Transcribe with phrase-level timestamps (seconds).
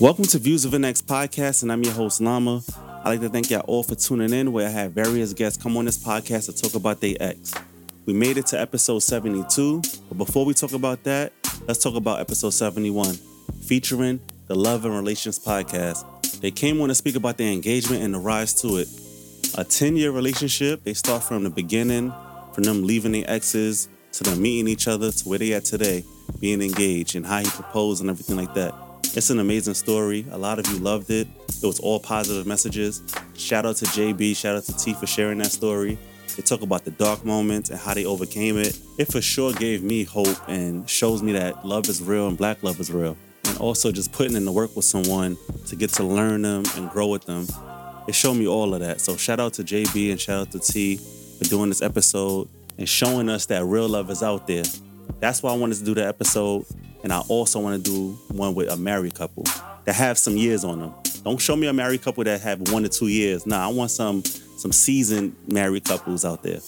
[0.00, 2.60] Welcome to Views of an X podcast, and I'm your host, Lama.
[3.04, 5.76] I'd like to thank y'all all for tuning in, where I have various guests come
[5.76, 7.54] on this podcast to talk about their ex.
[8.04, 11.32] We made it to episode 72, but before we talk about that,
[11.68, 13.14] let's talk about episode 71,
[13.62, 16.40] featuring the Love and Relations podcast.
[16.40, 18.88] They came on to speak about their engagement and the rise to it.
[19.56, 22.12] A 10 year relationship, they start from the beginning,
[22.54, 26.04] from them leaving their exes to them meeting each other to where they at today,
[26.40, 28.74] being engaged and how he proposed and everything like that.
[29.14, 30.26] It's an amazing story.
[30.30, 31.26] A lot of you loved it.
[31.62, 33.02] It was all positive messages.
[33.34, 35.98] Shout out to JB, shout out to T for sharing that story.
[36.36, 38.78] They talk about the dark moments and how they overcame it.
[38.96, 42.62] It for sure gave me hope and shows me that love is real and black
[42.62, 43.16] love is real.
[43.46, 46.88] And also just putting in the work with someone to get to learn them and
[46.90, 47.46] grow with them.
[48.06, 49.00] It showed me all of that.
[49.00, 50.98] So shout out to JB and shout out to T
[51.38, 54.64] for doing this episode and showing us that real love is out there.
[55.20, 56.64] That's why I wanted to do the episode.
[57.02, 59.44] And I also want to do one with a married couple
[59.84, 60.94] that have some years on them.
[61.24, 63.46] Don't show me a married couple that have one to two years.
[63.46, 66.60] Nah, I want some some seasoned married couples out there.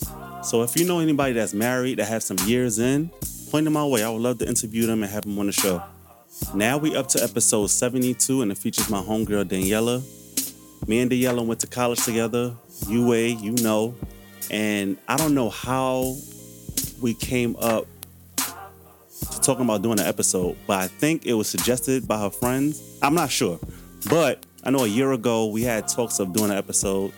[0.45, 3.11] So if you know anybody that's married that have some years in,
[3.51, 4.05] point them my way.
[4.05, 5.83] I would love to interview them and have them on the show.
[6.55, 10.03] Now we up to episode 72 and it features my homegirl Daniela.
[10.89, 12.55] Me and Daniela went to college together,
[12.89, 13.95] UA, you know.
[14.51, 16.17] And I don't know how
[17.01, 17.87] we came up
[18.37, 22.99] to talking about doing an episode, but I think it was suggested by her friends.
[23.01, 23.61] I'm not sure.
[24.09, 27.13] But I know a year ago we had talks of doing an episode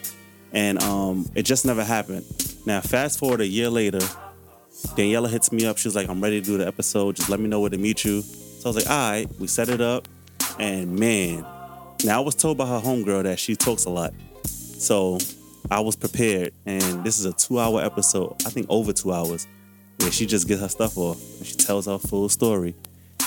[0.53, 2.25] and um, it just never happened.
[2.67, 4.01] Now, fast forward a year later,
[4.95, 5.79] Daniela hits me up.
[5.79, 7.17] She's like, I'm ready to do the episode.
[7.17, 8.21] Just let me know where to meet you.
[8.21, 10.07] So I was like, all right, we set it up.
[10.59, 11.45] And man,
[12.05, 14.13] now I was told by her homegirl that she talks a lot.
[14.45, 15.19] So
[15.71, 16.53] I was prepared.
[16.67, 19.47] And this is a two hour episode, I think over two hours,
[19.99, 22.75] where she just gets her stuff off and she tells her full story.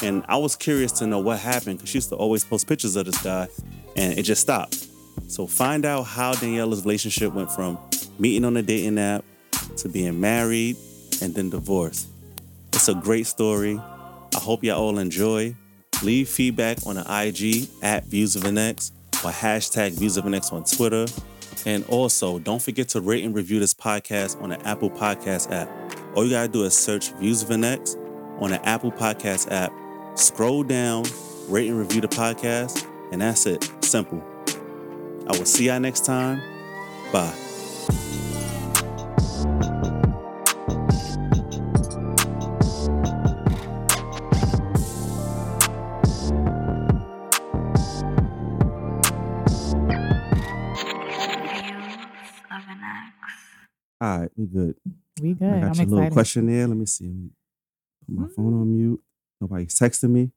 [0.04, 2.96] And I was curious to know what happened because she used to always post pictures
[2.96, 3.48] of this guy
[3.96, 4.88] and it just stopped.
[5.28, 7.78] So find out how Daniela's relationship went from
[8.20, 9.24] meeting on a dating app
[9.78, 10.76] to being married
[11.22, 12.10] and then divorced.
[12.74, 13.80] It's a great story.
[13.80, 15.56] I hope y'all all enjoy.
[16.04, 18.92] Leave feedback on the IG at Views of an X
[19.24, 21.06] or hashtag Views of an X on Twitter.
[21.66, 25.70] And also, don't forget to rate and review this podcast on the Apple Podcast app.
[26.16, 27.96] All you gotta do is search Views of an X
[28.40, 29.74] on the Apple Podcast app.
[30.18, 31.06] Scroll down,
[31.48, 33.70] rate and review the podcast, and that's it.
[33.82, 34.24] Simple.
[35.28, 36.42] I will see y'all next time.
[37.12, 37.45] Bye.
[54.06, 54.76] All right, we good.
[55.20, 55.50] We good.
[55.50, 56.68] I got I'm your little questionnaire.
[56.68, 57.32] Let me see.
[58.06, 58.78] Put my phone on mm.
[58.78, 59.02] mute.
[59.42, 60.32] Nobody's texting me.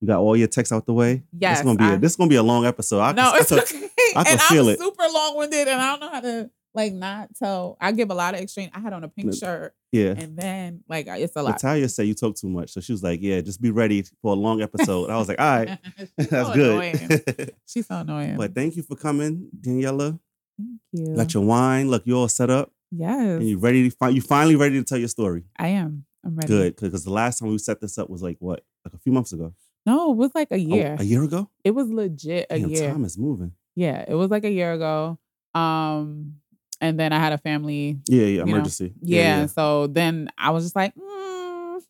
[0.00, 1.24] You got all your texts out the way.
[1.36, 3.00] Yes, this gonna be I- a, this gonna be a long episode.
[3.00, 3.88] I, no, I it's took- okay.
[4.14, 4.78] I can and feel I'm it.
[4.78, 7.76] super long winded, and I don't know how to like not tell.
[7.80, 8.70] I give a lot of extreme.
[8.72, 10.14] I had on a pink shirt, yeah.
[10.16, 11.54] and then like it's a lot.
[11.54, 14.32] Natalia said you talk too much, so she was like, "Yeah, just be ready for
[14.32, 15.78] a long episode." I was like, "All right,
[16.16, 17.50] that's so good." annoying.
[17.66, 18.36] She's so annoying.
[18.36, 20.20] but thank you for coming, Daniela.
[20.56, 21.16] Thank you.
[21.16, 21.90] Got your wine.
[21.90, 24.14] Look, you all set up, yes, and you ready to find.
[24.14, 25.44] You finally ready to tell your story.
[25.58, 26.04] I am.
[26.24, 26.48] I'm ready.
[26.48, 29.12] Good, because the last time we set this up was like what, like a few
[29.12, 29.54] months ago.
[29.84, 30.96] No, it was like a Oh, year.
[30.98, 31.48] a year ago.
[31.62, 32.90] It was legit a Damn, year.
[32.90, 33.52] time is moving.
[33.76, 35.18] Yeah, it was like a year ago.
[35.54, 36.36] Um,
[36.80, 38.00] and then I had a family.
[38.06, 38.42] Yeah, yeah.
[38.42, 38.94] Emergency.
[39.00, 41.80] Yeah, so then I was just like, mm,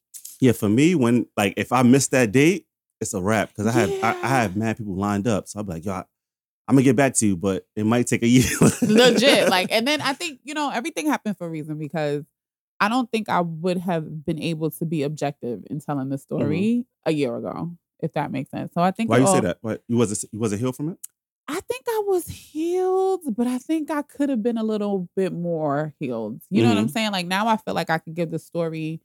[0.40, 2.66] Yeah, for me, when like if I miss that date,
[3.00, 4.42] it's a wrap because I have I, I Yeah.
[4.42, 5.48] have mad people lined up.
[5.48, 6.04] So I'm like, yo, I,
[6.69, 8.44] I'm gonna get back to you, but it might take a year.
[8.82, 9.49] legit.
[9.49, 12.25] Like, and then I think you know everything happened for a reason because
[12.81, 16.84] I don't think I would have been able to be objective in telling the story
[17.06, 18.72] a year ago, if that makes sense.
[18.75, 19.22] So I think Mm-hmm.
[19.25, 19.59] Why you say that?
[19.60, 20.99] What you wasn't you wasn't healed from it?
[21.49, 25.32] I think I was healed, but I think I could have been a little bit
[25.32, 26.43] more healed.
[26.50, 26.82] You know what Mm-hmm.
[26.82, 27.12] I'm saying?
[27.12, 29.00] Like now I feel like I can give the story.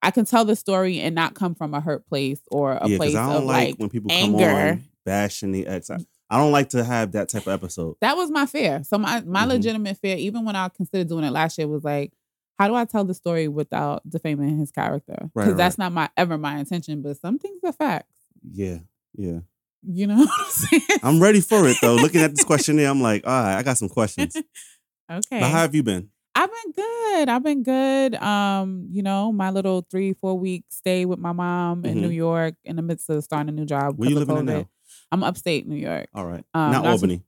[0.00, 2.96] I can tell the story and not come from a hurt place or a yeah,
[2.96, 4.38] place I don't of like like when people anger.
[4.46, 5.90] come on bashing the ex.
[5.90, 5.98] I,
[6.32, 7.96] I don't like to have that type of episode.
[8.00, 8.82] that was my fear.
[8.84, 9.48] So my my Mhm.
[9.48, 12.12] legitimate fear, even when I considered doing it last year, was like,
[12.58, 15.30] how do I tell the story without defaming his character?
[15.34, 17.02] Right, Because that's not my ever my intention.
[17.02, 18.14] But some things are facts.
[18.50, 18.78] Yeah,
[19.16, 19.40] yeah.
[19.84, 21.00] You know what I'm saying?
[21.02, 21.94] I'm ready for it though.
[21.96, 24.34] Looking at this questionnaire, I'm like, all right, I got some questions.
[25.10, 25.40] okay.
[25.40, 26.08] But how have you been?
[26.34, 27.28] I've been good.
[27.28, 28.14] I've been good.
[28.14, 32.00] Um, you know, my little three, four week stay with my mom in Mhm.
[32.00, 33.98] New York in the midst of starting a new job.
[33.98, 34.44] Where you living COVID.
[34.46, 34.68] now?
[35.12, 36.08] I'm upstate New York.
[36.14, 37.22] All right, Um, not not too- Albany.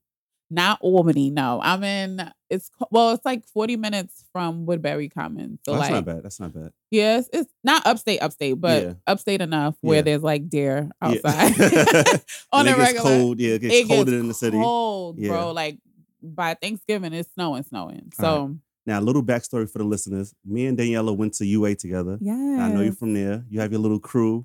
[0.50, 1.60] Not Albany, no.
[1.62, 2.30] I'm in.
[2.50, 5.58] It's well, it's like 40 minutes from Woodbury Commons.
[5.64, 6.22] So Oh, that's like, not bad.
[6.22, 6.70] That's not bad.
[6.90, 8.92] yes, it's not upstate, upstate, but Yeah.
[9.06, 10.02] upstate enough where Yeah.
[10.02, 11.08] there's like deer Yeah.
[11.08, 12.20] outside
[12.52, 13.02] on and a it gets regular.
[13.18, 13.40] cold.
[13.40, 14.56] Yeah, it gets it colder gets in the city.
[14.58, 15.28] Cold, Yeah.
[15.30, 15.52] bro.
[15.52, 15.78] Like
[16.22, 18.12] by Thanksgiving, it's snowing, snowing.
[18.20, 18.54] So
[18.86, 20.34] Now, a little backstory for the listeners.
[20.44, 22.18] Me and Daniela went to UA together.
[22.20, 23.44] yeah, I know you're from there.
[23.48, 24.44] You have your little crew.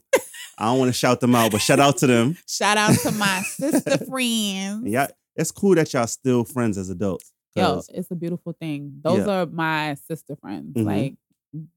[0.60, 2.38] I don't want to shout them out, but shout out to them.
[2.48, 4.84] Shout out to my sister friends.
[4.88, 7.32] Yeah, it's cool that y'all still friends as adults.
[7.56, 9.00] Yo, it's a beautiful thing.
[9.04, 9.42] Those Yeah.
[9.42, 10.76] are my sister friends.
[10.76, 10.86] Mhm.
[10.86, 11.16] Like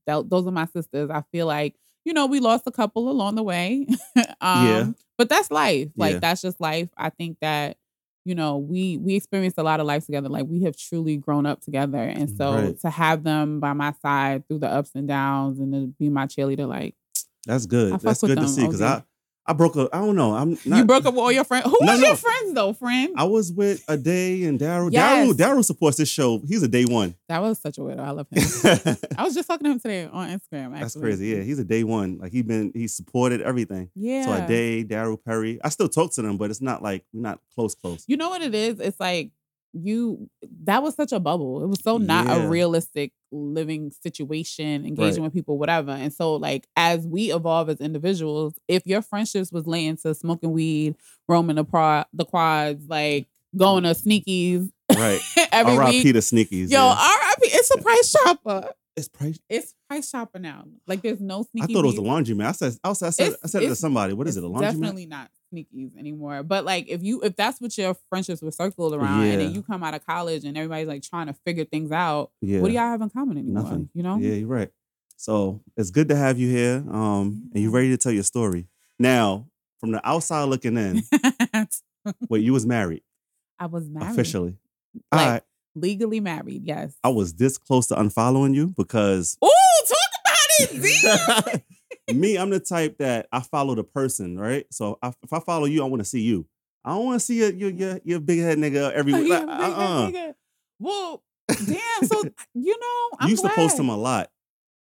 [0.07, 1.09] th- those are my sisters.
[1.09, 1.75] I feel like
[2.05, 3.87] you know we lost a couple along the way.
[4.41, 4.87] um, Yeah.
[5.17, 5.89] but that's life.
[5.95, 6.19] Like Yeah.
[6.19, 6.89] that's just life.
[6.97, 7.77] I think that
[8.25, 10.29] you know we we experienced a lot of life together.
[10.29, 12.79] Like we have truly grown up together, and so Right.
[12.81, 16.25] to have them by my side through the ups and downs, and to be my
[16.27, 16.95] cheerleader, like
[17.45, 17.99] that's good.
[17.99, 18.81] That's good to see because.
[18.81, 19.03] I,
[19.45, 19.89] I broke up.
[19.91, 20.33] I don't know.
[20.33, 20.77] I'm not.
[20.77, 21.65] you broke up with all your friends.
[21.65, 22.07] Who No, was no.
[22.07, 23.13] your friends though, friend?
[23.17, 24.89] I was with a day and Daryl.
[24.89, 25.27] Yes.
[25.27, 26.41] Daryl, Daryl supports this show.
[26.47, 27.15] He's a day one.
[27.27, 27.99] that was such a weirdo.
[27.99, 28.97] I love him.
[29.17, 30.79] I was just talking to him today on Instagram.
[30.79, 31.01] Actually.
[31.01, 31.27] crazy.
[31.27, 32.19] Yeah, he's a day one.
[32.19, 33.89] Like he's been, he supported everything.
[33.95, 34.23] Yeah.
[34.27, 35.59] So a day, Daryl Perry.
[35.61, 38.05] I still talk to them, but it's not like we're not close, close.
[38.07, 38.79] You know what it is?
[38.79, 39.31] It's like
[39.73, 40.29] you
[40.65, 41.63] that was such a bubble.
[41.63, 42.43] It was so not Yeah.
[42.43, 45.91] a realistic living situation, engaging with people, whatever.
[45.91, 50.51] And so like as we evolve as individuals, if your friendships was laying to smoking
[50.51, 50.95] weed,
[51.27, 53.23] roaming the pro- the quads, like
[53.55, 53.59] mm.
[53.59, 55.19] going to sneakies Right.
[55.51, 56.03] every R.I.P.
[56.03, 56.13] week.
[56.13, 56.69] to Sneakies.
[56.69, 56.89] Yo, yeah.
[56.89, 57.49] R.I.P.
[57.51, 58.69] It's a Price Chopper.
[58.95, 59.39] it's price.
[59.49, 60.65] It's Price Chopper now.
[60.85, 62.05] Like there's no I thought it was weed.
[62.05, 62.47] laundry man.
[62.47, 64.13] I said, I said, I said, I said it to somebody.
[64.13, 64.43] What is it?
[64.43, 64.73] A laundry man?
[64.81, 66.43] definitely not sneakies anymore.
[66.43, 69.61] But like if you if that's what your friendships were circled around and then you
[69.61, 72.59] come out of college and everybody's like trying to figure things out, Yeah.
[72.61, 73.63] what do y'all have in common anymore?
[73.63, 73.89] Nothing.
[73.93, 74.17] You know?
[74.17, 74.69] Yeah, you're right.
[75.17, 76.83] So it's good to have you here.
[76.91, 77.75] Um, and you Yeah.
[77.75, 78.67] ready to tell your story.
[78.99, 79.47] Now,
[79.79, 81.03] from the outside looking in,
[82.29, 83.03] wait, you was married
[83.59, 84.11] I was married.
[84.11, 84.57] officially.
[85.11, 85.41] Like, All right.
[85.75, 86.95] Legally married, yes.
[87.03, 89.49] I was this close to unfollowing you because Ooh,
[89.87, 90.81] talk about it,
[91.57, 91.63] Z.
[92.11, 94.65] me, I'm the type that I follow the person, right?
[94.71, 96.45] So I, if I follow you, I want to see you.
[96.85, 99.23] I don't want to see your your your, your big head nigga everywhere.
[99.23, 100.09] Oh, Yeah, Like, uh-uh.
[100.11, 100.33] nigga.
[100.79, 102.03] Well, damn.
[102.07, 102.23] So
[102.53, 104.29] you know, I'm you used to post him a lot.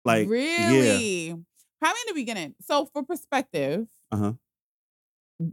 [0.04, 0.32] Like, yeah.
[0.70, 1.36] really?
[1.80, 2.54] Probably in the beginning.
[2.62, 4.32] So for perspective, Uh-huh.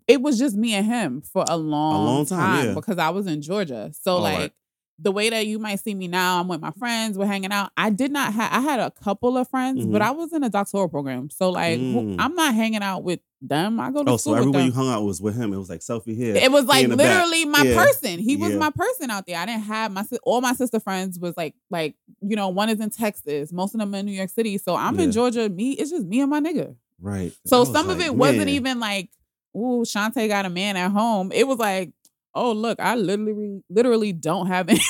[0.08, 2.74] it was just me and him for a long, long time, yeah.
[2.74, 3.92] because I was in Georgia.
[4.02, 4.52] So All like right.
[5.00, 7.72] The way that you might see me now, I'm with my friends, we're hanging out.
[7.76, 10.06] I did not have I had a couple of friends, but Mhm.
[10.06, 11.30] I was in a doctoral program.
[11.30, 12.16] So like Mm.
[12.20, 13.80] I'm not hanging out with them.
[13.80, 15.52] I go to Oh, school so everywhere you hung out was with him.
[15.52, 16.36] It was like selfie here.
[16.36, 17.26] It was like in the back.
[17.26, 17.84] literally my Yeah.
[17.84, 18.20] person.
[18.20, 18.58] He was Yeah.
[18.60, 19.38] my person out there.
[19.38, 22.80] I didn't have my all my sister friends was like like you know one is
[22.80, 24.58] in Texas, most of them in New York City.
[24.60, 25.50] So I'm in Georgia.
[25.50, 26.76] Me, it's just me and my nigga.
[27.02, 27.34] Right.
[27.46, 29.10] So was some of like, it wasn't even like,
[29.58, 31.32] ooh, Shantae got a man at home.
[31.34, 31.92] It was like,
[32.36, 34.86] oh look, I literally literally don't have anyone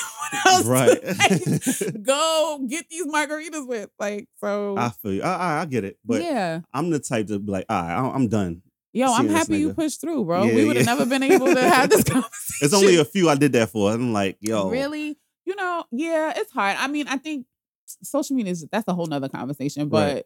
[0.46, 0.64] else.
[0.64, 1.00] right.
[2.02, 3.90] Go get these margaritas with.
[3.98, 4.76] Like so.
[4.76, 5.22] I feel you.
[5.22, 6.60] I, I, I get it, but yeah.
[6.72, 8.62] I'm the type to be like, all right, I- I'm done.
[8.92, 10.44] Yo, I'm happy you pushed through, bro.
[10.44, 10.94] Yeah, we would have yeah.
[10.94, 12.64] never been able to have this conversation.
[12.64, 13.90] It's only a few I did that for.
[13.92, 15.18] I'm like, yo, Really?
[15.44, 16.76] You know, yeah, it's hard.
[16.78, 17.44] I mean, I think
[17.86, 20.24] social media is that's a whole nother conversation, but Right.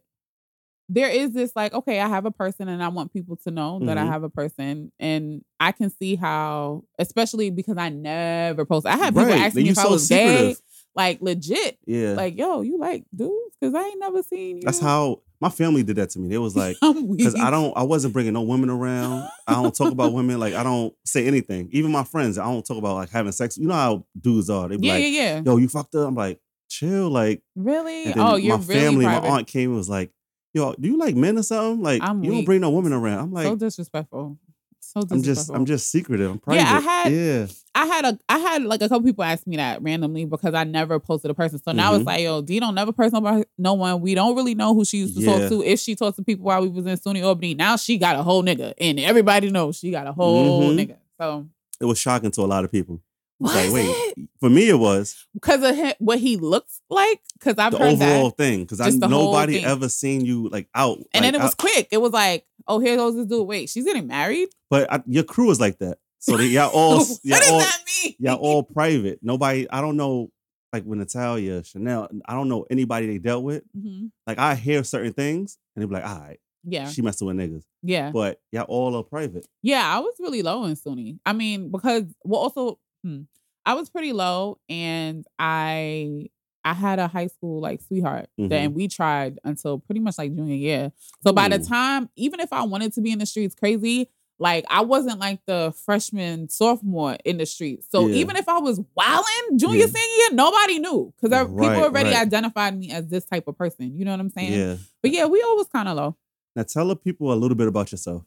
[0.89, 3.79] There is this like, okay, I have a person and I want people to know
[3.85, 4.09] that I Mhm.
[4.09, 4.91] have a person.
[4.99, 8.87] And I can see how, especially because I never post.
[8.87, 9.41] I had people right.
[9.43, 10.57] ask me if I so was gay.
[10.97, 11.79] Like legit.
[11.87, 12.15] Yeah.
[12.15, 13.55] Like, yo, you like dudes?
[13.63, 14.63] Cause I ain't never seen you.
[14.63, 16.29] That's how my family did that to me.
[16.29, 16.77] They was like,
[17.17, 19.29] because I don't, I wasn't bringing no women around.
[19.47, 20.41] I don't talk about women.
[20.41, 21.69] Like I don't say anything.
[21.71, 23.57] Even my friends, I don't talk about like having sex.
[23.59, 24.69] You know how dudes are.
[24.69, 25.43] They be Yeah, like, yeah, yeah.
[25.45, 26.09] yo, you fucked up.
[26.09, 27.11] I'm like, chill.
[27.11, 28.13] Like, Really?
[28.17, 29.29] Oh, you're my really family, private.
[29.29, 30.11] my aunt came and was like,
[30.55, 31.83] yo, do you like men or something?
[31.83, 33.19] Like, I'm you don't bring no women around.
[33.21, 34.39] I'm like, so disrespectful.
[34.81, 35.35] So I'm disrespectful.
[35.35, 36.31] just, I'm just secretive.
[36.31, 36.63] I'm private.
[36.63, 37.47] Yeah, I had- yeah.
[37.75, 40.65] I had a I had like a couple people ask me that randomly because I
[40.65, 41.61] never posted a person.
[41.63, 41.97] So now Mhm.
[41.99, 44.01] it's like, yo, D don't never post about no one.
[44.01, 45.39] We don't really know who she used to Yeah.
[45.39, 45.63] talk to.
[45.63, 48.23] If she talks to people while we was in SUNY Albany, now she got a
[48.25, 48.73] whole nigga.
[48.81, 50.77] And everybody knows she got a whole Mhm.
[50.89, 50.97] nigga.
[51.21, 51.47] So
[51.81, 53.01] It was shocking to a lot of people.
[53.41, 54.29] It's like, wait, it?
[54.41, 57.21] for me, it was because of him, what he looks like.
[57.39, 58.37] Because I've the heard overall that.
[58.37, 60.99] thing because I Just the whole nobody ever seen you like out.
[61.15, 61.89] And then it was out- quick.
[61.93, 63.47] It was like, oh, here goes this dude.
[63.47, 64.49] Wait, she's getting married?
[64.71, 65.99] but I, your crew is like that.
[66.19, 68.15] So they, y'all all, what y'all does all, that mean?
[68.19, 69.21] y'all all private.
[69.23, 70.31] Nobody, I don't know,
[70.73, 73.63] like with Natalia, Chanel, I don't know anybody they dealt with.
[73.77, 74.11] Mhm.
[74.27, 76.89] Like I hear certain things and they be like, all right, Yeah.
[76.89, 77.63] she messing with niggas.
[77.85, 78.11] Yeah.
[78.11, 79.47] But y'all all are private.
[79.63, 81.21] Yeah, I was really low in SUNY.
[81.25, 83.23] I mean, because well, also, hmm,
[83.67, 86.29] I was pretty low, and I
[86.65, 88.49] I had a high school like sweetheart Mhm.
[88.51, 90.93] that, and we tried until pretty much like junior year.
[91.23, 94.09] So by the time, even if I wanted to be in the streets crazy,
[94.41, 97.83] Like I wasn't like the freshman, sophomore in the street.
[97.91, 98.15] So Yeah.
[98.21, 99.87] even if I was wilding junior, Yeah.
[99.87, 102.23] senior year, nobody knew because people already right.
[102.23, 103.97] identified me as this type of person.
[103.99, 104.53] You know what I'm saying?
[104.53, 104.77] Yeah.
[105.03, 106.17] But yeah, we always kind of low.
[106.55, 108.23] Now tell the people a little bit about yourself.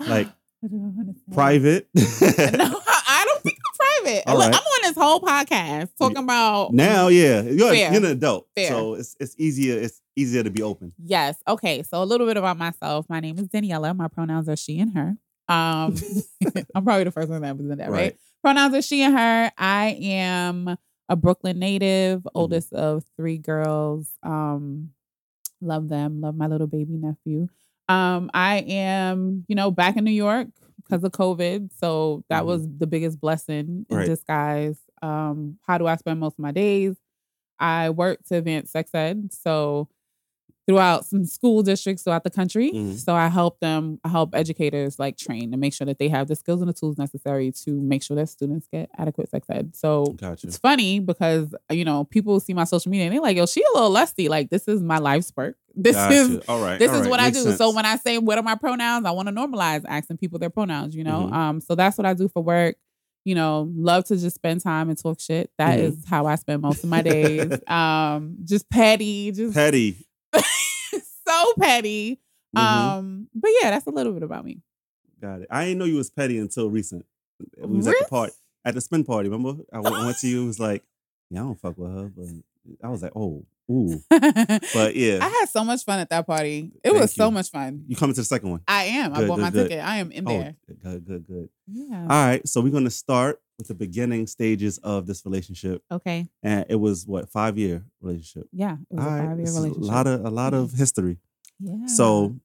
[0.00, 0.28] Like,
[0.64, 1.34] I don't understand.
[1.34, 1.88] Private.
[2.56, 2.80] No,
[4.18, 4.22] I'm.
[4.26, 4.54] All Look, right.
[4.54, 8.68] I'm on this whole podcast talking about now, yeah, you're, you're an adult, Fair.
[8.68, 9.78] so it's it's easier.
[9.78, 10.92] It's easier to be open.
[11.02, 11.36] Yes.
[11.48, 11.82] Okay.
[11.82, 13.06] So a little bit about myself.
[13.08, 13.96] My name is Daniela.
[13.96, 15.16] My pronouns are she and her.
[15.48, 15.94] Um,
[16.74, 17.98] I'm probably the first one that present that, right?
[18.00, 18.16] Right.
[18.42, 19.52] Pronouns are she and her.
[19.56, 20.76] I am
[21.08, 22.28] a Brooklyn native, Mm-hmm.
[22.38, 24.08] oldest of three girls.
[24.22, 24.90] Um,
[25.60, 26.20] love them.
[26.20, 27.48] Love my little baby nephew.
[27.88, 30.48] Um, I am, you know, back in New York
[30.92, 31.72] because of COVID.
[31.72, 32.46] So that Mhm.
[32.46, 34.06] was the biggest blessing in Right.
[34.06, 34.78] disguise.
[35.02, 36.96] Um, how do I spend most of my days?
[37.60, 39.32] I work to advance sex ed.
[39.32, 39.88] So
[40.68, 42.70] throughout some school districts throughout the country.
[42.72, 42.94] Mhm.
[42.96, 46.28] So I help them, I help educators like train to make sure that they have
[46.28, 49.74] the skills and the tools necessary to make sure that students get adequate sex ed.
[49.74, 50.46] So Gotcha.
[50.46, 53.60] it's funny because you know people see my social media and they're like, "Yo, she
[53.62, 55.56] a little lusty." Like this is my life spark.
[55.74, 56.14] This Gotcha.
[56.14, 56.78] is all right.
[56.78, 57.40] this all is right, what I do.
[57.42, 57.56] sense.
[57.56, 60.50] So when I say what are my pronouns, I want to normalize asking people their
[60.50, 60.94] pronouns.
[60.94, 61.32] You know, Mhm.
[61.32, 62.76] um, so that's what I do for work.
[63.24, 65.50] You know, love to just spend time and talk shit.
[65.56, 65.82] That Mhm.
[65.84, 67.50] is how I spend most of my days.
[67.68, 70.06] um, just petty, just petty.
[71.26, 72.20] so petty.
[72.56, 72.60] Mhm.
[72.60, 74.60] Um, but yeah, that's a little bit about me.
[75.20, 75.48] Got it.
[75.50, 77.06] I didn't know you was petty until recent.
[77.58, 78.32] We was at the party
[78.64, 79.28] at the spin party.
[79.28, 79.62] Remember?
[79.72, 80.44] I went, I went to you.
[80.44, 80.82] It was like,
[81.30, 82.26] yeah, I don't fuck with her, but
[82.82, 84.00] I was like, oh, ooh.
[84.74, 86.70] But yeah, I had so much fun at that party.
[86.82, 87.30] It Thank was so you.
[87.32, 87.84] much fun.
[87.86, 88.60] you coming to the second one?
[88.68, 89.14] I am.
[89.14, 89.68] I bought good, my good.
[89.68, 89.84] ticket.
[89.84, 90.54] I am in oh, there.
[90.70, 91.48] Oh, good, good, good.
[91.66, 92.02] Yeah.
[92.02, 96.28] All right, so we're gonna start with the beginning stages of this relationship, okay.
[96.42, 98.48] and it was what five year relationship.
[98.52, 98.76] Yeah.
[98.90, 99.82] It was All a five year relationship.
[99.82, 100.78] a lot of a lot of mm-hmm.
[100.78, 101.18] history.
[101.60, 101.86] yeah.
[101.86, 102.36] So,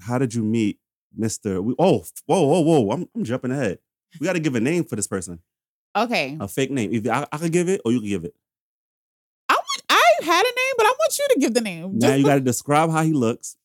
[0.00, 0.78] how did you meet
[1.16, 1.56] Mister?
[1.56, 2.90] Oh, whoa, whoa, whoa!
[2.90, 3.78] I'm, I'm jumping ahead.
[4.20, 5.40] We got to give a name for this person,
[5.96, 6.36] okay.
[6.38, 6.92] a fake name.
[6.92, 8.34] Either I, I could give it, or you could give it.
[10.24, 11.98] Had a name, but I want you to give the name.
[11.98, 13.56] Now Just you got to describe how he looks.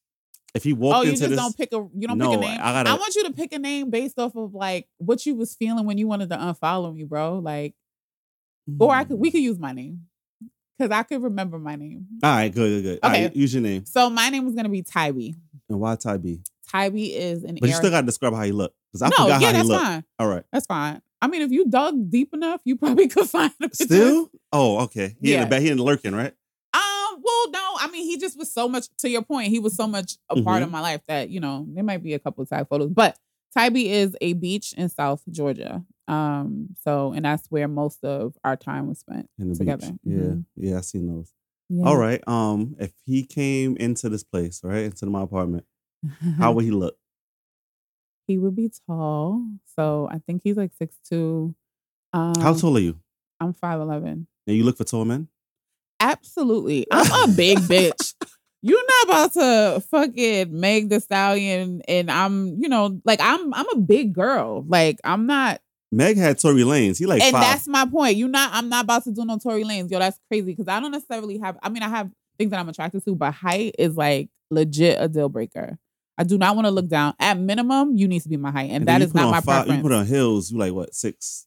[0.54, 2.38] If he walked Oh, you into just this, don't pick a you don't no, pick
[2.38, 2.60] a name.
[2.62, 2.90] I gotta.
[2.90, 5.86] I want you to pick a name based off of like what you was feeling
[5.86, 7.40] when you wanted to unfollow me, bro.
[7.40, 7.76] Like,
[8.80, 9.34] or I could we mm.
[9.34, 10.02] could use my name.
[10.80, 12.06] Cause I could remember my name.
[12.24, 13.00] All right, good, good, good.
[13.02, 13.40] All right, Okay.
[13.40, 13.86] use your name.
[13.86, 15.34] So my name was gonna be Tybee.
[15.70, 16.40] And why Tybee?
[16.72, 19.24] Tybee is an But you still got to describe how he looked because I no,
[19.26, 19.84] forgot yeah, how he that's looked.
[19.84, 20.04] fine.
[20.20, 20.44] All right.
[20.52, 21.02] That's fine.
[21.22, 23.86] I mean, if you dug deep enough, you probably could find picture.
[23.86, 24.30] Still?
[24.52, 25.16] Oh, okay.
[25.22, 25.44] He in Yeah.
[25.46, 25.62] the back.
[25.62, 26.34] He in the lurking, right?
[27.88, 30.41] I mean, he just was so much to your point, he was so much a
[30.41, 30.63] part Mm-hmm.
[30.65, 32.91] of my life that, you know, there might be a couple of tag photos.
[32.91, 33.17] But
[33.56, 35.84] Tybee is a beach in South Georgia.
[36.08, 39.29] Um, so and that's where most of our time was spent.
[39.58, 39.88] Together.
[39.91, 40.00] beach.
[40.03, 40.46] Yeah, Mhm.
[40.56, 40.77] yeah.
[40.77, 41.32] I seen those.
[41.70, 41.86] Yeah.
[41.86, 42.22] All right.
[42.27, 45.65] Um, if he came into this place, right, into my apartment,
[46.38, 46.98] how would he look?
[48.27, 49.46] he would be tall.
[49.75, 51.56] So I think he's like six two.
[52.13, 53.00] Um How tall are you?
[53.39, 54.27] I'm five eleven.
[54.46, 55.27] And you look for tall men?
[56.00, 56.88] Absolutely.
[56.92, 58.13] I'm a big bitch.
[58.62, 63.70] You're not about to fucking Meg the Stallion and I'm, you know, like I'm I'm
[63.70, 64.63] a big girl.
[64.68, 65.62] Like I'm not
[65.92, 66.98] Meg had Tory Lanez.
[66.98, 67.44] He like and five.
[67.44, 68.18] that's my point.
[68.18, 69.92] You not I'm not about to do no Tory Lanez.
[69.92, 72.70] Yo, that's crazy because I don't necessarily have I mean I have things that I'm
[72.70, 75.77] attracted to, but height is like legit a deal breaker.
[76.18, 77.13] I do not want to look down.
[77.20, 78.72] At minimum, you need to be my height.
[78.72, 79.77] And, then that is not my five- preference.
[79.77, 80.51] You put on heels.
[80.51, 80.96] You like what?
[80.96, 81.47] Six,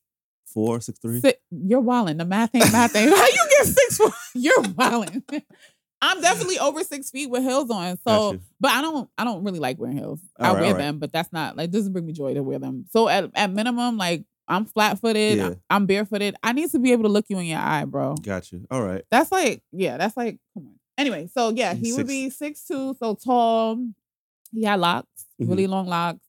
[0.53, 1.21] four, six three.
[1.21, 2.17] Si- you're wilding.
[2.19, 3.11] The math ain't math ain't.
[3.17, 4.13] How you get six foot?
[4.35, 5.23] You're wilding.
[6.03, 7.99] I'm definitely over six feet with heels on.
[8.07, 9.09] So, but I don't.
[9.19, 10.21] I don't really like wearing heels.
[10.39, 10.79] I All right, wear right.
[10.79, 12.87] them, but that's not like doesn't bring me joy to wear them.
[12.91, 15.37] So at at minimum, like I'm flat footed.
[15.39, 15.55] Yeah.
[15.69, 16.37] I'm barefooted.
[16.43, 18.15] I need to be able to look you in your eye, bro.
[18.15, 18.67] Got you.
[18.71, 19.05] All right.
[19.11, 19.99] That's like yeah.
[19.99, 20.75] That's like come on.
[20.97, 23.79] Anyway, so yeah, he would be six two, so tall.
[24.53, 25.49] He had locks, Mhm.
[25.51, 26.25] really long locks.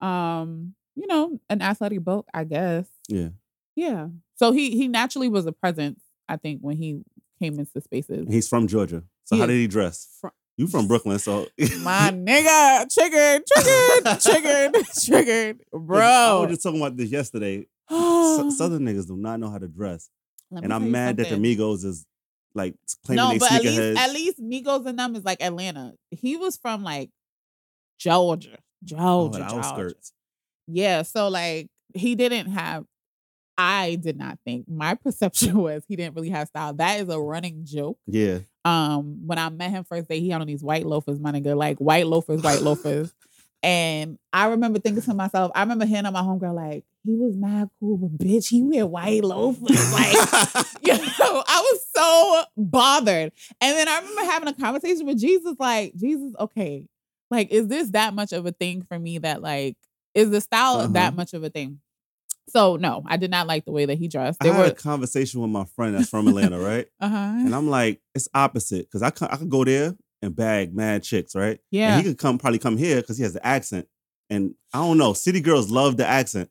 [0.00, 2.86] Um, you know, an athletic build, I guess.
[3.08, 3.28] Yeah.
[3.76, 4.08] Yeah.
[4.36, 7.02] So he he naturally was a presence, I think, when he
[7.40, 8.26] came into spaces.
[8.28, 9.04] He's from Georgia.
[9.24, 10.08] So He how did he dress?
[10.20, 11.46] Fr- You from Brooklyn, so
[11.82, 16.00] My nigga, triggered, triggered, triggered, triggered, bro.
[16.00, 17.66] I was just talking about this yesterday.
[17.90, 20.08] Southern niggas do not know how to dress,
[20.50, 21.36] Let and I'm mad that the.
[21.36, 22.06] Migos is
[22.54, 25.92] like claiming No, they but at least at least Migos and them is like Atlanta.
[26.10, 27.10] He was from like
[27.98, 29.56] Georgia, oh, Georgia, the Georgia.
[29.56, 30.12] outskirts.
[30.66, 32.84] Yeah, so like he didn't have.
[33.58, 36.74] I did not think my perception was he didn't really have style.
[36.74, 37.98] That is a running joke.
[38.06, 38.40] Yeah.
[38.64, 41.56] Um, when I met him first day, he had on these white loafers, my nigga,
[41.56, 43.12] like white loafers, white loafers.
[43.62, 47.34] And I remember thinking to myself, I remember hearing on my homegirl like, he was
[47.36, 49.92] mad cool, but bitch, he wear white loafers.
[49.92, 53.32] Like, you know, I was so bothered.
[53.60, 56.86] And then I remember having a conversation with Jesus, like, Jesus, okay,
[57.30, 59.76] like, is this that much of a thing for me that like
[60.14, 60.88] Is the style Uh-huh.
[60.92, 61.80] that much of a thing?
[62.48, 64.38] So no, I did not like the way that he dressed.
[64.40, 66.86] I They had were a conversation with my friend that's from Atlanta, right?
[67.00, 67.16] uh huh.
[67.16, 71.02] And I'm like, it's opposite because I could, I could go there and bag mad
[71.02, 71.58] chicks, right?
[71.70, 71.96] Yeah.
[71.96, 73.88] And he could come probably come here because he has the accent.
[74.30, 76.50] And I don't know, city girls love the accent.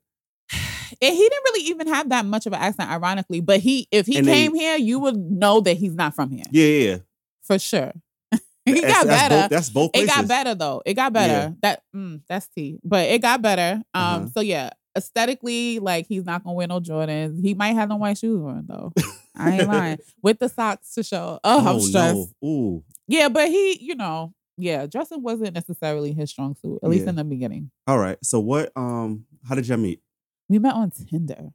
[1.01, 3.41] And he didn't really even have that much of an accent, ironically.
[3.41, 6.29] But he, if he And they- came here, you would know that he's not from
[6.29, 6.89] here Yeah, yeah.
[6.91, 6.97] yeah.
[7.41, 7.91] for sure.
[8.65, 9.35] he got that's better.
[9.41, 10.81] Both, that's both it got better though.
[10.85, 11.33] It got better.
[11.33, 11.49] Yeah.
[11.61, 12.79] That mm, that's T.
[12.83, 13.81] But it got better.
[13.93, 14.03] Um.
[14.03, 14.25] Uh-huh.
[14.35, 17.41] So yeah, aesthetically, like he's not gonna wear no Jordans.
[17.41, 18.93] He might have no white shoes on though.
[19.35, 19.97] I ain't lying.
[20.21, 21.39] With the socks to show.
[21.43, 22.15] Oh, I'm stressed.
[22.41, 22.47] no.
[22.47, 22.83] Ooh.
[23.07, 27.09] Yeah, but he, you know, yeah, dressing wasn't necessarily his strong suit, at least Yeah.
[27.09, 27.71] in the beginning.
[27.87, 28.17] All right.
[28.23, 30.01] So what um how did y'all meet?
[30.49, 31.49] We met on Tinder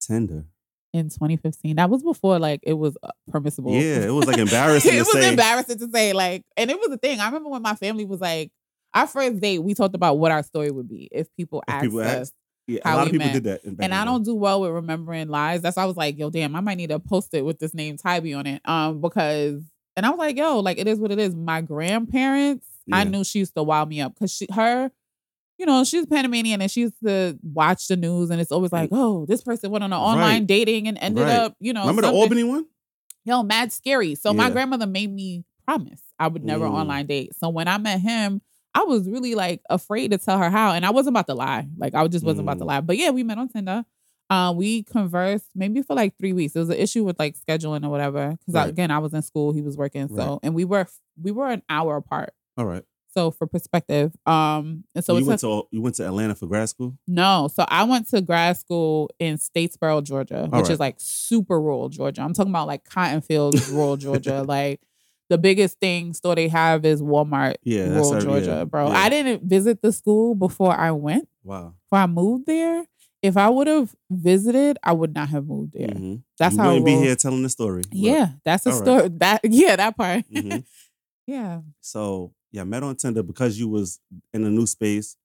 [0.00, 0.44] Tinder.
[0.92, 1.76] in 2015.
[1.76, 3.72] That was before like it was uh, permissible.
[3.72, 5.30] Yeah, it was like embarrassing it was say.
[5.30, 7.20] embarrassing to say, like, and it was a thing.
[7.20, 8.50] I remember when my family was like,
[8.94, 11.82] our first date, we talked about what our story would be if people If asked
[11.84, 12.06] people us.
[12.06, 12.34] asked,
[12.68, 13.32] Yeah, a lot of people met.
[13.34, 13.60] did that.
[13.64, 15.62] and I don't do well with remembering lies.
[15.62, 17.74] That's why I was like, yo, damn, I might need to post it with this
[17.74, 18.62] name Tybee on it.
[18.64, 19.62] Um, because
[19.96, 21.34] and I was like, yo, like it is what it is.
[21.34, 24.90] My grandparents, I knew she used to wow me up because she her,
[25.58, 28.90] you know, she's Panamanian and she used to watch the news and it's always like,
[28.92, 30.46] oh, this person went on an online Right.
[30.46, 31.32] dating and ended Right.
[31.36, 32.66] up, you know, Remember the something- Albany one?
[33.24, 34.14] yo, mad scary.
[34.14, 36.72] So my grandmother made me promise I would never Mm.
[36.74, 37.32] online date.
[37.38, 38.40] So when I met him,
[38.74, 41.68] I was really like afraid to tell her how, and I wasn't about to lie.
[41.76, 42.68] Like I just wasn't about to Mm.
[42.68, 42.80] lie.
[42.80, 43.84] But yeah, we met on Tinder.
[44.30, 46.56] Uh, we conversed maybe for like three weeks.
[46.56, 48.30] It was an issue with like scheduling or whatever.
[48.30, 48.68] Because Right.
[48.70, 50.08] again, I was in school, he was working.
[50.08, 50.38] So Right.
[50.42, 50.86] and we were
[51.22, 52.32] we were an hour apart.
[52.56, 52.82] All right.
[53.14, 56.66] So for perspective, um, and so you went to you went to Atlanta for grad
[56.70, 56.96] school?
[57.06, 57.50] no.
[57.52, 60.70] So I went to grad school in Statesboro, Georgia, which right.
[60.70, 62.22] is like super rural Georgia.
[62.22, 64.42] I'm talking about like Cotton Fields, rural Georgia.
[64.48, 64.80] Like
[65.28, 68.88] the biggest thing store they have is Walmart, Yeah, that's rural our- Georgia, yeah, bro.
[68.88, 68.98] yeah.
[68.98, 71.74] I didn't visit the school before I went, Wow.
[71.84, 72.84] before I moved there.
[73.22, 75.86] If I would have visited, I would not have moved there.
[75.88, 76.22] Mhm.
[76.38, 77.82] That's you how wouldn't be here telling the story.
[77.88, 78.84] but- Yeah, that's a all right.
[78.84, 79.08] story.
[79.18, 80.24] That yeah, that part.
[80.28, 80.64] Mhm.
[81.26, 81.60] yeah.
[81.80, 84.00] So yeah, met on Tinder because you was
[84.34, 85.16] in a new space.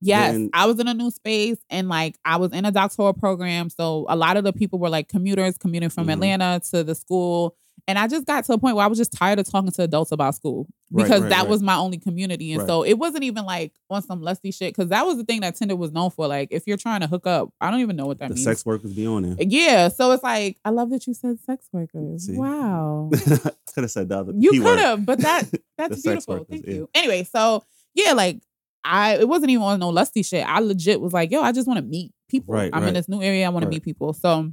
[0.00, 3.12] Yes, Then- I was in a new space and like I was in a doctoral
[3.12, 3.70] program.
[3.70, 6.12] So a lot of the people were like commuters commuting from Mhm.
[6.12, 7.56] Atlanta to the school.
[7.88, 9.82] And I just got to a point where I was just tired of talking to
[9.84, 11.48] adults about school because right, that right.
[11.48, 12.52] was my only community.
[12.52, 12.68] And Right.
[12.68, 15.54] so it wasn't even like on some lusty shit because that was the thing that
[15.54, 16.26] Tinder was known for.
[16.26, 18.44] Like if you're trying to hook up, I don't even know what that the means.
[18.44, 19.36] sex workers be on there.
[19.38, 19.86] yeah.
[19.88, 22.26] So it's like, I love that you said sex workers.
[22.26, 22.36] See?
[22.36, 23.10] Wow.
[23.24, 24.32] could have said the other.
[24.36, 25.44] You could have, but that
[25.78, 26.34] that's beautiful.
[26.34, 26.74] workers, Thank yeah.
[26.74, 26.90] you.
[26.92, 27.62] Anyway, so
[27.94, 28.40] yeah, like
[28.84, 30.44] I it wasn't even on no lusty shit.
[30.44, 32.52] I legit was like, yo, I just want to meet people.
[32.54, 33.46] Right, I'm in this new area.
[33.46, 33.70] I want Right.
[33.70, 34.12] to meet people.
[34.12, 34.50] So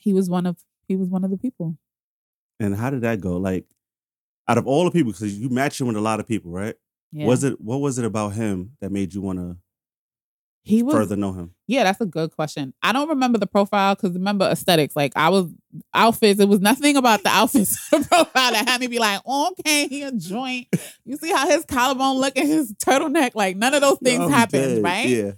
[0.00, 0.56] he was one of
[0.88, 1.76] he was one of the people.
[2.60, 3.36] And how did that go?
[3.36, 3.66] Like,
[4.48, 6.74] out of all the people, because you matching with a lot of people, right?
[7.12, 7.26] Yeah.
[7.26, 9.56] Was it what was it about him that made you want to
[10.62, 11.54] he was further know him?
[11.68, 12.74] Yeah, that's a good question.
[12.82, 14.96] I don't remember the profile because remember aesthetics.
[14.96, 15.46] Like I was
[15.94, 16.40] outfits.
[16.40, 20.02] It was nothing about the outfits the profile that had me be like, okay, he
[20.02, 20.66] a joint.
[21.04, 23.34] You see how his collarbone look and his turtleneck.
[23.34, 24.82] Like none of those things dead.
[24.82, 25.08] right?
[25.08, 25.32] Yeah.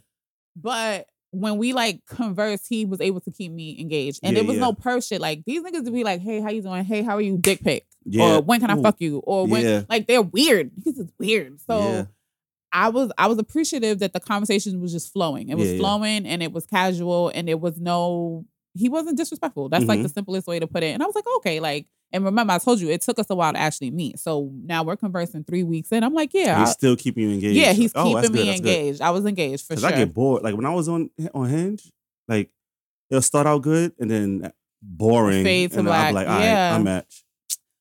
[0.57, 4.21] But when we like conversed, he was able to keep me engaged.
[4.23, 4.62] And Yeah, there was yeah.
[4.62, 5.21] no purse shit.
[5.21, 6.85] Like these niggas would be like, hey, how you doing?
[6.85, 7.38] Hey, how are you?
[7.38, 7.87] Dick pic.
[8.05, 8.37] Yeah.
[8.37, 9.19] Or when can I fuck you?
[9.19, 9.83] Or when Yeah.
[9.88, 10.71] like they're weird.
[10.77, 11.61] Niggas is weird.
[11.61, 12.07] So.
[12.71, 15.49] I was I was appreciative that the conversation was just flowing.
[15.49, 19.68] It was flowing and it was casual and it was no he wasn't disrespectful.
[19.68, 20.04] That's like Mhm.
[20.04, 20.88] the simplest way to put it.
[20.94, 23.35] And I was like, okay, like and remember I told you it took us a
[23.35, 24.18] while to actually meet.
[24.18, 26.02] So now we're conversing three weeks in.
[26.02, 27.57] I'm like, yeah, He's I- still keeping you engaged.
[27.57, 28.57] yeah, he's Oh, keeping good, me good.
[28.57, 29.00] engaged.
[29.02, 29.88] I was engaged for sure.
[29.88, 30.42] I get bored.
[30.42, 31.90] Like when I was on on Hinge,
[32.26, 32.50] like
[33.11, 34.52] it'll start out good and then
[34.83, 35.44] boring.
[35.44, 36.14] Fade to and black.
[36.14, 36.76] like, all right, Yeah.
[36.76, 37.24] I match.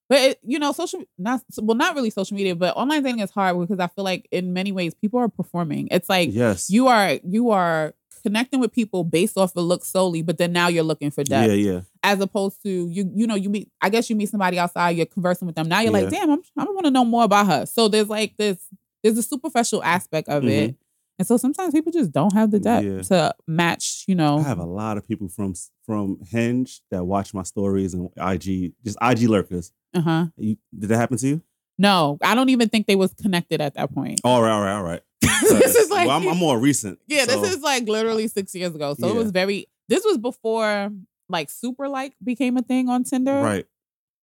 [0.10, 3.30] But it, you know, social not well, not really social media, but online dating is
[3.32, 5.90] hard because I feel like in many ways people are performing.
[5.92, 6.70] It's like Yes.
[6.70, 7.94] you are you are
[8.28, 11.50] connecting with people based off of looks solely, but then now you're looking for depth.
[11.50, 11.82] yeah, yeah.
[12.04, 13.70] As opposed to you, you know, you meet.
[13.82, 14.92] I guess you meet somebody outside.
[14.92, 15.68] You're conversing with them.
[15.70, 17.66] Now you're like, damn, I'm, I want to know more about her.
[17.66, 18.58] So there's like this,
[19.04, 20.76] there's a superficial aspect of it,
[21.20, 22.98] and so sometimes people just don't have the depth Mm-hmm.
[23.14, 23.30] Yeah.
[23.30, 24.04] to match.
[24.08, 25.54] You know, I have a lot of people from
[25.86, 29.72] from Hinge that watch my stories and IG, just IG lurkers.
[29.96, 30.26] uh huh.
[30.38, 31.42] You, did that happen to you?
[31.80, 34.20] No, I don't even think they was connected at that point.
[34.24, 35.02] All right, all right, all right.
[35.60, 37.00] this is like, well, I'm, I'm more recent.
[37.08, 38.96] yeah, so- this is like literally six years ago.
[39.00, 39.68] So it was very.
[39.90, 40.92] This was before
[41.30, 43.40] like super like became a thing on Tinder.
[43.42, 43.66] right.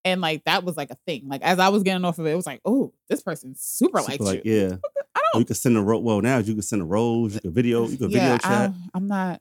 [0.06, 1.28] And like that was like a thing.
[1.28, 4.00] Like as I was getting off of it, it was like, oh, this person super
[4.00, 4.68] Super likes like, you.
[4.70, 4.76] yeah.
[5.14, 7.40] I Or you could send a ro- well now you can send a rose, you
[7.40, 8.70] could video, you could video chat.
[8.70, 9.40] I, I'm not.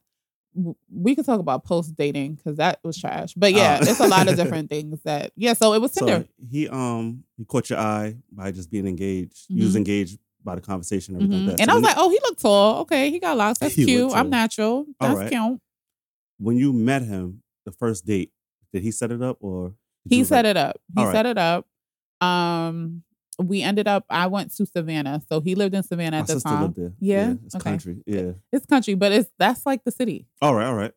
[0.90, 3.34] We could talk about post dating because that was trash.
[3.34, 3.86] But yeah, Uh.
[3.90, 5.32] it's a lot of different things that.
[5.36, 6.26] Yeah, so it was Tinder.
[6.40, 9.46] So he um he caught your eye by just being engaged.
[9.50, 11.48] You was engaged by the conversation and everything Mhm.
[11.50, 11.62] like that.
[11.64, 12.82] And So I was like, oh, he looked tall.
[12.82, 13.60] Okay, he got locks.
[13.60, 14.12] That's cute.
[14.14, 14.86] I'm natural.
[15.00, 15.30] That's right.
[15.32, 15.60] cute.
[16.40, 18.32] when you met him the first date,
[18.74, 19.76] did he set it up or
[20.10, 20.76] He set like, it up.
[20.98, 21.12] He right.
[21.14, 21.66] set it up.
[22.22, 23.04] Um,
[23.40, 24.06] we ended up.
[24.10, 26.62] I went to Savannah, so he lived in Savannah My the time.
[26.64, 26.94] lived there.
[27.00, 27.34] Yeah?
[27.46, 27.64] it's Okay.
[27.64, 28.04] country.
[28.06, 28.32] Yeah.
[28.52, 30.68] It's country, but it's that's like the city All right.
[30.68, 30.92] All right.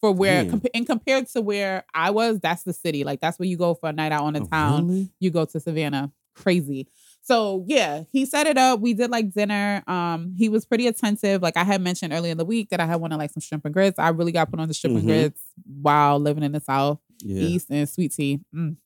[0.00, 3.02] for where compa- and compared to where I was, that's the city.
[3.04, 4.86] Like that's where you go for a night out on the Oh, town.
[4.88, 5.08] really?
[5.18, 6.12] You go to Savannah.
[6.36, 6.86] Crazy.
[7.22, 8.80] So yeah, he set it up.
[8.80, 9.82] We did like dinner.
[9.86, 11.42] Um, he was pretty attentive.
[11.42, 13.64] Like I had mentioned earlier in the week that I had wanted like some shrimp
[13.64, 13.98] and grits.
[13.98, 14.98] I really got put on the shrimp Mhm.
[15.00, 15.40] and grits
[15.80, 17.42] while living in the South, Yeah.
[17.42, 18.40] East, and sweet tea.
[18.54, 18.76] Mm.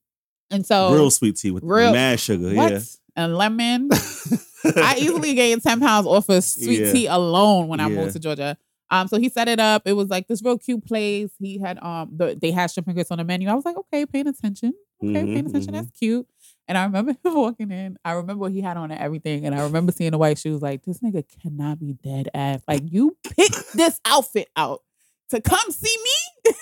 [0.51, 2.55] And so real sweet tea with real- mad sugar.
[2.55, 2.73] what?
[2.73, 2.81] Yeah.
[3.17, 3.89] And lemon.
[4.65, 6.93] I easily gained 10 pounds off of sweet Yeah.
[6.93, 7.97] tea alone when I Yeah.
[7.97, 8.57] moved to Georgia.
[8.91, 9.83] Um, so he set it up.
[9.87, 11.31] It was like this real cute place.
[11.39, 13.49] He had um the, they had shrimp and grits on the menu.
[13.49, 14.75] I was like, okay, paying attention.
[15.03, 15.73] Okay, Mhm, paying attention.
[15.73, 15.77] mhm.
[15.77, 16.27] That's cute.
[16.67, 17.99] And I remember him walking in.
[18.05, 19.47] I remember what he had on and everything.
[19.47, 20.63] And I remember seeing the white shoes.
[20.63, 22.63] Like, this nigga cannot be dead ass.
[22.67, 24.83] Like, you picked this outfit out
[25.31, 26.53] to come see me.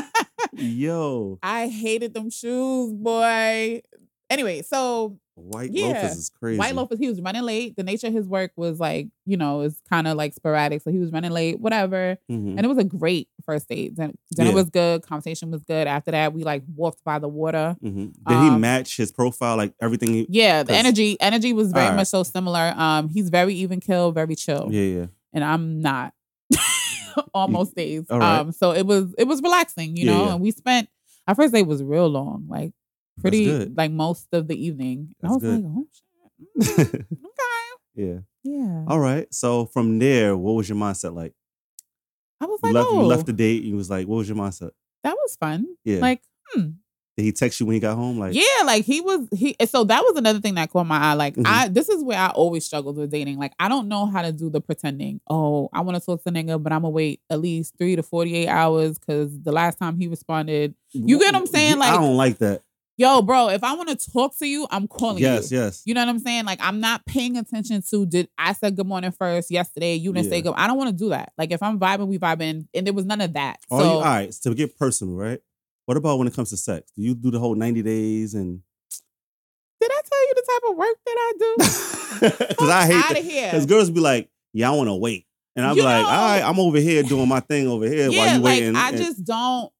[0.54, 3.82] Yo, I hated them shoes, boy.
[4.30, 5.88] Anyway, so white Yeah.
[5.88, 6.58] loafers is crazy.
[6.58, 7.76] White Loafers, he was running late.
[7.76, 10.82] The nature of his work was like, you know, is kind of like sporadic.
[10.82, 12.18] So he was running late, whatever.
[12.32, 12.52] Mhm.
[12.58, 13.96] And it was a great first date.
[13.96, 14.56] Din- Dinner Yeah.
[14.56, 15.02] was good.
[15.04, 15.88] Conversation was good.
[15.88, 17.76] After that, we like walked by the water.
[17.84, 18.14] Mhm.
[18.28, 19.58] Did he um, match his profile?
[19.58, 20.10] Like everything?
[20.14, 21.98] He, Yeah, the energy, energy was very Alright.
[21.98, 22.74] much so similar.
[22.78, 24.70] Um, he's very even kill, very chill.
[24.72, 25.06] yeah, yeah.
[25.34, 26.14] And I'm not
[27.34, 28.06] Almost days.
[28.10, 28.40] Alright.
[28.42, 30.90] Um, so it was it was relaxing, you Yeah, know, and we spent
[31.28, 32.74] our first date was real long, like
[33.22, 35.16] pretty like most of the evening.
[35.24, 35.64] I was good.
[35.64, 36.92] like, oh shit.
[36.92, 37.06] mm, Okay.
[37.96, 38.18] yeah.
[38.44, 38.86] Yeah.
[38.88, 39.32] All right.
[39.34, 41.34] So from there, what was your mindset like?
[42.42, 43.64] I was You like, left, oh, you left the date.
[43.64, 44.72] You was like, what was your mindset?
[45.04, 45.68] that was fun.
[45.84, 46.00] Yeah.
[46.00, 46.70] Like, hmm.
[47.18, 48.20] Did he text you when he got home?
[48.20, 51.14] Like, yeah, like he was he so that was another thing that caught my eye.
[51.14, 51.44] Like Mhm.
[51.48, 53.38] I this is where I always struggled with dating.
[53.38, 55.22] Like I don't know how to do the pretending.
[55.30, 58.04] Oh, I want to talk to nigga, but I'm gonna wait at least three to
[58.04, 61.78] 48 hours because the last time he responded, You get what I'm saying?
[61.78, 62.64] Like, I don't like that.
[62.98, 65.58] Yo, bro, if I want to talk to you, I'm calling Yes, you.
[65.58, 65.66] yes.
[65.66, 65.82] yes.
[65.86, 66.46] You know what I'm saying?
[66.46, 70.30] Like I'm not paying attention to did I said good morning first yesterday, you didn't
[70.30, 70.54] say good.
[70.56, 71.34] I don't want to do that.
[71.38, 73.60] Like if I'm vibing, we vibing, and there was none of that.
[73.70, 74.34] All, you, all right.
[74.34, 75.40] So to get personal, right?
[75.86, 76.92] What about when it comes to sex?
[76.96, 78.62] Do you do the whole 90 days and
[79.80, 82.48] did I tell you the type of work that I do?
[82.48, 83.20] because I hate out that.
[83.20, 83.52] of here.
[83.52, 85.28] Because girls be like, yeah, I want to wait.
[85.56, 88.36] And I'm like, all right, I'm over here doing my thing over here while yeah,
[88.36, 88.76] you like waiting.
[88.76, 89.72] I and- just don't.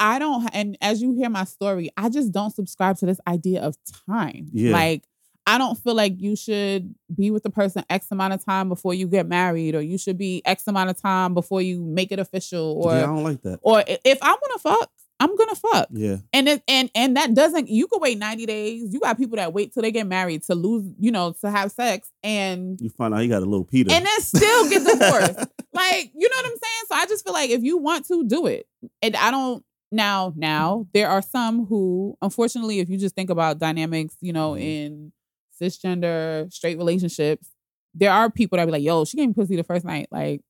[0.00, 3.62] I don't, and as you hear my story, I just don't subscribe to this idea
[3.62, 4.48] of time.
[4.52, 4.72] Yeah.
[4.72, 5.04] Like,
[5.46, 8.92] I don't feel like you should be with the person X amount of time before
[8.94, 12.18] you get married, or you should be X amount of time before you make it
[12.18, 13.58] official, or yeah, I don't like that.
[13.62, 15.88] or if I want to fuck, I'm gonna fuck.
[15.90, 16.18] Yeah.
[16.34, 17.68] And it, and and that doesn't.
[17.68, 18.92] You could wait 90 days.
[18.92, 21.72] You got people that wait till they get married to lose, you know, to have
[21.72, 23.90] sex, and You find out you got a little Peter.
[23.90, 25.38] and then still get divorced.
[25.72, 26.84] like, you know what I'm saying?
[26.88, 28.68] So I just feel like if you want to do it,
[29.02, 33.58] and I don't now, now there are some who, unfortunately, if you just think about
[33.58, 34.60] dynamics, you know, Mhm.
[34.60, 35.12] in
[35.60, 37.48] cisgender straight relationships,
[37.94, 40.08] there are people that be like, yo, she gave me pussy the first night.
[40.10, 40.42] Like,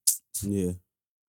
[0.42, 0.72] yeah.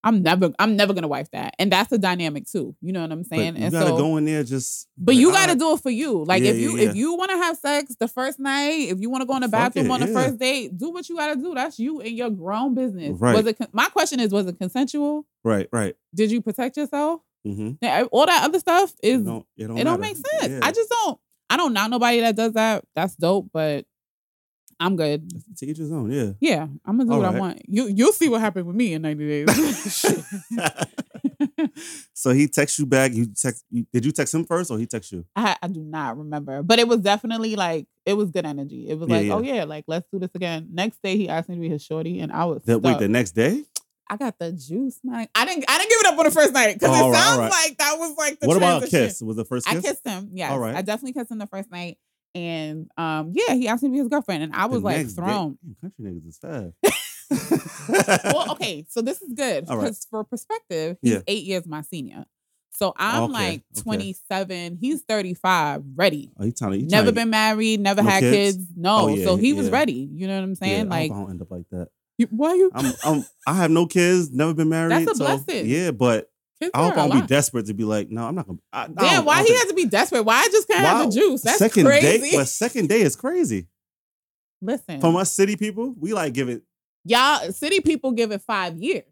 [0.02, 1.54] I'm never, I'm never gonna wife that.
[1.58, 2.74] And that's a dynamic too.
[2.80, 3.52] You know what I'm saying?
[3.52, 4.88] But you and gotta so go in there just.
[4.96, 5.58] but you got to right.
[5.58, 6.24] do it for you.
[6.24, 8.98] Like Yeah, if you yeah, if you want to have sex the first night, if
[8.98, 10.14] you want to go in the Fuck bathroom it, on the yeah.
[10.14, 11.54] first date, do what you got to do.
[11.54, 13.20] That's you and your grown business.
[13.20, 13.36] Right.
[13.36, 13.58] Was it?
[13.58, 15.26] con- My question is, was it consensual?
[15.44, 15.94] Right, right.
[16.14, 17.20] Did you protect yourself?
[17.46, 17.70] Mm-hmm.
[17.80, 20.52] Yeah, All that other stuff is It don't, it don't, it don't make sense.
[20.52, 20.60] Yeah.
[20.62, 21.18] I just don't.
[21.48, 22.84] I don't know nobody that does that.
[22.94, 23.84] That's dope, but
[24.78, 25.28] I'm good.
[25.58, 26.10] to each his own.
[26.10, 26.32] Yeah.
[26.40, 27.62] Yeah, I'm gonna do what I want.
[27.66, 30.06] You you'll see what happened with me in 90 days.
[32.14, 33.12] so he texts you back.
[33.12, 33.64] You text.
[33.70, 35.24] You, did you text him first, or he text you?
[35.36, 38.88] I, I do not remember, but it was definitely like it was good energy.
[38.88, 39.34] It was Yeah, like, yeah.
[39.34, 40.68] oh yeah, like let's do this again.
[40.72, 43.08] Next day, he asked me to be his shorty, and I was The, wait, the
[43.08, 43.64] next day.
[44.10, 45.28] I got the juice, man.
[45.34, 45.64] I didn't.
[45.68, 47.50] I didn't give it up on the first night because Oh, it right, sounds right.
[47.50, 48.46] like that was like the.
[48.48, 49.22] what about a kiss?
[49.22, 50.30] Was the first I kissed him.
[50.34, 50.74] Yes, All right.
[50.74, 51.96] I definitely kissed him the first night,
[52.34, 54.96] and um, yeah, he asked me to be his girlfriend, and I The was like
[54.98, 55.22] next day?
[55.22, 55.58] thrown.
[55.64, 56.74] Damn, country niggas is fast.
[58.24, 59.84] well, okay, so this is good All right.
[59.84, 61.20] because for perspective, he's Yeah.
[61.28, 62.24] eight years my senior.
[62.72, 63.82] So I'm Okay, like okay.
[63.82, 64.78] 27.
[64.80, 66.30] He's 35, ready.
[66.38, 66.80] Oh, he trying.
[66.80, 68.56] He Never been married, never No had kids?
[68.56, 68.66] kids.
[68.74, 70.08] No, Oh, yeah, so he was ready.
[70.12, 70.86] You know what I'm Yeah, saying?
[70.86, 71.88] I like, I don't end up like that.
[72.20, 72.70] You, why you?
[72.74, 73.24] I'm, I'm.
[73.46, 74.30] I have no kids.
[74.30, 74.92] Never been married.
[74.92, 75.66] That's a so, blessing.
[75.66, 76.30] Yeah, but
[76.60, 78.58] kids I hope I don't be desperate to be like, no, I'm not gonna.
[78.72, 80.22] I, I Damn, I why don't he has to be desperate?
[80.22, 81.42] Why I just can't have the juice?
[81.42, 82.30] That's second crazy.
[82.30, 83.68] day, but second day is crazy.
[84.60, 86.62] Listen, From us city people, we like give it.
[87.04, 89.04] y'all city people give it five years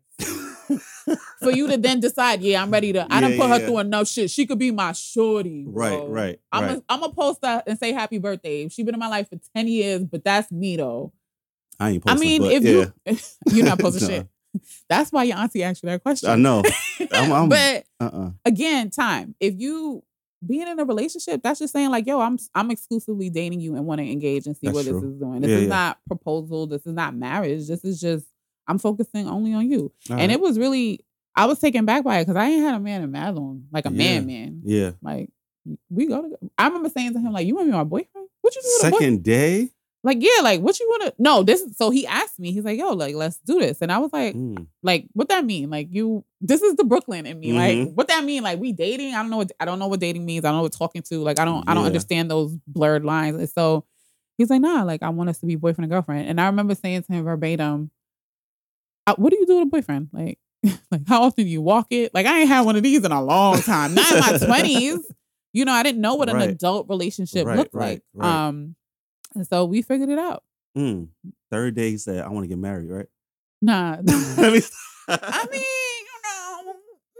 [1.41, 2.43] for you to then decide.
[2.43, 3.07] Yeah, I'm ready to.
[3.11, 3.67] I Yeah, done put yeah, her yeah.
[3.67, 4.31] through enough shit.
[4.31, 5.65] She could be my shorty.
[5.67, 6.09] Right, bro.
[6.09, 6.83] right, I'm right.
[6.89, 8.69] I'm gonna post her and say happy birthday.
[8.69, 11.13] She been in my life for ten years, but that's me though.
[11.81, 13.19] I ain't I mean, if yeah, you
[13.57, 14.15] you're not posting No.
[14.15, 14.27] shit.
[14.89, 16.31] That's why your auntie asked you that question.
[16.31, 16.63] I know.
[17.13, 18.31] I'm- I'm- but Uh-uh.
[18.45, 19.35] again, time.
[19.41, 20.03] If you
[20.47, 23.87] being in a relationship, that's just saying like, yo, I'm I'm exclusively dating you and
[23.87, 25.01] want to engage and see That's what true.
[25.01, 25.41] this is doing.
[25.41, 25.69] This Yeah, is yeah.
[25.69, 26.67] not proposal.
[26.67, 27.69] This is not marriage.
[27.69, 28.27] This is just
[28.67, 29.93] I'm focusing only on you.
[30.11, 30.31] All and right.
[30.31, 31.05] it was really
[31.37, 33.65] I was taken back by it because I ain't had a man in mad long,
[33.73, 34.21] like a Yeah.
[34.21, 34.63] man, man.
[34.65, 34.91] yeah.
[35.03, 35.31] Like
[35.91, 36.39] we go to.
[36.57, 38.29] I remember saying to him like, "You want to be my boyfriend?
[38.41, 39.69] What you do Second day.
[40.05, 41.15] Like yeah, like what you want to?
[41.19, 41.61] No, this.
[41.61, 42.53] is So he asked me.
[42.53, 44.67] He's like, "Yo, like let's do this," and I was like, Mm.
[44.83, 47.57] like what that mean like you this is the brooklyn in me Mhm.
[47.57, 49.99] like what that mean like we dating i don't know what i don't know what
[49.99, 52.57] dating means i don't know what talking to like i don't i don't understand those
[52.69, 53.85] blurred lines and so
[54.37, 56.77] he's like nah like i want us to be boyfriend and girlfriend and i remember
[56.77, 57.91] saying to him verbatim
[59.09, 60.39] "Uh, what do you do with a boyfriend like
[60.93, 63.11] like how often do you walk it like i ain't had one of these in
[63.13, 64.99] a long time not in my 20s
[65.53, 66.51] you know i didn't know what an Right.
[66.51, 68.77] adult relationship Right, looked right, like um
[69.35, 70.43] and so we figured it out
[70.77, 71.09] Mm.
[71.51, 73.07] Third day, he said, "I want to get married." Right.
[73.61, 74.01] nah I
[74.51, 74.63] mean,
[76.05, 76.73] you know,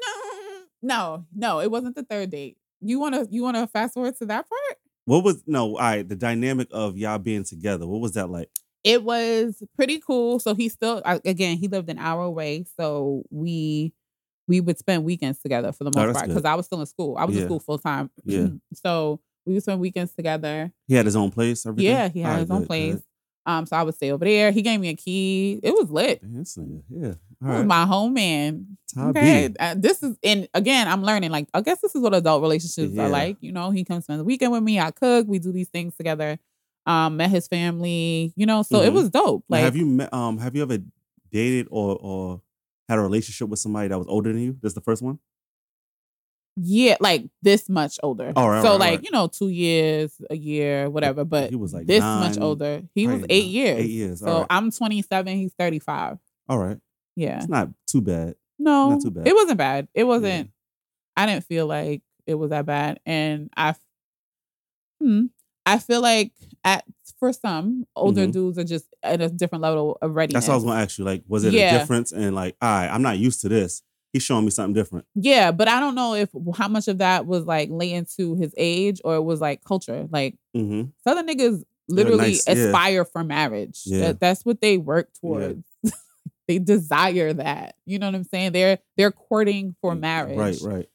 [0.03, 1.61] no, no, no.
[1.61, 2.57] It wasn't the third date.
[2.81, 4.79] You wanna, you wanna fast forward to that part?
[5.07, 5.71] what was no?
[5.71, 7.87] All right, the dynamic of y'all being together.
[7.87, 8.51] What was that like?
[8.85, 10.39] It was pretty cool.
[10.39, 13.93] So he still, again, he lived an hour away, so we
[14.47, 16.81] we would spend weekends together for the Oh, most that's part because I was still
[16.81, 17.17] in school.
[17.17, 18.11] I was in school full time.
[18.25, 18.49] Yeah.
[18.75, 20.71] so we would spend weekends together.
[20.87, 21.67] He had his own place.
[21.67, 21.91] Everything?
[21.93, 22.95] Yeah, he had right, his own good, place.
[22.95, 23.03] good.
[23.47, 24.51] Um, so I would stay over there.
[24.53, 25.59] He gave me a key.
[25.63, 26.21] It was lit.
[26.21, 27.15] Damn, Yeah.
[27.43, 28.77] All was my home man.
[28.95, 29.55] Top Okay.
[29.59, 31.31] Uh, this is and again, I'm learning.
[31.31, 33.07] Like, I guess this is what adult relationships Yeah.
[33.07, 33.39] are like.
[33.41, 34.79] You know, he comes spend the weekend with me.
[34.79, 35.27] I cook.
[35.27, 36.39] We do these things together.
[36.85, 38.35] Um, met his family.
[38.37, 38.95] You know, so it Mhm.
[38.95, 39.45] was dope.
[39.49, 40.13] Now, Like, have you met?
[40.13, 40.79] Um, have you ever
[41.33, 42.43] dated or or
[42.89, 44.59] had a relationship with somebody that was older than you?
[44.61, 45.19] This the first one.
[46.61, 48.33] Yeah, like this much older.
[48.35, 48.63] All right.
[48.63, 49.05] so right, like right.
[49.05, 51.25] you know, two years, a year, whatever.
[51.25, 52.83] But he was like this nine, much older.
[52.95, 53.79] He was eight nine- years.
[53.81, 54.21] Eight years.
[54.21, 54.47] So right.
[54.51, 55.37] I'm 27.
[55.37, 56.19] He's 35.
[56.49, 56.79] all right.
[57.17, 57.39] Yeah.
[57.39, 58.35] It's not too bad.
[58.59, 59.27] No, not too bad.
[59.29, 59.89] It wasn't bad.
[59.95, 60.51] It wasn't.
[61.17, 63.75] I didn't feel like it was that bad, and I,
[65.01, 65.27] hmm,
[65.67, 66.33] I feel like
[66.65, 66.85] at
[67.19, 68.33] for some older Mhm.
[68.33, 70.45] dudes are just at a different level of readiness.
[70.45, 71.05] That's what I was gonna ask you.
[71.05, 71.75] Like, was it Yeah.
[71.75, 72.13] a difference?
[72.13, 73.83] And like, all right, I'm not used to this.
[74.13, 75.05] He's showing me something different.
[75.15, 78.55] Yeah, but I don't know if how much of that was like latent to his
[78.57, 80.09] age or it was like culture.
[80.11, 82.55] Like hmm Southern niggas literally nice, yeah.
[82.55, 83.83] aspire for marriage.
[83.85, 84.01] Yeah.
[84.01, 85.65] That, that's what they work towards.
[86.49, 87.77] they desire that.
[87.85, 88.53] You know what I'm saying?
[88.53, 90.39] They're they're courting for marriage.
[90.39, 90.89] Right, right.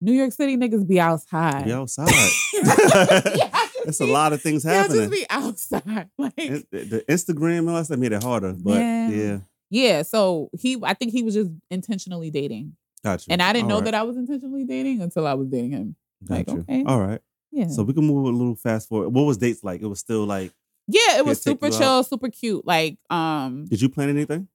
[0.00, 1.64] New York City niggas be outside.
[1.64, 2.08] Be outside.
[2.52, 5.08] yeah, It's a lot of things Yeah, happening.
[5.08, 6.08] just be outside.
[6.18, 8.52] Like the Instagram and all that stuff made it harder.
[8.52, 9.38] But Yeah.
[9.74, 12.76] Yeah, so he I think he was just intentionally dating.
[13.02, 13.32] got you.
[13.32, 15.72] And I didn't All know right, that I was intentionally dating until I was dating
[15.72, 15.96] him.
[16.24, 16.84] got like, okay.
[16.86, 17.20] All right.
[17.50, 17.68] Yeah.
[17.68, 19.10] So we can move a little fast forward.
[19.10, 19.80] What was dates like?
[19.82, 20.52] It was still like,
[20.88, 21.78] yeah, it was super you out.
[21.80, 22.66] chill, super cute.
[22.66, 24.48] Like, um, did you plan anything?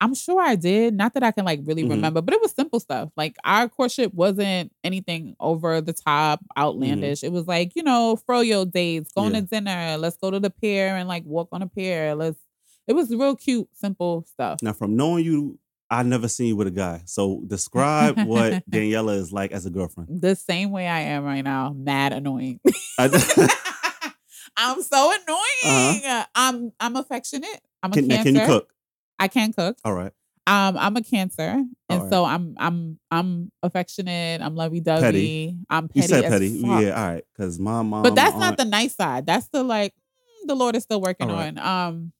[0.00, 0.94] I'm sure I did.
[0.96, 1.90] Not that I can like really Mhm.
[1.90, 3.10] remember, but it was simple stuff.
[3.16, 7.22] Like our courtship wasn't anything over the top, outlandish.
[7.22, 9.34] It was like, you know, froyo dates, going Mm-hmm.
[9.36, 9.40] Yeah.
[9.42, 12.16] to dinner, let's go to the pier and like walk on a pier.
[12.16, 12.38] Let's
[12.86, 14.60] it was real cute, simple stuff.
[14.62, 15.58] Now, from knowing you,
[15.90, 17.02] I never seen you with a guy.
[17.04, 20.22] So describe what Daniela is like as a girlfriend.
[20.22, 22.60] The same way I am right now, mad annoying.
[22.98, 26.24] I'm so annoying.
[26.34, 27.60] I'm I'm affectionate.
[27.82, 28.24] I'm a can, cancer.
[28.24, 28.72] can you cook?
[29.18, 29.76] I can cook.
[29.84, 30.12] All right.
[30.46, 32.10] Um, I'm a cancer, and Alright.
[32.10, 34.40] so I'm I'm I'm affectionate.
[34.40, 35.00] I'm lovey dovey.
[35.02, 35.56] Petty.
[35.70, 36.00] I'm petty.
[36.00, 36.48] You said petty.
[36.48, 37.24] Yeah, all right.
[37.32, 38.02] Because my mom.
[38.02, 39.24] but that's not aunt- the nice side.
[39.24, 41.56] That's the like mm, the Lord is still working Alright.
[41.56, 41.88] on.
[41.88, 42.12] Um,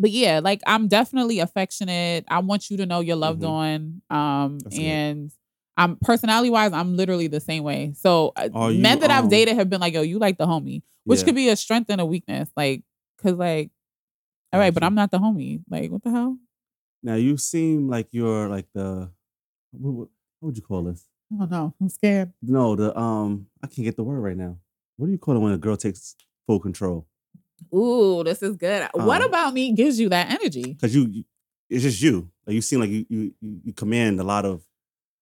[0.00, 2.24] but yeah, like I'm definitely affectionate.
[2.28, 3.48] I want you to know you're loved Mhm.
[3.48, 4.02] on.
[4.10, 4.82] Um, That's good.
[4.84, 5.30] and
[5.76, 7.92] I'm personality wise, I'm literally the same way.
[7.96, 10.36] So uh, Are you, men that I've um, dated have been like, "Yo, you like
[10.38, 11.24] the homie," which Yeah.
[11.26, 12.50] could be a strength and a weakness.
[12.56, 12.82] Like,
[13.22, 13.70] cause like,
[14.52, 14.82] all right, but.
[14.82, 15.62] I'm not the homie.
[15.70, 16.36] Like, what the hell?
[17.02, 19.10] Now you seem like you're like the.
[19.72, 20.08] What, what,
[20.40, 21.06] what would you call this?
[21.32, 22.32] Oh no, I'm scared.
[22.42, 23.46] No, the um.
[23.62, 24.58] I can't get the word right now.
[24.96, 27.06] What do you call it when a girl takes full control?
[27.74, 28.88] Ooh, this is good.
[28.94, 30.62] what Um, about me gives you that energy?
[30.74, 31.24] Because you, you-
[31.68, 32.28] it's just you.
[32.46, 33.32] Like you seem like you you
[33.64, 34.62] you command a lot of.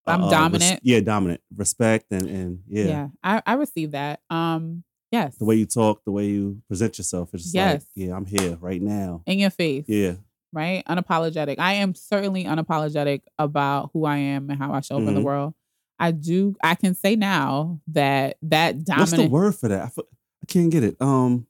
[0.06, 0.80] I'm res- dominant.
[0.82, 1.42] yeah, dominant.
[1.54, 2.84] Respect and and yeah.
[2.86, 4.20] Yeah, I, I receive that.
[4.30, 5.36] Um, yes.
[5.36, 7.86] The way you talk, the way you present yourself, it's just like, Yes.
[7.94, 9.22] yeah, I'm here right now.
[9.26, 9.84] in your face.
[9.86, 10.14] Yeah.
[10.50, 10.82] Right?
[10.88, 11.56] Unapologetic.
[11.58, 15.20] I am certainly unapologetic about who I am and how I show up in the
[15.20, 15.24] Mhm.
[15.24, 15.54] world.
[15.98, 19.80] I do I can say now that that dominant What's the word for that?
[19.82, 19.98] I, f-
[20.42, 20.96] I can't get it.
[21.02, 21.46] Um,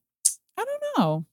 [0.98, 1.24] know.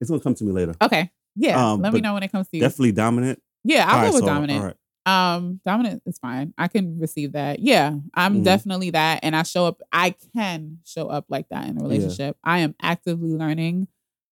[0.00, 0.74] it's gonna come to me later.
[0.82, 1.10] Okay.
[1.36, 1.72] Yeah.
[1.72, 2.62] Um, let me know when it comes to you.
[2.62, 3.40] Definitely dominant.
[3.64, 4.64] yeah, I'll All go right, with so, dominant.
[4.64, 4.74] Right.
[5.06, 6.52] Um, dominant is fine.
[6.58, 7.60] I can receive that.
[7.60, 8.44] Yeah, I'm Mhm.
[8.44, 9.80] definitely that, and I show up.
[9.92, 12.36] I can show up like that in a relationship.
[12.44, 13.88] I am actively learning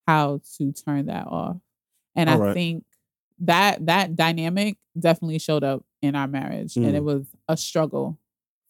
[0.07, 1.57] how to turn that off.
[2.15, 2.55] And All I right.
[2.55, 2.85] think
[3.41, 6.95] that that dynamic definitely showed up in our marriage and Mm.
[6.95, 8.19] it was a struggle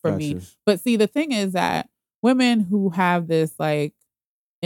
[0.00, 0.40] for me.
[0.64, 1.90] But see, the thing is that
[2.22, 3.94] women who have this like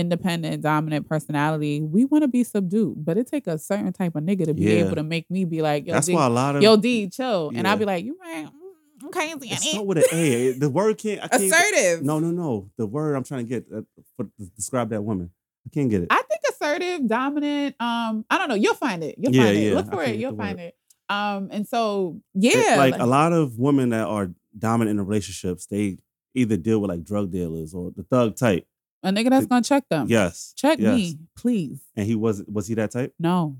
[0.01, 3.05] independent, dominant personality, we want to be subdued.
[3.05, 4.85] But it take a certain type of nigga to be Yeah.
[4.87, 7.09] able to make me be like, yo, That's D, why a lot of yo, D,
[7.09, 7.53] chill.
[7.55, 8.47] And I'll be like, you right.
[8.47, 9.57] mm, Okay, It Zanny.
[9.73, 10.53] start with an A.
[10.53, 11.21] The word can't.
[11.23, 12.03] I can't Assertive.
[12.05, 12.71] No, no, no.
[12.77, 13.83] The word I'm trying to get uh,
[14.17, 15.31] for to describe that woman.
[15.67, 16.09] I can't get it.
[16.11, 17.77] I think assertive, dominant.
[17.81, 18.55] Um, I don't know.
[18.57, 19.15] You'll find it.
[19.19, 19.75] You'll Yeah, find it.
[19.75, 20.17] Look for it.
[20.19, 20.65] You'll find word.
[20.67, 20.75] it.
[21.09, 25.67] Um, and so It- yeah, like a lot of women that are dominant in relationships,
[25.67, 25.99] they
[26.35, 28.67] either deal with like drug dealers or the thug type.
[29.03, 30.07] A nigga that's gonna check them.
[30.09, 30.53] Yes.
[30.57, 30.95] Check yes.
[30.95, 31.81] me, please.
[31.97, 33.15] And he was was he that type?
[33.19, 33.57] No.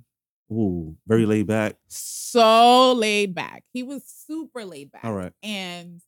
[0.53, 1.77] Ooh, very laid back.
[1.89, 3.63] So laid back.
[3.73, 5.05] He was super laid back.
[5.05, 5.33] All right.
[5.43, 6.03] And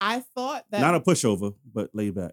[0.00, 2.32] I thought that Not a pushover, but laid back.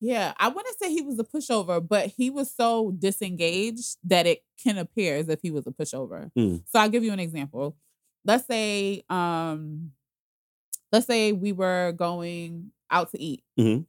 [0.00, 4.44] Yeah, I wouldn't say he was a pushover, but he was so disengaged that it
[4.62, 6.30] can appear as if he was a pushover.
[6.38, 6.62] Mm.
[6.66, 7.76] So I'll give you an example.
[8.24, 9.92] Let's say, um,
[10.92, 13.42] let's say we were going out to eat.
[13.58, 13.86] Mhm.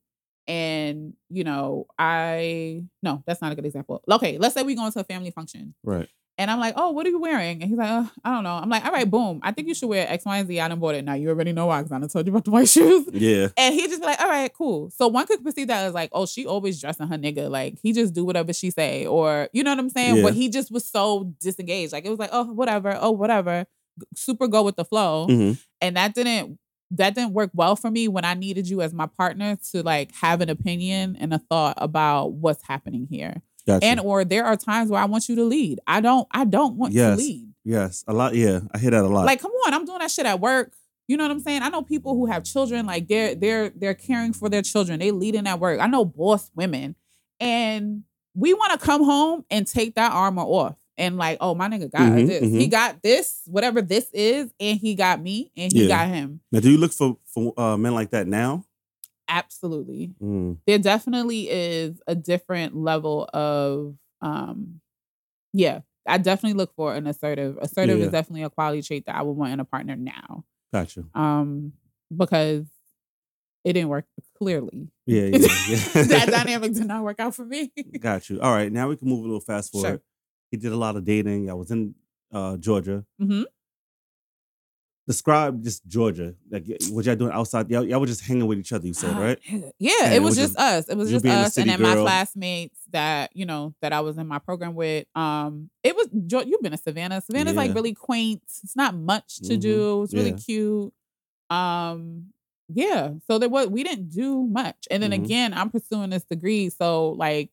[0.50, 4.02] And you know, I no, that's not a good example.
[4.10, 6.10] Okay, let's say we go into a family function, Right.
[6.40, 8.56] and I'm like, "Oh, what are you wearing?" And he's like, uh, "I don't know."
[8.56, 9.42] I'm like, "All right, boom.
[9.44, 10.60] I think you should wear X, Y, and Z.
[10.60, 11.06] I done bought it.
[11.06, 13.50] Now you already know why because I done told you about the white shoes." Yeah.
[13.58, 14.90] And he'd just be like, all right, cool.
[14.90, 17.48] So one could perceive that as like, oh, she always dressing her nigga.
[17.50, 19.06] Like he just do whatever she say.
[19.06, 20.16] Or you know what I'm saying?
[20.18, 20.24] Yeah.
[20.24, 21.94] But he just was so disengaged.
[21.94, 23.66] Like it was like, oh, whatever, oh, whatever.
[24.16, 25.28] Super go with the flow.
[25.28, 26.58] hmm And that didn't
[26.92, 30.14] that didn't work well for me when I needed you as my partner to like
[30.16, 33.42] have an opinion and a thought about what's happening here.
[33.68, 33.86] Gotcha.
[33.86, 35.80] And or there are times where I want you to lead.
[35.86, 37.18] I don't I don't want Yes.
[37.20, 37.54] to lead.
[37.64, 38.04] yes.
[38.08, 38.34] A lot.
[38.34, 38.62] Yeah.
[38.74, 39.26] I hear that a lot.
[39.26, 40.74] Like, come on, I'm doing that shit at work.
[41.08, 41.62] You know what I'm saying?
[41.64, 45.00] I know people who have children, like they're they're they're caring for their children.
[45.00, 45.80] They leading at work.
[45.80, 46.96] I know boss women,
[47.40, 48.04] and
[48.36, 50.76] we want to come home and take that armor off.
[51.00, 52.42] And like, oh, my nigga got Mhm, this.
[52.44, 52.72] He mhm.
[52.72, 55.88] got this, whatever this is, and he got me, and he Yeah.
[55.88, 56.42] got him.
[56.52, 58.66] now, do you look for for uh, men like that now?
[59.28, 60.14] Absolutely.
[60.22, 60.58] Mm.
[60.68, 64.82] There definitely is a different level of um
[65.54, 65.82] yeah.
[66.08, 67.58] I definitely look for an assertive.
[67.62, 68.06] Assertive Yeah.
[68.06, 70.44] is definitely a quality trait that I would want in a partner now.
[70.74, 71.06] Gotcha.
[71.14, 71.74] um
[72.16, 72.66] because
[73.64, 74.06] it didn't work
[74.38, 74.90] clearly.
[75.06, 75.24] Yeah.
[75.34, 75.48] Yeah.
[75.70, 76.04] yeah.
[76.04, 77.72] that dynamic did not work out for me.
[78.00, 78.42] Got you.
[78.42, 78.72] All right.
[78.72, 80.02] Now we can move a little fast Sure.
[80.52, 81.50] He did a lot of dating.
[81.50, 81.96] I was in
[82.32, 83.06] uh, Georgia.
[83.20, 83.44] hmm
[85.08, 86.36] Describe just Georgia.
[86.52, 87.68] Like what y'all doing outside?
[87.72, 88.86] Y'all, y'all were just hanging with each other.
[88.86, 89.40] You said right?
[89.80, 90.88] Yeah, And it was was just us.
[90.88, 94.28] It was just us, and then my classmates that you know that I was in
[94.28, 95.08] my program with.
[95.16, 97.22] Um, it was you've been to Savannah.
[97.22, 98.44] Savannah's like really quaint.
[98.64, 99.62] It's not much to Mhm.
[99.62, 100.04] do.
[100.04, 100.36] It's really Yeah.
[100.46, 100.94] cute.
[101.50, 102.26] Um,
[102.72, 103.14] yeah.
[103.26, 105.24] So there was we didn't do much, and then Mhm.
[105.24, 107.50] again, I'm pursuing this degree, so like.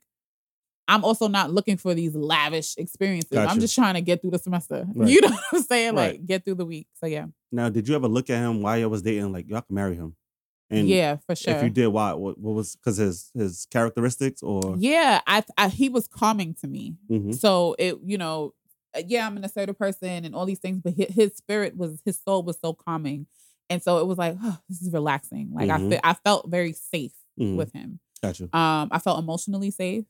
[0.88, 3.36] I'm also not looking for these lavish experiences.
[3.38, 4.86] I'm just trying to get through the semester.
[4.94, 5.08] Right.
[5.10, 5.94] You know what I'm saying?
[5.94, 6.12] Right.
[6.12, 6.86] Like get through the week.
[6.94, 7.26] So yeah.
[7.52, 9.32] Now, did you ever look at him while y'all was dating?
[9.32, 10.14] Like y'all can marry him.
[10.68, 11.54] And yeah, for sure.
[11.54, 12.12] if you did, why?
[12.14, 14.74] What, what was because his his characteristics or?
[14.78, 16.96] Yeah, I, I he was calming to me.
[17.08, 17.34] Mhm.
[17.34, 18.52] So it, you know,
[18.96, 22.00] uh, yeah, I'm an assertive person and all these things, but his, his spirit was,
[22.04, 23.26] his soul was so calming,
[23.70, 25.50] and so it was like, oh, this is relaxing.
[25.52, 25.90] Like I, Mhm.
[25.90, 27.54] fe- I felt very safe Mhm.
[27.56, 28.00] with him.
[28.20, 28.46] Got you.
[28.52, 30.04] Um, I felt emotionally safe,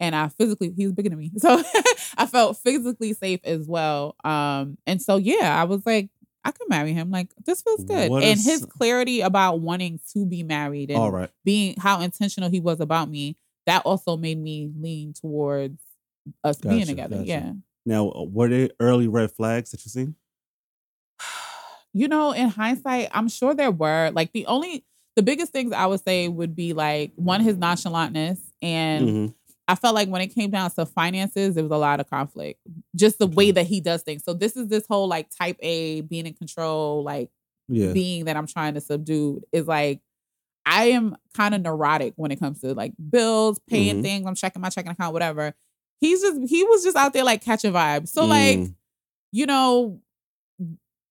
[0.00, 1.62] and I physically, he was bigger than me, so
[2.16, 4.16] I felt physically safe as well.
[4.24, 6.10] Um, and so yeah, I was like.
[6.44, 7.10] I could marry him.
[7.10, 10.98] Like this feels good, What and is- his clarity about wanting to be married and
[10.98, 11.28] All right.
[11.44, 15.78] being how intentional he was about me, that also made me lean towards
[16.44, 17.16] us being together.
[17.16, 17.26] gotcha.
[17.28, 17.52] Yeah.
[17.84, 20.14] Now, uh, were there early red flags that you seen?
[21.92, 24.10] You know, in hindsight, I'm sure there were.
[24.14, 24.84] Like the only
[25.16, 28.38] the biggest things I would say would be like one, his nonchalantness.
[28.62, 29.34] And Mhm.
[29.68, 32.58] I felt like when it came down to finances, there was a lot of conflict.
[32.96, 34.24] Just the way that he does things.
[34.24, 37.30] So this is this whole like type A being in control, like
[37.68, 37.92] Yeah.
[37.92, 40.00] being that I'm trying to subdue is like
[40.64, 44.02] I am kind of neurotic when it comes to like bills, paying Mhm.
[44.02, 44.26] things.
[44.26, 45.54] I'm checking my checking account, whatever.
[46.00, 48.08] He's just he was just out there like catching vibes.
[48.08, 48.74] So like, Mm.
[49.32, 50.00] you know,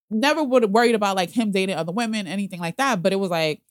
[0.10, 3.04] never would have worried about like him dating other women, anything like that.
[3.04, 3.62] But it was like,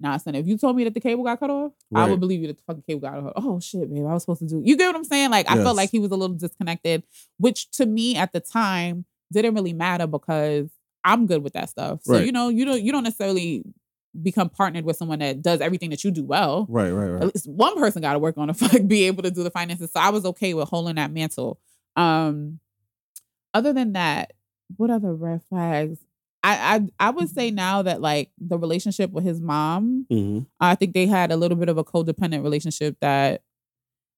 [0.00, 2.40] nah, son, if you told me that the cable got cut off, I would believe
[2.40, 3.32] you that the fucking cable got cut off.
[3.36, 4.62] Oh shit, babe, I was supposed to do.
[4.64, 5.30] You get what I'm saying?
[5.30, 7.02] Like I felt like he was a little disconnected,
[7.38, 10.68] which to me at the time didn't really matter because
[11.04, 12.00] I'm good with that stuff.
[12.02, 12.26] So Right.
[12.26, 13.64] you know, you don't you don't necessarily
[14.22, 16.66] become partnered with someone that does everything that you do well.
[16.68, 16.90] Right.
[16.90, 17.10] Right.
[17.10, 17.22] Right.
[17.22, 19.50] At least one person got to work on to fuck be able to do the
[19.50, 19.92] finances.
[19.92, 21.60] So I was okay with holding that mantle.
[21.96, 22.60] Um,
[23.54, 24.32] other than that,
[24.76, 25.98] what other red flags?
[26.46, 30.74] I I I would say now that like the relationship with his mom, hmm I
[30.76, 33.42] think they had a little bit of a codependent relationship that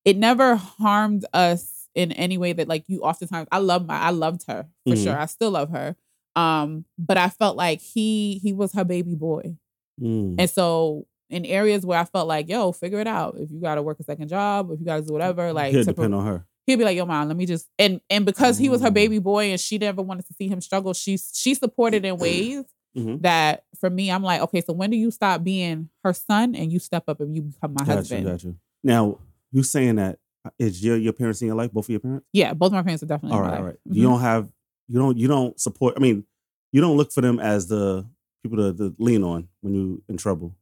[0.05, 4.11] it never harmed us in any way that like you oftentimes I love my I
[4.11, 5.03] loved her for Mhm.
[5.05, 5.17] sure.
[5.19, 5.97] I still love her.
[6.37, 9.57] Um, but I felt like he he was her baby boy.
[10.01, 10.37] Mm.
[10.39, 13.37] And so in areas where I felt like, yo, figure it out.
[13.39, 15.93] If you gotta work a second job, if you gotta do whatever, like to pro-
[15.93, 16.47] depend on her.
[16.69, 18.95] He'd be like, "Yo, mom, let me just." And and because he was her Mm.
[18.95, 22.65] baby boy and she never wanted to see him struggle, she she supported in ways
[22.97, 23.23] Mhm.
[23.23, 26.73] that for me, I'm like, okay, so when do you stop being her son and
[26.73, 28.25] you step up and you become my Got husband?
[28.25, 28.57] you, got you.
[28.83, 29.19] Now,
[29.53, 31.73] you saying that uh, is your your parents in your life?
[31.73, 32.27] Both of your parents?
[32.33, 33.37] Yeah, both my parents are definitely.
[33.37, 33.49] all right.
[33.49, 33.77] In my right, all right.
[33.85, 34.11] You Mhm.
[34.11, 34.53] don't have
[34.89, 35.95] you don't you don't support.
[35.97, 36.25] I mean,
[36.73, 38.07] you don't look for them as the
[38.43, 40.55] people to, to lean on when you in trouble.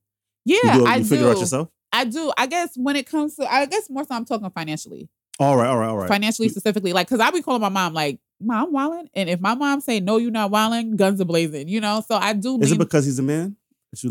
[0.44, 1.28] Yeah, you do, I you do.
[1.28, 1.68] out yourself.
[1.92, 2.32] I do.
[2.36, 5.09] I guess when it comes to, I guess more so, I'm talking financially,
[5.39, 6.09] All right, all right, all right.
[6.09, 6.53] financially mm.
[6.53, 6.93] specifically.
[6.93, 10.01] Like, cause I be calling my mom like, "Mom, wilding," and if my mom say
[10.01, 11.68] no, you're not wilding, guns are blazing.
[11.68, 12.61] You know, so I do.
[12.61, 13.57] Is it because he's a man?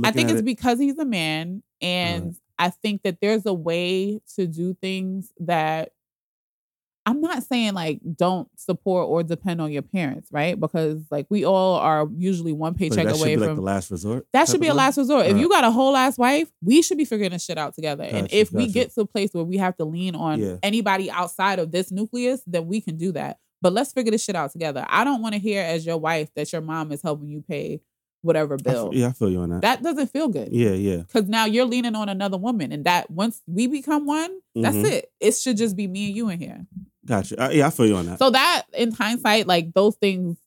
[0.03, 0.45] I think it's it?
[0.45, 5.91] because he's a man, and I think that there's a way to do things that
[7.07, 10.59] I'm not saying like don't support or depend on your parents, right?
[10.59, 13.61] Because like we all are usually one paycheck that should away be from like the
[13.61, 14.25] last resort.
[14.33, 15.27] that should be a last resort.
[15.27, 18.03] If you got a whole ass wife, we should be figuring this shit out together.
[18.03, 20.55] and Gotcha, if we get to a place where we have to lean on Yeah.
[20.63, 23.37] anybody outside of this nucleus, then we can do that.
[23.61, 24.85] But let's figure this shit out together.
[24.89, 27.81] I don't want to hear as your wife that your mom is helping you pay
[28.21, 28.89] whatever I bill.
[28.91, 29.61] yeah, I feel you on that.
[29.61, 30.49] That doesn't feel good.
[30.51, 30.97] yeah, yeah.
[30.97, 34.91] Because now you're leaning on another woman, and that once we become one, that's Mhm.
[34.91, 35.11] it.
[35.19, 36.65] It should just be me and you in here.
[37.05, 37.45] Gotcha.
[37.45, 38.19] Uh, yeah, I feel you on that.
[38.19, 40.37] So that, in hindsight, like those things,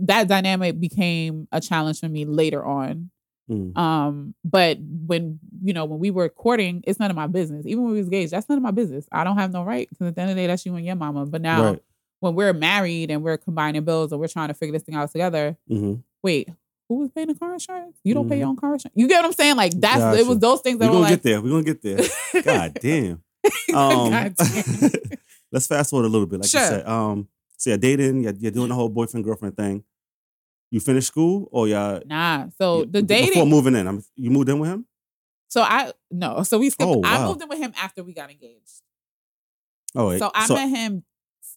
[0.00, 3.10] that dynamic became a challenge for me later on.
[3.50, 3.76] Mm.
[3.76, 7.66] Um, but when you know when we were courting, it's none of my business.
[7.66, 9.06] Even when we was engaged, that's none of my business.
[9.12, 10.86] I don't have no right because at the end of the day, that's you and
[10.86, 11.26] your mama.
[11.26, 11.82] But now right.
[12.20, 15.10] when we're married and we're combining bills and we're trying to figure this thing out
[15.10, 16.48] together, hmm wait,
[16.88, 17.98] who was paying the car insurance?
[18.04, 18.38] You don't pay Mhm.
[18.38, 18.94] your own car insurance.
[18.94, 19.56] You get what I'm saying?
[19.56, 21.40] Like that's it was those things that We're gonna were like, get there.
[21.42, 22.42] We're gonna get there.
[22.42, 23.22] God damn.
[23.74, 24.90] Um, God damn.
[25.52, 26.40] let's fast forward a little bit.
[26.40, 26.60] Like Sure.
[26.60, 29.84] you said, um, so you're dating, you're, you're doing the whole boyfriend girlfriend thing.
[30.70, 32.48] You finished school, or y'all Nah.
[32.58, 33.48] So you- the before dating.
[33.50, 33.86] moving in?
[33.86, 34.86] I'm, you moved in with him.
[35.48, 36.42] So I no.
[36.44, 36.90] So we skipped.
[36.90, 38.80] Oh, I moved in with him after we got engaged.
[39.94, 40.18] Oh, wait.
[40.18, 41.04] So I met him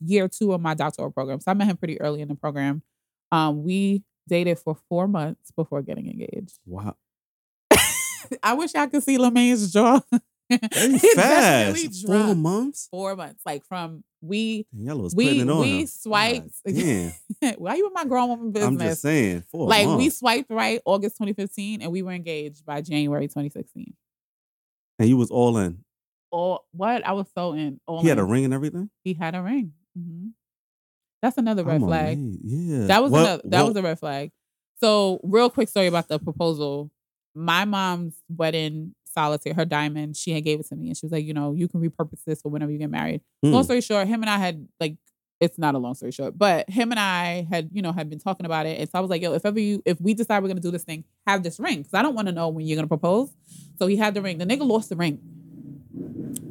[0.01, 1.39] year two of my doctoral program.
[1.39, 2.81] So I met him pretty early in the program.
[3.31, 6.59] Um, we dated for four months before getting engaged.
[6.65, 6.97] wow,
[8.43, 10.01] I wish I could see Lemaine's jaw.
[10.49, 12.05] very fast.
[12.05, 12.87] Four months.
[12.91, 15.87] Four months, like from we was We- putting it on we him.
[15.87, 17.11] swiped- Damn,
[17.57, 18.67] why you in my grown woman business?
[18.71, 19.43] I'm just saying.
[19.51, 23.93] Four like we swiped right August 2015, and we were engaged by January 2016.
[24.99, 25.79] and you was all in.
[26.31, 27.05] Or what?
[27.05, 27.79] I was so in.
[27.87, 28.89] All He had a ring and everything.
[29.03, 29.73] He had a ring.
[29.95, 30.29] hmm
[31.21, 32.17] That's another red I'm flag.
[32.17, 32.39] amazed.
[32.43, 34.31] Yeah, That was What- another, that what- was a red flag.
[34.81, 36.91] So, real quick story about the proposal.
[37.33, 41.11] My mom's wedding solitaire, her diamond, she had gave it to me, and she was
[41.11, 43.21] like, you know, you can repurpose this for whenever you get married.
[43.41, 43.53] Hmm.
[43.53, 44.97] Long story short, him and I had like,
[45.39, 48.19] it's not a long story short, but him and I had, you know, had been
[48.19, 50.43] talking about it, and so I was like, yo, if ever you, if we decide
[50.43, 52.65] we're gonna do this thing, have this ring, because I don't want to know when
[52.65, 53.33] you're gonna propose.
[53.79, 54.37] So he had the ring.
[54.37, 55.19] The nigga lost the ring.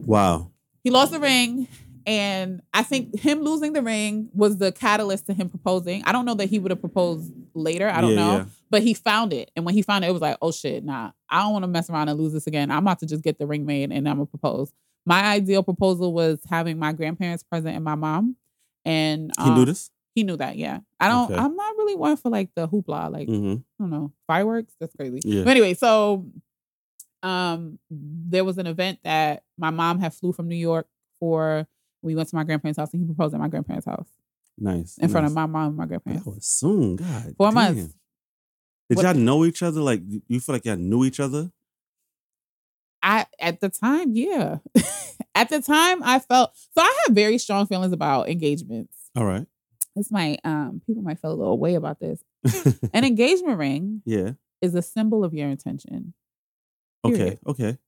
[0.04, 0.50] Wow.
[0.82, 1.68] He lost the ring.
[2.06, 6.02] And I think him losing the ring was the catalyst to him proposing.
[6.04, 7.88] I don't know that he would have proposed later.
[7.88, 8.36] I don't Yeah, know.
[8.38, 8.44] yeah.
[8.70, 9.50] But he found it.
[9.56, 11.68] And when he found it, it was like, oh shit, nah, I don't want to
[11.68, 12.70] mess around and lose this again.
[12.70, 14.72] I'm about to just get the ring made and I'm going to propose.
[15.06, 18.36] My ideal proposal was having my grandparents present and my mom.
[18.84, 19.90] And He knew um, this.
[20.14, 20.80] He knew that, yeah.
[21.00, 21.40] I don't, Okay.
[21.40, 23.10] I'm not really one for like the hoopla.
[23.10, 23.52] Like, Mm-hmm.
[23.54, 24.74] I don't know, fireworks.
[24.78, 25.20] That's crazy.
[25.24, 25.44] Yeah.
[25.44, 26.26] But anyway, so
[27.22, 30.86] um there was an event that my mom had flew from New York
[31.20, 31.66] for.
[32.04, 34.08] We went to my grandparents' house and he proposed at my grandparents' house
[34.58, 34.98] Nice.
[34.98, 36.24] in front of my mom and my grandparents.
[36.24, 36.96] That was soon.
[36.96, 37.34] God.
[37.36, 37.54] Four damn.
[37.54, 37.94] months.
[38.90, 39.80] Did What- y'all know each other?
[39.80, 41.50] Like you feel like y'all knew each other?
[43.02, 44.58] I at the time, yeah.
[45.34, 48.94] at the time I felt so I have very strong feelings about engagements.
[49.16, 49.46] All right.
[49.96, 52.22] This might um people might feel a little way about this.
[52.92, 54.32] An engagement ring yeah.
[54.60, 56.14] is a symbol of your intention.
[57.04, 57.38] Okay.
[57.46, 57.78] Okay.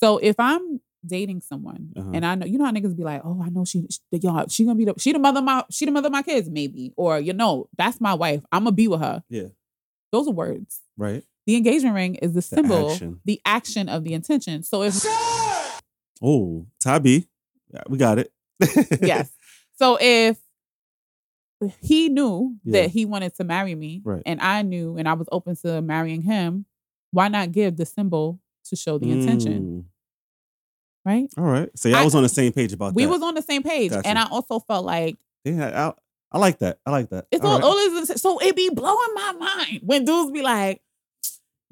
[0.00, 2.10] So if I'm dating someone Uh-huh.
[2.14, 4.46] and I know you know how niggas be like, oh, I know she, she y'all,
[4.48, 6.48] she gonna be the she the mother of my she the mother of my kids,
[6.48, 6.92] maybe.
[6.96, 8.42] Or you know, that's my wife.
[8.52, 9.22] I'm gonna be with her.
[9.28, 9.48] Yeah.
[10.12, 10.80] Those are words.
[10.96, 11.24] Right.
[11.46, 13.20] The engagement ring is the symbol, action.
[13.24, 14.62] the action of the intention.
[14.62, 15.04] So if
[16.22, 17.28] Oh, Tabi.
[17.72, 18.32] Yeah, we got it.
[19.02, 19.30] yes.
[19.76, 20.38] So if
[21.80, 22.82] he knew Yeah.
[22.82, 24.22] that he wanted to marry me Right.
[24.26, 26.66] and I knew and I was open to marrying him,
[27.10, 29.86] why not give the symbol to show the intention?
[31.04, 31.28] Right?
[31.36, 31.68] All right.
[31.76, 32.94] So y'all I- was on the same page about that.
[32.94, 33.10] We that.
[33.10, 33.90] was on the same page.
[33.90, 34.06] Gotcha.
[34.06, 36.78] And I also felt like Yeah, I, I like that.
[36.86, 37.26] I like that.
[37.32, 38.06] It's All all, right.
[38.06, 40.80] all so it be blowing my mind when dudes be like,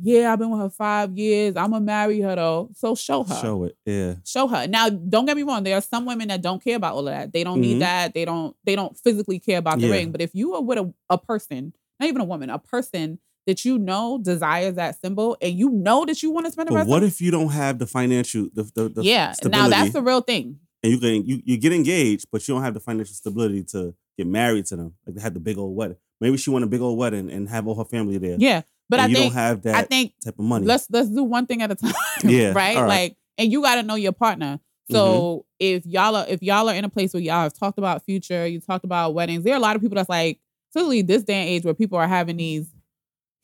[0.03, 1.57] yeah, I've been with her five years.
[1.57, 2.70] I'm gonna marry her though.
[2.74, 3.35] So show her.
[3.35, 3.76] Show it.
[3.85, 4.14] Yeah.
[4.24, 4.66] Show her.
[4.66, 5.62] Now, don't get me wrong.
[5.62, 7.33] There are some women that don't care about all of that.
[7.33, 7.61] They don't Mhm.
[7.61, 8.14] need that.
[8.14, 8.57] They don't.
[8.64, 9.93] They don't physically care about the Yeah.
[9.93, 10.11] ring.
[10.11, 13.18] But if you are with a, a person, not even a woman, a person
[13.51, 16.74] that you know desires that symbol, and you know that you want to spend the
[16.74, 16.86] rest.
[16.86, 17.03] But rest.
[17.03, 19.34] what of, if you don't have the financial the the, the yeah.
[19.44, 20.61] Now that's the real thing.
[20.84, 23.92] and you can you, you get engaged, but you don't have the financial stability to
[24.16, 24.94] get married to them.
[25.05, 25.96] Like they had the big old wedding.
[26.20, 28.36] Maybe she want a big old wedding and have all her family there.
[28.38, 28.62] Yeah.
[28.88, 30.66] But I you think don't have that I think type of money.
[30.66, 31.92] let's let's do one thing at a time.
[32.22, 32.76] Yeah, right.
[32.76, 32.86] right.
[32.86, 34.57] Like, and you got to know your partner.
[34.57, 34.94] Mm-hmm.
[34.94, 38.05] So if y'all are if y'all are in a place where y'all have talked about
[38.05, 39.42] future, you talked about weddings.
[39.42, 40.38] There are a lot of people that's like,
[40.70, 42.72] especially this day and age where people are having these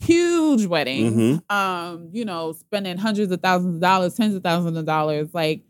[0.01, 1.13] huge weddings.
[1.13, 1.51] Mhm.
[1.53, 5.63] Um, you know, spending hundreds of thousands of dollars, tens of thousands of dollars, like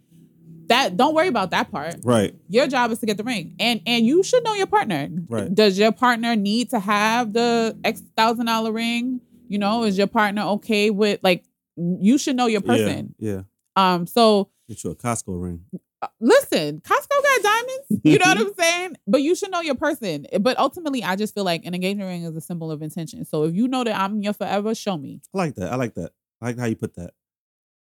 [0.69, 0.97] that.
[0.97, 1.97] Don't worry about that part.
[2.05, 2.35] Right.
[2.49, 5.09] Your job is to get the ring, and and you should know your partner.
[5.29, 5.55] Right.
[5.55, 9.21] Does your partner need to have the X thousand dollar ring?
[9.49, 11.45] You know, is your partner okay with like?
[11.77, 13.15] You should know your person.
[13.19, 13.43] Yeah.
[13.77, 15.61] Um, so Get you a Costco ring.
[16.03, 18.01] Uh, listen, Costco got diamonds.
[18.05, 18.97] You know what I'm saying?
[19.07, 20.27] But you should know your person.
[20.41, 23.25] But ultimately, I just feel like an engagement ring is a symbol of intention.
[23.25, 25.23] So if you know that I'm your forever, show me.
[25.35, 25.73] I like that.
[25.73, 26.13] I like that.
[26.41, 27.13] I like how you put that.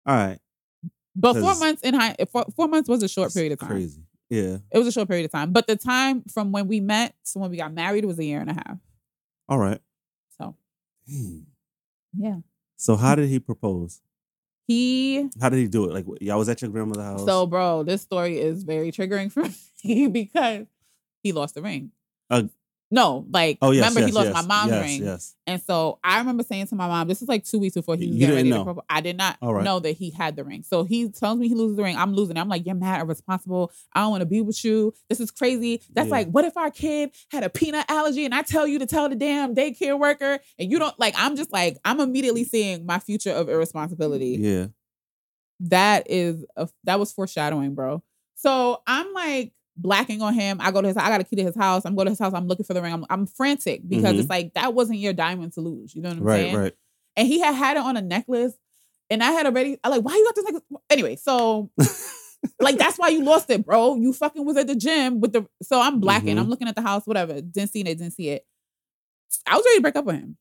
[0.06, 0.40] All right.
[1.16, 3.70] But four months in high, four, four months was a short period of time.
[3.70, 4.04] Crazy.
[4.30, 4.58] Yeah.
[4.72, 5.52] It was a short period of time.
[5.54, 8.42] But the time from when we met to when we got married was a year
[8.42, 8.78] and a half.
[9.48, 9.80] All right.
[10.38, 10.56] So
[11.08, 11.46] Dang.
[12.18, 12.38] yeah,
[12.76, 14.02] So how did he propose?
[14.68, 15.30] He.
[15.42, 15.94] How did he do it?
[15.94, 17.26] Like y'all was at your grandmother's house.
[17.26, 19.46] So bro, this story is very triggering for
[19.84, 20.68] me because
[21.24, 21.92] he lost the ring.
[22.30, 22.44] Uh,
[22.96, 25.04] no, like oh yes, remember yes, he lost yes, my mom's ring.
[25.04, 25.36] Yes.
[25.46, 28.08] And so I remember saying to my mom, this is like two weeks before he
[28.08, 28.64] was You getting ready to know?
[28.64, 28.84] propose.
[28.90, 29.64] I did not right.
[29.64, 30.64] know that he had the ring.
[30.64, 31.98] So he tells me he loses the ring.
[31.98, 32.40] I'm losing it.
[32.40, 33.72] I'm like, you're mad irresponsible.
[33.94, 34.94] I don't want to be with you.
[35.10, 35.82] This is crazy.
[35.94, 36.12] That's Yeah.
[36.12, 39.08] like, what if our kid had a peanut allergy and I tell you to tell
[39.10, 42.98] the damn daycare worker and you don't like, I'm just like, I'm immediately seeing my
[43.00, 44.68] future of irresponsibility Yeah.
[45.62, 48.04] that is a, that was foreshadowing, bro.
[48.36, 50.58] So I'm like blacking on him.
[50.62, 50.98] I go to his.
[50.98, 51.84] I got a key to his house.
[51.86, 52.34] I'm going to his house.
[52.34, 52.94] I'm looking for the ring.
[52.94, 54.20] I'm, I'm frantic because Mhm.
[54.20, 55.94] it's like that wasn't your diamond to lose.
[55.96, 56.36] You know what I'm Right.
[56.36, 56.56] saying?
[56.56, 56.74] Right.
[57.18, 58.54] And he had had it on a necklace,
[59.10, 59.78] and I had already.
[59.84, 60.64] I like, why you got this necklace?
[60.90, 61.70] Anyway, so
[62.60, 63.96] like that's why you lost it, bro.
[63.96, 65.48] You fucking was at the gym with the.
[65.64, 66.36] So I'm blacking.
[66.36, 66.40] Mhm.
[66.42, 67.06] I'm looking at the house.
[67.06, 67.42] Whatever.
[67.42, 67.86] Didn't see it.
[67.86, 68.46] Didn't see it.
[69.48, 70.38] I was ready to break up with him.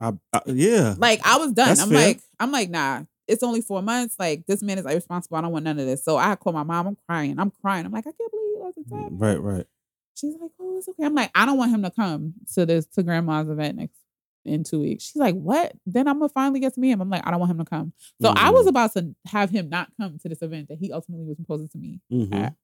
[0.00, 0.94] I, I, yeah.
[0.98, 1.68] Like I was done.
[1.68, 2.06] That's I'm fair.
[2.08, 3.02] like, I'm like, nah.
[3.28, 4.16] It's only four months.
[4.18, 5.36] Like this man is irresponsible.
[5.36, 6.04] I don't want none of this.
[6.04, 6.88] So I call my mom.
[6.88, 7.38] I'm crying.
[7.38, 7.86] I'm crying.
[7.86, 8.41] I'm like, I can't believe
[8.76, 9.18] you lost the time.
[9.18, 9.40] Right.
[9.40, 9.66] Right.
[10.14, 11.04] She's like, oh, it's okay.
[11.04, 13.96] I'm like, I don't want him to come to this to grandma's event next
[14.44, 15.04] in two weeks.
[15.04, 15.72] She's like, what?
[15.86, 17.00] Then I'm gonna finally get to meet him.
[17.00, 17.92] I'm like, I don't want him to come.
[18.20, 18.70] So I was Mhm.
[18.70, 21.78] about to have him not come to this event that he ultimately was proposing to
[21.78, 22.00] me.
[22.12, 22.34] Mhm.
[22.34, 22.54] at.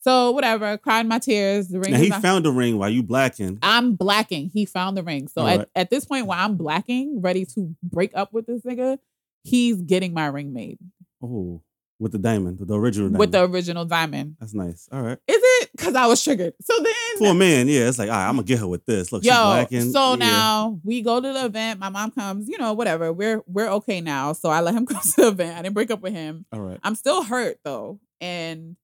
[0.00, 1.68] So whatever, cried my tears.
[1.68, 1.92] The ring.
[1.92, 3.58] Now he not- found the ring while you blacking.
[3.62, 4.50] I'm blacking.
[4.50, 5.28] He found the ring.
[5.28, 5.68] So All at, right.
[5.74, 8.98] at this point, while I'm blacking, ready to break up with this nigga,
[9.44, 10.78] he's getting my ring made
[11.22, 11.62] Oh,
[11.98, 13.18] with the diamond, the original diamond.
[13.20, 14.36] with the original diamond.
[14.40, 14.88] That's nice.
[14.90, 15.18] All right.
[15.28, 15.70] Is it?
[15.72, 16.54] Because I was triggered.
[16.60, 18.84] So then, For a man, yeah, it's like, all right, I'm gonna get her with
[18.84, 19.12] this.
[19.12, 19.92] Look, she's yo, blacking.
[19.92, 20.16] so yeah.
[20.16, 21.80] now we go to the event.
[21.80, 22.48] My mom comes.
[22.48, 23.12] You know, whatever.
[23.12, 24.32] We're we're okay now.
[24.32, 25.58] So I let him come to the event.
[25.58, 26.46] I didn't break up with him.
[26.52, 26.80] All right.
[26.82, 28.00] I'm still hurt though.
[28.20, 28.76] And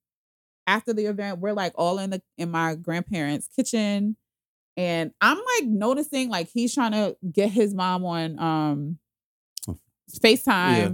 [0.66, 4.16] after the event, we're like all in the in my grandparents' kitchen.
[4.76, 8.98] And I'm like noticing like he's trying to get his mom on um.
[10.11, 10.76] FaceTime.
[10.76, 10.90] Yeah.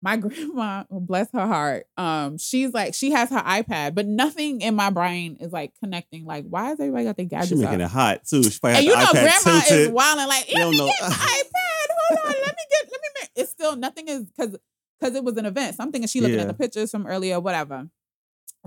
[0.00, 4.74] My grandma, bless her heart, um, she's like, she has her iPad, but nothing in
[4.76, 6.24] my brain is like connecting.
[6.24, 7.90] Like, why is everybody got their gadgets making up?
[7.90, 8.42] it hot too.
[8.44, 9.72] She probably and you know, grandma tilted.
[9.72, 10.86] is wilding like, let don't me know.
[10.86, 11.86] get the iPad.
[12.08, 13.08] Hold on, let me get, let me.
[13.20, 13.30] Make.
[13.34, 14.56] It's still nothing is because
[15.00, 15.76] because it was an event.
[15.76, 16.42] So I'm thinking she looking Yeah.
[16.42, 17.88] at the pictures from earlier, whatever.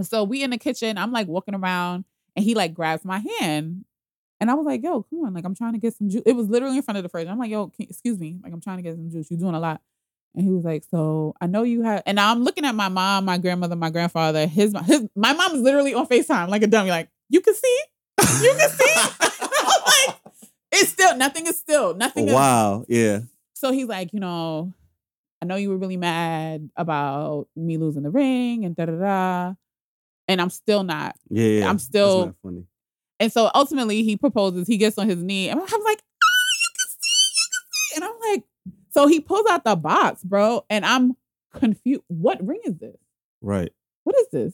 [0.02, 0.98] So we in the kitchen.
[0.98, 2.06] I'm like walking around,
[2.36, 3.86] and he like grabs my hand,
[4.40, 6.24] and I was like, "Yo, come on!" Like I'm trying to get some juice.
[6.26, 7.28] It was literally in front of the fridge.
[7.28, 9.28] I'm like, "Yo, can, excuse me, like I'm trying to get some juice.
[9.32, 9.82] You're doing a lot."
[10.36, 13.26] And he was like, "So I know you have." And I'm looking at my mom,
[13.26, 14.48] my grandmother, my grandfather.
[14.48, 16.90] His his my mom is literally on Facetime like a dummy.
[16.90, 17.82] Like you can see,
[18.42, 18.94] you can see.
[19.20, 20.16] I'm like,
[20.72, 22.28] it's still nothing is still nothing.
[22.30, 22.86] is wow.
[22.88, 23.20] Yeah.
[23.54, 24.74] so he's like, you know,
[25.42, 29.54] I know you were really mad about me losing the ring and da da da.
[30.28, 31.16] And I'm still not.
[31.30, 31.46] Yeah.
[31.46, 31.70] yeah.
[31.70, 32.66] I'm still- not funny.
[33.20, 35.50] And so ultimately he proposes, he gets on his knee.
[35.50, 36.02] And I'm like,
[38.92, 40.66] so he pulls out the box, bro.
[40.70, 41.16] And I'm
[41.54, 42.04] confused.
[42.08, 42.98] What ring is this?
[43.42, 43.72] Right.
[44.04, 44.54] What is this?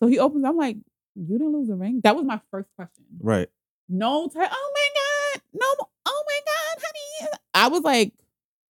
[0.00, 0.76] So he opens, I'm like,
[1.14, 2.00] you didn't lose the ring?
[2.04, 3.04] That was my first question.
[3.20, 3.48] Right.
[3.88, 8.12] no te- oh my god no oh my god honey i was like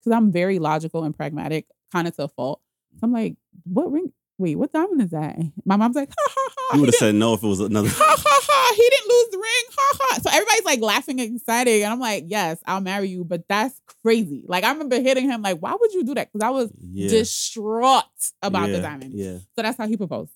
[0.00, 2.60] because i'm very logical and pragmatic kind of to a fault
[2.94, 5.38] so i'm like what ring wait, what diamond is that?
[5.64, 6.74] My mom's like, ha ha ha.
[6.76, 7.88] You would have said no if it was another.
[7.92, 8.74] ha ha ha.
[8.74, 9.64] He didn't lose the ring.
[9.76, 10.18] Ha ha.
[10.22, 11.82] So everybody's like laughing and excited.
[11.82, 13.24] And I'm like, yes, I'll marry you.
[13.24, 14.44] But that's crazy.
[14.46, 16.32] Like I remember hitting him like, why would you do that?
[16.32, 17.08] Because I was Yeah.
[17.10, 18.04] distraught
[18.42, 19.12] about yeah, the diamond.
[19.14, 19.38] Yeah.
[19.56, 20.32] So that's how he proposed.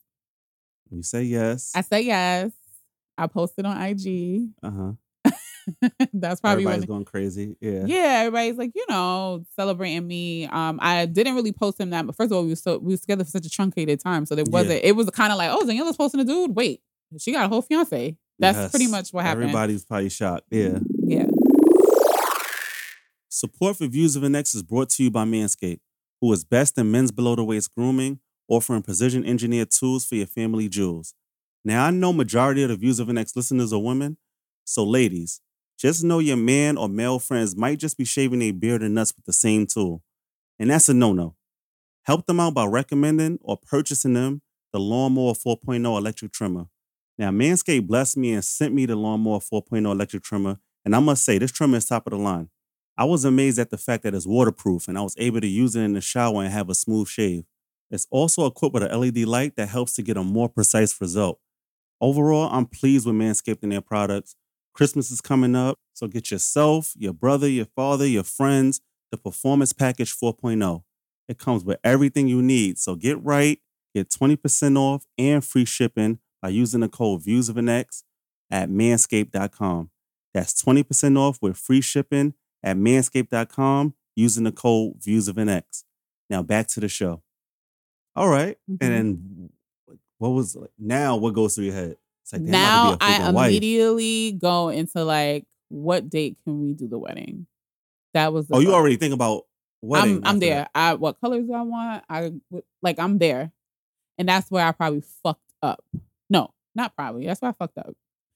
[0.91, 1.73] You say yes.
[1.75, 2.53] I say yes.
[3.19, 4.51] I posted on IG.
[4.63, 4.93] Uh huh.
[6.13, 7.57] that's probably Everybody's when going crazy.
[7.61, 7.85] Yeah.
[7.87, 10.47] yeah, everybody's like, you know, celebrating me.
[10.47, 12.93] Um, I didn't really post him that, but first of all, we were so we
[12.93, 14.85] was together for such a truncated time, so there wasn't.
[14.85, 16.55] It was kind of like, oh, Daniela's posting a dude.
[16.55, 16.81] Wait,
[17.19, 18.17] she got a whole fiance.
[18.39, 18.71] That's Yes.
[18.71, 19.45] pretty much what happened.
[19.45, 20.45] Everybody's probably shocked.
[20.51, 20.79] Yeah.
[21.03, 21.27] Yeah.
[23.29, 25.81] Support for Views of an X is brought to you by Manscaped,
[26.21, 30.27] who is best in men's below the waist grooming, offering precision engineered tools for your
[30.27, 31.15] family jewels.
[31.65, 34.17] Now, I know majority of the Views of an X listeners are women,
[34.65, 35.41] so ladies,
[35.79, 39.15] just know your man or male friends might just be shaving their beard and nuts
[39.15, 40.03] with the same tool.
[40.59, 41.37] And that's a no-no.
[42.05, 46.67] Help them out by recommending or purchasing them the Lawnmower 4.0 electric trimmer.
[47.19, 51.25] Now, Manscaped blessed me and sent me the Lawnmower 4.0 electric trimmer, and I must
[51.25, 52.51] say, this trimmer is top of the line.
[52.99, 55.77] I was amazed at the fact that it's waterproof and I was able to use
[55.77, 57.45] it in the shower and have a smooth shave.
[57.91, 61.39] It's also equipped with an LED light that helps to get a more precise result.
[62.01, 64.37] Overall, I'm pleased with Manscaped and their products.
[64.77, 69.73] Christmas is coming up, so get yourself, your brother, your father, your friends the Performance
[69.73, 70.83] Package 4.0.
[71.29, 73.59] It comes with everything you need, so get right,
[73.95, 78.05] get 20% off and free shipping by using the code Views of an X
[78.51, 79.91] at manscaped.com.
[80.35, 85.85] That's 20% off with free shipping at manscaped.com using the code Views of an X.
[86.29, 87.23] Now back to the show.
[88.15, 88.59] All right.
[88.71, 88.79] Mhm.
[88.81, 89.51] And then
[90.19, 91.97] what was now what goes through your head?
[92.33, 93.49] Like, now I to be a I freaking wife.
[93.49, 97.47] immediately go into like, what date can we do the wedding?
[98.15, 98.47] That was.
[98.51, 99.43] Oh, you already think about
[99.83, 100.17] wedding.
[100.19, 100.55] I'm I'm there.
[100.61, 100.71] that.
[100.75, 102.05] I what colors do I want?
[102.09, 102.33] I
[102.83, 103.53] like I'm there,
[104.19, 105.85] and that's where I probably fucked up.
[106.31, 107.27] No, not probably.
[107.27, 107.95] That's where I fucked up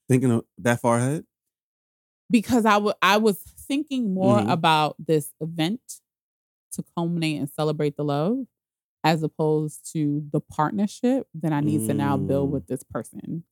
[0.09, 1.25] Thinking of that far ahead?
[2.29, 4.51] because I wa- I was thinking more Mhm.
[4.51, 5.81] about this event
[6.73, 8.45] to culminate and celebrate the love,
[9.03, 12.53] as opposed to the partnership that I need to now build Mm.
[12.53, 13.43] with this person.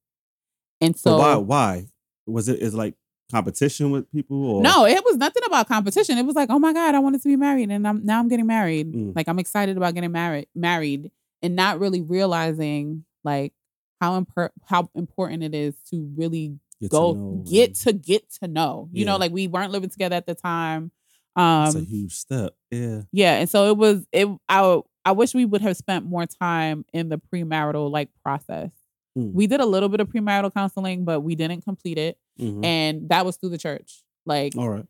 [0.82, 1.86] And So so, why why?
[2.26, 2.96] Was it is like
[3.32, 6.18] competition with people or no, it was nothing about competition.
[6.18, 8.28] It was like, oh my god, I wanted to be married, and I'm now I'm
[8.28, 8.92] getting married.
[8.94, 9.16] Mm.
[9.16, 11.12] Like I'm excited about getting married, married,
[11.42, 13.54] and not really realizing like
[14.02, 18.32] how impor- how important it is to really get to go know get to get
[18.42, 18.90] to know.
[18.92, 20.92] You know, like we weren't living together at the time.
[21.38, 22.54] it's a Um, huge step.
[22.72, 23.02] Yeah.
[23.12, 24.06] yeah, and so it was.
[24.12, 28.72] It I I wish we would have spent more time in the premarital like process.
[29.20, 29.34] Mm.
[29.34, 32.64] We did a little bit of premarital counseling, but we didn't complete it, Mhm.
[32.66, 34.04] and that was through the church.
[34.26, 34.86] Like All right.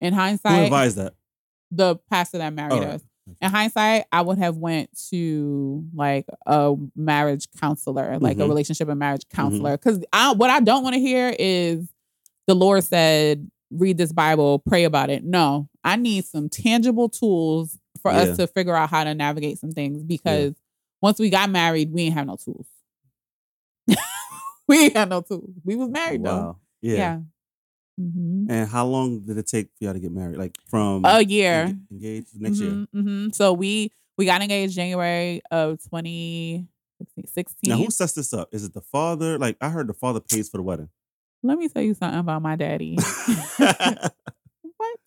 [0.00, 1.14] in hindsight, Who advised that?
[1.70, 2.88] the pastor that married right.
[2.88, 3.02] us.
[3.40, 8.48] In hindsight, I would have went to like a marriage counselor, like a Mhm.
[8.48, 9.76] relationship and marriage counselor.
[9.78, 11.88] Because I what I don't want to hear is
[12.46, 15.24] the Lord said, read this Bible, pray about it.
[15.24, 18.18] No, I need some tangible tools for Yeah.
[18.18, 20.54] us to figure out how to navigate some things because
[21.00, 22.66] once we got married, we ain't have no tools.
[24.68, 25.50] we ain't had no tools.
[25.64, 26.34] We was married though.
[26.36, 26.58] Wow.
[26.82, 26.96] Yeah.
[26.96, 27.20] Yeah.
[28.00, 28.46] Mhm.
[28.50, 30.36] And how long did it take for y'all to get married?
[30.36, 31.66] Like from A year.
[31.66, 32.70] enga- engaged next year.
[32.72, 33.34] Mhm, mhm.
[33.34, 37.70] So we we got engaged January of 2016.
[37.70, 38.48] Now who sets this up?
[38.52, 39.38] Is it the father?
[39.38, 40.88] Like I heard the father pays for the wedding.
[41.42, 42.96] Let me tell you something about my daddy.
[43.58, 44.98] what?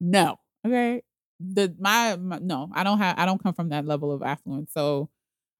[0.00, 0.38] No.
[0.66, 1.02] Okay.
[1.40, 4.72] The my, my no, I don't have I don't come from that level of affluence.
[4.72, 5.08] So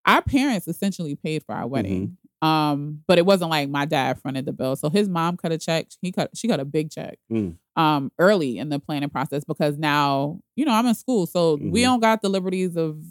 [0.05, 2.17] our parents essentially paid for our wedding.
[2.41, 4.77] Um, but it wasn't like my dad fronted the bill.
[4.77, 5.89] So his mom cut a check.
[6.01, 7.57] He cut she cut a big check Mm.
[7.77, 11.27] um early in the planning process because now, you know, I'm in school.
[11.27, 11.85] So we Mhm.
[11.85, 13.03] don't got the liberties of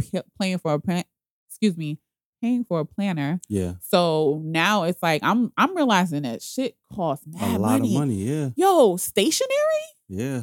[0.00, 1.04] p- paying for a plan
[1.48, 1.98] excuse me,
[2.42, 3.40] paying for a planner.
[3.48, 3.74] Yeah.
[3.80, 7.94] So now it's like I'm I'm realizing that shit costs mad a lot money.
[7.94, 8.14] of money.
[8.24, 8.50] Yeah.
[8.56, 10.42] Yo, stationery Yeah.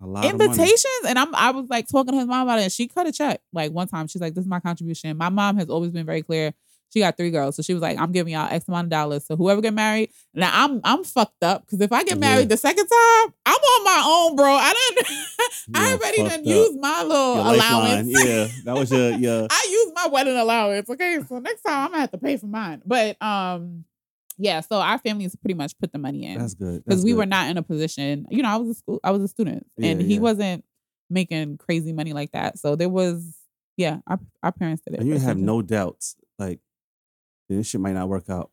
[0.00, 2.62] A lot of invitations, and I'm I was like talking to his mom about it,
[2.64, 3.40] and she cut a check.
[3.52, 6.22] Like one time, she's like, "This is my contribution." My mom has always been very
[6.22, 6.54] clear.
[6.92, 9.26] She got three girls, so she was like, "I'm giving y'all X amount of dollars."
[9.26, 12.46] So whoever get married, now I'm I'm fucked up because if I get married Yeah.
[12.46, 14.46] the second time, I'm on my own, bro.
[14.52, 15.06] I didn't.
[15.74, 16.46] I already done up.
[16.46, 18.08] used my little Your allowance.
[18.12, 18.26] lifeline.
[18.26, 18.46] Yeah.
[18.64, 19.46] That was your yeah.
[19.50, 20.88] I use my wedding allowance.
[20.88, 22.80] Okay, so next time I'm gonna have to pay for mine.
[22.86, 23.84] But um,
[24.38, 24.60] yeah.
[24.60, 26.84] So our families pretty much put the money in that's good.
[26.86, 27.18] because we good.
[27.18, 28.24] were not in a position.
[28.30, 30.20] You know, I was a school, I was a student, and Yeah, he yeah.
[30.20, 30.64] wasn't
[31.10, 32.58] making crazy money like that.
[32.58, 33.34] So there was,
[33.76, 35.00] yeah, our our parents did it.
[35.00, 36.16] And you have no doubts.
[36.38, 36.60] Like
[37.48, 38.50] this shit might not work out.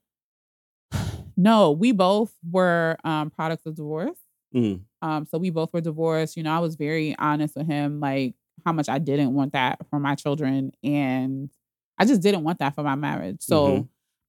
[1.38, 1.72] no.
[1.72, 4.18] We both were um products of divorce.
[4.54, 4.82] Mm.
[5.02, 6.38] Um, so we both were divorced.
[6.38, 8.36] You know, I was very honest with him, like
[8.66, 11.50] how much I didn't want that for my children, and
[11.98, 13.42] I just didn't want that for my marriage.
[13.42, 13.88] So Mhm.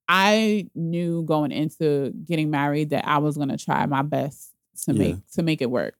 [0.08, 4.52] I knew going into getting married that I was gonna try my best
[4.84, 4.98] to Yeah.
[4.98, 5.96] make to make it work.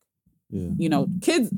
[0.51, 0.71] Yeah.
[0.77, 1.53] You know, kids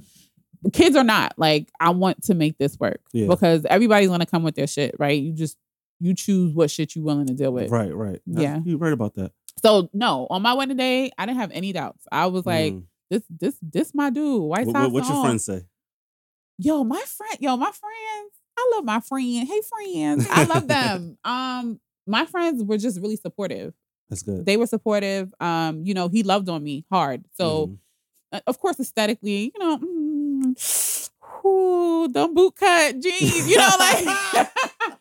[0.72, 3.28] kids are not like I want to make this work Yeah.
[3.28, 5.20] because everybody's gonna come with their shit, right?
[5.22, 5.56] You just
[6.00, 7.70] you choose what shit you willing to deal with.
[7.70, 8.20] Right, right.
[8.26, 8.60] That's- Yeah.
[8.64, 9.32] You're right about that.
[9.62, 12.04] So no, on my wedding day, I didn't have any doubts.
[12.12, 12.84] I was like, Mm.
[13.10, 14.42] this this this my dude.
[14.42, 15.24] White what, what, what your on.
[15.26, 15.62] friends say?
[16.58, 18.32] Yo, my friend, yo, my friends.
[18.56, 19.46] I love my friend.
[19.48, 20.26] Hey friends.
[20.30, 21.18] I love them.
[21.24, 23.74] um, my friends were just really supportive.
[24.08, 24.46] That's good.
[24.46, 25.32] They were supportive.
[25.40, 27.24] Um, you know, he loved on me hard.
[27.36, 27.78] So Mhm.
[28.32, 31.10] uh, of course aesthetically, you know, mm,
[31.44, 34.48] ooh, them boot cut jeans, you know, like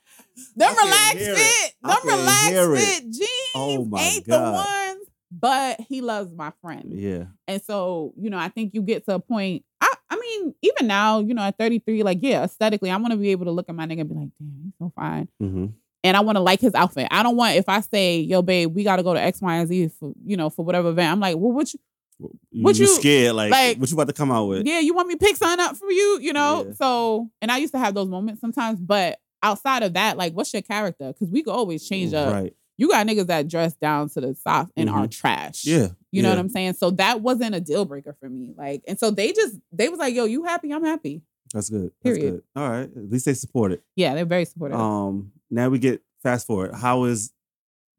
[0.56, 4.46] them I relaxed fit, them relaxed fit jeans Oh ain't God.
[4.46, 5.08] the ones.
[5.30, 6.86] But he loves my friend.
[6.94, 7.26] yeah.
[7.50, 9.66] And so, you know, I think you get to a point.
[9.82, 13.18] I, I mean, even now, you know, at 33, like, yeah, aesthetically, I want to
[13.18, 15.28] be able to look at my nigga and be like, damn, he's so fine.
[15.44, 15.66] Mm-hmm.
[16.06, 17.10] And I want to like his outfit.
[17.12, 19.68] I don't want if I say, yo, babe, we gotta go to X, Y, and
[19.68, 21.12] Z for, you know, for whatever event.
[21.12, 21.80] I'm like, well, what you
[22.20, 23.36] You, What you you- scared?
[23.36, 24.66] Like, like- what you about to come out with?
[24.66, 26.64] yeah, you want me to pick something up for you, you know?
[26.68, 26.74] Yeah.
[26.76, 30.54] So, and I used to have those moments sometimes, but outside of that, like, what's
[30.54, 31.14] your character?
[31.14, 32.34] Because we could always change up.
[32.34, 32.54] Right.
[32.80, 35.66] You got niggas that dress down to the socks and are trash.
[35.66, 35.88] Yeah.
[36.12, 36.36] You know yeah.
[36.36, 36.74] what I'm saying?
[36.74, 38.54] So that wasn't a deal breaker for me.
[38.56, 40.72] Like, and so they just they was like, "Yo, you happy?
[40.72, 41.24] I'm happy."
[41.54, 41.92] That's good.
[42.04, 42.34] That's Period.
[42.34, 42.44] good.
[42.56, 42.84] All right.
[42.84, 43.82] At least they support it.
[43.96, 44.80] Yeah, they're very supportive.
[44.80, 45.32] Um.
[45.50, 46.76] Now we get fast forward.
[46.76, 47.32] How is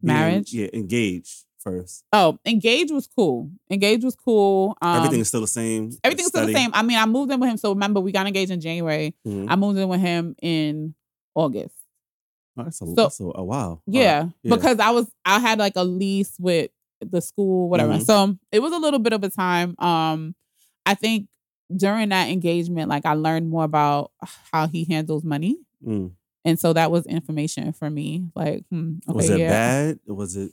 [0.01, 0.53] being, Marriage?
[0.53, 2.05] Yeah, engaged first.
[2.13, 3.51] oh, engage was cool.
[3.71, 4.77] Engage was cool.
[4.81, 5.91] Um, Everything is still the same.
[6.05, 6.71] everything's still the same.
[6.73, 7.57] I mean, I moved in with him.
[7.57, 9.15] So remember, we got engaged in January.
[9.27, 9.47] Mhm.
[9.49, 10.95] I moved in with him in
[11.39, 11.75] August.
[12.57, 13.69] Oh, that's a, So- that's a, a wow.
[13.71, 14.33] All Yeah, right.
[14.43, 14.55] Yeah.
[14.57, 16.71] because I was I had like a lease with
[17.01, 17.93] the school, whatever.
[17.95, 18.05] Mhm.
[18.05, 19.77] So it was a little bit of a time.
[19.79, 20.35] Um,
[20.85, 21.29] I think
[21.75, 24.11] during that engagement, like I learned more about
[24.53, 25.59] how he handles money.
[25.87, 26.13] Mm.
[26.45, 28.25] And so that was information for me.
[28.35, 29.51] Like, hmm, okay, was it yeah.
[29.51, 30.01] bad?
[30.07, 30.51] Was it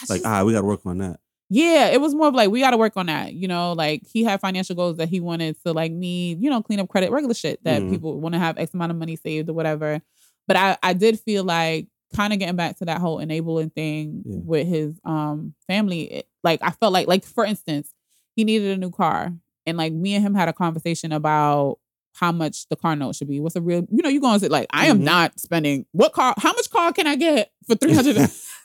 [0.00, 1.20] I like, just- ah, we got to work on that?
[1.50, 3.32] Yeah, it was more of like we got to work on that.
[3.32, 6.62] You know, like he had financial goals that he wanted to like me, you know,
[6.62, 7.90] clean up credit, regular shit that Mhm.
[7.90, 10.00] people want to have X amount of money saved or whatever.
[10.46, 14.22] But I, I did feel like kind of getting back to that whole enabling thing
[14.26, 14.38] Yeah.
[14.44, 16.02] with his um family.
[16.12, 17.92] it- like I felt like, like for instance,
[18.36, 19.32] he needed a new car,
[19.66, 21.78] and like me and him had a conversation about
[22.14, 23.38] how much the car note should be.
[23.40, 25.04] What's a real, you know, you going to say like, I am Mhm.
[25.04, 26.34] not spending what car?
[26.36, 28.16] How much car can I get for three hundred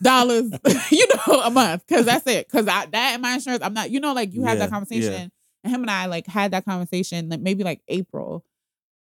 [0.03, 0.51] dollars?
[0.91, 1.83] you know, a month?
[1.87, 2.47] Because that's it.
[2.47, 3.89] Because I that and my insurance, I'm not.
[3.89, 5.31] You know, like you had Yeah, that conversation,
[5.63, 8.45] and him and I like had that conversation, like maybe like April.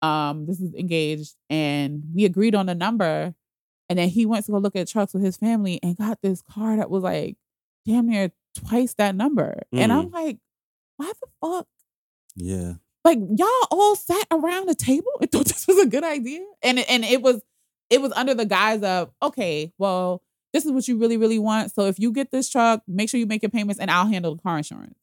[0.00, 3.34] Um, this is engaged, and we agreed on a number,
[3.88, 6.42] and then he went to go look at trucks with his family and got this
[6.42, 7.36] car that was like
[7.86, 10.38] damn near twice that number, and I'm like,
[10.96, 11.66] why the fuck?
[12.34, 12.74] Yeah.
[13.04, 16.78] like y'all all sat around the table and thought this was a good idea and
[16.78, 17.42] and it was
[17.90, 20.22] it was under the guise of okay well
[20.52, 21.72] this is what you really really want.
[21.72, 24.34] So if you get this truck make sure you make your payments and i'll handle
[24.36, 24.94] the car insurance.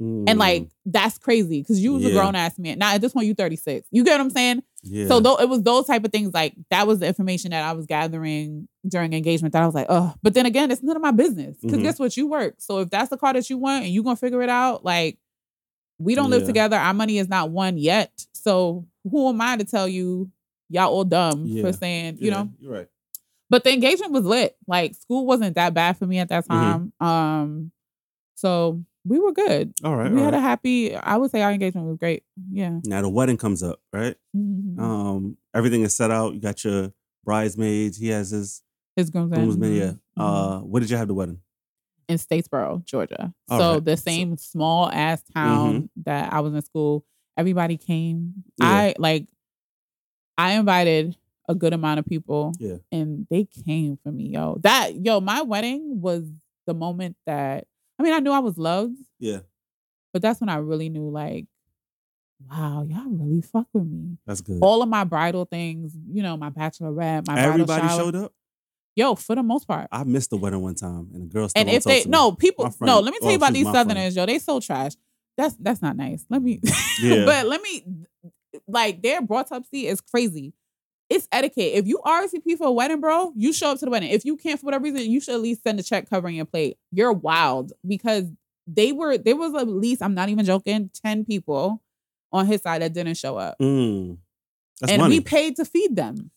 [0.00, 2.78] And like Mm, that's crazy because you was a grown ass man.
[2.78, 4.62] Now at this point you 36 you get what i'm saying?
[4.84, 5.08] Yeah.
[5.08, 7.72] so though it was those type of things like that was the information that i
[7.72, 11.02] was gathering during engagement that i was like oh but then again it's none of
[11.02, 11.82] my business because Mhm.
[11.82, 12.16] guess what?
[12.16, 12.54] You work.
[12.58, 15.18] So if that's the car that you want and you gonna figure it out like
[15.98, 16.46] we don't live Yeah.
[16.46, 16.76] together.
[16.76, 18.12] Our money is not one yet.
[18.34, 20.30] So who am i to tell you
[20.70, 21.62] y'all all dumb Yeah.
[21.62, 22.50] for saying you Yeah, know?
[22.60, 22.88] you're right.
[23.50, 26.48] But the engagement was lit like school wasn't that bad for me at that Mhm.
[26.48, 27.72] time um
[28.34, 30.10] so we were good All right.
[30.12, 30.38] we all had right.
[30.38, 33.80] a happy i would say our engagement was great yeah now the wedding comes up,
[33.92, 34.16] right?
[34.36, 34.78] Mhm.
[34.78, 36.34] Um, everything is set out.
[36.34, 36.92] You got your
[37.24, 37.96] bridesmaids.
[37.96, 38.62] He has his
[38.96, 39.72] his groomsmen groomsmen.
[39.74, 39.92] Yeah.
[39.92, 39.98] Mhm.
[40.18, 41.40] Uh, where did you have the wedding?
[42.08, 43.34] in Statesboro, Georgia.
[43.50, 43.84] All so right.
[43.84, 47.04] the So- same small ass town that I was in school.
[47.36, 48.44] Everybody came.
[48.58, 48.66] Yeah.
[48.66, 49.26] I like
[50.38, 51.16] I invited
[51.48, 52.76] a good amount of people Yeah.
[52.92, 54.58] and they came for me, yo.
[54.62, 56.24] That yo, my wedding was
[56.66, 57.66] the moment that
[57.98, 59.40] I mean, I knew I was loved, Yeah.
[60.12, 61.46] but that's when I really knew like
[62.50, 64.16] wow, y'all really fuck with me.
[64.26, 64.58] That's good.
[64.62, 67.98] All of my bridal things, you know, my bachelorette, my bridal Everybody shower.
[67.98, 68.32] showed up.
[68.94, 69.86] Yo, for the most part.
[69.92, 71.52] I missed the wedding one time, and the girls.
[71.54, 73.88] And if they no people no, let me tell oh, you about these my friend.
[73.90, 74.26] Southerners, yo.
[74.26, 74.92] They so trash.
[75.36, 76.24] That's that's not nice.
[76.28, 76.60] Let me
[77.00, 77.24] Yeah.
[77.26, 77.84] but let me
[78.66, 80.52] like their autopsy is crazy.
[81.10, 81.72] It's etiquette.
[81.74, 84.10] If you RSVP for a wedding, bro, you show up to the wedding.
[84.10, 86.44] If you can't for whatever reason, you should at least send a check covering your
[86.44, 86.76] plate.
[86.92, 88.24] You're wild because
[88.66, 91.82] they were there was at least I'm not even joking, ten people
[92.32, 94.18] on his side that didn't show up, Mm.
[94.86, 95.16] And money.
[95.16, 96.30] we paid to feed them.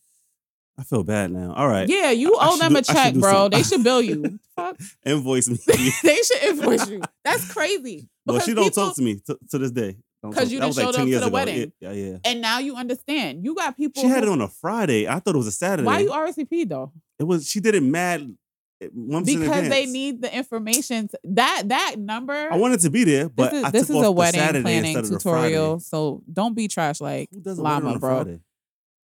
[0.78, 1.52] I feel bad now.
[1.52, 1.86] All right.
[1.86, 3.30] Yeah, you I owe should them do- a I check, bro.
[3.30, 3.58] something.
[3.58, 4.38] They should bill you.
[4.56, 4.78] Fuck.
[5.04, 5.58] Invoice me.
[6.02, 7.02] they should invoice you.
[7.24, 8.08] That's crazy.
[8.24, 9.98] well, she don't people- talk to me t- to this day.
[10.22, 11.28] Because you didn't was like up to the ago.
[11.28, 11.72] wedding.
[11.80, 12.18] Yeah, yeah.
[12.24, 13.44] And now you understand.
[13.44, 14.02] You got people.
[14.02, 15.08] She had it on a Friday.
[15.08, 15.86] I thought it was a Saturday.
[15.86, 16.92] Why you RSVP though?
[17.18, 17.48] It was.
[17.48, 18.34] She did it mad
[18.80, 21.08] eh, Because they need the information.
[21.08, 22.48] To, that that number.
[22.52, 24.96] I wanted to be there, but this is, I this is a wedding Saturday planning
[24.96, 25.80] instead of the tutorial.
[25.80, 28.22] So don't be trash like Who does a wedding on llama, bro.
[28.22, 28.40] Friday?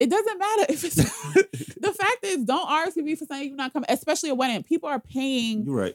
[0.01, 0.95] It doesn't matter if it's
[1.81, 4.63] the fact is don't RSVP for something you're not coming, especially a wedding.
[4.63, 5.95] People are paying, You're right.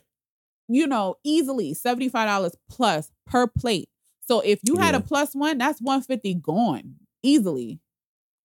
[0.68, 3.88] you know, easily $75 plus per plate.
[4.28, 5.00] So if you had Yeah.
[5.00, 7.80] a plus one, that's 150 gone easily.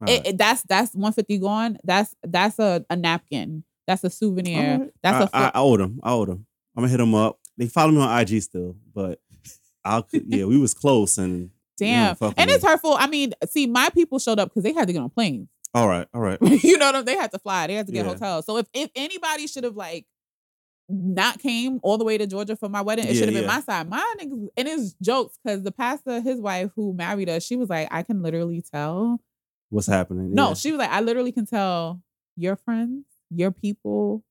[0.02, 0.26] It- right.
[0.26, 1.78] it- that's that's 150 gone.
[1.84, 3.64] That's that's a, a napkin.
[3.86, 4.78] That's a souvenir.
[4.78, 4.90] Right.
[5.02, 6.00] That's I, a I, I owed them.
[6.02, 6.46] I owed them.
[6.76, 7.38] I'm gonna hit them up.
[7.56, 9.20] They follow me on IG still, but
[9.84, 10.06] I'll.
[10.12, 12.14] Yeah, we was close and damn.
[12.16, 12.68] fuck and it's me.
[12.70, 12.94] hurtful.
[12.98, 15.48] I mean, see, my people showed up because they had to get on planes.
[15.74, 16.38] all right, all right.
[16.64, 17.04] you know mean?
[17.04, 17.66] They had to fly.
[17.66, 18.12] They had to get Yeah.
[18.12, 18.46] hotels.
[18.46, 20.06] So if if anybody should have like
[20.88, 23.46] not came all the way to Georgia for my wedding, it Yeah, should have been
[23.46, 23.88] my side.
[23.88, 27.68] My niggas and it's jokes because the pastor, his wife who married us, she was
[27.68, 29.20] like, I can literally tell.
[29.70, 30.34] What's happening?
[30.34, 30.54] No, Yeah.
[30.54, 32.02] she was like, I literally can tell
[32.36, 34.24] your friends, your people.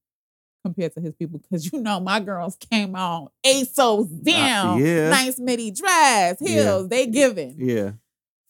[0.65, 5.09] Compared to his people, because you know my girls came on ASOS down, yeah.
[5.11, 6.49] nice midi dress, Yeah.
[6.63, 7.91] heels, they giving yeah.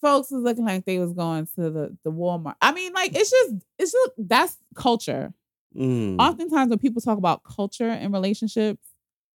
[0.00, 2.56] folks was looking like they was going to the, the Walmart.
[2.60, 5.32] I mean, like it's just it's just that's culture.
[5.78, 6.18] Mm.
[6.18, 8.86] Oftentimes when people talk about culture and relationships,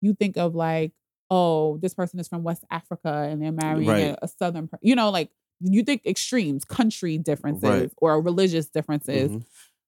[0.01, 0.93] you think of like,
[1.31, 4.05] oh, this person is from West Africa and they're marrying Right.
[4.21, 5.31] a, a southern per- you know, like
[5.61, 7.91] you think extremes, country differences Right.
[7.99, 9.31] or religious differences.
[9.31, 9.45] Mhm.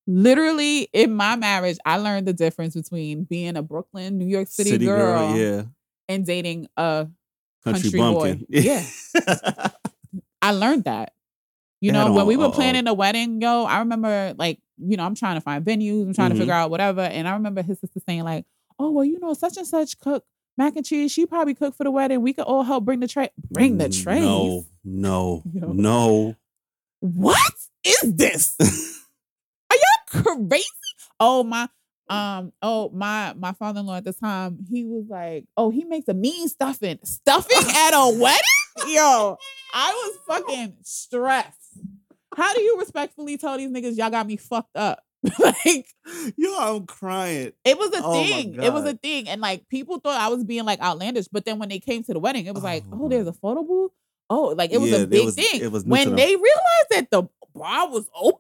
[0.07, 4.76] Literally in my marriage, I learned the difference between being a Brooklyn, New York City,
[4.78, 5.62] girl, yeah.
[6.09, 7.07] and dating a
[7.64, 8.44] Country, country boy.
[8.48, 8.84] Yeah.
[10.42, 11.12] I learned that.
[11.83, 15.05] You know, when we were uh, planning a wedding, yo, I remember like, you know,
[15.05, 16.35] I'm trying to find venues, I'm trying Mhm.
[16.35, 17.01] to figure out whatever.
[17.01, 18.47] And I remember his sister saying, like,
[18.78, 20.24] oh, well, you know, such and such cook
[20.57, 21.11] mac and cheese.
[21.11, 22.22] She probably cooked for the wedding.
[22.22, 23.30] We could all help bring the tray.
[23.51, 24.20] Bring the trays.
[24.22, 25.72] No, no, Yo.
[25.72, 26.37] no.
[27.01, 27.53] What
[27.85, 28.57] is this?
[29.70, 30.64] Are y'all crazy?
[31.18, 31.68] Oh my
[32.13, 36.15] um oh my my father-in-law at the time he was like oh he makes a
[36.15, 38.95] mean stuffing stuffing at a wedding?
[38.95, 39.37] Yo
[39.75, 41.59] I was fucking stressed.
[42.37, 45.01] How do you respectfully tell these niggas y'all got me fucked up?
[45.39, 45.87] Like
[46.37, 47.53] Yo, I'm crying.
[47.65, 50.43] it was a Oh thing it was a thing and like people thought I was
[50.45, 53.01] being like outlandish but then when they came to the wedding it was like Oh,
[53.05, 53.09] oh.
[53.09, 53.93] there's a photo booth?
[54.29, 55.61] Oh like it was Yeah, a big was- thing.
[55.63, 57.23] it was when they realized that the
[57.55, 58.39] bar was open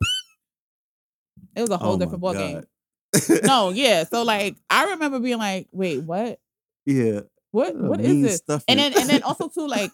[1.54, 2.62] it was a whole Oh different ball game.
[3.44, 4.04] no, yeah.
[4.04, 6.38] So like I remember being like, wait, what?
[6.86, 7.20] yeah.
[7.50, 8.36] What Uh, what is this?
[8.38, 8.64] stuffing.
[8.68, 9.90] And then and then also too, like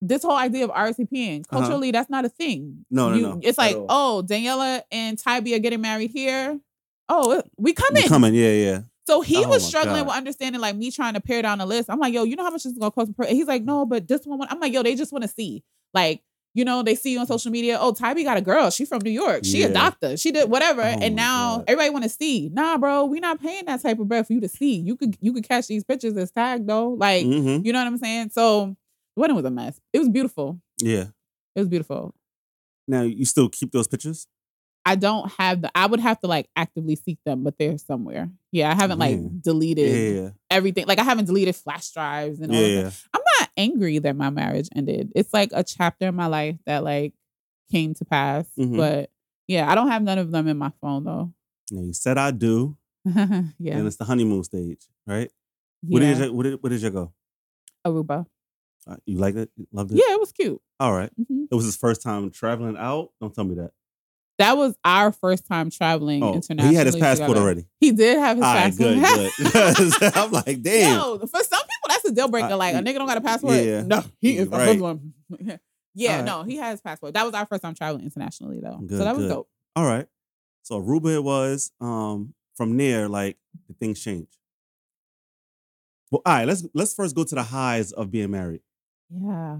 [0.00, 1.58] this whole idea of RSVPing, Uh-huh.
[1.60, 2.84] culturally, that's not a thing.
[2.90, 6.60] No, no, You- no, It's like, oh, Daniela and Tybee are getting married here.
[7.08, 8.02] Oh, we We coming.
[8.06, 8.80] coming, yeah, yeah.
[9.06, 10.08] So he Oh was struggling God.
[10.08, 11.88] with understanding like me trying to pare down the list.
[11.88, 13.16] I'm like, yo, you know how much this is gonna cost?
[13.16, 13.24] Per-?
[13.24, 14.46] He's like, no, but this one.
[14.50, 15.64] I'm like, yo, they just want to see.
[15.94, 16.22] Like,
[16.54, 17.78] you know, they see you on social media.
[17.80, 18.70] Oh, Tybee got a girl.
[18.70, 19.44] She from New York.
[19.44, 20.16] She a doctor.
[20.16, 20.82] She did whatever.
[20.82, 21.64] Oh and now God.
[21.68, 22.48] everybody want to see.
[22.52, 24.76] Nah, bro, we not paying that type of bread for you to see.
[24.76, 26.90] You could you could catch these pictures as tagged though.
[26.90, 28.30] Like, hmm you know what I'm saying?
[28.30, 28.76] So
[29.14, 29.78] the wedding was a mess.
[29.92, 30.60] It was beautiful.
[30.80, 31.06] Yeah.
[31.54, 32.14] It was beautiful.
[32.86, 34.26] Now you still keep those pictures?
[34.88, 35.70] I don't have the.
[35.74, 38.30] I would have to like actively seek them, but they're somewhere.
[38.52, 39.40] Yeah, I haven't like Man.
[39.44, 40.30] deleted Yeah.
[40.50, 40.86] everything.
[40.86, 42.78] Like I haven't deleted flash drives and all Yeah.
[42.78, 43.04] of that.
[43.12, 45.12] I'm not angry that my marriage ended.
[45.14, 47.12] It's like a chapter in my life that like
[47.70, 48.46] came to pass.
[48.58, 48.76] Mhm.
[48.78, 49.10] But
[49.46, 51.32] yeah, I don't have none of them in my phone though.
[51.70, 53.76] Now you said I do, yeah.
[53.76, 55.30] and it's the honeymoon stage, right?
[55.82, 56.14] What yeah.
[56.14, 57.12] did you, what did what did you go?
[57.86, 58.26] Aruba.
[58.86, 59.50] Uh, You liked it?
[59.70, 59.96] Loved it?
[59.96, 60.60] Yeah, it was cute.
[60.80, 61.10] All right.
[61.16, 63.10] hmm It was his first time traveling out.
[63.20, 63.72] Don't tell me that.
[64.38, 66.68] That was our first time traveling Oh, internationally.
[66.70, 67.44] he had his passport together.
[67.44, 67.66] already.
[67.80, 69.52] He did have his All right, passport.
[69.52, 70.12] good, good.
[70.16, 70.96] I'm like, damn.
[70.96, 72.54] No, for some people that's a deal breaker.
[72.56, 73.56] Like a nigga don't got a passport.
[73.64, 73.82] yeah.
[73.82, 74.66] No, he is a Right.
[74.78, 75.14] Muslim.
[75.94, 76.24] yeah, Alright.
[76.24, 77.14] no, he has his passport.
[77.14, 78.76] That was our first time traveling internationally though.
[78.78, 79.34] Good, so that was good.
[79.34, 79.48] dope.
[79.74, 80.06] All right.
[80.62, 81.72] So Aruba it was.
[81.80, 83.36] Um, from there, like
[83.66, 84.28] the things change.
[86.10, 86.46] Well, all right.
[86.46, 88.60] Let's let's first go to the highs of being married.
[89.10, 89.58] Yeah.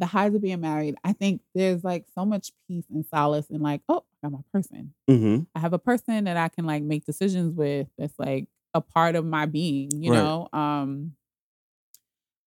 [0.00, 0.96] The highs of being married.
[1.04, 4.40] I think there's like so much peace and solace in like, oh, I got my
[4.52, 4.94] person.
[5.08, 5.42] Mm-hmm.
[5.54, 9.14] I have a person that I can like make decisions with that's like a part
[9.14, 10.18] of my being, you Right.
[10.18, 10.48] know?
[10.52, 11.12] Um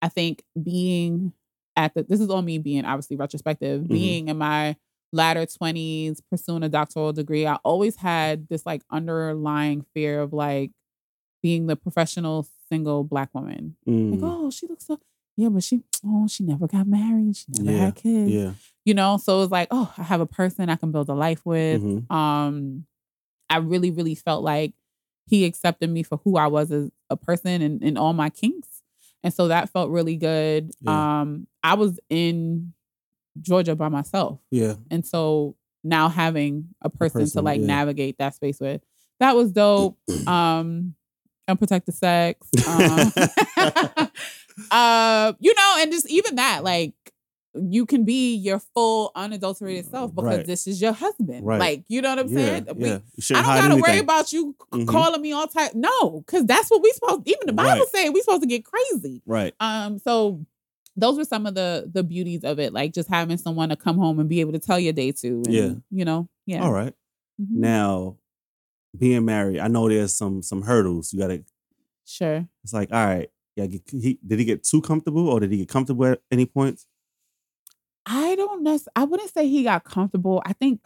[0.02, 1.32] I think being
[1.76, 3.88] at the this is all me being obviously retrospective, Mhm.
[3.88, 4.76] being in my
[5.12, 10.72] latter 20s, pursuing a doctoral degree, I always had this like underlying fear of like
[11.42, 13.76] being the professional single black woman.
[13.86, 14.20] Like, Mm.
[14.24, 14.98] oh, she looks so
[15.36, 17.36] yeah, but she oh, she never got married.
[17.36, 18.30] She never Yeah, had kids.
[18.30, 18.52] Yeah.
[18.84, 21.44] You know, so it's like, oh, I have a person I can build a life
[21.44, 21.82] with.
[21.82, 22.10] Mhm.
[22.10, 22.86] Um,
[23.48, 24.74] I really, really felt like
[25.26, 28.82] he accepted me for who I was as a person and, and all my kinks.
[29.22, 30.72] And so that felt really good.
[30.82, 31.20] Yeah.
[31.22, 32.74] Um, I was in
[33.40, 34.38] Georgia by myself.
[34.50, 34.74] Yeah.
[34.90, 37.66] And so now having a person, to person, like yeah.
[37.66, 38.82] navigate that space with,
[39.20, 39.96] that was dope.
[40.26, 40.94] um,
[41.48, 42.46] unprotected sex.
[42.68, 43.12] Um,
[44.70, 46.94] uh, you know, and just even that, like
[47.54, 50.46] you can be your full unadulterated self because Right.
[50.46, 51.46] this is your husband.
[51.46, 51.60] Right.
[51.60, 52.36] Like, you know what I'm yeah.
[52.36, 52.66] saying?
[52.74, 52.98] We- yeah.
[53.32, 54.88] I don't gotta worry about you Mhm.
[54.88, 55.72] calling me all type.
[55.74, 57.22] No, because that's what we supposed.
[57.28, 57.88] Even the Bible Right.
[57.94, 59.22] say we supposed to get crazy.
[59.24, 59.54] Right.
[59.60, 60.44] Um, so
[60.96, 63.98] those were some of the the beauties of it, like just having someone to come
[63.98, 65.28] home and be able to tell your day to.
[65.28, 65.70] And, Yeah.
[65.92, 66.64] you know, yeah.
[66.64, 66.92] All right.
[67.40, 67.50] Mhm.
[67.50, 68.16] Now,
[68.98, 71.12] being married, I know there's some some hurdles.
[71.12, 71.44] You gotta.
[72.04, 72.48] Sure.
[72.64, 73.30] It's like, all right.
[73.56, 73.66] Yeah.
[73.66, 76.86] He, did he get too comfortable, or did he get comfortable at any points?
[78.06, 78.78] I don't know.
[78.94, 80.42] I wouldn't say he got comfortable.
[80.44, 80.80] I think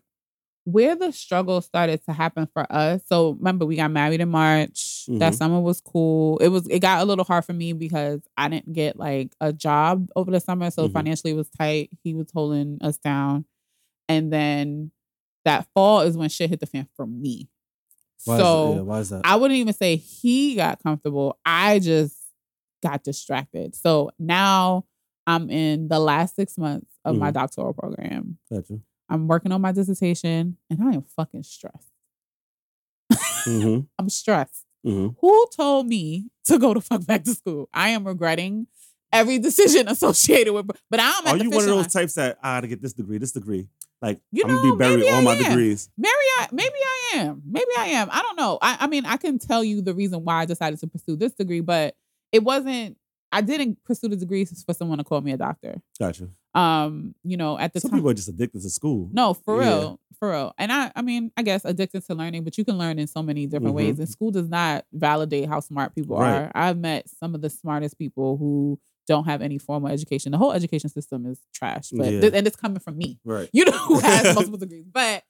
[0.65, 3.01] where the struggle started to happen for us.
[3.07, 5.07] So remember, we got married in March.
[5.09, 5.37] That Mhm.
[5.37, 6.37] summer was cool.
[6.39, 6.67] It was.
[6.69, 10.31] It got a little hard for me because I didn't get like a job over
[10.31, 10.93] the summer, so Mhm.
[10.93, 11.91] financially it was tight.
[12.05, 13.47] He was holding us down,
[14.09, 14.91] and then
[15.47, 17.49] that fall is when shit hit the fan for me.
[18.27, 19.23] Why so is, yeah, why is that?
[19.25, 21.39] I wouldn't even say he got comfortable.
[21.47, 22.15] I just
[22.83, 23.75] got distracted.
[23.75, 24.85] So now
[25.27, 27.35] I'm in the last six months of my Mhm.
[27.35, 28.39] doctoral program.
[28.51, 28.81] Gotcha.
[29.09, 31.89] I'm working on my dissertation and I am fucking stressed.
[33.13, 33.81] Mm-hmm.
[33.99, 34.65] I'm stressed.
[34.87, 35.17] Mm-hmm.
[35.21, 37.69] Who told me to go to fuck back to school?
[37.73, 38.67] I am regretting
[39.13, 41.89] every decision associated with, but I'm at Are the you one of those line.
[41.89, 43.69] types that I gotta get this degree, this degree?
[44.01, 45.43] Like You I'm gonna know, be buried all my am.
[45.43, 45.91] degrees.
[45.99, 47.43] Maybe I maybe I am.
[47.45, 48.09] Maybe I am.
[48.13, 48.59] I don't know.
[48.63, 51.33] I, I mean, I can tell you the reason why I decided to pursue this
[51.35, 51.97] degree, but
[52.33, 52.97] it wasn't
[53.31, 55.83] I didn't pursue the degree for someone to call me a doctor.
[55.99, 56.29] Gotcha.
[56.55, 57.99] Um, you know, at the Some time.
[58.01, 59.11] people are just addicted to school.
[59.13, 59.69] No, for Yeah.
[59.69, 60.01] real.
[60.19, 60.53] For real.
[60.59, 63.23] And I I mean, I guess addicted to learning, but you can learn in so
[63.23, 63.77] many different Mhm.
[63.77, 63.99] ways.
[63.99, 66.45] And school does not validate how smart people Right.
[66.45, 66.53] are.
[66.55, 70.33] I've met some of the smartest people who don't have any formal education.
[70.33, 71.91] The whole education system is trash.
[71.91, 72.21] But Yeah.
[72.21, 73.49] th- and it's coming from me Right.
[73.53, 74.87] you know, who has multiple degrees.
[74.91, 75.23] But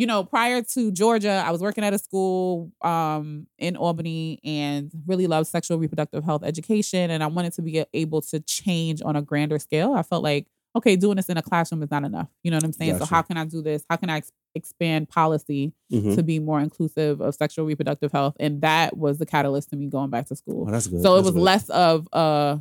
[0.00, 4.90] you know, prior to Georgia, I was working at a school um, in Albany and
[5.06, 7.10] really loved sexual reproductive health education.
[7.10, 9.92] And I wanted to be able to change on a grander scale.
[9.92, 12.28] I felt like, okay, doing this in a classroom is not enough.
[12.42, 12.96] You know what I'm saying?
[12.98, 13.84] So how can I do this?
[13.90, 16.14] How can I ex- expand policy Mhm.
[16.16, 18.36] to be more inclusive of sexual reproductive health?
[18.40, 20.64] And that was the catalyst to me going back to school.
[20.66, 21.02] Oh, that's good.
[21.02, 21.42] So it was good.
[21.42, 22.56] less of uh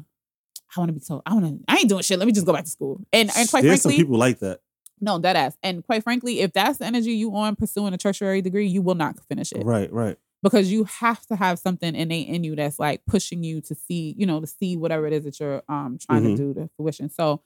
[0.76, 2.20] I want to be told I want to I ain't doing shit.
[2.20, 3.00] Let me just go back to school.
[3.14, 4.60] And and quite There's frankly, some people like that.
[5.02, 5.58] No, that ass.
[5.64, 8.96] And quite frankly, if that's the energy you on pursuing a tertiary degree, you will
[8.96, 9.66] not finish it.
[9.66, 10.18] Right, right.
[10.42, 14.16] Because you have to have something innate in you that's like pushing you to see,
[14.18, 16.36] you know, to see whatever it is that you're um trying Mhm.
[16.38, 17.10] to do to fruition.
[17.10, 17.42] So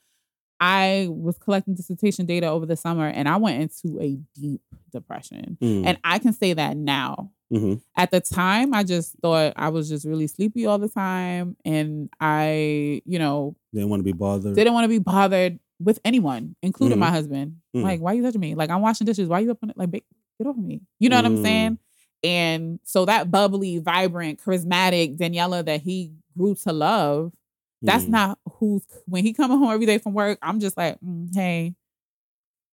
[0.60, 5.58] I was collecting dissertation data over the summer and I went into a deep depression.
[5.62, 5.86] Mm.
[5.86, 7.32] And I can say that now.
[7.52, 7.82] Mhm.
[7.98, 11.58] At the time, I just thought I was just really sleepy all the time.
[11.66, 14.56] And I, you know, didn't want to be bothered.
[14.56, 17.02] didn't want to be bothered with anyone, including Mhm.
[17.02, 17.58] my husband.
[17.76, 17.84] Mm.
[17.84, 18.56] Like, why are you touching me?
[18.56, 19.28] Like, I'm washing dishes.
[19.28, 19.78] Why are you up on it?
[19.78, 20.04] Like, get
[20.48, 20.82] off of me.
[21.00, 21.42] You know what I'm Mm.
[21.44, 21.78] saying?
[22.24, 27.34] And so that bubbly, vibrant, charismatic Daniela that he grew to love,
[27.82, 28.10] that's Mm.
[28.10, 30.40] not who's when he coming home every day from work.
[30.42, 31.76] I'm just like, mm, hey.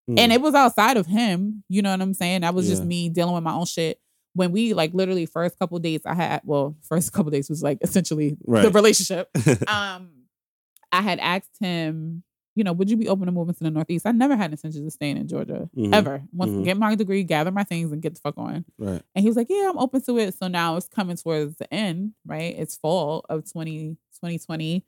[0.09, 0.19] Mm.
[0.19, 1.63] And it was outside of him.
[1.69, 2.41] You know what I'm saying?
[2.41, 3.99] That was just me dealing with my own shit.
[4.33, 7.79] When we like literally first couple dates I had, well, first couple dates was like
[7.81, 9.29] essentially the relationship
[9.67, 10.09] um,
[10.93, 12.23] I had asked him,
[12.55, 14.05] you know, would you be open to moving to the Northeast?
[14.05, 15.93] I never had intentions of staying in Georgia Mhm.
[15.93, 16.23] ever.
[16.33, 16.63] Once Mhm.
[16.65, 18.65] get my degree, gather my things, and get the fuck on.
[18.77, 19.01] right.
[19.15, 20.33] And he was like, yeah, I'm open to it.
[20.35, 22.53] So now it's coming towards the end, right?
[22.57, 24.85] It's fall of 20, 2020.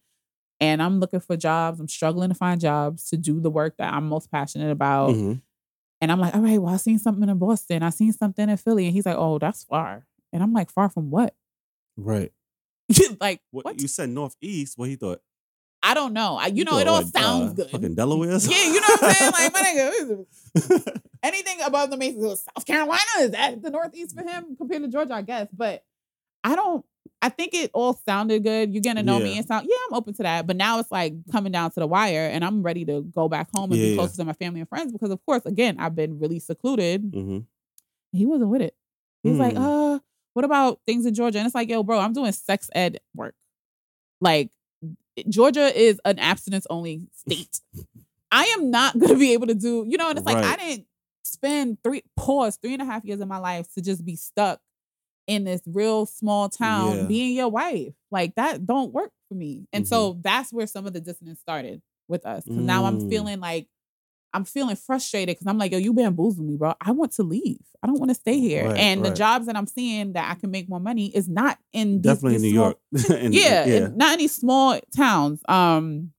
[0.59, 1.80] And I'm looking for jobs.
[1.80, 5.11] I'm struggling to find jobs to do the work that I'm most passionate about.
[5.16, 5.41] Mhm.
[6.01, 7.82] And I'm like, all right, well, I seen something in Boston.
[7.82, 8.86] I seen something in Philly.
[8.86, 10.05] And he's like, oh, that's far.
[10.34, 11.34] And I'm like, far from what?
[11.97, 12.32] Right.
[13.22, 13.82] like, What, what?
[13.82, 14.78] you said northeast?
[14.78, 15.22] What he thought?
[15.86, 16.38] I don't know.
[16.38, 17.69] I, you know, it all what, sounds uh, good.
[17.71, 18.29] Fucking Delaware.
[18.39, 19.31] Yeah, you know what I'm saying?
[19.34, 19.59] Like, my
[20.55, 24.88] nigga, anything above the Masons, South Carolina, is that the Northeast for him compared to
[24.88, 25.49] Georgia, I guess.
[25.51, 25.84] But
[26.43, 26.86] I don't,
[27.21, 28.73] I think it all sounded good.
[28.73, 30.47] You're gonna know me and sound, yeah, I'm open to that.
[30.47, 33.49] But now it's like coming down to the wire and I'm ready to go back
[33.53, 33.97] home and Yeah, be yeah.
[33.97, 37.11] closer to my family and friends because, of course, again, I've been really secluded.
[37.11, 37.45] Mhm.
[38.13, 38.75] He wasn't with it.
[39.23, 39.95] He was like, Mm.
[39.95, 39.99] uh,
[40.34, 41.39] what about things in Georgia?
[41.39, 43.36] And it's like, yo, bro, I'm doing sex ed work.
[44.21, 44.49] Like,
[45.30, 47.59] Georgia is an abstinence only state.
[48.32, 50.88] I am not gonna be able to do, you know, and it's like I didn't
[51.24, 54.59] spend three pause three and a half years of my life to just be stuck
[55.28, 57.07] in this real small town Yeah.
[57.07, 57.93] being your wife.
[58.11, 59.68] Like that don't work for me.
[59.72, 62.43] And so that's where some of the dissonance started with us.
[62.45, 63.09] 'Cause now I'm Mm.
[63.09, 63.68] feeling like
[64.34, 66.73] I'm feeling frustrated because I'm like, yo, you bamboozled me, bro.
[66.81, 67.59] I want to leave.
[67.84, 68.65] I don't want to stay here.
[68.67, 71.59] Right, and the jobs that I'm seeing that I can make more money is not
[71.71, 72.77] in these- Definitely in New small- York.
[73.21, 73.75] And- yeah, yeah.
[73.86, 75.41] and not any small towns.
[75.47, 76.11] Um,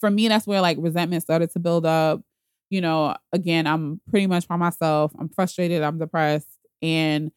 [0.00, 2.22] for me, that's where like resentment started to build up.
[2.70, 5.12] You know, again, I'm pretty much by myself.
[5.18, 5.82] I'm frustrated.
[5.82, 6.48] I'm depressed,
[6.82, 7.30] and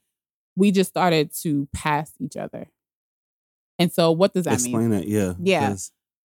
[0.56, 2.68] we just started to pass each other.
[3.78, 4.74] And so, what does that mean?
[4.74, 5.08] Explain that.
[5.08, 5.34] Yeah.
[5.40, 5.76] Yeah.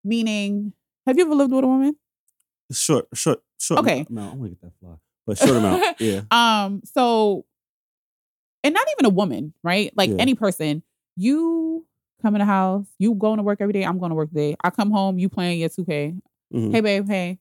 [0.04, 0.74] Meaning,
[1.08, 1.96] have you ever lived with a woman?
[2.72, 3.80] Short, short, short.
[3.82, 4.06] Okay.
[4.10, 4.96] No, I'm gonna get that fly.
[5.26, 5.84] But short amount.
[6.00, 6.22] Yeah.
[6.32, 7.46] Um, so
[8.64, 9.92] and not even a woman, right?
[9.96, 10.18] Like Yeah.
[10.20, 10.84] any person,
[11.16, 11.86] you
[12.22, 14.56] come in the house, you going to work every day, I'm going to work today.
[14.64, 16.20] I come home, you playing your 2K.
[16.54, 16.72] Mhm.
[16.74, 17.40] Hey babe, hey,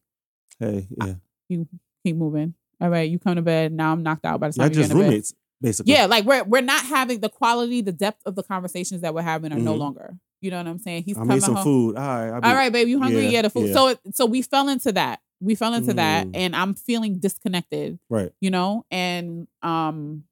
[0.61, 1.14] Hey, yeah.
[1.49, 1.66] You
[2.05, 2.55] keep moving.
[2.81, 3.72] All right, you come to bed.
[3.72, 5.07] Now I'm knocked out by the time get just into bed.
[5.09, 5.93] roommates, basically.
[5.95, 9.22] Yeah, like we're we're not having the quality, the depth of the conversations that we're
[9.22, 9.79] having are no Mhm.
[9.79, 10.16] longer.
[10.41, 11.03] You know what I'm saying?
[11.05, 11.64] He's I coming made some home.
[11.64, 11.97] food.
[11.97, 12.41] All right.
[12.41, 13.24] Be, All right, babe, you hungry?
[13.24, 13.68] Yeah, Yeah, the food.
[13.68, 13.74] yeah.
[13.74, 15.20] So so we fell into that.
[15.41, 16.30] We fell into that, Mm.
[16.34, 17.99] and I'm feeling disconnected.
[18.09, 18.32] Right.
[18.41, 20.24] You know, and um,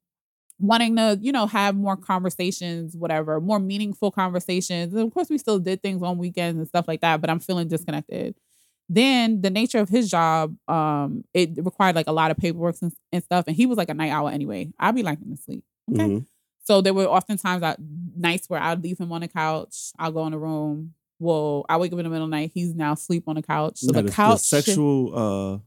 [0.59, 4.93] wanting to you know have more conversations, whatever, more meaningful conversations.
[4.95, 7.41] And of course, we still did things on weekends and stuff like that, but I'm
[7.41, 8.35] feeling disconnected.
[8.89, 12.93] Then the nature of his job, um, it required like a lot of paperwork and,
[13.13, 14.73] and stuff, and he was like a night owl anyway.
[14.79, 15.65] I'd be liking to sleep.
[15.93, 16.03] Okay.
[16.05, 16.27] Mhm.
[16.67, 17.77] So there were oftentimes I,
[18.17, 19.93] nights where I'd leave him on the couch.
[20.01, 20.95] I'll go in the room.
[21.21, 22.51] Well, I wake up in the middle of the night.
[22.53, 23.79] He's now asleep on the couch.
[23.79, 25.59] So the the, couch, sexual, uh,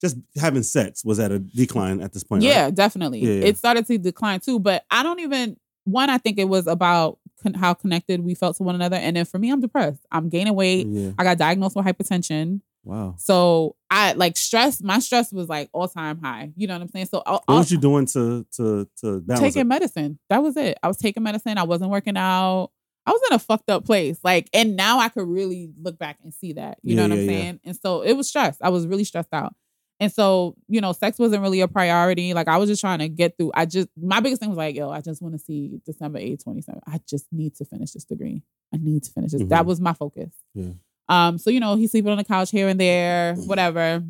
[0.00, 2.42] just having sex was at a decline at this point.
[2.42, 2.74] yeah, Right?
[2.74, 3.20] definitely.
[3.20, 3.48] Yeah, yeah.
[3.48, 4.58] It started to decline too.
[4.58, 5.58] But I don't even.
[5.84, 9.14] One, I think it was about con- how connected we felt to one another, and
[9.16, 10.00] then for me, I'm depressed.
[10.10, 10.86] I'm gaining weight.
[10.86, 11.12] Yeah.
[11.18, 12.60] I got diagnosed with hypertension.
[12.88, 13.14] Wow.
[13.18, 14.82] So I like stress.
[14.82, 16.52] My stress was like all time high.
[16.56, 17.06] You know what I'm saying?
[17.06, 19.64] So uh, What was you doing to to to balance taking it?
[19.66, 20.18] medicine.
[20.30, 20.78] That was it.
[20.82, 21.58] I was taking medicine.
[21.58, 22.70] I wasn't working out.
[23.04, 24.18] I was in a fucked up place.
[24.24, 26.78] Like, and now I could really look back and see that.
[26.82, 27.38] You Yeah, know what I'm yeah, yeah.
[27.42, 27.60] saying?
[27.64, 28.56] And so it was stress.
[28.62, 29.54] I was really stressed out.
[30.00, 32.32] And so, you know, sex wasn't really a priority.
[32.32, 33.50] Like I was just trying to get through.
[33.54, 36.40] I just my biggest thing was like, yo, I just want to see December 8,
[36.42, 36.80] 27.
[36.86, 38.42] I just need to finish this degree.
[38.72, 39.42] I need to finish this.
[39.48, 39.66] That Mhm.
[39.66, 40.30] was my focus.
[40.54, 40.70] Yeah.
[41.08, 44.02] Um, so you know, he's sleeping on the couch here and there, whatever.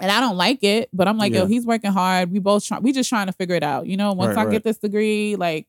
[0.00, 1.40] And I don't like it, but I'm like, Yeah.
[1.40, 2.32] yo, he's working hard.
[2.32, 3.86] We both try we just trying to figure it out.
[3.86, 4.52] You know, once Right, I right.
[4.52, 5.68] get this degree, like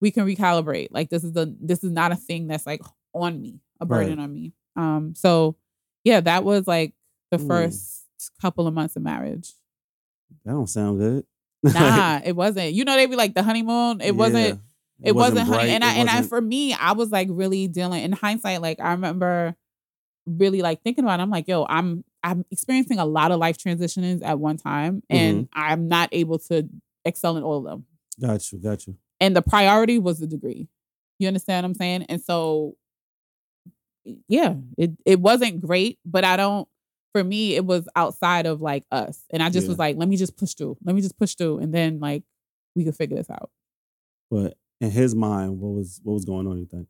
[0.00, 0.88] we can recalibrate.
[0.92, 2.82] Like this is the this is not a thing that's like
[3.14, 4.22] on me, a burden Right.
[4.22, 4.52] on me.
[4.76, 5.56] Um, so
[6.04, 6.94] yeah, that was like
[7.32, 7.48] the Mm.
[7.48, 8.04] first
[8.40, 9.52] couple of months of marriage.
[10.44, 11.24] That don't sound good.
[11.74, 12.72] Nah, it wasn't.
[12.74, 14.00] You know, they be like the honeymoon.
[14.00, 14.60] It wasn't
[15.00, 15.08] Yeah.
[15.08, 15.70] it, wasn't, honey.
[15.70, 18.62] And I it and I for me, I was like really dealing in hindsight.
[18.62, 19.56] Like I remember
[20.28, 21.20] really like thinking about.
[21.20, 25.02] It, I'm like, yo, I'm I'm experiencing a lot of life transitions at one time,
[25.08, 25.60] and Mm-hmm.
[25.60, 26.68] I'm not able to
[27.04, 27.86] excel in all of them.
[28.20, 28.96] got you, got you.
[29.20, 30.68] And the priority was the degree.
[31.18, 32.02] You understand what I'm saying?
[32.08, 32.76] And so,
[34.28, 36.68] yeah, it it wasn't great, but I don't.
[37.14, 39.70] For me, it was outside of like us, and I just Yeah.
[39.70, 40.76] was like, let me just push through.
[40.84, 42.22] Let me just push through, and then like
[42.76, 43.50] we could figure this out.
[44.30, 46.58] But in his mind, what was what was going on?
[46.58, 46.86] You think?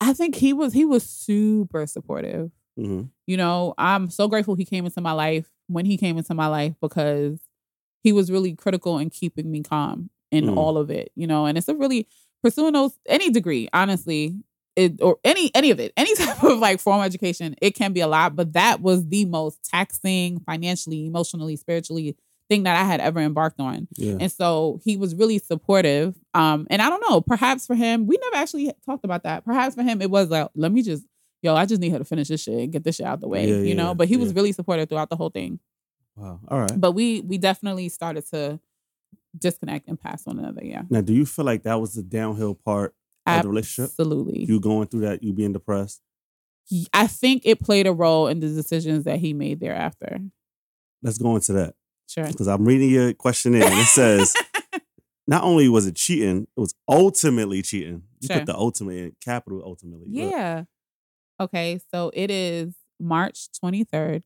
[0.00, 2.50] I think he was he was super supportive.
[2.78, 3.02] Mm-hmm.
[3.26, 6.46] You know, I'm so grateful he came into my life when he came into my
[6.46, 7.38] life because
[8.02, 10.56] he was really critical in keeping me calm in Mm.
[10.56, 11.12] all of it.
[11.14, 12.06] You know, and it's a really
[12.42, 14.36] pursuing those any degree, honestly,
[14.76, 18.00] it or any any of it, any type of like formal education, it can be
[18.00, 18.34] a lot.
[18.36, 22.16] But that was the most taxing financially, emotionally, spiritually
[22.50, 23.88] thing that I had ever embarked on.
[23.96, 24.16] Yeah.
[24.20, 26.14] And so he was really supportive.
[26.34, 29.44] Um, and I don't know, perhaps for him, we never actually talked about that.
[29.44, 31.04] Perhaps for him, it was like, let me just,
[31.42, 33.20] yo, I just need her to finish this shit and get this shit out of
[33.20, 33.94] the way, Yeah, you yeah, know.
[33.94, 35.60] But he was really supportive throughout the whole thing.
[36.16, 36.40] Wow.
[36.48, 36.78] All right.
[36.78, 38.60] But we we definitely started to
[39.38, 40.64] disconnect and pass one another.
[40.64, 42.94] Yeah, Now, do you feel like that was the downhill part
[43.26, 43.90] of the relationship?
[43.90, 44.44] absolutely.
[44.44, 46.02] You going through that, you being depressed.
[46.92, 50.18] I think it played a role in the decisions that he made thereafter.
[51.02, 51.74] Let's go into that
[52.10, 52.24] Sure.
[52.26, 54.34] because I'm reading your questionnaire and it says
[55.26, 58.02] not only was it cheating, it was ultimately cheating.
[58.20, 58.36] You Sure.
[58.38, 60.06] put the ultimate in capital ultimately.
[60.08, 60.64] Yeah.
[61.40, 64.24] Okay, so it is March twenty third,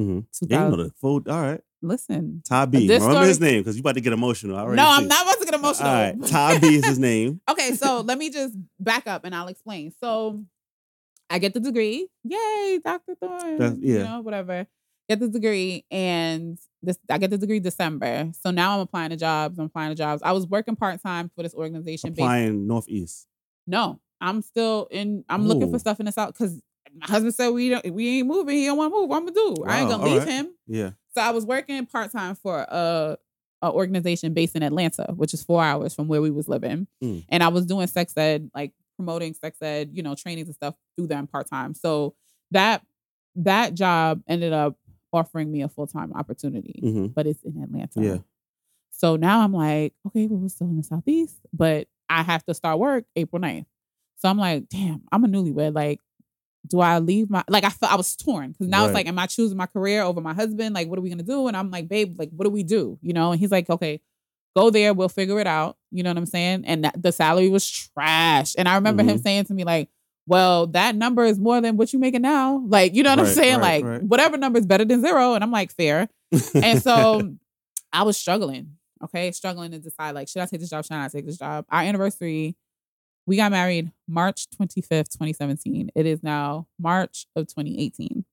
[0.00, 0.20] Mm-hmm.
[0.32, 1.22] two Yeah, you know the full.
[1.28, 1.60] All right.
[1.82, 2.86] Listen, Ty B.
[2.86, 4.56] This Remember story- his name because you about to get emotional.
[4.56, 5.08] I already no, I'm see.
[5.08, 5.88] not about to get emotional.
[5.88, 6.26] All right.
[6.26, 7.40] Ty B is his name.
[7.50, 9.92] okay, so let me just back up and I'll explain.
[10.02, 10.44] So
[11.30, 12.08] I get the degree.
[12.24, 13.14] Yay, Dr.
[13.14, 13.56] Thorne.
[13.56, 14.66] That's- You know, whatever.
[15.10, 18.30] Get the degree and this I get the degree December.
[18.40, 19.58] So now I'm applying to jobs.
[19.58, 20.22] I'm applying to jobs.
[20.24, 23.26] I was working part-time for this organization based Applying Northeast.
[23.66, 25.24] No, I'm still in.
[25.28, 26.62] I'm looking for stuff in the south because
[26.94, 28.56] my husband said we don't, we ain't moving.
[28.56, 29.10] He don't want to move.
[29.10, 29.64] I'm gonna do.
[29.66, 30.28] I ain't gonna leave right.
[30.28, 30.54] him.
[30.68, 30.90] Yeah.
[31.12, 33.18] So I was working part time for a,
[33.62, 37.24] a organization based in Atlanta, which is four hours from where we was living, Mm.
[37.28, 40.76] and I was doing sex ed, like promoting sex ed, you know, trainings and stuff
[40.96, 41.74] through them part time.
[41.74, 42.14] So
[42.52, 42.86] that
[43.34, 44.76] that job ended up
[45.12, 48.00] offering me a full time opportunity, hmm but it's in Atlanta.
[48.00, 48.18] Yeah.
[48.92, 52.54] So now I'm like, okay, well, we're still in the Southeast, but I have to
[52.54, 53.66] start work April 9th.
[54.16, 55.74] So I'm like, damn, I'm a newlywed.
[55.74, 56.00] Like,
[56.66, 58.86] do I leave my like I felt I was torn because now Right.
[58.86, 60.74] it's like, am I choosing my career over my husband?
[60.74, 61.48] Like, what are we gonna do?
[61.48, 62.98] And I'm like, babe, like, what do we do?
[63.00, 63.32] You know?
[63.32, 64.00] And he's like, okay,
[64.54, 65.78] go there, we'll figure it out.
[65.90, 66.64] You know what I'm saying?
[66.66, 68.54] And that, the salary was trash.
[68.58, 69.22] And I remember him Mhm.
[69.22, 69.88] saying to me, like,
[70.26, 72.62] well, that number is more than what you're making now.
[72.66, 73.58] Like, you know what I'm saying?
[73.58, 74.02] right, like, right.
[74.02, 75.34] whatever number is better than zero.
[75.34, 76.08] And I'm like, fair.
[76.54, 77.36] And so
[77.92, 80.84] I was struggling, okay, struggling to decide like, should I take this job?
[80.84, 81.64] Should I not take this job?
[81.68, 82.56] Our anniversary,
[83.26, 85.90] we got married March 25th, 2017.
[85.94, 88.24] It is now March of 2018.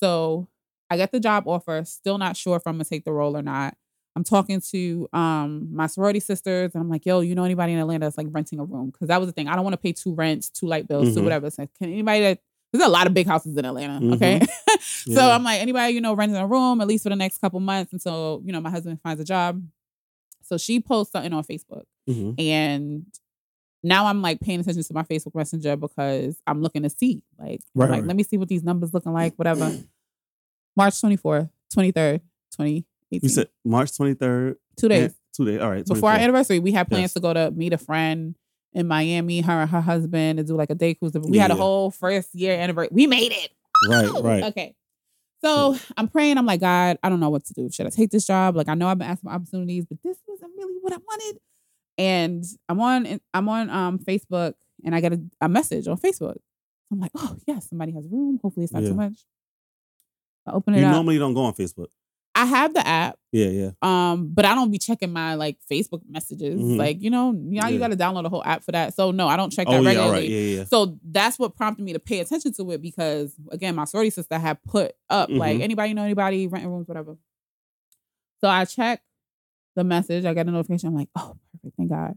[0.00, 0.48] So
[0.90, 3.42] I got the job offer, still not sure if I'm gonna take the role or
[3.42, 3.76] not.
[4.16, 7.78] I'm talking to um my sorority sisters, and I'm like, yo, you know anybody in
[7.78, 8.90] Atlanta that's like renting a room?
[8.90, 9.48] Because that was the thing.
[9.48, 11.24] I don't want to pay two rents, two light bills, two Mhm.
[11.24, 11.50] whatever.
[11.50, 12.38] So can anybody that
[12.72, 14.40] there's a lot of big houses in Atlanta, okay?
[15.06, 15.34] So Yeah.
[15.34, 17.92] I'm like, anybody, you know, renting a room at least for the next couple months
[17.92, 19.62] until, you know, my husband finds a job.
[20.42, 21.84] So she posts something on Facebook.
[22.08, 22.34] Mhm.
[22.40, 23.06] And
[23.82, 27.22] now I'm like paying attention to my Facebook Messenger because I'm looking to see.
[27.38, 28.06] Like, Right, like, right.
[28.06, 29.70] let me see what these numbers looking like, whatever.
[30.76, 32.20] March 24th, 23rd,
[33.20, 33.20] 2018.
[33.22, 34.56] You said March 23rd.
[34.76, 35.02] two days.
[35.04, 35.60] and- Two days.
[35.60, 35.84] All right.
[35.84, 37.12] Before our anniversary, we had plans Yes.
[37.14, 38.36] to go to meet a friend
[38.72, 41.12] in Miami, her and her husband, to do like a day cruise.
[41.12, 41.58] We had a Yeah.
[41.58, 42.90] whole first year anniversary.
[42.92, 43.50] We made it.
[43.90, 44.42] Right, right.
[44.44, 44.76] Okay.
[45.44, 46.38] So I'm praying.
[46.38, 47.68] I'm like, God, I don't know what to do.
[47.70, 48.54] Should I take this job?
[48.56, 51.40] Like, I know I've been asking for opportunities, but this wasn't really what I wanted.
[51.98, 54.54] And I'm on I'm on um Facebook
[54.84, 56.36] and I get a, a message on Facebook.
[56.92, 58.38] I'm like, oh yes, somebody has a room.
[58.40, 58.90] Hopefully it's not Yeah.
[58.90, 59.24] too much.
[60.46, 60.92] I open it You up.
[60.92, 61.88] normally don't go on Facebook.
[62.36, 63.70] I have the app, Yeah, yeah.
[63.80, 66.60] um, but I don't be checking my like Facebook messages.
[66.60, 66.76] Mhm.
[66.76, 68.94] Like, you know, now you gotta download a whole app for that.
[68.94, 69.88] So no, I don't check that Oh, yeah.
[69.88, 70.20] regularly.
[70.22, 70.30] Right.
[70.30, 70.64] Yeah, yeah.
[70.64, 74.36] So that's what prompted me to pay attention to it because again, my sorority sister
[74.38, 75.62] had put up like Mhm.
[75.62, 77.16] anybody know anybody renting rooms, whatever.
[78.40, 79.02] So I check
[79.76, 80.24] the message.
[80.24, 80.88] I got a notification.
[80.88, 82.16] I'm like, oh, perfect, thank God.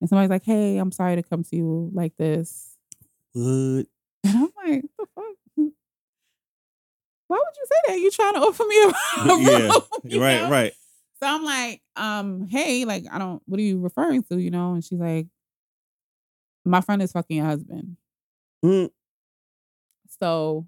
[0.00, 2.76] And somebody's like, hey, I'm sorry to come to you like this.
[3.32, 3.86] What?
[4.24, 5.24] And I'm like, the fuck?
[7.28, 8.00] Why would you say that?
[8.00, 8.88] You trying to offer me a,
[9.32, 10.20] a yeah.
[10.20, 10.50] Right, know?
[10.50, 10.72] right.
[11.20, 14.38] So I'm like, um, hey, like, I don't, what are you referring to?
[14.38, 14.74] You know?
[14.74, 15.26] And she's like,
[16.64, 17.96] my friend is fucking your husband.
[18.64, 18.90] Mm.
[20.20, 20.66] So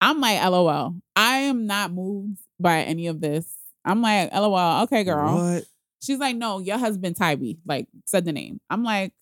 [0.00, 0.96] I'm like, LOL.
[1.16, 3.48] I am not moved by any of this.
[3.84, 4.82] I'm like, LOL.
[4.82, 5.36] Okay, girl.
[5.36, 5.64] What?
[6.02, 8.60] She's like, no, your husband Tybee, like, said the name.
[8.70, 9.12] I'm like,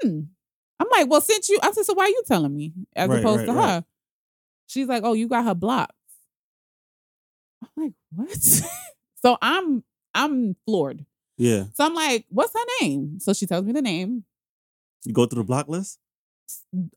[0.00, 0.20] hmm.
[0.78, 3.20] I'm like, well, since you, I said, so why are you telling me as Right,
[3.20, 3.68] opposed right, to right.
[3.68, 3.84] her?
[4.66, 5.92] She's like, oh, you got her blocked.
[7.62, 8.36] I'm like, what?
[9.22, 9.84] so I'm,
[10.14, 11.04] I'm floored.
[11.36, 11.64] Yeah.
[11.74, 13.18] So I'm like, what's her name?
[13.20, 14.24] So she tells me the name.
[15.04, 15.98] You go through the block list?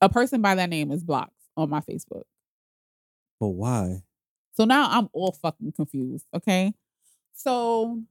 [0.01, 2.23] A person by that name is blocked on my Facebook.
[3.39, 4.03] But why?
[4.53, 6.25] So now I'm all fucking confused.
[6.33, 6.73] Okay.
[7.33, 8.01] So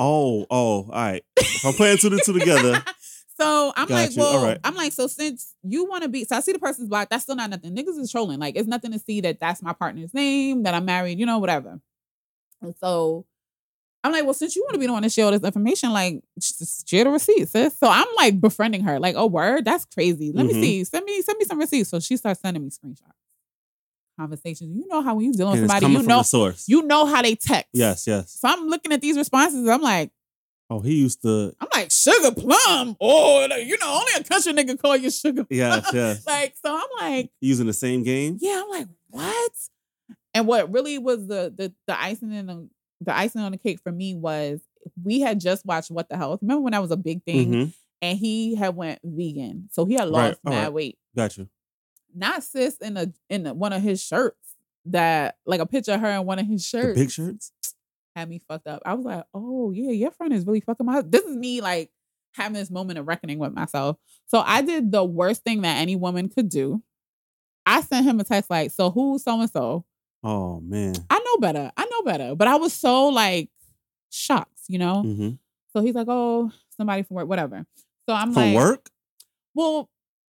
[0.00, 1.24] Oh, oh, all right.
[1.36, 2.84] If I'm playing two to two together.
[3.36, 4.22] so I'm Got like, you.
[4.22, 4.58] Well, right.
[4.62, 7.24] I'm like, so since you want to be, so I see the person's blocked, that's
[7.24, 7.74] still not nothing.
[7.74, 8.38] Niggas is trolling.
[8.38, 11.38] Like, it's nothing to see that that's my partner's name, that I'm married, you know,
[11.38, 11.80] whatever.
[12.62, 13.24] And so
[14.04, 15.92] I'm like, well, since you want to be the one to share all this information,
[15.92, 17.76] like, just share the receipts, sis.
[17.78, 20.32] So I'm like befriending her, like, oh, word, that's crazy.
[20.32, 20.48] Let Mhm.
[20.48, 21.88] me see, send me, send me some receipts.
[21.90, 23.12] So she starts sending me screenshots,
[24.18, 24.76] conversations.
[24.76, 26.68] You know how when you dealing with somebody, you know, source.
[26.68, 27.70] you know how they text.
[27.72, 28.32] yes, yes.
[28.40, 29.66] So I'm looking at these responses.
[29.68, 30.10] I'm like,
[30.70, 31.54] Oh, he used to.
[31.60, 32.94] I'm like sugar plum.
[33.00, 35.46] Oh, you know, only a country nigga call you sugar.
[35.48, 35.94] Yes, plum.
[35.96, 36.26] yes.
[36.26, 38.36] like, so I'm like, Using the same game.
[38.40, 38.62] yeah.
[38.62, 39.52] I'm like, what?
[40.34, 42.68] And what really was the the the icing in the
[43.00, 44.60] the icing on the cake for me was
[45.02, 46.40] we had just watched What the Health.
[46.42, 47.52] Remember when that was a big thing?
[47.52, 47.70] Mm-hmm.
[48.00, 50.72] And he had went vegan, so he had Right, lost all mad right.
[50.72, 50.98] weight.
[51.16, 51.48] Got you.
[52.14, 54.54] Not sis in a in a, one of his shirts
[54.86, 56.98] that like a picture of her in one of his The shirts.
[56.98, 57.52] big shirts.
[58.14, 58.82] had me fucked up.
[58.86, 61.00] I was like, oh yeah, your friend is really fucking my.
[61.02, 61.90] This is me like
[62.34, 63.96] having this moment of reckoning with myself.
[64.26, 66.82] So I did the worst thing that any woman could do.
[67.66, 69.84] I sent him a text like, so who's so and so?
[70.24, 70.94] Oh man.
[71.10, 71.70] I know better.
[71.76, 72.34] I know better.
[72.34, 73.50] But I was so like
[74.10, 75.02] shocked, you know?
[75.06, 75.30] Mm-hmm.
[75.72, 77.64] So he's like, oh, somebody from work, whatever.
[78.08, 78.88] So I'm From like, work.
[79.54, 79.88] well,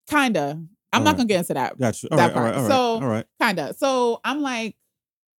[0.09, 0.61] kinda.
[0.93, 1.17] I'm All not right.
[1.17, 1.79] gonna get into that.
[1.79, 2.09] Got you.
[2.13, 2.35] All that right.
[2.35, 2.55] Part.
[2.55, 2.69] All right.
[2.71, 3.27] So- all right.
[3.41, 3.75] Kinda.
[3.79, 4.77] So I'm like,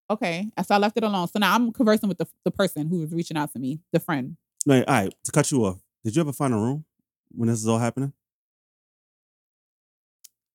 [0.10, 0.50] okay.
[0.66, 1.28] So I left it alone.
[1.28, 4.00] So now I'm conversing with the, the person who was reaching out to me, the
[4.00, 4.36] friend.
[4.66, 5.14] No, all right.
[5.26, 5.80] To cut you off.
[6.04, 6.86] Did you ever find a room
[7.32, 8.14] when this is all happening?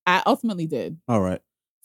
[0.05, 0.97] I ultimately did.
[1.07, 1.41] All right.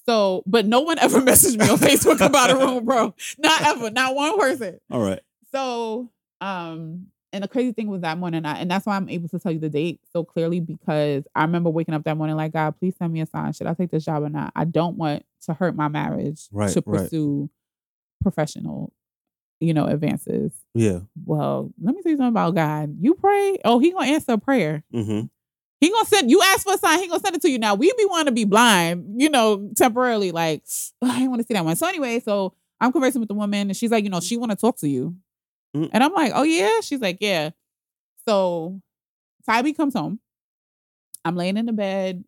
[0.07, 3.15] So, but no one ever messaged me on Facebook about a room, bro.
[3.39, 3.91] Not ever.
[3.91, 4.79] Not one person.
[4.91, 5.21] All right.
[5.53, 6.11] So,
[6.41, 9.39] um, and the crazy thing was that morning, I, and that's why I'm able to
[9.39, 12.79] tell you the date so clearly because I remember waking up that morning like, God,
[12.79, 13.53] please send me a sign.
[13.53, 14.53] Should I take this job or not?
[14.55, 17.01] I don't want to hurt my marriage Right, to right.
[17.03, 17.51] pursue
[18.23, 18.93] professional,
[19.61, 20.53] you know, advances.
[20.75, 21.01] Yeah.
[21.25, 22.97] Well, let me tell you something about God.
[23.01, 24.85] You pray, oh, he gonna answer a prayer.
[24.95, 25.27] Mm-hmm.
[25.85, 27.59] He gonna send you ask for a sign, he gonna send it to you.
[27.59, 30.63] Now we be want to be blind, you know, temporarily, like,
[31.03, 31.77] "Ugh, I didn't want to see that one.
[31.77, 34.57] So anyway, so I'm conversing with the woman and she's like, you know, she wanna
[34.57, 35.15] talk to you.
[35.77, 35.91] Mm.
[35.93, 36.81] And I'm like, oh yeah?
[36.81, 37.51] She's like, yeah.
[38.27, 38.81] So
[39.47, 40.21] Tybee comes home.
[41.25, 42.25] I'm laying in the bed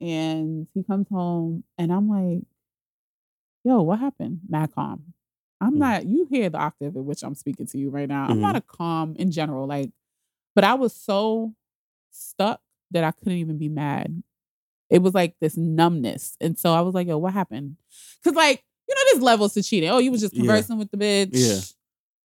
[0.00, 2.44] and he comes home and I'm like,
[3.64, 4.40] yo, what happened?
[4.48, 5.12] Mad calm.
[5.60, 5.78] I'm Mm.
[5.78, 8.26] not, you hear the octave at which I'm speaking to you right now.
[8.28, 8.40] I'm Mhm.
[8.40, 9.90] not a calm in general, like,
[10.54, 11.54] but I was so
[12.10, 12.60] stuck
[12.92, 14.22] that I couldn't even be mad.
[14.90, 16.36] It was like this numbness.
[16.40, 17.76] And so I was like, yo, what happened?
[18.24, 19.90] Cause like, you know, there's levels to cheating.
[19.90, 20.40] Oh, you was just Yeah.
[20.40, 21.30] conversing with the bitch.
[21.32, 21.60] Yeah.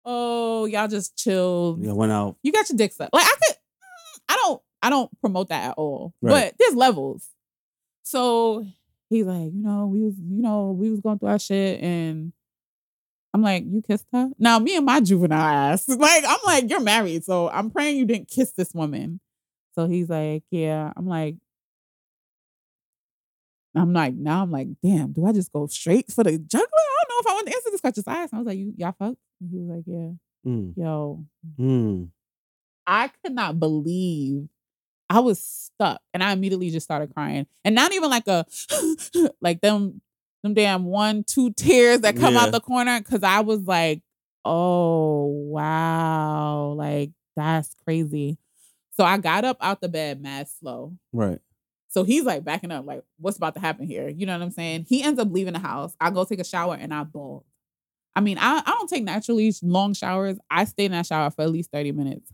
[0.06, 1.84] Oh, y'all just chilled.
[1.86, 1.94] Yeah.
[1.94, 2.36] Went out.
[2.44, 3.14] You got your dick sucked.
[3.14, 3.56] Like I could,
[4.28, 6.14] I don't, I don't promote that at all.
[6.22, 6.32] Right.
[6.52, 7.28] But there's levels.
[8.04, 8.66] So
[9.10, 12.34] he's like, you know, we was, you know, we was going through our shit, and
[13.34, 14.30] I'm like, you kissed her.
[14.40, 18.06] Now me and my juvenile ass, like, I'm like, you're married, so I'm praying you
[18.06, 19.20] didn't kiss this woman.
[19.80, 20.92] So he's like, yeah.
[20.98, 21.36] I'm like.
[23.76, 26.66] I'm like, now I'm like, damn, do I just go straight for the juggler?
[26.66, 28.04] I don't know if I want to answer this question.
[28.04, 29.18] So I asked him, I was like, you, y'all fucked?
[29.40, 30.52] And he was like, yeah.
[30.52, 30.74] Mm.
[30.76, 31.24] Yo,
[31.60, 32.10] Mm.
[32.88, 34.50] I could not believe
[35.10, 37.46] I was stuck and I immediately just started crying.
[37.64, 38.46] And not even like a
[39.42, 40.02] like them
[40.44, 42.42] them damn one, two tears that come Yeah.
[42.42, 43.00] out the corner.
[43.04, 44.02] Cause I was like,
[44.44, 48.40] oh wow, like that's crazy.
[49.00, 50.98] So I got up out the bed mad slow.
[51.14, 51.40] Right.
[51.88, 54.10] So he's like backing up, like, what's about to happen here?
[54.10, 54.88] You know what I'm saying?
[54.90, 55.96] He ends up leaving the house.
[56.02, 57.46] I go take a shower and I bawled.
[58.14, 60.38] I mean, I, I don't take naturally long showers.
[60.52, 62.34] I stay in that shower for at least 30 minutes.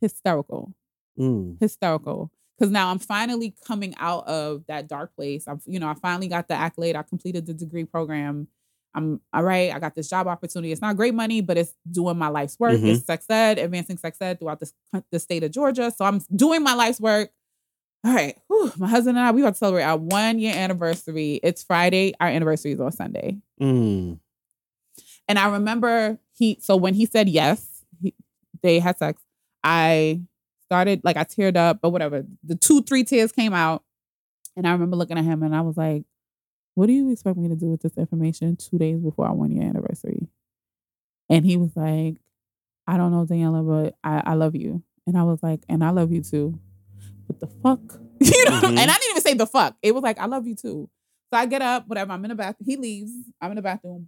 [0.00, 0.72] Hysterical.
[1.20, 1.60] Mm.
[1.60, 2.32] Hysterical.
[2.58, 5.46] Because now I'm finally coming out of that dark place.
[5.46, 6.96] I'm, you know, I finally got the accolade.
[6.96, 8.48] I completed the degree program.
[8.94, 9.72] I'm all right.
[9.72, 10.72] I got this job opportunity.
[10.72, 12.72] It's not great money, but it's doing my life's work.
[12.78, 12.94] Mhm.
[12.94, 14.70] It's sex ed, advancing sex ed throughout the,
[15.12, 15.90] the state of Georgia.
[15.90, 17.30] So I'm doing my life's work.
[18.04, 18.36] All right.
[18.48, 21.40] Whew, my husband and I, we about to celebrate our one year anniversary.
[21.42, 22.14] It's Friday.
[22.20, 23.38] Our anniversary is on Sunday.
[23.60, 24.18] Mm.
[25.28, 28.14] And I remember he, so when he said yes, he,
[28.62, 29.20] they had sex,
[29.62, 30.22] I
[30.64, 32.24] started, like, I teared up or whatever.
[32.44, 33.82] The two, three tears came out.
[34.56, 36.04] And I remember looking at him and I was like,
[36.78, 39.50] what do you expect me to do with this information two days before our one
[39.50, 40.28] year anniversary?
[41.28, 42.18] And he was like,
[42.86, 44.84] I don't know, Daniela, but I, I love you.
[45.04, 46.56] And I was like, and I love you too.
[47.26, 47.80] But the fuck?
[48.20, 48.60] you know?
[48.60, 48.78] Mhm.
[48.78, 49.76] And I didn't even say the fuck.
[49.82, 50.88] It was like, I love you too.
[51.32, 52.12] So I get up, whatever.
[52.12, 52.64] I'm in the bathroom.
[52.66, 53.10] He leaves.
[53.40, 54.06] I'm in the bathroom.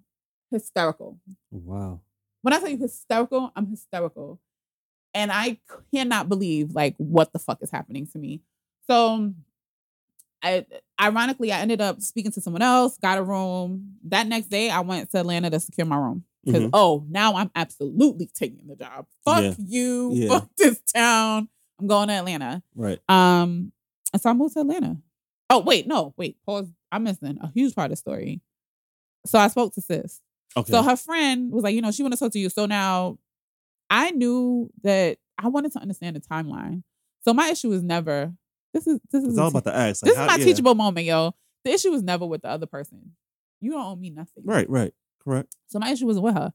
[0.52, 1.18] Hysterical.
[1.50, 2.02] Wow.
[2.42, 4.40] When I tell you hysterical, I'm hysterical.
[5.12, 5.58] And I
[5.92, 8.42] cannot believe like what the fuck is happening to me.
[8.86, 9.34] So
[10.42, 10.64] I
[11.00, 13.96] ironically I ended up speaking to someone else, got a room.
[14.04, 16.24] That next day I went to Atlanta to secure my room.
[16.44, 16.70] Because Mhm.
[16.72, 19.06] oh, now I'm absolutely taking the job.
[19.26, 19.54] Fuck Yeah.
[19.58, 20.28] you, Yeah.
[20.28, 21.48] fuck this town.
[21.78, 22.62] I'm going to Atlanta.
[22.74, 22.98] Right.
[23.10, 23.72] Um,
[24.12, 24.96] and so I moved to Atlanta.
[25.50, 26.68] Oh, wait, no, wait, pause.
[26.90, 28.40] I'm missing a huge part of the story.
[29.26, 30.20] So I spoke to sis.
[30.56, 30.70] Okay.
[30.72, 32.48] So her friend was like, you know, she want to talk to you.
[32.48, 33.18] So now
[33.90, 36.82] I knew that I wanted to understand the timeline.
[37.24, 38.32] So my issue was never
[38.72, 40.44] this is this is all about the this Like, is how- my yeah.
[40.44, 41.32] teachable moment, yo.
[41.64, 43.12] The issue was never with the other person.
[43.60, 44.44] You don't owe me nothing.
[44.44, 44.68] Right.
[44.70, 44.94] Right.
[45.22, 45.54] Correct.
[45.68, 46.52] So my issue wasn't with her.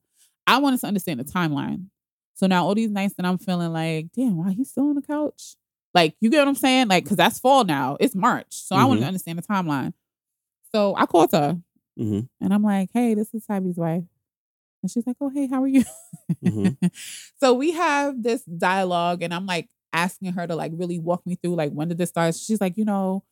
[0.48, 1.86] I wanted to understand the timeline.
[2.34, 5.02] So now all these nights that I'm feeling like, damn, why he's still on the
[5.04, 5.56] couch?
[5.94, 6.88] Like, you get what I'm saying?
[6.88, 7.98] Like, cause that's fall now.
[8.00, 8.48] It's March.
[8.50, 9.94] So I wanted to understand the timeline.
[10.74, 11.58] So I called her
[11.98, 12.20] Mm-hmm.
[12.44, 14.04] and I'm like, hey, this is Tybee's wife.
[14.84, 15.86] And she's like, oh, hey, how are you?
[16.44, 16.92] Mhm.
[17.40, 21.36] so we have this dialogue and I'm like asking her to like really walk me
[21.36, 22.36] through like when did this start?
[22.36, 23.24] She's like, you know,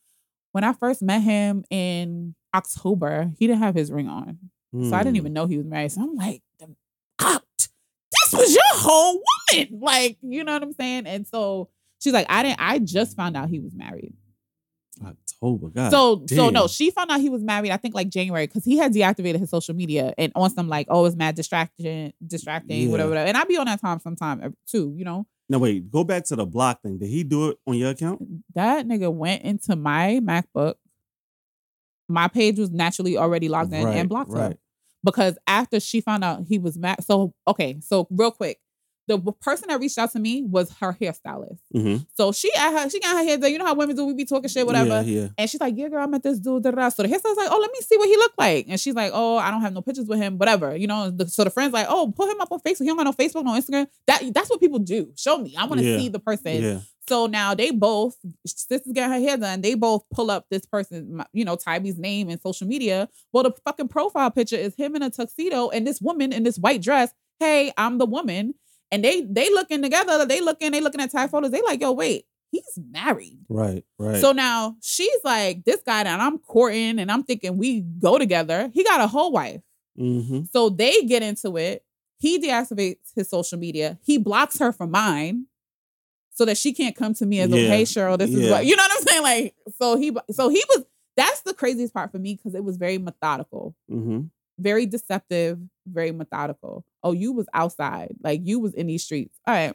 [0.54, 4.38] when I first met him in October, he didn't have his ring on.
[4.74, 5.18] So I didn't Mm.
[5.18, 5.92] even know he was married.
[5.92, 6.76] So I'm like, "The-
[7.20, 7.44] out.
[7.58, 9.22] This was your whole
[9.52, 9.80] woman.
[9.82, 11.06] Like, you know what I'm saying?
[11.06, 11.70] And so
[12.02, 14.14] she's like, I didn't, I just found out he was married.
[15.04, 15.70] October.
[15.70, 15.92] God.
[15.92, 18.78] so so no, she found out he was married, I think like January, because he
[18.78, 22.90] had deactivated his social media and on some like, oh, it's mad distraction, distracting, Yeah.
[22.90, 23.28] whatever, whatever.
[23.28, 25.26] And I be on that time sometime too, you know.
[25.50, 25.92] No, wait.
[25.92, 26.98] Go back to the block thing.
[26.98, 28.22] Did he do it on your account?
[28.56, 30.76] That nigga went into my MacBook.
[32.08, 34.56] My page was naturally already logged in Right, and blocked her.
[35.04, 37.04] because after she found out he was mad.
[37.04, 38.60] So okay, so real quick,
[39.08, 41.60] the person that reached out to me was her hairstylist.
[41.76, 42.04] Mm-hmm.
[42.16, 43.52] So she at her, she got her hair done.
[43.52, 44.06] You know how women do?
[44.06, 45.02] We be talking shit, whatever.
[45.02, 45.22] Yeah.
[45.22, 45.28] Yeah.
[45.38, 46.90] And she's like, "Yeah, girl, I met this dude." Da, da, da.
[46.90, 49.12] So the hairstylist like, "Oh, let me see what he looked like." And she's like,
[49.14, 51.10] "Oh, I don't have no pictures with him, whatever." You know.
[51.10, 52.82] The, so the friend's like, "Oh, put him up on Facebook.
[52.82, 53.88] He don't got no Facebook, no Instagram.
[54.08, 55.12] That that's what people do.
[55.18, 55.56] Show me.
[55.58, 55.98] I want to Yeah.
[55.98, 58.16] see the person." So now they both,
[58.48, 59.60] sis is getting her hair done.
[59.60, 63.10] They both pull up this person, you know, Tybee's name and social media.
[63.34, 66.58] Well, the fucking profile picture is him in a tuxedo and this woman in this
[66.58, 67.14] white dress.
[67.42, 68.54] Hey, I'm the woman.
[68.94, 70.26] And they they looking together.
[70.26, 71.52] They looking, they looking at Ty photos.
[71.52, 73.40] They like, yo, wait, he's married.
[73.50, 74.18] Right, right.
[74.22, 78.70] So now she's like, this guy that I'm courting and I'm thinking we go together.
[78.74, 79.62] He got a whole wife.
[80.00, 80.42] mm-hmm.
[80.54, 81.84] So they get into it.
[82.20, 83.98] He deactivates his social media.
[84.04, 85.48] He blocks her from mine
[86.30, 87.56] so that she can't come to me as Yeah.
[87.66, 88.18] okay, Cheryl.
[88.18, 89.24] This is what you know what I'm saying.
[89.24, 90.86] Like, so he, so he was.
[91.16, 94.22] That's the craziest part for me because it was very methodical, Mm-hmm.
[94.60, 96.86] Very deceptive, very methodical.
[97.04, 99.40] Oh, you was outside, like you was in these streets.
[99.48, 99.74] All right.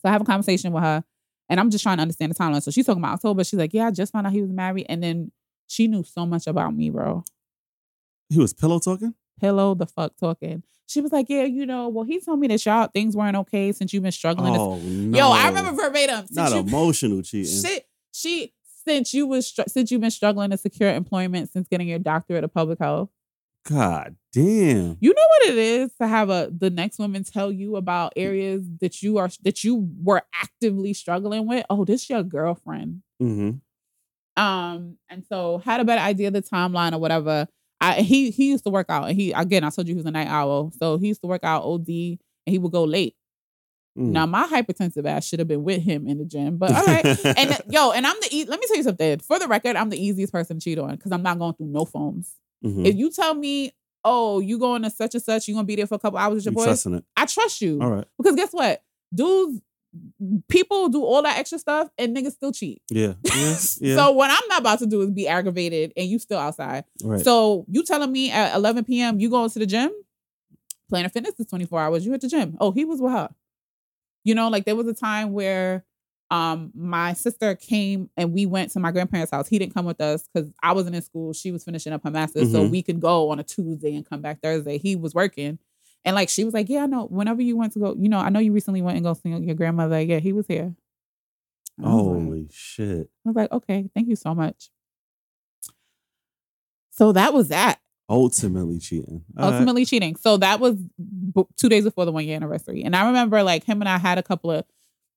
[0.00, 1.04] So I have a conversation with her,
[1.48, 2.62] and I'm just trying to understand the timeline.
[2.62, 3.44] So she's talking about October.
[3.44, 5.32] She's like, "Yeah, I just found out he was married," and then
[5.68, 7.24] she knew so much about me, bro.
[8.28, 9.14] He was pillow talking?
[9.40, 10.62] Pillow the fuck talking.
[10.86, 13.72] She was like, "Yeah, you know, well, he told me that y'all things weren't okay
[13.72, 15.18] since you've been struggling." Oh no.
[15.18, 16.26] Yo, I remember verbatim.
[16.26, 17.62] Since not you, emotional cheating.
[17.62, 18.52] shit, she
[18.84, 22.52] since you was since you've been struggling to secure employment since getting your doctorate of
[22.52, 23.10] public health.
[23.64, 24.96] God damn.
[25.00, 28.64] You know what it is to have a the next woman tell you about areas
[28.80, 31.64] that you are that you were actively struggling with.
[31.70, 33.02] Oh, this your girlfriend.
[33.22, 34.42] Mm-hmm.
[34.42, 37.46] Um, and so had a better idea of the timeline or whatever.
[37.80, 40.06] I he he used to work out and he again I told you he was
[40.06, 40.72] a night owl.
[40.78, 43.14] So he used to work out OD and he would go late.
[43.96, 44.08] Mm.
[44.08, 47.04] Now my hypertensive ass should have been with him in the gym, but all right.
[47.36, 49.18] and yo, and I'm the e- let me tell you something.
[49.20, 51.66] For the record, I'm the easiest person to cheat on because I'm not going through
[51.66, 52.34] no phones.
[52.64, 52.86] Mhm.
[52.86, 53.72] If you tell me,
[54.04, 56.36] oh, you going to such and such, you're gonna be there for a couple hours
[56.36, 57.04] with your you boys, trusting it.
[57.16, 57.80] I trust you.
[57.80, 58.04] All right.
[58.18, 58.82] Because guess what?
[59.14, 59.60] Dudes,
[60.48, 62.82] people do all that extra stuff and niggas still cheat.
[62.90, 63.14] Yeah.
[63.24, 63.56] Yeah.
[63.80, 63.96] Yeah.
[63.96, 66.84] So what I'm not about to do is be aggravated and you still outside.
[67.02, 67.20] right.
[67.20, 69.20] So you telling me at 11 p.m.
[69.20, 69.90] you going to the gym?
[70.88, 72.04] Planet Fitness is 24 hours.
[72.06, 72.56] You at the gym.
[72.60, 73.28] Oh, he was with her.
[74.24, 75.84] You know, like there was a time where
[76.32, 79.48] um my sister came and we went to my grandparents' house.
[79.48, 81.32] He didn't come with us because I wasn't in school.
[81.34, 82.50] She was finishing up her master's.
[82.50, 82.70] So Mhm.
[82.70, 84.78] we could go on a Tuesday and come back Thursday.
[84.78, 85.58] He was working.
[86.04, 87.04] And like she was like, Yeah, I know.
[87.06, 89.28] Whenever you went to go, you know, I know you recently went and go see
[89.28, 90.00] your grandmother.
[90.00, 90.74] Yeah, he was here.
[91.78, 93.10] Was like- Holy shit.
[93.24, 94.70] I was like, okay, thank you so much.
[96.90, 97.80] So that was that.
[98.08, 99.24] Ultimately cheating.
[99.38, 99.52] All right.
[99.54, 100.16] ultimately cheating.
[100.16, 102.82] So that was b- two days before the one year anniversary.
[102.82, 104.64] And I remember like him and I had a couple of,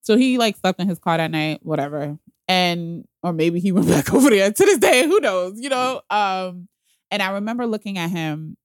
[0.05, 2.17] so he like slept in his car that night, whatever.
[2.47, 6.01] And, or maybe he went back over there to this day, who knows, you know?
[6.09, 6.67] Um,
[7.11, 8.55] and I remember looking at him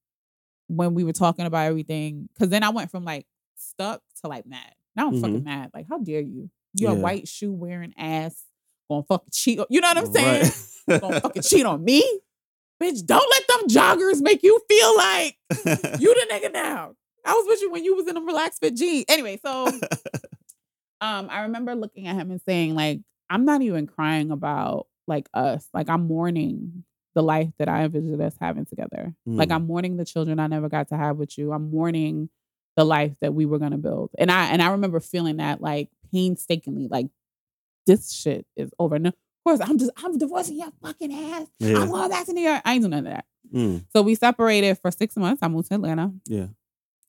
[0.69, 3.27] when we were talking about everything, because then I went from like
[3.57, 4.73] stuck to like mad.
[4.95, 5.71] Now I'm fucking mad.
[5.73, 6.51] Like, how dare you?
[6.75, 6.99] You're Yeah.
[6.99, 8.45] a white shoe wearing ass,
[8.89, 9.61] gonna fucking cheat.
[9.71, 10.53] You know what I'm saying?
[10.89, 11.01] Right.
[11.01, 12.03] gonna fucking cheat on me?
[12.83, 15.37] Bitch, don't let them joggers make you feel like
[16.01, 16.95] you the nigga now.
[17.25, 19.05] I was with you when you was in a relaxed fit jeans.
[19.09, 19.67] Anyway, so
[21.01, 25.29] um, I remember looking at him and saying, like, I'm not even crying about like
[25.35, 25.67] us.
[25.73, 29.15] Like I'm mourning the life that I envisioned us having together.
[29.27, 29.55] Like Mm.
[29.55, 31.53] I'm mourning the children I never got to have with you.
[31.53, 32.29] I'm mourning
[32.77, 34.11] the life that we were gonna build.
[34.19, 37.09] And I and I remember feeling that like painstakingly, like
[37.87, 38.95] this shit is over.
[38.97, 39.15] And of
[39.45, 41.47] course, I'm just I'm divorcing your fucking ass.
[41.59, 41.79] yeah.
[41.79, 42.63] I'm going back to New York.
[42.65, 43.25] I ain't doing none of that.
[43.53, 43.85] Mm.
[43.93, 45.43] So we separated for six months.
[45.43, 46.13] I moved to Atlanta.
[46.27, 46.47] Yeah.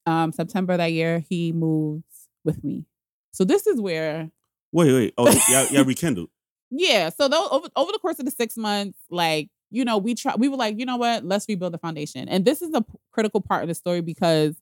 [0.08, 2.06] Um, September that year, he moved
[2.44, 2.86] with me.
[3.32, 4.30] So this is where,
[4.74, 5.14] Wait, wait.
[5.18, 6.30] Oh, yeah, yeah, rekindled.
[6.70, 7.10] yeah.
[7.10, 10.36] So though over over the course of the six months, like you know, we try.
[10.38, 11.24] We were like, you know what?
[11.26, 12.28] Let's rebuild the foundation.
[12.30, 14.56] And this is a p- critical part of the story because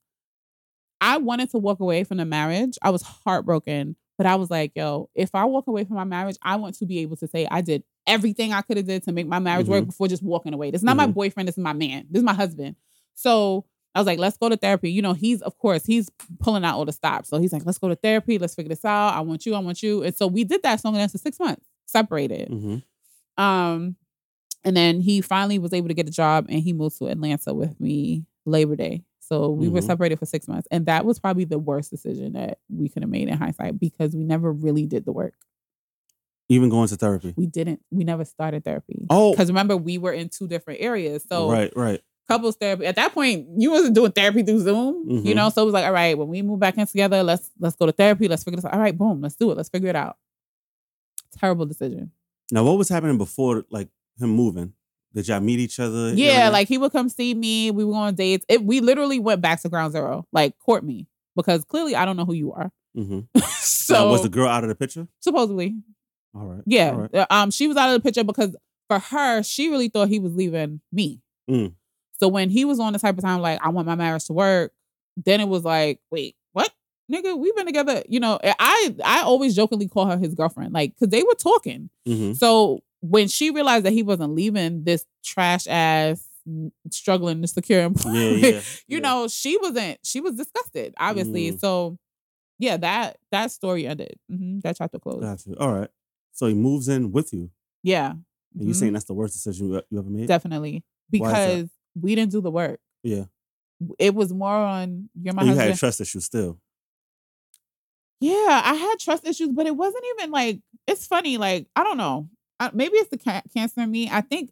[1.02, 2.78] I wanted to walk away from the marriage.
[2.82, 6.36] I was heartbroken, but I was like, yo, if I walk away from my marriage,
[6.42, 9.12] I want to be able to say I did everything I could have did to
[9.12, 10.72] make my marriage work before just walking away.
[10.72, 11.14] This is not my Mhm.
[11.14, 11.48] boyfriend.
[11.48, 12.06] This is my man.
[12.10, 12.76] This is my husband.
[13.14, 13.66] So
[14.00, 14.90] I was like, let's go to therapy.
[14.92, 16.10] You know, he's of course he's
[16.40, 17.28] pulling out all the stops.
[17.28, 18.40] So he's like, let's go to therapy.
[18.40, 19.10] Let's figure this out.
[19.14, 19.56] I want you.
[19.56, 20.04] I want you.
[20.04, 22.50] And so we did that song and dance for six months, separated.
[22.50, 23.44] Mm-hmm.
[23.44, 23.98] Um,
[24.64, 27.54] and then he finally was able to get a job and he moved to Atlanta
[27.54, 29.04] with me Labor Day.
[29.20, 29.86] So we were Mhm.
[29.88, 30.68] separated for six months.
[30.72, 34.16] And that was probably the worst decision that we could have made in hindsight because
[34.16, 35.36] we never really did the work.
[36.52, 37.34] Even going to therapy.
[37.38, 39.06] We didn't, we never started therapy.
[39.10, 41.24] Oh, Because remember, we were in two different areas.
[41.30, 42.02] So right, right.
[42.30, 45.10] Couples therapy at that point, you wasn't doing therapy through Zoom.
[45.10, 45.36] You Mhm.
[45.36, 47.76] know, so it was like, all right, when we move back in together, let's let's
[47.76, 48.28] go to therapy.
[48.30, 48.74] Let's figure this out.
[48.74, 49.58] All right, boom, let's do it.
[49.58, 50.16] Let's figure it out.
[51.38, 52.12] Terrible decision.
[52.52, 53.90] Now, what was happening before, like
[54.20, 54.74] him moving?
[55.14, 56.14] Did y'all meet each other?
[56.14, 57.72] Yeah, like he would come see me.
[57.72, 58.46] We were on dates.
[58.48, 62.16] It, we literally went back to ground zero, like court me, because clearly I don't
[62.18, 62.72] know who you are.
[62.98, 63.40] Mm-hmm.
[63.60, 65.08] so now, was the girl out of the picture?
[65.20, 65.76] supposedly,
[66.36, 66.62] All right.
[66.66, 66.92] yeah.
[66.92, 67.16] All right.
[67.16, 68.56] Uh, Um, she was out of the picture because
[68.88, 71.22] for her, she really thought he was leaving me.
[71.50, 71.74] Mm.
[72.20, 74.34] So when he was on the type of time like I want my marriage to
[74.34, 74.74] work,
[75.18, 76.72] then it was like, wait, what?
[77.12, 78.04] nigga, we've been together.
[78.08, 81.90] You know, I I always jokingly call her his girlfriend, like, cause they were talking.
[82.08, 82.34] Mm-hmm.
[82.34, 86.24] So when she realized that he wasn't leaving this trash ass
[86.92, 88.62] struggling to secure employment, Yeah, yeah.
[88.88, 89.00] you yeah.
[89.00, 90.00] know, she wasn't.
[90.04, 91.52] She was disgusted, obviously.
[91.52, 91.60] Mm.
[91.60, 91.98] So
[92.60, 94.16] yeah, that that story ended.
[94.30, 95.22] hmm That chapter closed.
[95.22, 95.58] Gotcha.
[95.60, 95.90] All right.
[96.34, 97.50] So he moves in with you.
[97.84, 98.76] Yeah, And you Mhm.
[98.76, 100.28] saying that's the worst decision you, you ever made?
[100.28, 101.46] definitely Why is that?
[101.64, 101.70] because
[102.02, 102.80] we didn't do the work.
[103.04, 103.26] yeah.
[103.98, 105.70] It was more on you're my And you husband.
[105.72, 106.60] had trust issues still.
[108.22, 111.38] Yeah, I had trust issues, but it wasn't even like it's funny.
[111.38, 114.10] Like I don't know, I, maybe it's the ca- cancer in me.
[114.12, 114.52] I think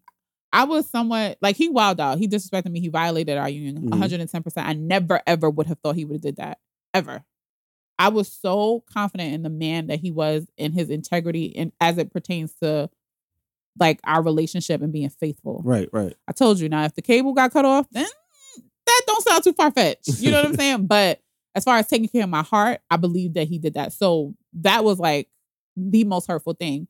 [0.53, 2.17] I was somewhat like he wild out.
[2.19, 2.79] He disrespected me.
[2.79, 3.89] He violated our union Mhm.
[3.89, 4.43] 110.
[4.43, 6.59] percent I never ever would have thought he would have did that
[6.93, 7.25] ever.
[7.99, 11.97] I was so confident in the man that he was in his integrity and as
[11.97, 12.89] it pertains to
[13.79, 15.61] like our relationship and being faithful.
[15.63, 16.13] Right, right.
[16.27, 18.05] I told you now, if the cable got cut off, then
[18.85, 20.19] that don't sound too far fetched.
[20.19, 20.87] You know what I'm saying?
[20.87, 21.21] But
[21.55, 23.93] as far as taking care of my heart, I believe that he did that.
[23.93, 25.29] So that was like
[25.75, 26.87] the most hurtful thing.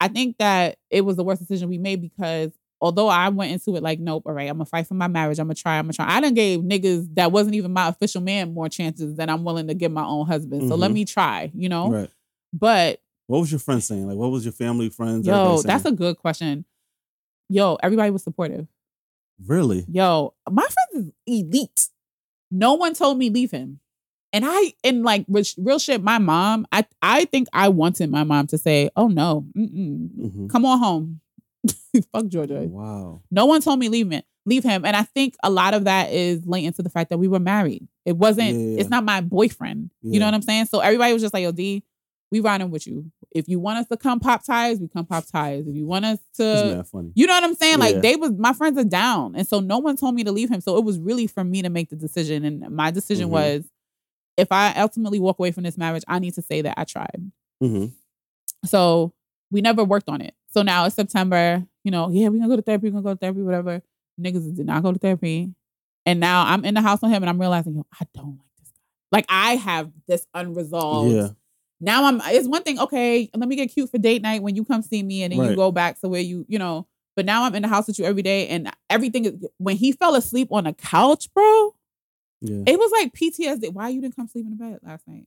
[0.00, 3.74] I think that it was the worst decision we made because although I went into
[3.76, 5.38] it like, nope, all right, I'm gonna fight for my marriage.
[5.40, 5.78] I'm gonna try.
[5.78, 6.06] I'm gonna try.
[6.08, 9.66] I done gave niggas that wasn't even my official man more chances than I'm willing
[9.68, 10.68] to give my own husband.
[10.68, 10.94] So let Mhm.
[10.94, 11.50] me try.
[11.54, 11.90] You know.
[11.90, 12.10] Right.
[12.52, 14.08] But What was your friend saying?
[14.08, 15.26] Like, what was your family, friends?
[15.26, 16.64] yo, that's a good question.
[17.48, 18.66] Yo, everybody was supportive.
[19.46, 19.84] really.
[19.88, 21.88] Yo, my friend is elite.
[22.50, 23.80] No one told me leave him.
[24.32, 28.46] And I and like real shit, my mom, I I think I wanted my mom
[28.48, 30.50] to say, "Oh no, mm-mm, Mhm.
[30.50, 31.20] come on home,
[32.12, 33.22] fuck Georgia." Wow.
[33.30, 36.12] No one told me leave him, leave him, and I think a lot of that
[36.12, 37.88] is latent to the fact that we were married.
[38.04, 38.54] It wasn't.
[38.54, 38.80] Yeah, yeah.
[38.80, 39.90] It's not my boyfriend.
[40.02, 40.66] You know what I'm saying?
[40.66, 41.82] So everybody was just like, "Yo, D,
[42.30, 43.10] we riding with you.
[43.30, 45.66] If you want us to come pop ties, we come pop ties.
[45.66, 46.42] If you want us to."
[47.14, 47.78] You know what I'm saying?
[47.78, 47.84] Yeah.
[47.86, 49.34] Like they was my friends are down.
[49.36, 50.60] And so no one told me to leave him.
[50.60, 52.44] So it was really for me to make the decision.
[52.44, 53.32] And my decision Mhm.
[53.32, 53.64] was
[54.36, 57.30] if I ultimately walk away from this marriage, I need to say that I tried.
[57.60, 57.86] hmm
[58.64, 59.12] So
[59.50, 60.34] we never worked on it.
[60.52, 63.14] So now it's September, you know, yeah, we're gonna go to therapy, we're gonna go
[63.14, 63.82] to therapy, whatever.
[64.20, 65.54] Niggas did not go to therapy.
[66.06, 68.46] And now I'm in the house on him and I'm realizing, yo, I don't like
[68.58, 68.78] this guy.
[69.12, 71.28] Like I have this unresolved Yeah.
[71.80, 74.64] Now I'm it's one thing, okay, let me get cute for date night when you
[74.64, 76.86] come see me and then you go back to where you, you know,
[77.16, 79.92] but now I'm in the house with you every day and everything is when he
[79.92, 81.74] fell asleep on the couch, bro,
[82.40, 82.62] Yeah.
[82.66, 83.72] it was like PTSD.
[83.72, 85.26] Why you didn't come sleep in the bed last night?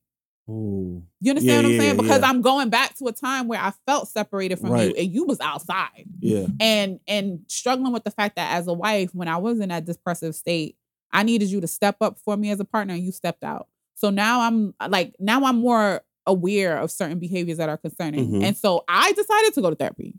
[0.50, 1.04] Oh.
[1.22, 1.98] You understand Yeah, what I'm yeah, saying?
[1.98, 2.24] Because.
[2.24, 4.90] I'm going back to a time where I felt separated from Right.
[4.90, 6.06] you and you was outside.
[6.20, 6.48] Yeah.
[6.60, 9.86] And and struggling with the fact that as a wife, when I was in that
[9.86, 10.76] depressive state,
[11.14, 13.68] I needed you to step up for me as a partner and you stepped out.
[13.96, 18.30] So now I'm like now I'm more aware of certain behaviors that are concerning.
[18.32, 18.44] Mhm.
[18.44, 20.14] And so I decided to go to therapy.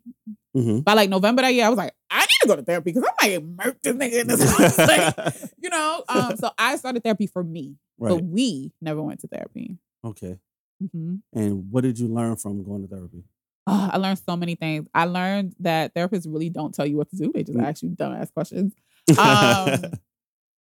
[0.55, 2.93] hmm By like November that year, I was like, I need to go to therapy
[2.93, 4.79] because I might murk this nigga in this house.
[4.79, 6.05] Like, you know?
[6.09, 7.77] Um, so I started therapy for me.
[7.99, 8.11] Right.
[8.11, 9.79] But we never went to therapy.
[10.05, 10.39] Okay.
[10.83, 11.17] Mm-hmm.
[11.33, 13.23] And what did you learn from going to therapy?
[13.69, 14.89] Ah, I learned so many things.
[14.93, 17.31] I learned that therapists really don't tell you what to do.
[17.33, 17.65] They just Mm.
[17.65, 18.73] ask you dumbass questions.
[19.19, 19.81] Um,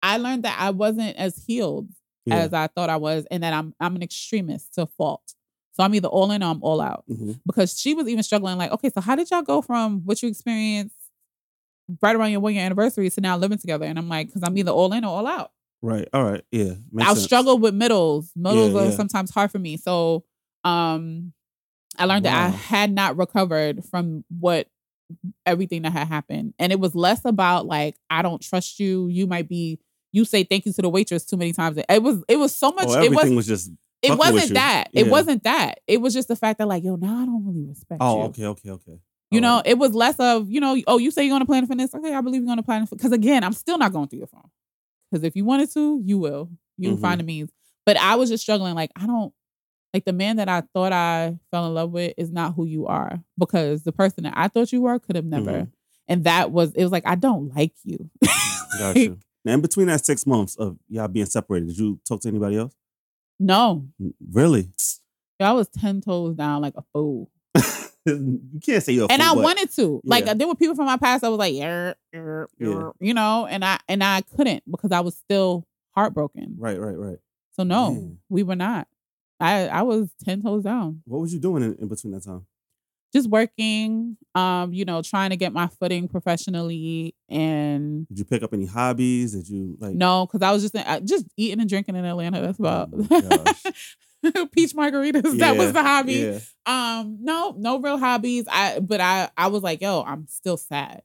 [0.03, 1.89] I learned that I wasn't as healed
[2.25, 2.35] yeah.
[2.35, 5.33] as I thought I was, and that I'm I'm an extremist to fault.
[5.73, 7.05] So I'm either all in or I'm all out.
[7.07, 10.21] hmm Because she was even struggling, like, okay, so how did y'all go from what
[10.21, 10.95] you experienced
[12.01, 13.85] right around your one year anniversary to now living together?
[13.85, 15.51] And I'm like, because I'm either all in or all out.
[15.81, 16.07] Right.
[16.13, 16.43] All right.
[16.51, 16.73] Yeah.
[16.99, 17.25] I'll sense.
[17.25, 18.31] struggle with middles.
[18.35, 18.91] Middles Yeah, are yeah.
[18.91, 19.77] sometimes hard for me.
[19.77, 20.25] So
[20.63, 21.33] um
[21.97, 24.67] I learned that I had not recovered from what
[25.45, 26.53] everything that had happened.
[26.57, 29.07] And it was less about like, I don't trust you.
[29.07, 29.79] You might be
[30.11, 31.77] you say thank you to the waitress too many times.
[31.89, 33.71] It was it was so much Oh, it everything was, was just.
[34.01, 34.89] It wasn't that.
[34.93, 35.79] It wasn't that.
[35.87, 38.07] It was just the fact that like, yo, now I don't really respect you.
[38.07, 38.23] Oh, you.
[38.29, 38.45] okay.
[38.45, 38.69] Okay.
[38.71, 38.99] Okay.
[39.29, 39.67] You All know, right.
[39.67, 41.93] it was less of, you know, oh, you say you're gonna plan for this.
[41.93, 44.27] Okay, I believe you're gonna plan for because again, I'm still not going through your
[44.27, 44.49] phone.
[45.11, 46.49] Because if you wanted to, you will.
[46.77, 47.01] You Mhm.
[47.01, 47.51] find a means.
[47.85, 49.33] But I was just struggling, like, I don't
[49.93, 52.87] like the man that I thought I fell in love with is not who you
[52.87, 53.21] are.
[53.37, 55.51] Because the person that I thought you were could have never.
[55.51, 55.71] Mhm.
[56.07, 58.09] And that was it was like, I don't like you.
[58.79, 59.19] Got you.
[59.45, 62.57] Now, in between that six months of y'all being separated, did you talk to anybody
[62.57, 62.73] else?
[63.39, 63.87] no.
[64.31, 64.69] Really?
[65.39, 67.31] I was 10 toes down like a fool.
[68.05, 69.05] you can't say you're.
[69.05, 70.01] a and fool, I wanted to.
[70.03, 70.33] Like Yeah.
[70.35, 72.91] there were people from my past that was like, "Yer, yer, Yeah.
[72.99, 75.65] you know, and I and I couldn't because I was still
[75.95, 76.55] heartbroken.
[76.59, 76.79] Right.
[76.79, 76.95] Right.
[76.97, 77.17] Right.
[77.55, 78.17] So no, Man.
[78.29, 78.87] we were not.
[79.39, 82.45] I I was ten toes down, What was you doing in, in between that time?
[83.13, 84.17] Just working.
[84.35, 88.65] Um, you know, trying to get my footing professionally, and Did you pick up any
[88.65, 89.33] hobbies?
[89.33, 89.93] Did you like?
[89.93, 92.41] no, because I was just I, just eating and drinking in Atlanta.
[92.41, 95.39] That's about Oh peach margaritas.
[95.39, 96.13] that was the hobby.
[96.13, 96.39] Yeah.
[96.65, 98.45] Um, no, no real hobbies.
[98.49, 101.01] I but I I was like, yo, I'm still sad.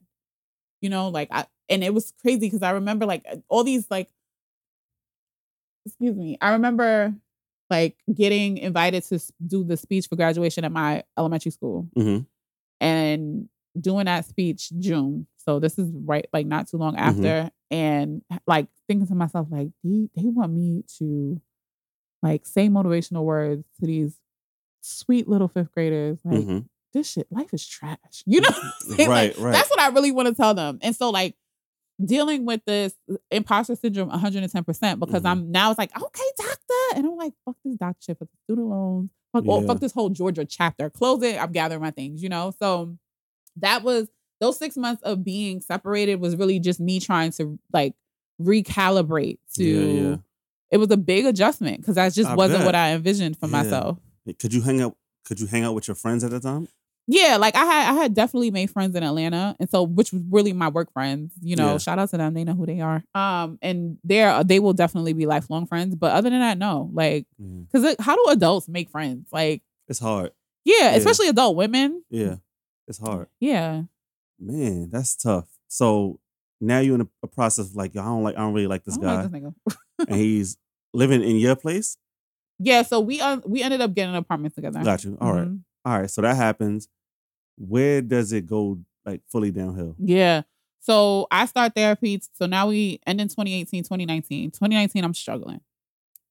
[0.81, 4.09] You know, like I and it was crazy because I remember like all these like
[5.85, 6.37] excuse me.
[6.41, 7.15] I remember
[7.69, 12.19] like getting invited to do the speech for graduation at my elementary school hmm
[12.79, 13.49] and
[13.79, 15.27] doing that speech June.
[15.37, 16.99] So this is right like not too long Mhm.
[16.99, 21.41] after and like thinking to myself like they, they want me to
[22.21, 24.19] like say motivational words to these
[24.81, 26.59] sweet little fifth graders like hmm
[26.93, 28.23] this shit life is trash.
[28.25, 28.49] You know
[28.79, 29.09] saying?
[29.09, 29.51] Like, Right, right.
[29.51, 30.79] That's what I really want to tell them.
[30.81, 31.35] And so like
[32.03, 32.93] dealing with this
[33.31, 35.25] imposter syndrome 110% because Mhm.
[35.29, 36.95] I'm now it's like, okay, doctor.
[36.95, 39.67] And I'm like, fuck this doctor shit, fuck the student loans, fuck, oh, Yeah.
[39.67, 40.89] fuck this whole Georgia chapter.
[40.89, 41.41] Close it.
[41.41, 42.53] I'm gathering my things, you know?
[42.59, 42.97] So
[43.57, 44.07] that was
[44.39, 47.95] those six months of being separated was really just me trying to like
[48.39, 50.15] recalibrate to Yeah, yeah.
[50.71, 52.65] it was a big adjustment because that just I wasn't bet.
[52.67, 53.97] what I envisioned for myself.
[54.39, 54.95] Could you hang out?
[55.25, 56.67] Could you hang out with your friends at the time?
[57.09, 60.21] Yeah, like I had I had definitely made friends in Atlanta, and so which was
[60.29, 61.31] really my work friends.
[61.41, 61.77] You know, Yeah.
[61.77, 63.01] shout out to them; they know who they are.
[63.15, 65.95] Um, and they're they will definitely be lifelong friends.
[65.95, 67.25] But other than that, no, like
[67.71, 69.29] because how do adults make friends?
[69.31, 70.31] Like, It's hard.
[70.65, 70.95] yeah, Yeah.
[70.97, 72.03] especially adult women.
[72.09, 72.35] Yeah,
[72.89, 73.27] it's hard.
[73.39, 73.83] Yeah,
[74.39, 75.47] Man, that's tough.
[75.69, 76.19] So
[76.59, 78.97] now you're in a, process of like, I don't like, I don't really like this
[78.97, 79.31] guy, like
[79.65, 79.77] this
[80.07, 80.57] and he's
[80.93, 81.97] living in your place.
[82.59, 84.83] yeah, so we uh, we ended up getting an apartment together.
[84.83, 85.17] Got you.
[85.21, 85.61] All right, Mhm.
[85.85, 86.09] all right.
[86.11, 86.89] So that happens.
[87.57, 88.79] Where does it go?
[89.05, 89.95] Like fully downhill.
[89.99, 90.41] Yeah.
[90.79, 92.21] So I start therapy.
[92.33, 94.51] So now we end in 2018, 2019.
[94.51, 95.61] 2019, I'm struggling.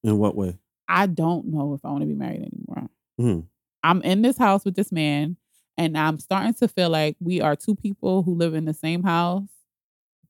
[0.03, 0.57] In what way?
[0.87, 2.89] I don't know if I want to be married anymore.
[3.19, 3.45] Mhm.
[3.83, 5.37] I'm in this house with this man,
[5.77, 9.03] and I'm starting to feel like we are two people who live in the same
[9.03, 9.47] house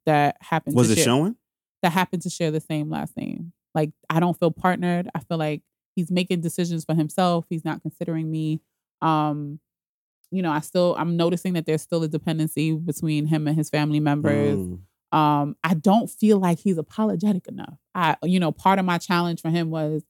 [0.05, 1.35] that happen Was it share, showing?
[1.83, 3.51] that happen to share the same last name.
[3.75, 5.09] Like I don't feel partnered.
[5.13, 5.61] I feel like
[5.95, 7.45] he's making decisions for himself.
[7.49, 8.61] He's not considering me.
[9.01, 9.59] Um,
[10.31, 13.69] you know, I still I'm noticing that there's still a dependency between him and his
[13.69, 14.79] family members Mm.
[15.13, 19.39] um i don't feel like he's apologetic enough i you know part of my challenge
[19.41, 20.03] for him was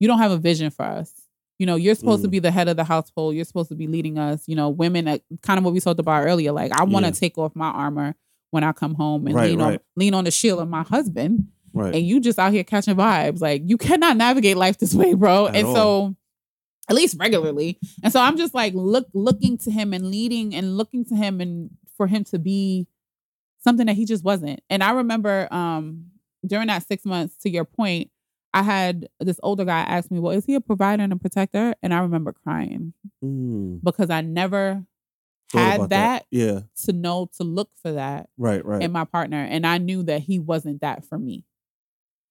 [0.00, 1.10] you don't have a vision for us
[1.58, 2.32] you know you're supposed to Mm.
[2.32, 5.08] be the head of the household you're supposed to be leading us you know women
[5.08, 7.20] uh, kind of what we talked about earlier like i want to Yeah.
[7.24, 8.14] take off my armor
[8.50, 11.48] when i come home and Right, lean on lean on the shield of my husband
[11.72, 11.94] Right.
[11.94, 15.46] and you just out here catching vibes like you cannot navigate life this way bro
[15.46, 15.74] At and all.
[15.74, 16.16] so
[16.88, 20.76] at least regularly and so i'm just like look looking to him and leading and
[20.76, 22.86] looking to him and for him to be
[23.62, 26.06] something that he just wasn't and i remember um
[26.46, 28.10] during that six months to your point
[28.52, 31.74] i had this older guy ask me well is he a provider and a protector
[31.82, 32.92] and i remember crying
[33.22, 33.80] Mm.
[33.82, 34.84] because i never
[35.50, 36.60] Thought had about that, Yeah.
[36.84, 38.64] to know to look for that Right.
[38.64, 38.82] Right.
[38.82, 41.44] in my partner and i knew that he wasn't that for me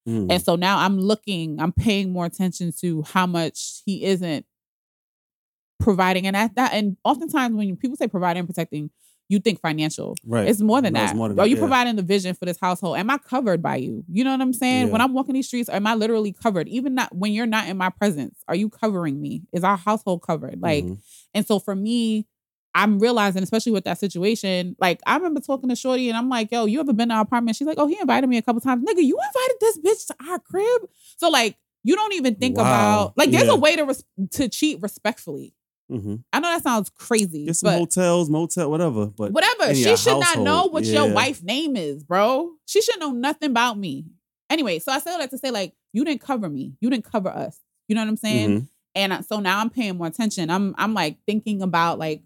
[0.06, 0.30] Mm.
[0.30, 4.44] and so now I'm looking, I'm paying more attention to how much he isn't
[5.80, 6.26] providing.
[6.26, 8.90] And at that, and oftentimes when people say providing and protecting,
[9.30, 10.14] you think financial.
[10.26, 10.46] right.
[10.46, 11.16] It's more than No, that.
[11.16, 11.60] more than Are that, you yeah.
[11.62, 12.98] providing the vision for this household?
[12.98, 14.04] Am I covered by you?
[14.10, 14.86] You know what I'm saying?
[14.88, 14.92] Yeah.
[14.92, 16.68] When I'm walking these streets, am I literally covered?
[16.68, 19.42] Even not when you're not in my presence, are you covering me?
[19.52, 20.60] Is our household covered?
[20.60, 20.98] Like, Mhm.
[21.32, 22.26] and so for me,
[22.74, 26.50] I'm realizing, especially with that situation, like I remember talking to Shorty and I'm like,
[26.50, 27.56] yo, you ever been to our apartment?
[27.56, 28.84] She's like, oh, he invited me a couple times.
[28.84, 30.82] Nigga, you invited this bitch to our crib.
[31.16, 32.62] So like, you don't even think Wow.
[32.62, 33.52] about like there's Yeah.
[33.52, 35.54] a way to res- to cheat respectfully.
[35.92, 36.24] Mhm.
[36.32, 39.06] I know that sounds crazy, Get some hotels, motel, whatever.
[39.06, 39.74] But whatever.
[39.74, 41.12] She your should not know household, what your yeah.
[41.12, 42.52] wife name is, bro.
[42.66, 44.06] She should know nothing about me.
[44.50, 46.72] Anyway, so I say all that to say, like, you didn't cover me.
[46.80, 47.58] You didn't cover us.
[47.86, 48.50] You know what I'm saying?
[48.62, 48.68] Mhm.
[48.96, 50.48] And so now I'm paying more attention.
[50.50, 52.22] I'm I'm like thinking about like,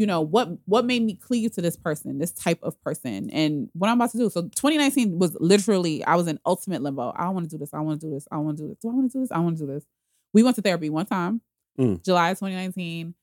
[0.00, 3.68] you know, what what made me cleave to this person, this type of person, and
[3.74, 4.30] what I'm about to do.
[4.30, 7.12] So 2019 was literally I was in ultimate limbo.
[7.14, 7.74] I want to do this.
[7.74, 8.26] I want to do this.
[8.32, 8.78] I want to do this.
[8.80, 9.30] Do I want to do this?
[9.30, 9.84] I want to do this.
[10.32, 11.42] We went to therapy one time,
[11.78, 12.02] Mm.
[12.02, 13.14] July 2019.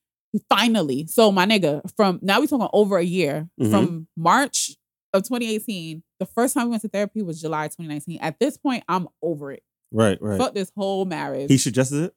[0.49, 3.71] Finally, so my nigga, from now we talking over a year Mhm.
[3.71, 4.75] from March
[5.13, 6.03] of 2018.
[6.19, 8.19] The first time we went to therapy was July 2019.
[8.21, 9.63] At this point, I'm over it.
[9.91, 10.21] Right.
[10.21, 10.37] Right.
[10.37, 12.13] Fuck this whole marriage He suggested it.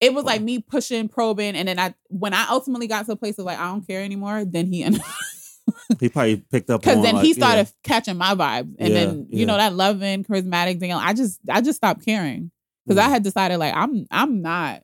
[0.00, 3.16] It was like me pushing, probing, and then I when I ultimately got to a
[3.16, 5.00] place of like I don't care anymore, then he and
[6.00, 7.34] He probably picked up because then like, he yeah.
[7.34, 9.44] started catching my vibes, and Yeah, then you yeah.
[9.46, 10.92] know that loving, charismatic thing.
[10.92, 12.50] I just I just stopped caring
[12.86, 13.10] because I Mm.
[13.10, 14.82] had decided like I'm I'm not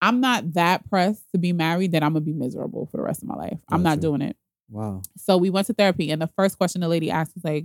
[0.00, 3.22] I'm not that pressed to be married that I'm gonna be miserable for the rest
[3.22, 3.58] of my life.
[3.70, 4.00] I'm not Gotcha.
[4.02, 4.36] doing it.
[4.68, 5.02] Wow.
[5.16, 7.64] So we went to therapy, and the first question the lady asked was like,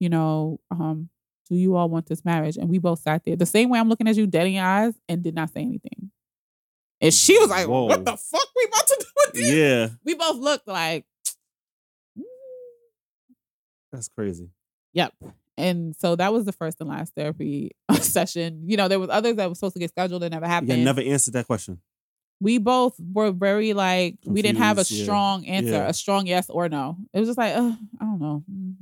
[0.00, 1.10] you know, um,
[1.48, 2.56] do you all want this marriage?
[2.56, 4.64] And we both sat there the same way I'm looking at you, dead in your
[4.64, 6.10] eyes, and did not say anything.
[7.00, 7.84] And she was like, Whoa.
[7.86, 9.88] "What the fuck we about to do with this?" Yeah.
[10.04, 11.06] We both looked like,
[12.18, 12.22] "Mm,
[13.92, 14.50] That's crazy.
[14.94, 15.14] "Yep."
[15.56, 18.62] And so that was the first and last therapy session.
[18.66, 20.70] You know, there was others that were supposed to get scheduled that never happened.
[20.70, 20.84] Yeah.
[20.84, 21.80] Never answered that question.
[22.40, 25.04] we both were very like we didn't have a Confused, yeah.
[25.04, 25.88] strong answer, Yeah.
[25.88, 26.96] a strong yes or no.
[27.12, 28.44] It was just like, uh, I don't know.
[28.50, 28.74] Mm.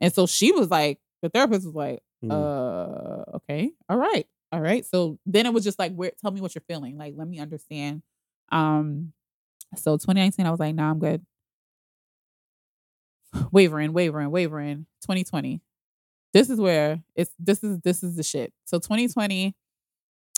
[0.00, 2.32] And so she was like, the therapist was like, Mm.
[2.32, 4.26] uh, okay, all right.
[4.50, 4.84] all right.
[4.84, 6.98] So then it was just like, where tell me what you're feeling.
[6.98, 8.02] Like, let me understand.
[8.50, 9.12] Um,
[9.76, 11.24] so 2019, I was like, nah, I'm good.
[13.52, 14.86] Wavering, wavering, wavering.
[15.02, 15.60] 2020.
[16.34, 18.52] This is where it's this is this is the shit.
[18.64, 19.54] So 2020,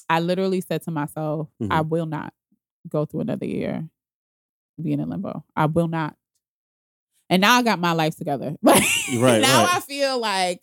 [0.08, 1.68] I literally said to myself, Mhm.
[1.70, 2.32] I will not
[2.88, 3.88] go through another year
[4.80, 5.44] being in limbo.
[5.56, 6.16] I will not.
[7.28, 8.56] And now I got my life together.
[8.62, 8.82] Like
[9.18, 9.76] Right, now right.
[9.76, 10.62] I feel like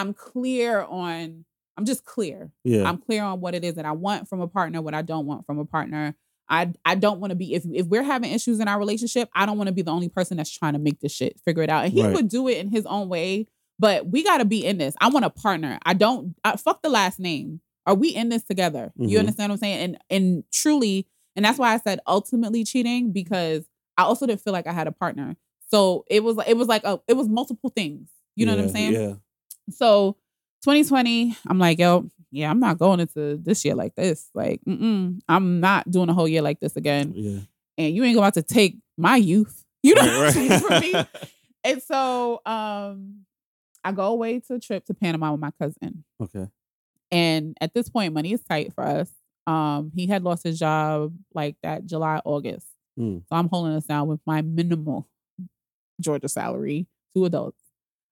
[0.00, 1.44] I'm clear on
[1.76, 2.50] I'm just clear.
[2.64, 2.84] Yeah.
[2.88, 5.24] I'm clear on what it is that I want from a partner, what I don't
[5.26, 6.14] want from a partner.
[6.48, 9.46] I I don't want to be if if we're having issues in our relationship, I
[9.46, 11.70] don't want to be the only person that's trying to make this shit figure it
[11.70, 11.84] out.
[11.84, 12.12] And he Right.
[12.14, 13.46] would do it in his own way,
[13.78, 14.94] but we got to be in this.
[15.00, 15.78] I want a partner.
[15.84, 17.60] I don't I, fuck the last name.
[17.86, 18.92] Are we in this together?
[18.98, 19.08] Mhm.
[19.08, 19.78] You understand what I'm saying?
[19.78, 21.06] And and truly,
[21.36, 23.64] and that's why I said ultimately cheating because
[23.96, 25.36] I also didn't feel like I had a partner.
[25.70, 28.08] So it was it was like a it was multiple things.
[28.36, 28.92] You know what I'm saying?
[28.92, 29.14] Yeah.
[29.70, 30.16] So
[30.64, 34.28] 2020, I'm like, yo, yeah, I'm not going into this year like this.
[34.34, 37.12] Like, mm-mm, I'm not doing a whole year like this again.
[37.14, 37.40] Yeah.
[37.78, 39.64] And you ain't about to take my youth.
[39.82, 40.94] You know Right, what I'm saying, from me.
[41.64, 43.24] And so um
[43.82, 46.04] I go away to a trip to Panama with my cousin.
[46.22, 46.48] okay.
[47.10, 49.10] And at this point, money is tight for us.
[49.46, 52.66] Um, he had lost his job like that July, August.
[52.98, 53.22] Mm.
[53.26, 55.08] So I'm holding us down with my minimal
[56.00, 57.62] Georgia salary, two adults.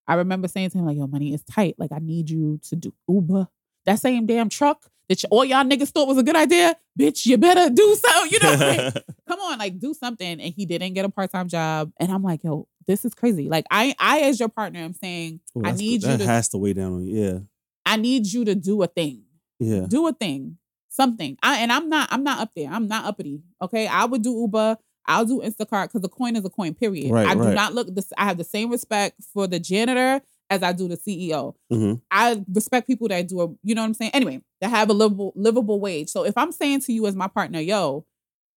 [0.09, 1.75] I remember saying to him, like, yo, money is tight.
[1.79, 3.47] Like, I need you to do Uber.
[3.87, 6.77] That same damn truck that all y'all niggas thought was a good idea.
[6.99, 8.25] Bitch, you better do so.
[8.25, 8.95] You know, like,
[9.29, 10.41] come on, like do something.
[10.41, 11.93] And he didn't get a part-time job.
[12.01, 13.49] And I'm like, yo, this is crazy.
[13.49, 16.49] Like, I I as your partner, I'm saying, Ooh, I need you that to has
[16.51, 17.23] to weigh down on you.
[17.23, 17.39] Yeah.
[17.87, 19.23] I need you to do a thing
[19.59, 19.87] Yeah.
[19.89, 20.59] do a thing,
[20.91, 21.39] something.
[21.43, 22.69] I and I'm not I'm not up there.
[22.71, 23.43] I'm not uppity.
[23.63, 24.77] Okay, I would do Uber.
[25.09, 26.75] I'll do Instacart because a coin is a coin.
[26.75, 27.11] Period.
[27.11, 27.55] Right, I do right.
[27.55, 27.93] not look.
[27.95, 28.13] This.
[28.17, 30.21] I have the same respect for the janitor
[30.51, 31.55] as I do the CEO.
[31.71, 33.49] hmm I respect people that do a.
[33.63, 34.13] You know what I'm saying?
[34.13, 36.11] Anyway, that have a livable livable wage.
[36.11, 38.05] So if I'm saying to you as my partner, yo.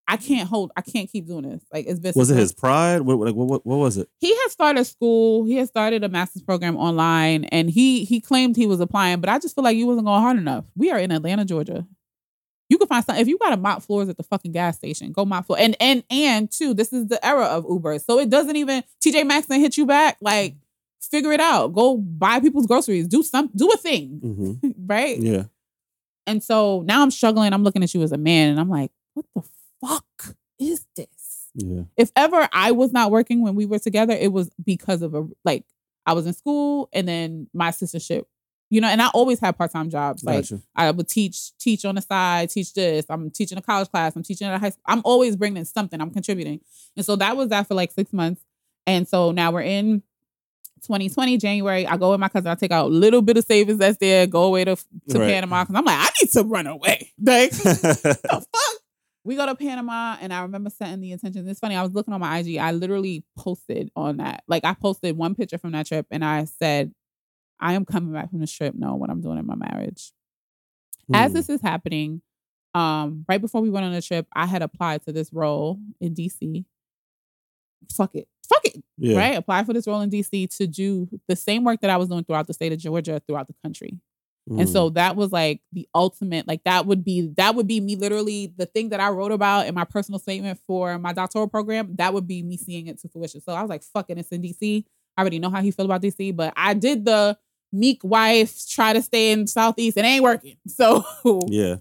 [0.08, 0.74] I can't hold.
[0.76, 1.64] I can't keep doing this.
[1.72, 2.12] Like it's been.
[2.18, 3.02] Was it his pride?
[3.02, 4.10] What, like, what, what, what was it?
[4.20, 5.46] he had started school.
[5.46, 9.22] He had started a master's program online, and he he claimed he was applying.
[9.22, 10.66] But I just feel like you wasn't going hard enough.
[10.76, 11.88] We are in Atlanta, Georgia.
[12.72, 15.12] You can find something if you got to mop floors at the fucking gas station.
[15.12, 15.60] Go mop floor.
[15.60, 19.28] And and and two, this is the era of Uber, so it doesn't even TJ
[19.28, 20.18] Maxx and hit you back.
[20.22, 20.56] Like
[21.02, 21.74] figure it out.
[21.74, 23.10] Go buy people's groceries.
[23.10, 23.50] Do some.
[23.54, 24.20] Do a thing.
[24.22, 25.18] hmm Right.
[25.20, 25.44] Yeah.
[26.26, 27.52] And so now I'm struggling.
[27.52, 29.44] I'm looking at you as a man, and I'm like, what the
[29.82, 31.50] fuck is this?
[31.56, 31.82] Yeah.
[31.98, 35.28] if ever I was not working when we were together, it was because of a
[35.44, 35.66] like
[36.06, 38.24] I was in school and then my sistership,
[38.72, 40.24] you know, and I always had part time jobs.
[40.24, 40.62] Like Gotcha.
[40.76, 43.06] I would teach, teach on the side, teach this.
[43.10, 44.16] I'm teaching a college class.
[44.16, 44.82] I'm teaching at a high school.
[44.88, 46.00] I'm always bringing something.
[46.02, 46.62] I'm contributing,
[46.96, 48.42] and so that was that for like six months.
[48.88, 50.02] And so now we're in
[50.84, 51.86] 2020 January.
[51.86, 52.50] I go with my cousin.
[52.50, 54.26] I take out a little bit of savings that's there.
[54.26, 54.76] Go away to
[55.10, 55.28] to Right.
[55.34, 57.12] Panama because I'm like I need to run away.
[57.22, 58.82] Like the fuck?
[59.24, 61.48] We go to Panama, and I remember setting the intention.
[61.48, 61.76] It's funny.
[61.76, 62.58] I was looking on my IG.
[62.58, 64.44] I literally posted on that.
[64.48, 66.92] Like I posted one picture from that trip, and I said,
[67.62, 70.12] "I am coming back from the trip, knowing what I'm doing in my marriage."
[71.14, 71.36] As Hmm.
[71.38, 72.22] this is happening,
[72.74, 76.14] um, right before we went on the trip, I had applied to this role in
[76.14, 76.66] DC.
[77.92, 79.18] Fuck it, fuck it, yeah.
[79.18, 79.36] right?
[79.38, 82.24] Apply for this role in DC to do the same work that I was doing
[82.24, 84.00] throughout the state of Georgia, throughout the country.
[84.50, 84.72] And Mm.
[84.72, 88.48] so that was like the ultimate, like that would be that would be me literally
[88.58, 91.96] the thing that I wrote about in my personal statement for my doctoral program.
[91.98, 93.42] That would be me seeing it to fruition.
[93.42, 94.86] So I was like, fuck it, it's in DC.
[95.18, 97.38] I already know how he feel about DC, but I did the
[97.72, 99.98] meek wife try to stay in Southeast.
[99.98, 100.58] It ain't working.
[100.68, 101.04] So
[101.48, 101.78] yeah.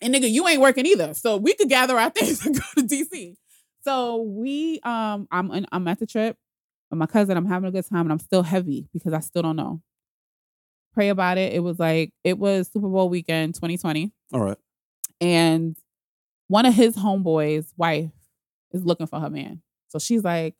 [0.00, 1.14] and nigga, you ain't working either.
[1.14, 3.36] So we could gather our things and go to DC.
[3.82, 6.36] So we um I'm in, I'm at the trip
[6.90, 7.36] with my cousin.
[7.36, 9.80] I'm having a good time and I'm still heavy because I still don't know.
[10.92, 11.52] Pray about it.
[11.52, 14.56] It was like it was Super Bowl weekend 2020 All right.
[15.20, 15.76] and
[16.48, 18.10] one of his homeboys' wife
[18.72, 19.62] is looking for her man.
[19.88, 20.54] So she's like,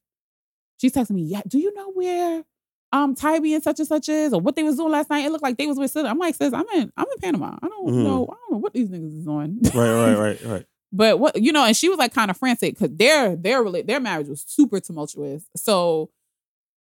[0.80, 2.44] she's texting me, yeah, do you know where
[2.92, 5.24] um Tybee and such and such is or what they was doing last night?
[5.24, 6.06] It looked like they was with Sid.
[6.06, 7.56] I'm like, sis, I'm in I'm in Panama.
[7.62, 8.02] I don't Mhm.
[8.04, 8.24] know.
[8.30, 9.58] I don't know what these niggas is doing.
[9.74, 9.92] Right.
[9.92, 10.14] Right.
[10.16, 10.44] Right.
[10.44, 10.66] Right.
[10.92, 14.00] But what you know, and she was like kind of frantic because their their their
[14.00, 15.44] marriage was super tumultuous.
[15.56, 16.10] So,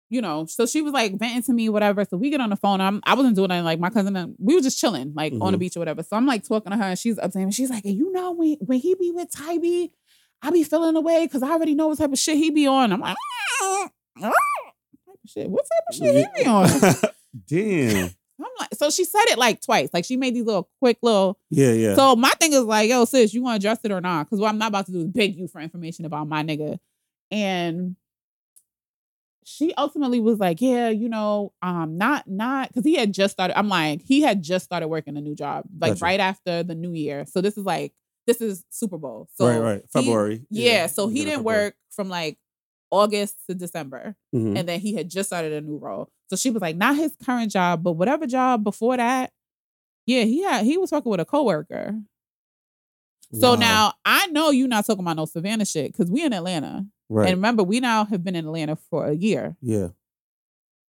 [0.08, 2.04] you know, so she was like venting to me, whatever.
[2.04, 2.80] So we get on the phone.
[2.80, 3.64] I'm I wasn't doing anything.
[3.64, 5.60] Like my cousin, and we were just chilling, like on the Mhm.
[5.60, 6.02] beach or whatever.
[6.04, 7.50] So I'm like talking to her, and she's up to him.
[7.50, 9.88] She's like, "And you know, when when he be with Tybee,
[10.40, 12.92] I be feeling away because I already know what type of shit he be on."
[12.92, 13.16] I'm like,
[13.62, 13.90] "Ah,
[14.22, 14.32] ah, type
[15.08, 15.48] of shit.
[15.48, 16.68] What type of shit he be on?
[17.46, 18.10] Damn.
[18.38, 19.88] I'm like, so she said it like twice.
[19.94, 21.72] Like she made these little quick little Yeah.
[21.72, 21.94] Yeah.
[21.94, 24.24] so my thing is like, yo, sis, you want to address it or not?
[24.26, 26.78] Because what I'm not about to do is beg you for information about my nigga.
[27.30, 27.96] And
[29.44, 33.56] she ultimately was like, yeah, you know, um, not not because he had just started.
[33.56, 36.04] I'm like, he had just started working a new job, like Gotcha.
[36.04, 37.24] right after the new year.
[37.26, 37.92] So this is like
[38.26, 39.28] this is Super Bowl.
[39.34, 39.82] So right, right.
[39.82, 40.46] he- February.
[40.50, 41.64] yeah, so he didn't February.
[41.66, 42.38] work from like
[42.90, 44.58] August to December, Mhm.
[44.58, 46.08] and then he had just started a new role.
[46.30, 49.32] So she was like, not his current job, but whatever job before that.
[50.06, 52.00] Yeah, he had he was working with a coworker.
[53.32, 53.56] So Wow.
[53.56, 56.86] now I know you're not talking about no Savannah shit because we in Atlanta.
[57.08, 57.28] right.
[57.28, 59.56] And remember, we now have been in Atlanta for a year.
[59.60, 59.88] yeah.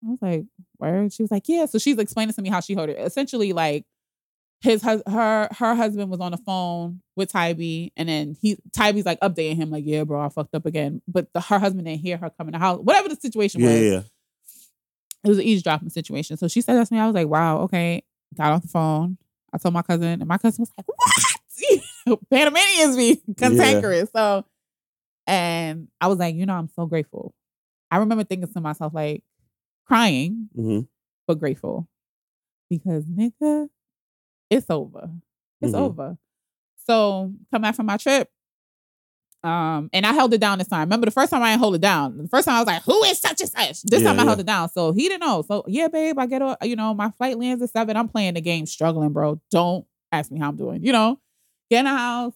[0.06, 0.46] I was like,
[0.78, 1.10] where?
[1.10, 1.66] She was like, yeah.
[1.66, 3.00] So she's explaining to me how she heard it.
[3.00, 3.84] Essentially, like
[4.62, 5.00] his her
[5.52, 9.70] her husband was on the phone with Tybee, and then he Tybee's like updating him,
[9.70, 11.02] like, yeah, bro, I fucked up again.
[11.08, 12.80] But the, her husband didn't hear her coming to the house.
[12.82, 14.02] Whatever the situation Yeah, was, yeah, yeah.
[15.24, 16.38] it was an eavesdropping situation.
[16.38, 17.00] So she said that to me.
[17.00, 18.04] I was like, wow, okay.
[18.36, 19.18] Got off the phone.
[19.54, 22.20] I told my cousin, and my cousin was like, what?
[22.32, 24.10] Panamanians be cantankerous.
[24.16, 24.46] So,
[25.26, 27.34] and I was like, you know, I'm so grateful.
[27.92, 29.24] I remember thinking to myself, like,
[29.86, 30.82] crying, hmm
[31.28, 31.88] but grateful
[32.70, 33.68] because nigga,
[34.50, 35.10] it's over.
[35.62, 35.80] It's Mhm.
[35.80, 36.18] over.
[36.86, 38.30] So come back from my trip.
[39.44, 40.82] Um, and I held it down this time.
[40.88, 42.18] Remember the first time I didn't hold it down.
[42.18, 44.24] The first time I was like, "Who is such and such?" This Yeah, time I
[44.26, 44.70] held it down.
[44.70, 45.44] So he didn't know.
[45.48, 46.58] So yeah, babe, I get on.
[46.64, 47.96] You know, my flight lands at seven.
[47.96, 49.40] I'm playing the game, struggling, bro.
[49.52, 50.84] Don't ask me how I'm doing.
[50.84, 51.20] You know,
[51.70, 52.34] get in the house.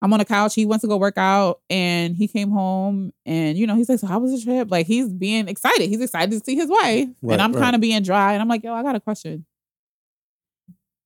[0.00, 0.54] I'm on the couch.
[0.54, 3.98] He went to go work out, and he came home, and you know, he's like,
[3.98, 5.88] "So how was the trip?" Like he's being excited.
[5.88, 7.60] He's excited to see his wife, Right, and I'm right.
[7.60, 8.32] kind of being dry.
[8.34, 9.44] And I'm like, "Yo, I got a question."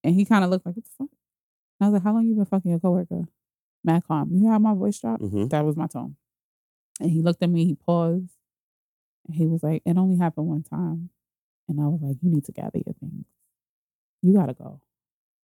[0.05, 1.09] And he kind of looked like, "What the fuck?"
[1.81, 3.25] And I was like, "How long you been fucking your coworker?"
[3.85, 4.31] Mad calm.
[4.33, 5.21] You hear how my voice drop?
[5.21, 6.17] hmm That was my tone.
[7.01, 7.65] And he looked at me.
[7.65, 8.33] He paused,
[9.27, 11.11] and he was like, "It only happened one time."
[11.69, 13.25] And I was like, "You need to gather your things.
[14.23, 14.81] You gotta go."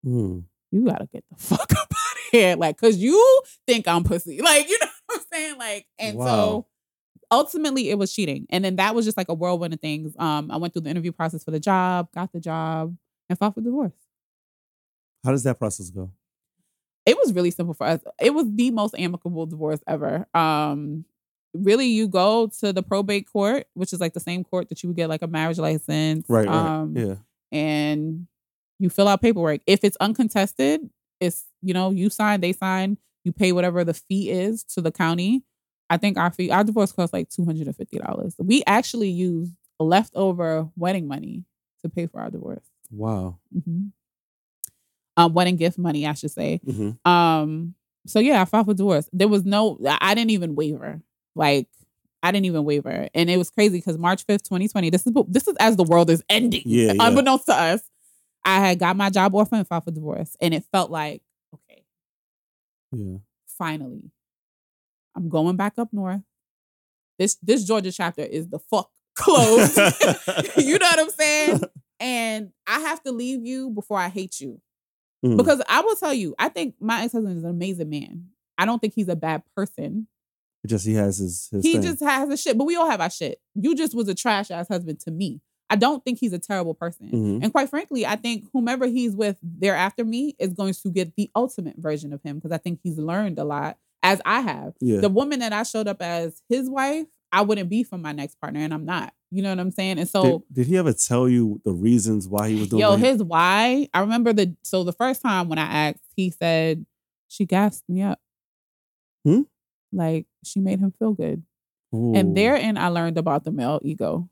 [0.04, 0.44] Mm.
[0.70, 2.54] you gotta get the fuck up out of here.
[2.56, 4.40] Like, cause you think I'm pussy.
[4.42, 5.58] Like, you know what I'm saying?
[5.58, 6.26] Like, and Wow.
[6.26, 6.66] so
[7.32, 8.46] ultimately it was cheating.
[8.50, 10.14] And then that was just like a whirlwind of things.
[10.18, 12.96] Um, I went through the interview process for the job, got the job,
[13.28, 13.94] and filed for divorce.
[15.26, 16.10] How does that process go?
[17.04, 18.00] It was really simple for us.
[18.20, 20.26] It was the most amicable divorce ever.
[20.34, 21.04] Um,
[21.54, 24.88] really, you go to the probate court, which is like the same court that you
[24.88, 26.26] would get like a marriage license.
[26.28, 26.54] Right, right.
[26.56, 27.14] Um, yeah.
[27.52, 28.26] and
[28.78, 29.60] you fill out paperwork.
[29.66, 30.88] If it's uncontested,
[31.20, 34.92] it's you know you sign, they sign, you pay whatever the fee is to the
[34.92, 35.42] county.
[35.88, 38.34] I think our fee, our divorce cost like two hundred and fifty dollars.
[38.38, 41.44] We actually used leftover wedding money
[41.82, 42.64] to pay for our divorce.
[42.90, 43.38] Wow.
[43.52, 43.86] hmm
[45.16, 46.60] Um, wedding gift money, I should say.
[46.64, 47.74] hmm Um,
[48.06, 49.08] so yeah, I filed for divorce.
[49.12, 51.00] There was no, I I didn't even waver.
[51.34, 51.68] Like,
[52.22, 54.90] I didn't even waver, and it was crazy because March fifth, twenty twenty.
[54.90, 56.62] This is this is as the world is ending.
[56.64, 57.06] Yeah, yeah.
[57.08, 57.82] unbeknownst to us,
[58.44, 61.22] I had got my job offer and filed for divorce, and it felt like
[61.54, 61.84] okay,
[62.92, 63.18] Yeah.
[63.46, 64.10] finally,
[65.14, 66.22] I'm going back up north.
[67.18, 69.76] This this Georgia chapter is the fuck closed.
[70.56, 71.60] you know what I'm saying?
[72.00, 74.60] And I have to leave you before I hate you.
[75.26, 75.36] Mhm.
[75.36, 78.26] Because I will tell you, I think my ex husband is an amazing man.
[78.58, 80.08] I don't think he's a bad person.
[80.66, 81.82] just he has his, his he thing.
[81.82, 83.40] just has a shit, but we all have our shit.
[83.54, 85.40] You just was a trash ass husband to me.
[85.70, 87.08] I don't think he's a terrible person.
[87.10, 87.42] Mhm.
[87.44, 91.14] And quite frankly, I think whomever he's with there after me is going to get
[91.16, 94.74] the ultimate version of him because I think he's learned a lot, as I have.
[94.80, 95.00] yeah.
[95.00, 98.40] The woman that I showed up as his wife, I wouldn't be for my next
[98.40, 99.12] partner, and I'm not.
[99.30, 99.98] You know what I'm saying?
[99.98, 102.90] And so did, did he ever tell you the reasons why he was doing Yo,
[102.90, 103.88] what he- his why.
[103.92, 106.86] I remember the so the first time when I asked, he said
[107.28, 108.20] she gassed me up.
[109.24, 109.42] Hmm?
[109.92, 111.42] Like she made him feel good.
[111.94, 112.14] Ooh.
[112.14, 114.28] And therein I learned about the male ego.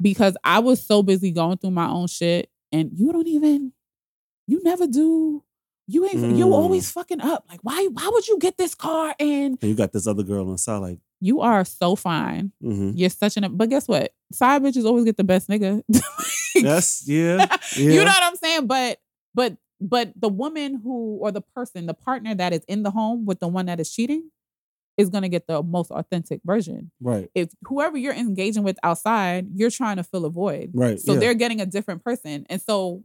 [0.00, 3.72] Because I was so busy going through my own shit and you don't even
[4.46, 5.42] you never do
[5.88, 6.36] you ain't Mm.
[6.38, 7.44] you always fucking up.
[7.48, 10.44] Like why why would you get this car and And you got this other girl
[10.46, 12.52] on the side, like, you are so fine.
[12.62, 12.92] mm-hmm.
[12.94, 14.12] You're such an but guess what?
[14.32, 15.82] Side bitches always get the best nigga.
[16.54, 17.56] yes, yeah, yeah.
[17.76, 18.66] You know what I'm saying?
[18.66, 18.98] But
[19.34, 23.26] but but the woman who or the person, the partner that is in the home
[23.26, 24.30] with the one that is cheating
[24.96, 26.90] is gonna get the most authentic version.
[27.00, 30.70] right, If whoever you're engaging with outside, you're trying to fill a void.
[30.74, 30.98] right.
[30.98, 31.20] So yeah.
[31.20, 32.46] they're getting a different person.
[32.48, 33.02] And so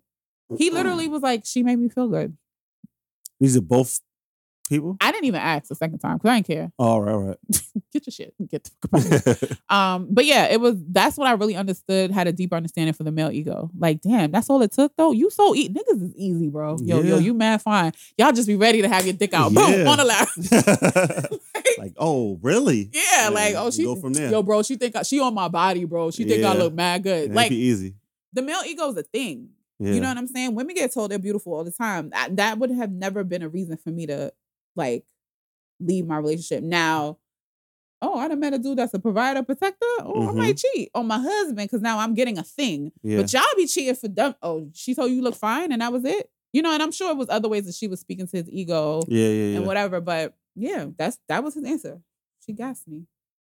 [0.58, 2.38] he literally was like, She made me feel good.
[3.40, 4.00] These are both
[4.72, 4.98] people.
[5.00, 6.72] I didn't even ask the second time because I didn't care.
[6.80, 7.38] All right, all right.
[7.94, 8.34] Get your shit.
[8.50, 9.58] Get the fuck up out.
[9.72, 13.04] Um, but yeah, it was that's what I really understood, had a deeper understanding for
[13.04, 13.70] the male ego.
[13.78, 15.12] Like, damn, that's all it took though.
[15.12, 16.78] You so eat niggas is easy, bro.
[16.82, 17.92] Yo, yo, you mad fine.
[18.18, 19.54] Y'all just be ready to have your dick out.
[19.54, 19.90] Boom, Yeah.
[19.90, 20.28] on the lap.
[21.78, 22.90] like, oh, really?
[22.94, 24.32] Yeah, like, oh, she go from there.
[24.32, 26.12] Yo, bro, she think I, she on my body, bro.
[26.12, 27.34] She think I look mad good.
[27.34, 27.96] Like easy.
[28.34, 29.50] the male ego is a thing.
[29.80, 29.94] Yeah.
[29.94, 30.54] You know what I'm saying?
[30.54, 32.12] Women get told they're beautiful all the time.
[32.12, 34.32] That, that would have never been a reason for me to
[34.76, 35.04] like
[35.80, 36.64] leave my relationship.
[36.64, 37.18] Now,
[38.02, 39.86] oh, I done met a dude that's a provider, protector.
[40.00, 40.30] Oh, Mhm.
[40.30, 42.92] I might cheat on my husband because now I'm getting a thing.
[43.04, 43.18] Yeah.
[43.22, 44.36] But y'all be cheating for them.
[44.42, 46.30] Oh, she told you look fine, and that was it.
[46.54, 48.50] You know, and I'm sure it was other ways that she was speaking to his
[48.50, 49.58] ego yeah, yeah, yeah.
[49.58, 50.02] and whatever.
[50.02, 52.02] But yeah, that's that was his answer.
[52.46, 53.06] She gassed me.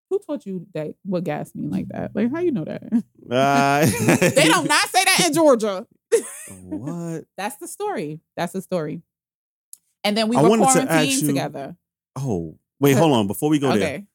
[0.10, 2.15] Who taught you that what gas mean like that?
[2.15, 2.81] Like how you know that?
[3.30, 3.85] Uh,
[4.35, 5.85] they don't not say that in Georgia.
[6.61, 7.26] what?
[7.38, 8.19] That's the story.
[8.38, 9.02] That's the story.
[10.06, 11.76] And then we I were wanted to ask you- together.
[12.15, 13.27] Oh, wait, hold on.
[13.27, 14.06] Before we go there,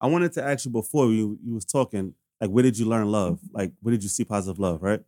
[0.00, 3.10] I wanted to ask you before you you was talking, like, where did you learn
[3.10, 3.38] love?
[3.52, 4.80] Like, where did you see positive love?
[4.82, 5.02] Right?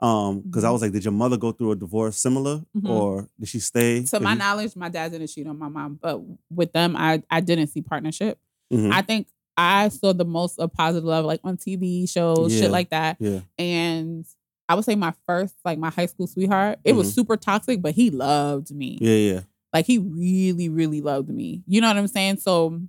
[0.00, 0.72] Um, because I Mhm.
[0.72, 2.88] was like, did your mother go through a divorce similar, Mhm.
[2.88, 4.02] or did she stay?
[4.02, 6.20] To my knowledge, my dad didn't cheat on my mom, but
[6.50, 8.38] with them, I I didn't see partnership.
[8.72, 8.90] Mhm.
[8.92, 12.62] I think I saw the most of positive love like on TV shows, Yeah.
[12.62, 13.18] shit like that.
[13.20, 14.26] yeah, And
[14.68, 17.14] I would say my first, like my high school sweetheart, it was Mhm.
[17.14, 18.98] super toxic, but he loved me.
[19.00, 19.40] yeah, yeah.
[19.74, 21.62] Like he really, really loved me.
[21.66, 22.38] You know what I'm saying?
[22.38, 22.80] So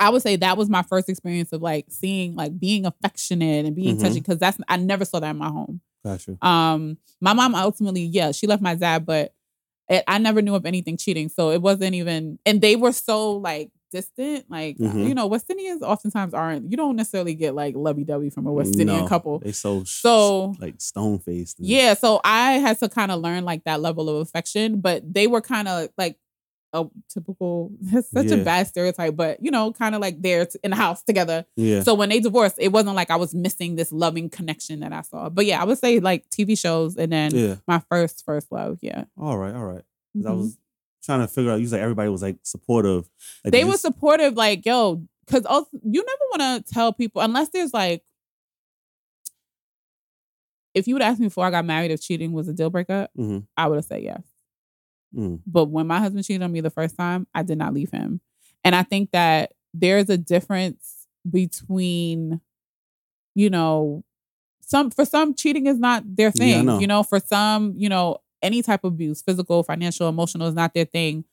[0.00, 3.74] I would say that was my first experience of like seeing like being affectionate and
[3.74, 4.00] being Mhm.
[4.02, 5.80] touchy because that's I never saw that in my home.
[6.04, 6.36] Gotcha.
[6.46, 9.32] Um, my mom ultimately, yeah, she left my dad, but
[9.88, 11.28] it, I never knew of anything cheating.
[11.28, 14.44] So it wasn't even, and they were so like distant.
[14.50, 15.08] Like, Mhm.
[15.08, 18.52] you know, West Indians oftentimes aren't, you don't necessarily get like lovey dovey from a
[18.52, 19.38] West Indian No, couple.
[19.40, 21.58] They so So- like stone faced.
[21.60, 21.94] Yeah.
[21.94, 25.40] So I had to kind of learn like that level of affection, but they were
[25.40, 26.18] kind of like,
[26.74, 28.34] a typical, that's such Yeah.
[28.36, 31.46] a bad stereotype, but you know, kind of like they're in the house together.
[31.56, 31.82] yeah.
[31.82, 35.00] So when they divorced, it wasn't like I was missing this loving connection that I
[35.00, 35.30] saw.
[35.30, 37.54] But yeah, I would say like TV shows and then yeah.
[37.66, 38.80] my first first love.
[38.82, 39.82] Yeah, all right all right
[40.14, 40.36] I Mhm.
[40.36, 40.58] was
[41.02, 41.60] trying to figure out.
[41.60, 43.08] You like everybody was like supportive.
[43.44, 44.34] Like, they were you- supportive.
[44.34, 48.02] Like yo, because also you never want to tell people unless there's like.
[50.74, 53.08] If you would ask me before I got married if cheating was a deal breaker,
[53.18, 53.46] Mhm.
[53.56, 54.22] I would have said yes.
[55.16, 55.40] Mm.
[55.46, 58.20] But when my husband cheated on me the first time, I did not leave him.
[58.64, 62.40] And I think that there's a difference between,
[63.34, 64.04] you know,
[64.60, 66.66] some for some cheating is not their Yeah, thing.
[66.66, 66.78] know.
[66.78, 70.74] you know, for some, you know, any type of abuse, physical, financial, emotional is not
[70.74, 71.24] their thing.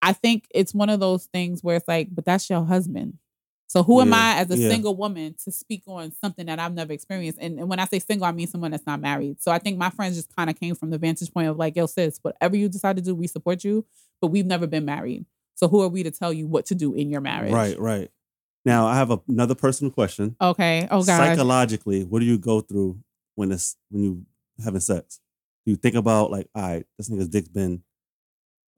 [0.00, 3.18] I think it's one of those things where it's like, but that's your husband.
[3.66, 4.70] So who am I as a yeah.
[4.70, 7.38] single woman to speak on something that I've never experienced?
[7.38, 9.42] And, and when I say single, I mean someone that's not married.
[9.42, 11.76] So I think my friends just kind of came from the vantage point of like,
[11.76, 13.84] yo, sis, whatever you decide to do, we support you,
[14.22, 15.26] but we've never been married.
[15.54, 17.52] So who are we to tell you what to do in your marriage?
[17.52, 18.10] Right, right.
[18.64, 20.34] Now I have a, another personal question.
[20.40, 20.88] Okay.
[20.90, 21.18] Oh God.
[21.18, 22.98] Psychologically, what do you go through
[23.34, 24.24] when it's when you
[24.64, 25.20] having sex?
[25.68, 27.82] You think about like, all right, this nigga's dick's been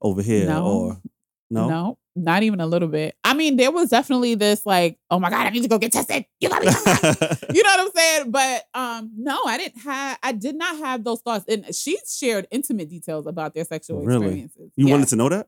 [0.01, 0.65] over here, No.
[0.67, 1.01] or
[1.49, 1.69] no?
[1.69, 3.15] No, not even a little bit.
[3.23, 5.93] I mean, there was definitely this like, oh my God, I need to go get
[5.93, 6.25] tested.
[6.41, 6.67] You got me.
[7.53, 8.31] you know what I'm saying?
[8.31, 11.45] But um, no, I didn't have I did not have those thoughts.
[11.47, 14.25] And she shared intimate details about their sexual Really?
[14.25, 14.71] experiences.
[14.75, 14.93] you Yeah.
[14.93, 15.47] wanted to know that?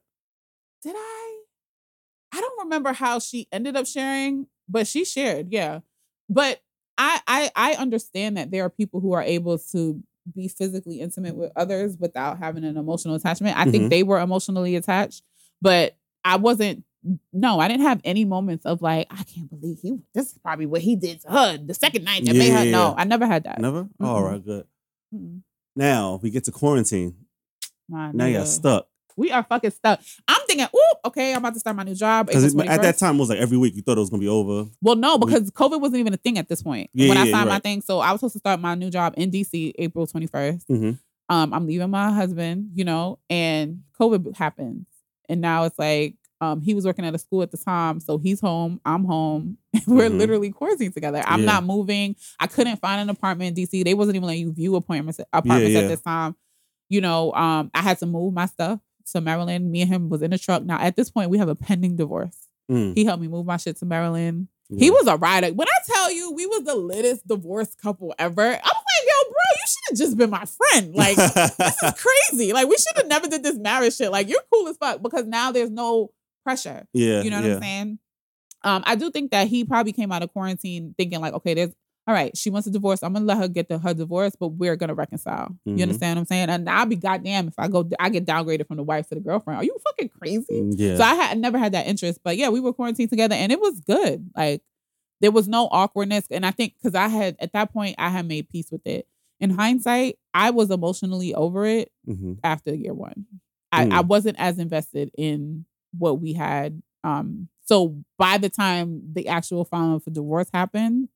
[0.82, 1.40] Did I?
[2.36, 5.80] I don't remember how she ended up sharing, but she shared, yeah.
[6.30, 6.62] But
[6.98, 10.02] I I I understand that there are people who are able to
[10.34, 13.58] be physically intimate with others without having an emotional attachment.
[13.58, 13.72] I Mhm.
[13.72, 15.24] think they were emotionally attached,
[15.62, 16.84] but I wasn't
[17.34, 20.66] no, I didn't have any moments of like, I can't believe he this is probably
[20.68, 22.64] what he did to her the second night that made Yeah, her.
[22.66, 22.96] yeah, No.
[22.98, 23.60] I never had that.
[23.60, 23.90] Never.
[24.00, 24.32] All Mm-mm.
[24.32, 24.66] right, good.
[25.14, 25.42] Mm-mm.
[25.76, 27.16] Now we get to quarantine.
[27.90, 28.88] My Now you're stuck.
[29.18, 30.00] We are fucking stuck.
[30.28, 32.28] I'm thinking, oh, okay, I'm about to start my new job.
[32.28, 34.28] Because at that time it was like every week you thought it was gonna be
[34.28, 34.70] over.
[34.82, 37.50] Well, no, because COVID wasn't even a thing at this point Yeah, when I signed
[37.50, 37.64] my right.
[37.64, 37.82] thing.
[37.82, 40.68] So I was supposed to start my new job in DC April 21st.
[40.70, 41.00] Mhm.
[41.30, 44.88] Um, I'm leaving my husband, you know, and COVID happens.
[45.30, 48.02] And now it's like um, he was working at a school at the time.
[48.02, 49.58] So he's home, I'm home.
[49.88, 50.18] We're Mhm.
[50.18, 51.24] literally quarantined together.
[51.26, 51.46] I'm Yeah.
[51.46, 52.18] not moving.
[52.38, 53.84] I couldn't find an apartment in DC.
[53.84, 55.80] They wasn't even letting you view appointments apartments yeah.
[55.80, 56.36] at this time.
[56.90, 58.82] You know, um, I had to move my stuff
[59.12, 59.72] to Maryland.
[59.72, 60.64] Me and him was in the truck.
[60.64, 62.36] Now at this point, we have a pending divorce.
[62.72, 64.48] Mm, He helped me move my shit to Maryland.
[64.70, 64.80] yeah.
[64.80, 65.48] He was a rider.
[65.54, 69.30] When I tell you we was the littest divorced couple ever, I was like, yo,
[69.30, 70.96] bro, you should have just been my friend.
[70.96, 71.94] Like, this is
[72.32, 72.54] crazy.
[72.54, 74.12] Like, we should have never did this marriage shit.
[74.12, 76.12] Like, you're cool as fuck because now there's no
[76.44, 76.88] pressure.
[76.94, 77.56] yeah, You know what yeah.
[77.56, 78.00] I'm saying?
[78.66, 81.74] Um, I do think that he probably came out of quarantine thinking like, okay, there's
[82.06, 83.02] all right, she wants a divorce.
[83.04, 85.50] I'm gonna let her get the, her divorce, but we're gonna reconcile.
[85.68, 85.78] Mhm.
[85.78, 86.50] You understand what I'm saying?
[86.50, 89.22] And I'll be goddamn if I go, I get downgraded from the wife to the
[89.22, 89.60] girlfriend.
[89.60, 90.46] Are you fucking crazy?
[90.52, 90.98] Mm, Yeah.
[90.98, 93.60] So I had never had that interest, but yeah, we were quarantined together, and it
[93.60, 94.30] was good.
[94.36, 94.62] Like
[95.22, 98.28] there was no awkwardness, and I think because I had at that point I had
[98.28, 99.08] made peace with it.
[99.40, 103.26] In hindsight, I was emotionally over it hmm after year one.
[103.72, 105.66] I, I wasn't as invested in
[105.98, 106.82] what we had.
[107.04, 111.10] Um, so by the time the actual filing for divorce happened,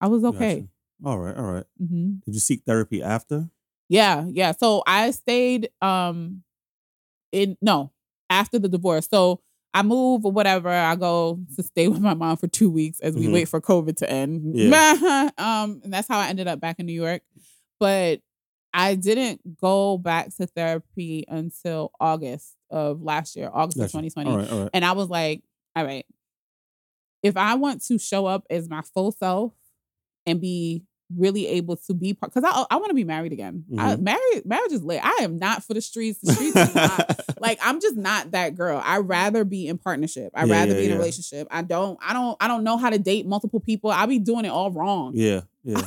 [0.00, 0.68] I was okay.
[1.04, 1.64] All right, all right.
[1.78, 3.48] hmm Did you seek therapy after?
[3.88, 4.52] Yeah, yeah.
[4.52, 6.42] So I stayed um
[7.32, 7.92] in no
[8.30, 9.08] after the divorce.
[9.10, 9.40] So
[9.74, 10.68] I move or whatever.
[10.70, 13.32] I go to stay with my mom for two weeks as we Mhm.
[13.32, 14.56] wait for COVID to end.
[14.56, 15.30] Yeah.
[15.38, 17.22] um, and that's how I ended up back in New York.
[17.80, 18.20] But
[18.74, 24.30] I didn't go back to therapy until August of last year, August of 2020.
[24.30, 24.70] All right, all right.
[24.74, 25.42] And I was like,
[25.76, 26.04] all right,
[27.22, 29.52] if I want to show up as my full self
[30.28, 30.84] and be
[31.16, 33.64] really able to be part, because I, I want to be married again.
[33.78, 34.00] I, Mhm.
[34.02, 35.00] marriage, marriage is lit.
[35.02, 36.18] I am not for the streets.
[36.22, 37.20] The streets is not.
[37.40, 38.82] Like I'm just not that girl.
[38.84, 40.32] I rather be in partnership.
[40.34, 41.46] I Yeah, rather yeah, be in a relationship.
[41.52, 41.96] I don't.
[42.02, 42.36] I don't.
[42.40, 43.90] I don't know how to date multiple people.
[43.90, 45.12] I'll be doing it all wrong.
[45.14, 45.80] yeah, yeah,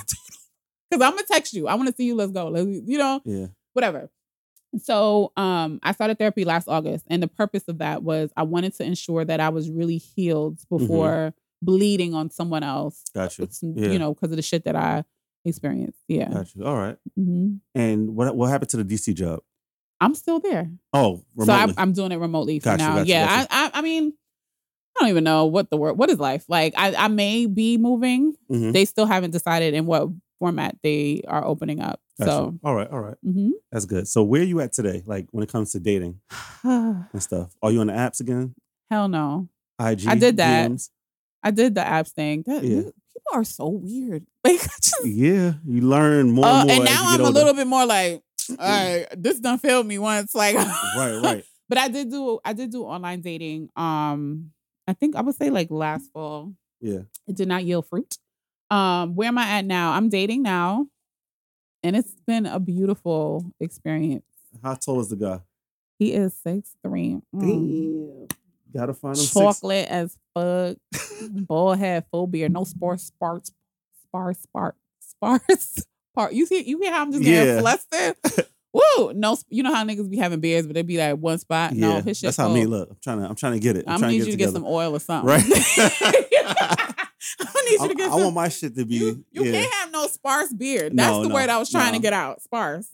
[0.89, 1.67] Because I'm gonna text you.
[1.67, 2.15] I want to see you.
[2.15, 2.47] Let's go.
[2.47, 3.47] Let's, you know yeah.
[3.73, 4.09] whatever.
[4.77, 8.73] So um I started therapy last August and the purpose of that was I wanted
[8.77, 13.03] to ensure that I was really healed before bleeding on someone else.
[13.13, 13.47] Got you.
[13.61, 13.89] Yeah.
[13.91, 15.03] You know, because of the shit that I
[15.45, 15.99] experienced.
[16.07, 16.29] Yeah.
[16.29, 16.65] Got you.
[16.65, 16.97] All right.
[17.15, 19.41] hmm And what what happened to the DC job?
[19.99, 20.71] I'm still there.
[20.93, 21.23] Oh, So
[21.53, 21.73] remotely.
[21.77, 22.95] I, I'm doing it remotely for Gotcha, now.
[22.95, 23.25] gotcha, yeah.
[23.27, 23.47] gotcha.
[23.51, 24.13] I, I I mean
[24.97, 26.45] I don't even know what the word what is life.
[26.49, 28.35] Like I, I may be moving.
[28.51, 28.73] Mhm.
[28.73, 30.09] They still haven't decided in what
[30.39, 32.01] format they are opening up.
[32.19, 33.15] So all right, all right.
[33.25, 33.51] mhm.
[33.71, 34.07] That's good.
[34.07, 35.01] So where are you at today?
[35.05, 36.19] Like when it comes to dating
[36.63, 37.55] and stuff?
[37.61, 38.53] Are you on the apps again?
[38.89, 39.47] hell no.
[39.79, 40.07] IG.
[40.07, 40.69] I did that.
[40.69, 40.89] DMs?
[41.43, 42.43] I did the apps thing.
[42.45, 42.81] That, Yeah.
[42.81, 44.25] People are so weird.
[44.43, 46.75] Like, just, Yeah, you learn more uh, and more.
[46.77, 50.33] and now I'm a little bit more like, all right, this done failed me once.
[50.33, 51.43] Like, right, right.
[51.69, 53.69] But I did do, I did do online dating.
[53.75, 54.51] Um,
[54.87, 56.53] I think I would say like last fall.
[56.81, 57.01] Yeah.
[57.27, 58.17] It did not yield fruit.
[58.71, 59.91] Um, where am I at now?
[59.91, 60.87] I'm dating now,
[61.83, 64.25] and it's been a beautiful experience.
[64.63, 65.41] How tall is the guy?
[65.99, 67.19] He is six three.
[67.37, 68.27] Damn.
[68.73, 69.33] Gotta find six.
[69.33, 70.77] chocolate as fuck.
[71.29, 73.51] Bald head, full beard, no sparse, sparks,
[74.07, 75.85] sparse, spark, sparse,
[76.15, 76.33] part.
[76.33, 77.59] You see, you hear how I'm just getting Yeah.
[77.61, 78.15] flustered.
[78.73, 79.11] Woo!
[79.13, 81.73] No, you know how niggas be having beards, but they be like one spot.
[81.73, 82.27] Yeah, no, his shit.
[82.27, 82.89] that's how me look.
[82.89, 83.25] I'm trying to.
[83.27, 83.83] I'm trying to get it.
[83.85, 85.27] I'm, I'm trying gonna need to you to get, get some oil or something.
[85.29, 85.43] Right.
[87.39, 88.21] I need you to get I some.
[88.23, 88.95] want my shit to be.
[88.95, 89.51] you you yeah.
[89.61, 90.95] can't have no sparse beard.
[90.95, 91.97] That's No, the no, word I was trying no.
[91.97, 92.41] to get out.
[92.41, 92.87] Sparse.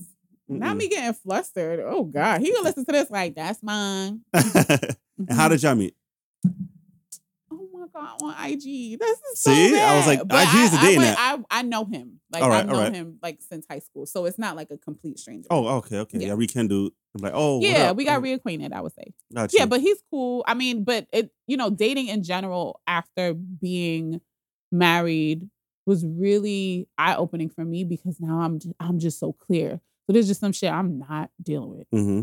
[0.50, 0.80] Not Mm-mm.
[0.80, 1.80] me getting flustered.
[1.86, 4.22] Oh God, he gonna listen to this like that's mine.
[5.18, 5.96] And how did y'all meet?
[7.50, 9.00] Oh my god, on IG.
[9.00, 9.70] This is See?
[9.76, 11.18] so I was like, But IG is the I, dating I, app.
[11.50, 12.20] I, I know him.
[12.30, 12.94] Like All right, I've known right.
[12.94, 15.48] him like since high school, so it's not like a complete stranger.
[15.50, 16.20] Oh, okay, okay.
[16.20, 16.28] Yeah.
[16.28, 16.92] Yeah, rekindled.
[17.16, 18.74] I'm like, oh, yeah, we got reacquainted.
[18.74, 19.14] I would say.
[19.34, 20.44] Got Yeah, but he's cool.
[20.46, 24.20] I mean, but it, you know, dating in general after being
[24.72, 25.50] married
[25.86, 29.80] was really eye opening for me because now I'm j- I'm just so clear.
[30.06, 31.88] So there's just some shit I'm not dealing with.
[31.92, 32.22] hmm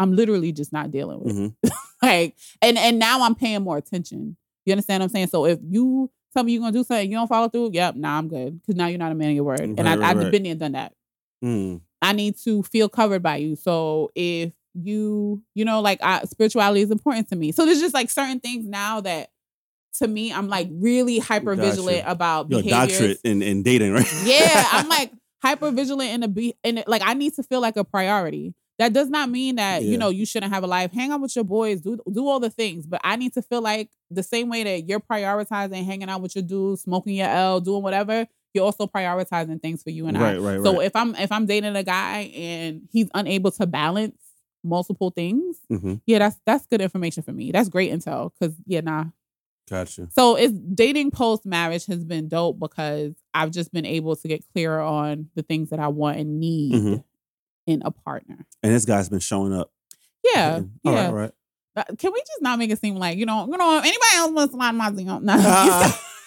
[0.00, 1.36] I'm literally just not dealing with.
[1.36, 1.68] hmm
[2.02, 4.36] like and and now I'm paying more attention.
[4.66, 5.26] You understand what I'm saying?
[5.28, 7.70] So if you tell me you're gonna do something, you don't follow through.
[7.72, 9.86] Yep, nah, I'm good because now you're not a man of your word, and Right,
[9.86, 10.30] I, right, I've right.
[10.32, 10.92] been there and done that.
[11.44, 11.80] Mm.
[12.02, 13.56] I need to feel covered by you.
[13.56, 17.52] So if you, you know, like I, spirituality is important to me.
[17.52, 19.30] So there's just like certain things now that
[19.94, 22.98] to me I'm like really hyper vigilant about You're a behaviors.
[22.98, 24.06] doctorate in, in dating, right?
[24.24, 25.12] Yeah, I'm like
[25.42, 28.54] hyper vigilant in the be in it, like I need to feel like a priority.
[28.80, 29.90] That does not mean that Yeah.
[29.92, 30.90] you know you shouldn't have a life.
[30.92, 33.60] Hang out with your boys, do do all the things, but I need to feel
[33.60, 37.60] like the same way that you're prioritizing hanging out with your dudes, smoking your L,
[37.60, 38.26] doing whatever.
[38.54, 40.20] You're also prioritizing things for you and I.
[40.22, 40.64] right, right, right.
[40.64, 44.16] So if I'm if I'm dating a guy and he's unable to balance
[44.64, 47.52] multiple things, hmm yeah, that's that's good information for me.
[47.52, 48.32] That's great intel.
[48.40, 49.04] Cause yeah, nah.
[49.68, 50.08] Gotcha.
[50.10, 54.42] So it's dating post marriage has been dope because I've just been able to get
[54.52, 57.04] clearer on the things that I want and need Mhm.
[57.70, 58.46] In a partner.
[58.62, 59.70] And this guy's been showing up.
[60.24, 61.00] Yeah, All yeah.
[61.00, 61.32] right, all right.
[61.76, 64.32] Uh, Can we just not make it seem like you know, you know, anybody else
[64.32, 65.22] wants to slide my DM?
[65.22, 65.34] No.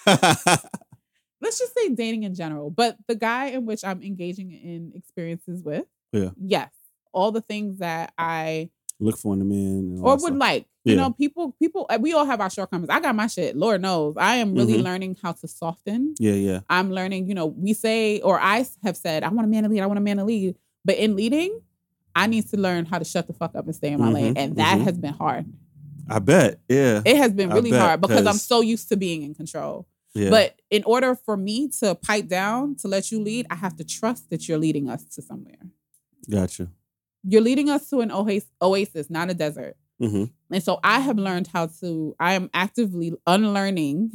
[0.08, 0.58] Uh,
[1.42, 2.70] Let's just say dating in general.
[2.70, 5.84] But the guy in which I'm engaging in experiences with,
[6.14, 6.30] Yeah.
[6.42, 6.72] yes,
[7.12, 10.00] all the things that I Look for in a man.
[10.02, 10.34] Or would stuff.
[10.40, 10.66] like.
[10.86, 12.90] You know, people, people, uh, we all have our shortcomings.
[12.90, 13.56] I got my shit.
[13.56, 14.84] Lord knows, I am really Mhm.
[14.84, 16.14] learning how to soften.
[16.20, 16.60] Yeah, yeah.
[16.70, 17.28] I'm learning.
[17.30, 19.80] You know, we say, or I have said, I want a man to lead.
[19.80, 20.56] I want a man to lead.
[20.86, 21.62] But in leading,
[22.16, 24.34] I need to learn how to shut the fuck up and stay in my lane,
[24.36, 24.84] Mhm, and that mhm.
[24.84, 25.46] has been hard.
[26.10, 26.60] I bet.
[26.68, 27.02] Yeah.
[27.06, 29.88] It has been really bet, hard because I'm so used to being in control.
[30.14, 30.30] yeah.
[30.30, 33.84] But in order for me to pipe down to let you lead, I have to
[33.84, 35.58] trust that you're leading us to somewhere.
[36.30, 36.68] gotcha.
[37.24, 39.76] You're leading us to an oas- oasis, not a desert.
[40.00, 44.12] hmm And so I have learned how to, I am actively unlearning.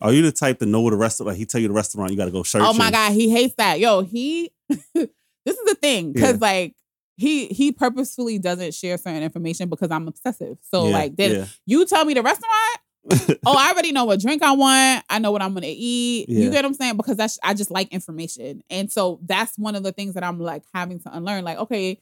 [0.00, 1.28] Are you the type to know the restaurant?
[1.28, 2.62] Like he tell you the restaurant, you got to go search.
[2.64, 3.78] oh my God, he hates that.
[3.80, 4.50] Yo, he,
[5.44, 6.14] this is the thing.
[6.14, 6.38] Cause Yeah.
[6.40, 6.74] like,
[7.16, 10.58] he he purposefully doesn't share certain information because I'm obsessive.
[10.62, 11.44] So Yeah, like, then yeah.
[11.66, 12.78] you tell me the restaurant,
[13.46, 15.04] oh, I already know what drink I want.
[15.10, 16.28] I know what I'm gonna eat.
[16.28, 16.40] Yeah.
[16.40, 16.96] You get what I'm saying?
[16.96, 18.62] Because that's I just like information.
[18.70, 21.44] And so that's one of the things that I'm like having to unlearn.
[21.44, 22.00] Like, okay,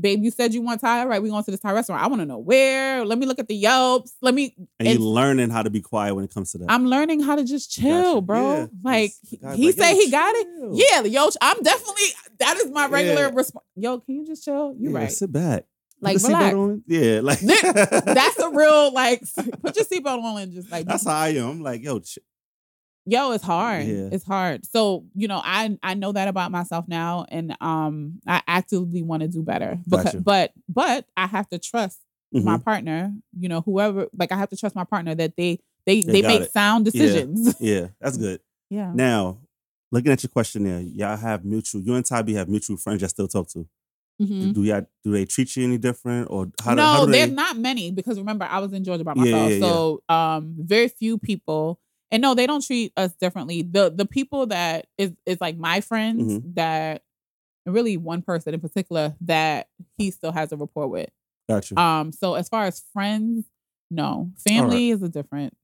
[0.00, 1.00] babe, you said you want Thai.
[1.00, 2.02] All right, we going to this Thai restaurant.
[2.02, 3.04] I want to know where.
[3.04, 4.14] Let me look at the Yelps.
[4.22, 4.54] Let me.
[4.78, 6.66] And you're learning how to be quiet when it comes to that.
[6.70, 8.22] I'm learning how to just chill, Gotcha.
[8.22, 8.56] bro.
[8.60, 8.66] Yeah.
[8.82, 10.46] Like he like, say yo, he got it.
[10.46, 10.70] chill.
[10.74, 12.04] Yeah, yo, I'm definitely
[12.38, 13.30] that is my regular Yeah.
[13.34, 13.66] response.
[13.76, 14.74] Yo, can you just chill?
[14.78, 15.12] You Yeah, right.
[15.12, 15.64] Sit back.
[16.00, 16.54] Like relax.
[16.54, 16.82] on.
[16.86, 19.22] Yeah, like That's a real like
[19.62, 21.48] put your seatbelt on and just like That's how I am.
[21.50, 22.18] I'm like, yo, ch-
[23.06, 24.08] yo it's hard Yeah.
[24.12, 28.42] it's hard so you know i i know that about myself now and um i
[28.46, 30.20] actively want to do better because Gotcha.
[30.20, 32.00] but but i have to trust
[32.32, 32.64] my mhm.
[32.64, 36.20] partner you know whoever like i have to trust my partner that they they They
[36.20, 36.52] they, make it.
[36.52, 38.40] sound decisions yeah, that's good.
[38.68, 39.38] yeah, Now,
[39.92, 41.80] looking at your questionnaire, y'all have mutual.
[41.80, 43.68] You and Tabby have mutual friends y'all still talk to.
[44.20, 44.52] Mhm.
[44.52, 47.18] Do y'all do they treat you any different or how do, no how do they?
[47.18, 49.60] there's not many because remember i was in georgia by Yeah, myself yeah, yeah.
[49.60, 51.78] so um very few people
[52.10, 55.80] and no they don't treat us differently the the people that is is like my
[55.80, 56.50] friends Mm-hmm.
[56.54, 57.02] that
[57.64, 59.68] and really one person in particular that
[59.98, 61.10] he still has a rapport with
[61.48, 61.76] Got you.
[61.76, 63.44] Um, so as far as friends,
[63.90, 64.30] no.
[64.38, 65.56] Family is a different.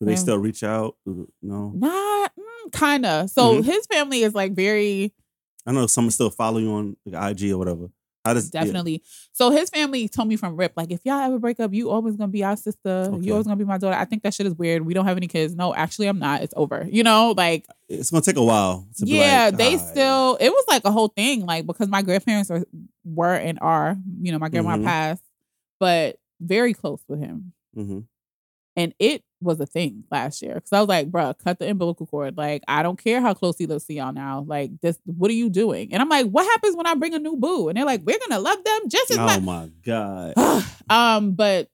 [0.00, 0.96] do they still reach out?
[1.06, 3.26] No, Not mm, kinda.
[3.28, 3.64] So Mhm.
[3.64, 5.12] his family is like very
[5.66, 7.90] I know some still follow you on like IG or whatever.
[8.34, 8.60] Does yeah.
[8.62, 9.02] definitely.
[9.32, 12.16] So his family told me from Rip, like, if y'all ever break up, you always
[12.16, 12.88] gonna be our sister.
[12.88, 13.24] Okay.
[13.24, 13.96] You always gonna be my daughter.
[13.96, 14.84] I think that shit is weird.
[14.86, 15.54] We don't have any kids.
[15.54, 16.42] No, actually, I'm not.
[16.42, 16.86] It's over.
[16.90, 18.86] You know, like It's gonna take a while.
[18.98, 20.36] Yeah, like, they "Ah, still.
[20.40, 22.64] It was like a whole thing, like because my grandparents are
[23.04, 23.96] were and are.
[24.20, 24.84] You know, my grandma Mhm.
[24.84, 25.22] passed,
[25.80, 27.52] but very close with him.
[27.76, 28.04] mhm.
[28.76, 30.54] And it was a thing last year.
[30.54, 32.36] Cause I was like, bruh, cut the umbilical cord.
[32.36, 34.44] Like, I don't care how close he lives to y'all now.
[34.46, 35.92] Like, this, what are you doing?
[35.92, 37.68] And I'm like, what happens when I bring a new boo?
[37.68, 39.38] And they're like, we're gonna love them just as much.
[39.38, 40.34] Oh my god.
[40.90, 41.70] um, but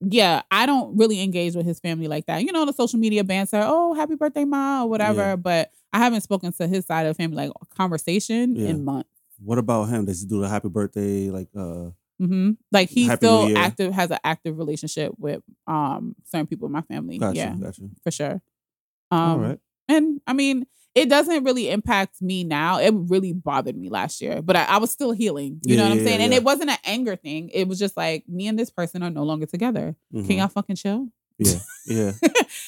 [0.00, 2.42] yeah, I don't really engage with his family like that.
[2.42, 5.20] You know, the social media banter, oh, happy birthday, ma, or whatever.
[5.20, 5.36] Yeah.
[5.36, 8.68] But I haven't spoken to his side of the family, like conversation Yeah.
[8.68, 9.08] in months.
[9.42, 10.04] What about him?
[10.04, 11.30] Does he do the happy birthday?
[11.30, 16.46] Like, uh, hmm Like he's Happy still active, has an active relationship with um certain
[16.46, 17.18] people in my family.
[17.18, 17.90] got yeah, you, got you.
[18.02, 18.40] for sure.
[19.10, 19.58] Um, All right.
[19.88, 22.78] And I mean, it doesn't really impact me now.
[22.78, 25.60] It really bothered me last year, but I, I was still healing.
[25.62, 26.20] You Yeah, know what I'm yeah, saying?
[26.22, 27.50] And it wasn't an anger thing.
[27.54, 29.94] It was just like me and this person are no longer together.
[30.12, 30.26] Mhm.
[30.26, 31.08] Can y'all fucking chill?
[31.38, 32.12] Yeah, yeah.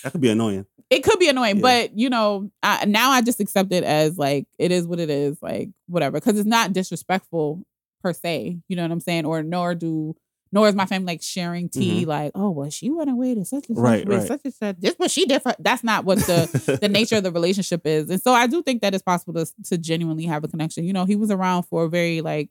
[0.05, 0.65] that could be annoying.
[0.91, 1.63] It could be annoying, Yeah.
[1.63, 5.11] but you know, I, now I just accept it as like it is what it
[5.11, 7.65] is, like whatever, because it's not disrespectful
[8.01, 8.59] per se.
[8.69, 9.27] You know what I'm saying?
[9.27, 10.15] Or nor do
[10.53, 10.89] nor is my mm-hmm.
[10.89, 12.11] family like sharing tea, mm-hmm.
[12.11, 13.83] like, oh, well, she went away to such and such, Mm-hmm.
[13.83, 14.27] Right, with right.
[14.27, 14.77] such and such.
[14.81, 15.43] This what she did.
[15.43, 18.11] For, that's not what the the nature of the relationship is.
[18.11, 20.85] And so I do think that it's possible to to genuinely have a connection.
[20.85, 22.51] You know, he was around for a very like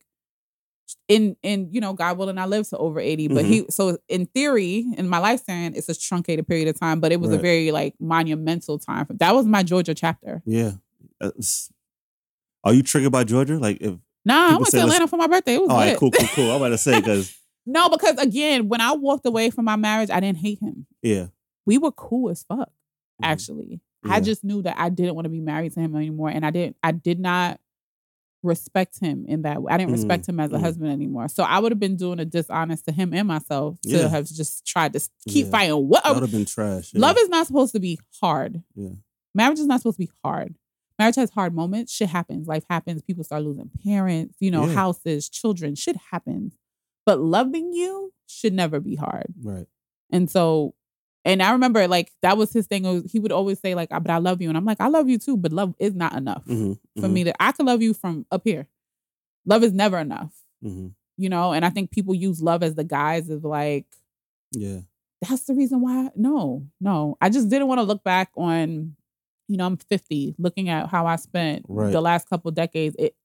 [1.07, 3.69] in in you know God willing I live to over 80 but he mm-hmm.
[3.69, 7.31] so in theory in my lifespan it's a truncated period of time but it was
[7.31, 10.71] a very like monumental time that was my Georgia chapter yeah.
[11.21, 11.69] Uh, that's-
[12.63, 13.57] are you triggered by Georgia?
[13.57, 13.95] Like, if
[14.30, 16.27] nah I People went to Atlanta for my birthday it was all right, cool, cool,
[16.34, 16.49] cool.
[16.51, 17.35] I'm about to say because
[17.65, 21.27] no because again when I walked away from my marriage I didn't hate him yeah,
[21.65, 22.69] we were cool as fuck
[23.22, 23.26] Mhm.
[23.34, 24.14] actually Yeah.
[24.14, 26.51] I just knew that I didn't want to be married to him anymore and I
[26.51, 27.60] didn't I did not
[28.41, 29.69] respect him in that way.
[29.73, 30.61] I didn't Mm, respect him as a mm.
[30.61, 31.27] husband anymore.
[31.27, 34.07] So I would have been doing a dishonest to him and myself to Yeah.
[34.07, 35.51] have just tried to keep Yeah.
[35.51, 35.89] fighting.
[35.89, 36.93] What would have been trash.
[36.93, 37.01] yeah.
[37.01, 38.64] love is not supposed to be hard.
[38.76, 38.91] Yeah.
[39.35, 40.56] Marriage is not supposed to be hard.
[40.99, 41.93] Marriage has hard moments.
[41.93, 42.45] Shit happens.
[42.47, 43.01] Life happens.
[43.01, 44.73] People start losing parents, you know, Yeah.
[44.73, 45.73] houses, children.
[45.76, 46.57] Shit happens.
[47.05, 49.34] But loving you should never be hard.
[49.41, 49.65] right.
[50.11, 50.76] And so,
[51.26, 52.84] and I remember like that was his thing.
[52.84, 54.88] Was- he would always say like, "Ah, "But I love you," and I'm like, "I
[54.88, 57.34] love you too," but love is not enough hmm for me to.
[57.41, 58.67] I can love you from up here.
[59.45, 61.53] Love is never enough, hmm you know.
[61.53, 63.85] And I think people use love as the guise of like,
[64.51, 64.80] Yeah.
[65.27, 66.09] that's the reason why.
[66.15, 68.95] No, no, I just didn't want to look back on,
[69.49, 71.91] you know, I'm 50, looking at how I spent Right.
[71.91, 72.95] the last couple decades.
[72.97, 73.15] It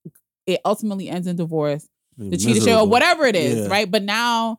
[0.47, 1.89] it ultimately ends in divorce
[2.19, 3.67] the cheater show or whatever it is, Yeah.
[3.73, 3.91] right?
[3.91, 4.59] But now,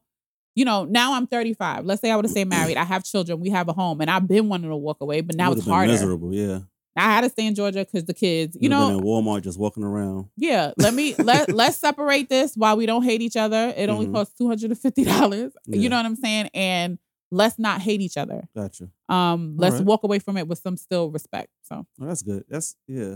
[0.55, 1.85] you know, now I'm 35.
[1.85, 2.75] Let's say I would have stayed married.
[2.83, 3.39] I have children.
[3.39, 5.91] We have a home, and I've been wanting to walk away, but now it's harder.
[5.91, 6.33] Miserable.
[6.33, 6.59] Yeah.
[6.97, 9.59] I had to stay in Georgia because the kids, you know, been in Walmart just
[9.59, 10.27] walking around.
[10.37, 10.71] yeah.
[10.77, 13.73] Let me let let's separate this while we don't hate each other.
[13.75, 14.13] It only Mhm.
[14.13, 15.51] costs two hundred and fifty dollars.
[15.65, 15.79] Yeah.
[15.81, 16.49] You know what I'm saying?
[16.53, 16.97] And
[17.35, 18.47] let's not hate each other.
[18.55, 18.89] Gotcha.
[19.09, 19.85] Um, let's Alright.
[19.87, 21.49] walk away from it with some still respect.
[21.63, 22.45] So Oh, that's good.
[22.49, 23.15] That's yeah.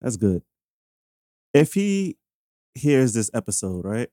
[0.00, 0.42] That's good.
[1.54, 2.18] If he
[2.74, 4.08] hears this episode, right?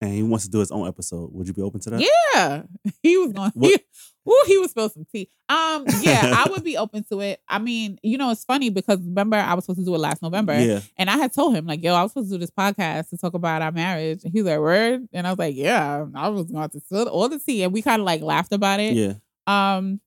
[0.00, 2.00] And he wants to do his own episode, would you be open to that?
[2.34, 2.62] Yeah,
[3.02, 3.50] he was going.
[3.60, 3.80] He, What-
[4.28, 5.28] ooh, he was spilled some tea.
[5.48, 7.40] Um, yeah, I would be open to it.
[7.48, 10.22] I mean, you know, it's funny because remember I was supposed to do it last
[10.22, 10.80] November, Yeah.
[10.98, 13.16] and I had told him like, "Yo, I was supposed to do this podcast to
[13.16, 16.44] talk about our marriage." And he's like, "Word," and I was like, "Yeah, I was
[16.50, 18.94] going to spill all the tea," and we kind of like laughed about it.
[18.94, 19.14] Yeah.
[19.46, 20.00] Um,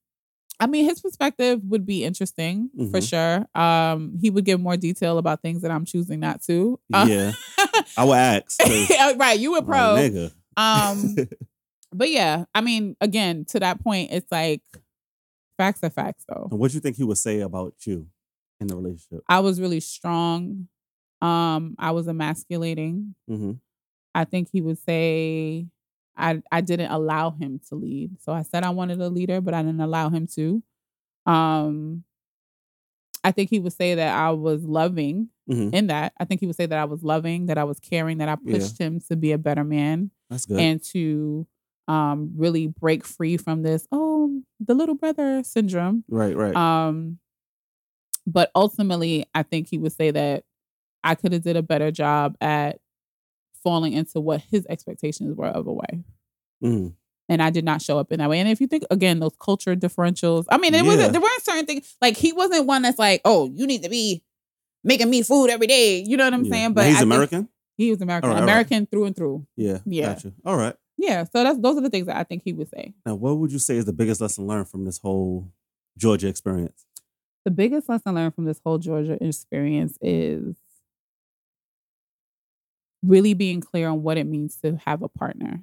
[0.61, 3.09] I mean, his perspective would be interesting for Mhm.
[3.09, 3.61] sure.
[3.61, 6.79] Um, he would give more detail about things that I'm choosing not to.
[6.93, 7.31] Uh, Yeah.
[7.97, 8.59] I would ask.
[9.17, 9.95] right, you were pro.
[9.97, 10.31] nigga.
[10.55, 11.15] Um,
[11.91, 14.61] but yeah, I mean, again, to that point, it's like
[15.57, 16.47] facts are facts, though.
[16.51, 18.07] And what do you think he would say about you
[18.59, 19.23] in the relationship?
[19.27, 20.67] I was really strong.
[21.21, 23.15] Um, I was emasculating.
[23.29, 23.53] Mm-hmm.
[24.13, 25.67] I think he would say
[26.21, 28.21] I I didn't allow him to lead.
[28.21, 30.61] So I said I wanted a leader, but I didn't allow him to.
[31.25, 32.03] Um
[33.23, 35.73] I think he would say that I was loving Mm-hmm.
[35.75, 36.13] in that.
[36.17, 38.37] I think he would say that I was loving, that I was caring, that I
[38.41, 38.53] Yeah.
[38.59, 40.59] pushed him to be a better man That's good.
[40.59, 41.45] and to
[41.89, 46.55] um really break free from this oh the little brother syndrome right, right.
[46.55, 47.17] um
[48.27, 50.43] but ultimately i think he would say that
[51.03, 52.79] i could have did a better job at
[53.63, 55.99] falling into what his expectations were of a wife
[56.63, 56.93] Mhm.
[57.29, 59.35] and i did not show up in that way and if you think again those
[59.39, 60.89] culture differentials i mean it Yeah.
[60.91, 63.89] wasn't there weren't certain things like he wasn't one that's like oh you need to
[63.89, 64.23] be
[64.83, 66.51] making me food every day you know what i'm Yeah.
[66.51, 67.49] saying Now but he's I American.
[67.77, 68.51] he was american right, all right.
[68.51, 69.79] american through and through Yeah.
[69.85, 70.13] Yeah.
[70.13, 70.33] Gotcha.
[70.45, 70.75] All right.
[70.97, 73.37] yeah so that's those are the things that i think he would say Now, what
[73.37, 75.47] would you say is the biggest lesson learned from this whole
[75.97, 76.85] Georgia experience?
[77.43, 80.55] the biggest lesson learned from this whole Georgia experience is
[83.03, 85.61] really being clear on what it means to have a partner.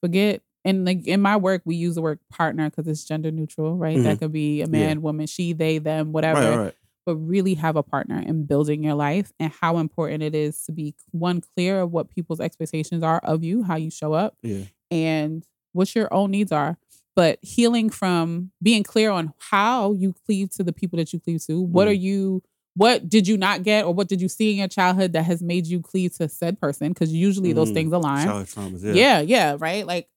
[0.00, 3.76] Forget and like in my work, we use the word partner because it's gender neutral,
[3.76, 4.00] right?
[4.00, 4.74] That could be a Mm-hmm.
[4.74, 4.86] Yeah.
[4.86, 6.40] man, woman, she, they, them, whatever.
[6.40, 6.74] Right, right.
[7.04, 10.72] But really have a partner in building your life and how important it is to
[10.72, 14.62] be one clear of what people's expectations are of you, how you show up, Yeah.
[14.92, 16.78] and what your own needs are.
[17.16, 21.44] But healing from being clear on how you cleave to the people that you cleave
[21.46, 21.60] to.
[21.60, 21.90] What Mm.
[21.90, 22.42] are you,
[22.74, 25.42] what did you not get, or what did you see in your childhood that has
[25.42, 26.88] made you cleave to said person?
[26.88, 27.74] Because usually those Mm.
[27.74, 28.26] things align.
[28.26, 28.82] Traumas.
[28.82, 28.92] Yeah.
[28.94, 29.86] yeah, yeah, right?
[29.86, 30.08] Like,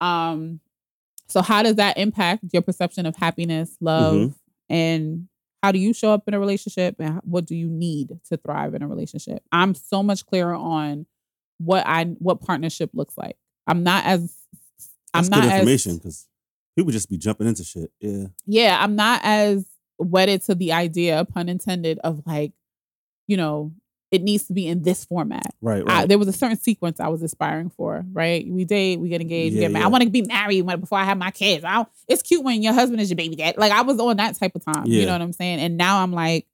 [0.00, 0.60] um,
[1.28, 4.34] so how does that impact your perception of happiness, love, Mhm.
[4.70, 5.28] and
[5.62, 8.74] how do you show up in a relationship and what do you need to thrive
[8.74, 9.42] in a relationship?
[9.50, 11.06] I'm so much clearer on
[11.58, 13.36] what I what partnership looks like.
[13.66, 14.32] I'm not as
[15.12, 16.28] I'm not information because
[16.76, 17.90] people just be jumping into shit.
[18.00, 18.26] Yeah.
[18.46, 19.66] yeah, I'm not as
[19.98, 22.52] wedded to the idea, pun intended, of like,
[23.26, 23.72] you know,
[24.10, 25.54] it needs to be in this format.
[25.60, 28.46] Right, I, there was a certain sequence I was aspiring for, right?
[28.48, 29.82] We date, we get engaged, we Yeah, get married.
[29.82, 29.86] yeah.
[29.86, 31.62] I want to be married when, before I have my kids.
[31.62, 33.58] I it's cute when your husband is your baby dad.
[33.58, 34.86] Like I was on that type of time.
[34.86, 35.00] Yeah.
[35.00, 35.60] You know what I'm saying?
[35.60, 36.46] And now I'm like,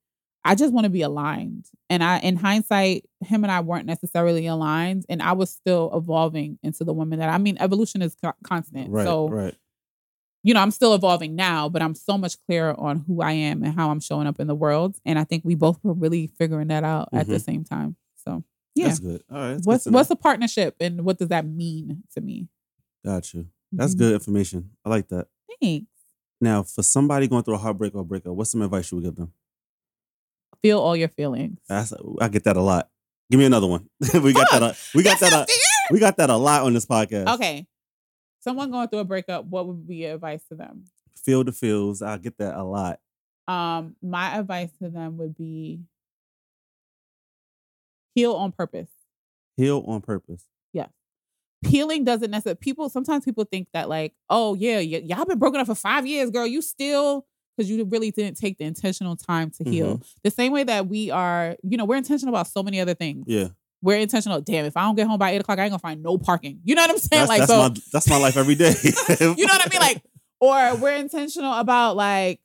[0.44, 1.66] I just want to be aligned.
[1.88, 6.58] And I, in hindsight, him and I weren't necessarily aligned, and I was still evolving
[6.62, 7.56] into the woman that I mean.
[7.60, 9.54] Evolution is co- constant, right, so right.
[10.44, 13.64] You know, I'm still evolving now, but I'm so much clearer on who I am
[13.64, 14.96] and how I'm showing up in the world.
[15.06, 17.42] And I think we both were really figuring that out at the mm-hmm.
[17.42, 17.96] same time.
[18.24, 18.44] So
[18.74, 18.88] yeah.
[18.88, 19.22] That's good.
[19.32, 19.60] All right.
[19.64, 19.92] what's know.
[19.92, 22.48] what's a partnership and what does that mean to me?
[23.04, 23.46] Got you.
[23.72, 23.98] That's Mhm.
[23.98, 24.70] good information.
[24.84, 25.28] I like that.
[25.60, 25.86] Thanks.
[26.40, 29.16] Now, for somebody going through a heartbreak or breakup, what's some advice you would give
[29.16, 29.32] them?
[30.60, 31.58] Feel all your feelings.
[31.68, 32.90] That's, I get that a lot.
[33.30, 33.88] Give me another one.
[34.14, 34.62] we got that.
[34.62, 35.32] A, we got That's that.
[35.32, 37.34] Uh, a, we got that a lot on this podcast.
[37.34, 37.66] Okay.
[38.44, 40.84] Someone going through a breakup, what would be your advice to them?
[41.24, 42.02] Feel the feels.
[42.02, 43.00] I get that a lot.
[43.48, 45.80] Um, my advice to them would be
[48.14, 48.90] heal on purpose.
[49.56, 50.44] Heal on purpose.
[50.72, 50.86] Yeah.
[51.66, 55.60] Healing doesn't necessarily people sometimes people think that like oh yeah y- y'all been broken
[55.60, 57.26] up for five years girl you still
[57.56, 60.02] because you really didn't take the intentional time to heal Mm-hmm.
[60.24, 63.24] the same way that we are you know we're intentional about so many other things
[63.26, 63.48] Yeah.
[63.84, 66.02] We're intentional damn if i don't get home by eight o'clock i ain't gonna find
[66.02, 68.36] no parking you know what i'm saying That's, like that's so my that's my life
[68.36, 68.74] every day.
[69.20, 70.02] you know what i mean like
[70.40, 72.40] or we're intentional about like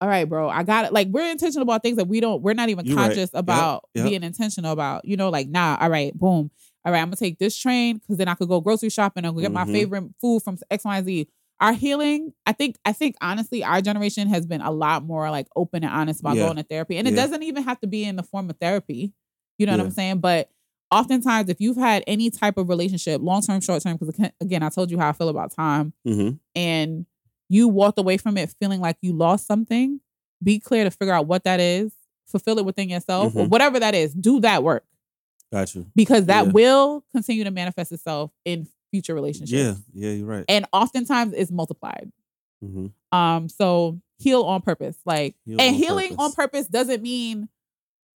[0.00, 2.54] all right bro i got it like we're intentional about things that we don't we're
[2.54, 3.06] not even You right.
[3.06, 4.06] conscious Yep, about yep.
[4.06, 6.50] being intentional about you know like nah all right boom
[6.84, 9.34] all right i'm gonna take this train because then i could go grocery shopping and
[9.34, 9.72] go get my Mhm.
[9.72, 11.26] favorite food from xyz
[11.60, 15.46] our healing i think i think honestly our generation has been a lot more like
[15.54, 16.44] open and honest about Yeah.
[16.46, 17.22] going to therapy and it Yeah.
[17.22, 19.12] doesn't even have to be in the form of therapy
[19.58, 20.50] you know what i'm saying but
[20.92, 24.68] oftentimes if you've had any type of relationship long term short term because again i
[24.68, 27.06] told you how i feel about time hmm and
[27.48, 30.00] you walked away from it feeling like you lost something,
[30.42, 31.92] be clear to figure out what that is,
[32.26, 33.50] fulfill it within yourself, or Mhm.
[33.50, 34.14] whatever that is.
[34.14, 34.84] Do that work
[35.52, 35.86] Got you.
[35.94, 36.52] because that Yeah.
[36.52, 39.52] will continue to manifest itself in future relationships.
[39.52, 39.74] Yeah.
[40.08, 40.14] Yeah.
[40.16, 40.44] You're right.
[40.48, 42.10] And oftentimes it's multiplied.
[42.62, 44.96] hmm Um, so heal on purpose.
[45.04, 46.24] Like Heal and on healing purpose.
[46.24, 47.50] on purpose doesn't mean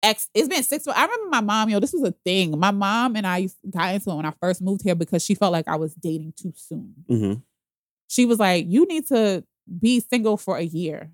[0.02, 0.98] X it's been six months.
[1.00, 2.58] I remember my mom, yo, this was a thing.
[2.58, 5.52] My mom and I got into it when I first moved here because she felt
[5.52, 6.94] like I was dating too soon.
[7.08, 7.32] hmm
[8.08, 9.42] she was like, "You need to
[9.80, 11.10] be single for a year."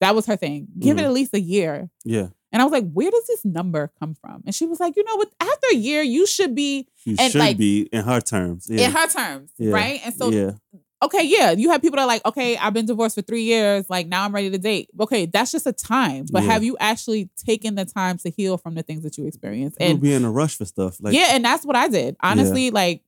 [0.00, 0.68] That was her thing.
[0.78, 1.04] Give it Mhm.
[1.04, 1.90] at least a year.
[2.04, 2.28] Yeah.
[2.50, 5.04] And I was like, "Where does this number come from?" And she was like, "You
[5.04, 5.30] know what?
[5.38, 8.68] After a year, you should be You And, should like, be in her terms.
[8.70, 8.86] Yeah.
[8.86, 9.72] in her terms, Yeah.
[9.72, 10.52] right?" And so yeah.
[11.02, 13.90] Okay, yeah, you have people that are like, okay, I've been divorced for three years,
[13.90, 14.88] like now I'm ready to date.
[15.00, 16.26] Okay, that's just a time.
[16.30, 16.52] But Yeah.
[16.52, 19.76] have you actually taken the time to heal from the things that you experienced?
[19.80, 20.98] And be in a rush for stuff.
[21.00, 22.16] Like yeah, and that's what I did.
[22.20, 23.02] Honestly, like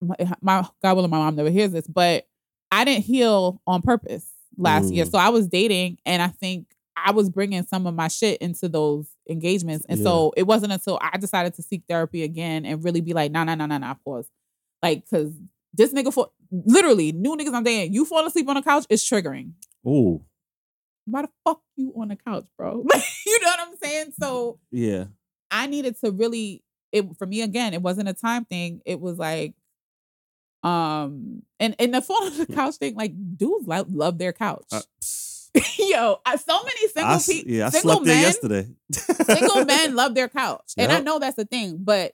[0.00, 2.26] my, my God willing, my mom never hears this, but
[2.70, 5.04] I didn't heal on purpose last year.
[5.04, 5.10] Mm.
[5.10, 8.68] So I was dating, and I think I was bringing some of my shit into
[8.68, 13.00] those engagements, and so it wasn't until I decided to seek therapy again and really
[13.00, 14.28] be like, no, no, no, no, nah, pause,
[14.82, 15.32] like because
[15.74, 19.08] this nigga for literally new niggas I'm dating, you fall asleep on the couch it's
[19.08, 19.52] triggering.
[19.86, 20.22] oh
[21.06, 22.84] Why the fuck you on the couch, bro?
[23.26, 24.12] You know what I'm saying?
[24.20, 25.04] So yeah.
[25.50, 26.62] I needed to really
[26.92, 28.82] it for me again, it wasn't a time thing.
[28.84, 29.54] It was like
[30.62, 34.66] um and and the fall on the couch thing, like dudes like love their couch.
[34.70, 34.82] Uh.
[35.78, 38.68] Yo, I, so many single people yeah, I single slept there men yesterday.
[38.92, 40.72] single men love their couch.
[40.78, 42.12] And I know that's the thing, but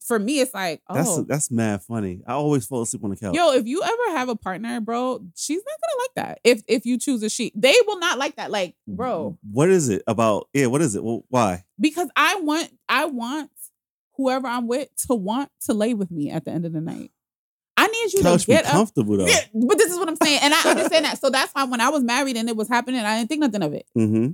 [0.00, 2.22] for me it's like, oh That's that's mad funny.
[2.26, 3.34] I always fall asleep on the couch.
[3.34, 6.40] Yo, if you ever have a partner, bro, she's not gonna like that.
[6.44, 8.50] If if you choose a she, they will not like that.
[8.50, 10.48] Like, bro, What is it about?
[10.52, 11.04] Yeah, what is it?
[11.04, 11.64] Well, why?
[11.78, 13.50] because I want I want
[14.16, 17.10] whoever I'm with to want to lay with me at the end of the night.
[17.76, 18.72] I need you Couch to be get up.
[18.72, 19.26] comfortable though.
[19.26, 21.18] Yeah, but this is what I'm saying, and I understand that.
[21.18, 23.62] So that's why when I was married and it was happening, I didn't think nothing
[23.62, 23.86] of it.
[23.98, 24.28] Mm-hmm.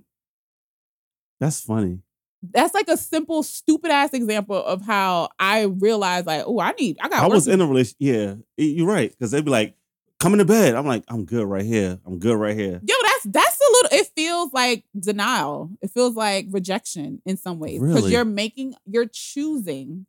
[1.40, 2.00] That's funny.
[2.42, 6.96] That's like a simple, stupid ass example of how I realized, like, oh, I need,
[7.00, 7.22] I got.
[7.22, 7.96] I was in a relationship.
[7.98, 9.10] Yeah, you're right.
[9.10, 9.74] Because they'd be like,
[10.18, 11.98] "Coming to bed." I'm like, "I'm good right here.
[12.06, 13.98] I'm good right here." Yo, that's that's a little.
[13.98, 15.70] It feels like denial.
[15.82, 18.12] It feels like rejection in some ways because Really?
[18.12, 20.06] you're making, you're choosing.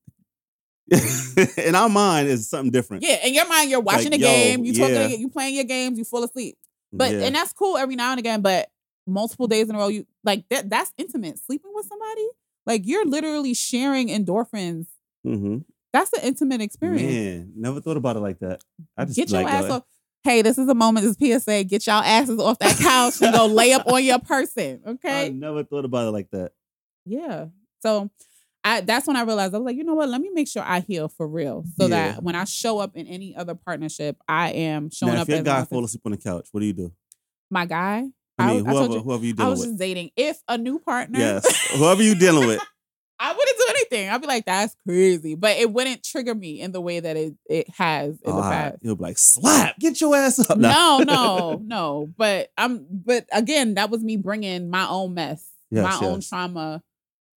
[1.58, 3.03] in our mind, is something different.
[3.03, 5.08] Yeah, in your mind, you're watching Like, the yo, game, you talking, yeah.
[5.08, 6.58] you playing your games, you fall asleep.
[6.94, 7.24] But Yeah.
[7.24, 8.41] and that's cool every now and again.
[8.41, 8.70] But
[9.07, 10.69] multiple days in a row, you like that.
[10.69, 11.40] That's intimate.
[11.40, 12.28] Sleeping with somebody,
[12.65, 14.88] like you're literally sharing endorphins.
[15.26, 15.64] Mhm.
[15.94, 17.02] That's an intimate experience.
[17.11, 18.64] man, never thought about it like that.
[18.98, 19.84] I just Get your like, ass uh, off.
[20.23, 21.03] Hey, this is a moment.
[21.06, 21.64] This is PSA.
[21.65, 24.82] Get y'all asses off that couch and go lay up on your person.
[24.88, 25.26] Okay.
[25.26, 26.52] I never thought about it like that.
[27.06, 27.48] Yeah.
[27.82, 28.10] So
[28.64, 30.07] I that's when I realized I was like, you know what?
[30.10, 31.65] Let me make sure I heal for real.
[31.80, 32.14] So Yeah.
[32.14, 35.34] that when I show up in any other partnership, I am showing now, up if
[35.36, 36.91] your guy my, fall asleep on the couch, what do you do?
[37.49, 38.06] my guy.
[38.40, 39.70] I mean, I whoever you- whoever you I dealing was with.
[39.70, 40.12] just dating.
[40.16, 42.60] If a new partner, Yes, whoever you dealing with.
[43.24, 44.10] I wouldn't do anything.
[44.10, 45.36] I'd be like, that's crazy.
[45.36, 48.52] But it wouldn't trigger me in the way that it, it has in the right.
[48.72, 48.78] past.
[48.82, 50.58] You'll be like, slap, get your ass up.
[50.58, 52.12] No, no, no.
[52.18, 52.84] But I'm.
[52.90, 56.82] But again, that was me bringing my own mess, Yes, my own trauma,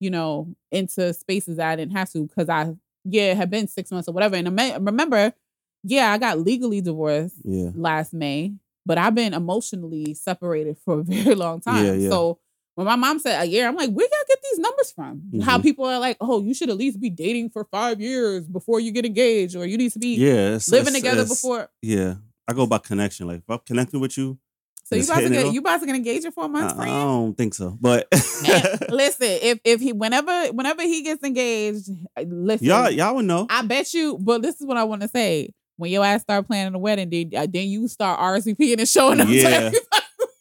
[0.00, 3.90] you know, into spaces that I didn't have to because I, yeah, had been six
[3.90, 4.36] months or whatever.
[4.36, 5.34] And I me- remember,
[5.82, 7.72] yeah, I got legally divorced Yeah.
[7.74, 8.54] last May,
[8.86, 11.84] but I've been emotionally separated for a very long time.
[11.84, 12.10] Yeah, yeah.
[12.10, 12.38] So
[12.76, 15.22] when my mom said a year, I'm like, where y'all get these numbers from?
[15.42, 15.62] How Mhm.
[15.62, 18.90] people are like, oh, you should at least be dating for five years before you
[18.90, 20.32] get engaged, or you need to be Yeah.
[20.56, 21.68] it's- living it's- together it's- before.
[21.82, 22.14] Yeah.
[22.48, 23.26] I go by connection.
[23.28, 24.38] Like if I'm connecting with you,
[24.86, 26.90] So you about to get you about to get engaged in four months, I friend?
[26.90, 27.78] don't think so.
[27.80, 28.06] But
[28.90, 33.46] listen, if if he whenever whenever he gets engaged, uh, listen, y'all y'all would know.
[33.48, 34.18] I bet you.
[34.18, 37.10] But this is what I want to say: when your ass start planning the wedding,
[37.10, 39.26] then, uh, then you start RSVPing and showing up.
[39.28, 39.48] to Yeah.
[39.50, 39.80] everybody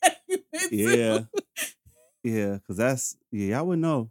[0.02, 0.76] that you been to.
[0.98, 1.20] Yeah.
[2.24, 4.10] Yeah, because that's yeah, y'all would know.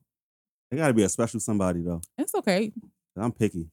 [0.70, 2.00] It gotta be a special somebody though.
[2.18, 2.72] it's okay.
[3.16, 3.68] I'm picky.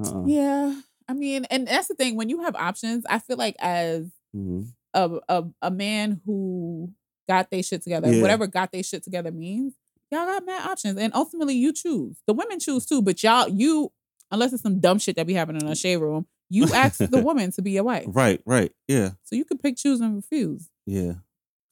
[0.00, 0.24] Uh-uh.
[0.26, 2.14] Yeah, I mean, and that's the thing.
[2.16, 4.62] When you have options, I feel like as hmm
[4.94, 6.92] a a, a man who
[7.28, 8.20] got their shit together, Yeah.
[8.22, 9.74] whatever got their shit together means,
[10.12, 12.16] y'all got mad options, and ultimately you choose.
[12.28, 13.90] The women choose too, but y'all you
[14.30, 17.20] unless it's some dumb shit that be happening in a shade room, you ask the
[17.22, 18.72] woman to be your wife, Right, right.
[18.86, 20.68] Yeah, so you can pick, choose, and refuse.
[20.86, 21.14] yeah.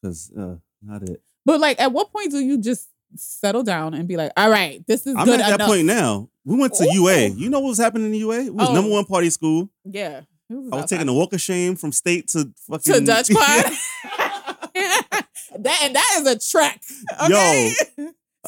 [0.03, 1.23] Because uh not it.
[1.45, 4.85] But like, at what point do you just settle down and be like, all right,
[4.87, 6.29] this is I'm good at that point now.
[6.45, 6.93] We went to Ooh.
[6.93, 7.29] UA.
[7.29, 8.41] You know what was happening in UA?
[8.47, 8.75] It was Oh.
[8.75, 9.71] number one party school.
[9.85, 10.23] Yeah.
[10.51, 13.73] I was taking the walk of shame from state to fucking to Dutch Quad.
[14.75, 16.81] that and that is a trek.
[17.25, 17.73] Okay?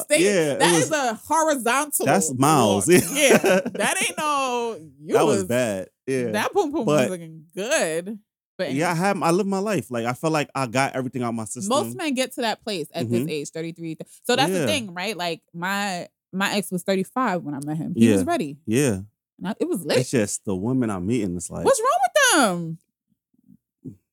[0.01, 2.05] Stay, yeah, it that was- is a horizontal.
[2.05, 2.87] That's miles.
[2.87, 3.03] walk.
[3.11, 4.77] yeah, that ain't no.
[5.01, 5.89] You that was, was bad.
[6.09, 6.31] Yeah.
[6.31, 8.19] That boom boom But- was looking good.
[8.57, 9.89] But yeah, I had I lived my life.
[9.89, 11.69] Like I felt like I got everything out my system.
[11.69, 13.29] most men get to that place at this Mhm.
[13.31, 13.97] age, thirty three.
[14.23, 15.15] So that's the thing, right?
[15.15, 17.93] Like my my ex was thirty five when I met him.
[17.95, 18.57] He was ready.
[18.65, 19.01] yeah.
[19.37, 19.99] And I- it was lit.
[19.99, 21.37] It's just the women I'm meeting.
[21.37, 22.77] It's like What's wrong with them?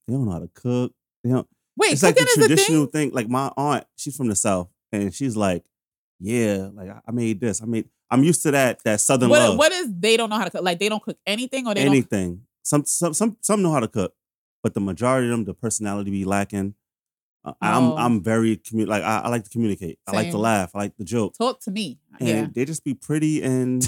[0.07, 0.93] they don't know how to cook.
[1.25, 1.49] They don't.
[1.77, 3.09] Wait, it's like the a traditional thing.
[3.11, 3.15] thing.
[3.15, 5.65] Like my aunt, she's from the south, and she's like,
[6.21, 7.61] "Yeah, like I made this.
[7.61, 7.89] I made.
[8.11, 8.83] I'm used to that.
[8.85, 9.59] That southern What, love.
[9.59, 10.63] what is they don't know how to cook?
[10.63, 11.93] Like they don't cook anything, or they don't.
[11.93, 12.43] anything.
[12.63, 14.15] Some some some some know how to cook,
[14.63, 16.75] but the majority of them, the personality be lacking.
[17.45, 17.57] Uh, Oh.
[17.61, 19.99] I'm I'm very commu- like I, I like to communicate.
[20.07, 20.71] I like to laugh.
[20.75, 21.35] I like the joke.
[21.39, 21.99] Talk to me.
[22.19, 22.47] And Yeah.
[22.53, 23.87] they just be pretty and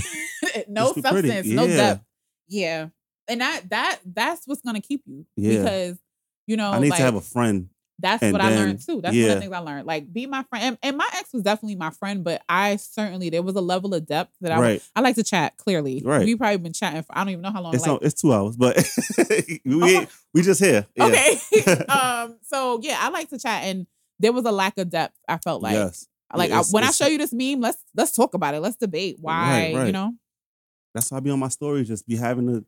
[0.68, 1.28] no Just be pretty.
[1.28, 2.04] substance, no depth.
[2.48, 2.88] Yeah.
[3.28, 5.58] and that that that's what's gonna keep you Yeah.
[5.62, 5.98] because
[6.46, 7.68] you know I need like, to have a friend.
[8.00, 9.00] That's and what I learned too.
[9.00, 9.86] That's one of the things I learned.
[9.86, 13.28] Like be my friend, and, and my ex was definitely my friend, but I certainly
[13.30, 14.82] there was a level of depth that I Right.
[14.94, 15.56] I like to chat.
[15.56, 16.24] Clearly, Right.
[16.24, 17.74] We probably been chatting for I don't even know how long.
[17.74, 18.76] It's like, on, it's two hours, but
[19.64, 20.86] we ain't, we just here.
[20.94, 21.06] Yeah.
[21.06, 21.38] okay.
[21.88, 22.36] um.
[22.42, 23.86] So yeah, I like to chat, and
[24.20, 25.18] there was a lack of depth.
[25.28, 26.06] I felt like yes.
[26.34, 28.60] like I, when I show you this meme, let's let's talk about it.
[28.60, 29.34] Let's debate why.
[29.34, 29.86] Right, right.
[29.86, 30.14] You know.
[30.94, 32.64] That's why I be on my stories, just be having to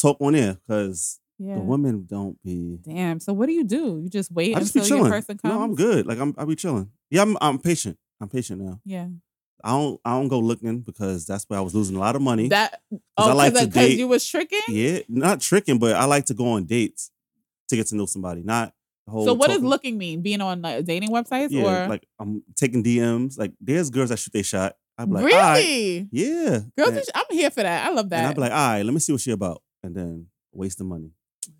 [0.00, 1.54] talk on there because Yeah.
[1.56, 2.78] the women don't be.
[2.82, 3.20] Damn.
[3.20, 4.00] So what do you do?
[4.02, 5.12] You just wait I just be until your chilling.
[5.12, 5.54] person comes.
[5.54, 6.06] No, I'm good.
[6.06, 6.90] Like I'm, I be chilling.
[7.10, 7.98] Yeah, I'm, I'm patient.
[8.20, 8.80] I'm patient now.
[8.84, 9.08] Yeah.
[9.62, 12.22] I don't, I don't go looking because that's where I was losing a lot of
[12.22, 12.48] money.
[12.48, 14.60] That I oh, like because to date- you was tricking.
[14.68, 17.10] yeah, not tricking, but I like to go on dates
[17.68, 18.42] to get to know somebody.
[18.42, 18.74] Not
[19.06, 19.24] the whole.
[19.24, 20.20] So what does looking mean?
[20.20, 23.38] Being on like dating websites Yeah, or like I'm taking DMs.
[23.38, 24.76] Like there's girls that shoot they shot.
[24.98, 26.08] I'm like, all right, really?
[26.12, 27.86] yeah, Girls, and, I'm here for that.
[27.86, 28.18] I love that.
[28.18, 28.26] and.
[28.28, 30.84] I'd be like, all right, let me see what she about, and then waste the
[30.84, 31.10] money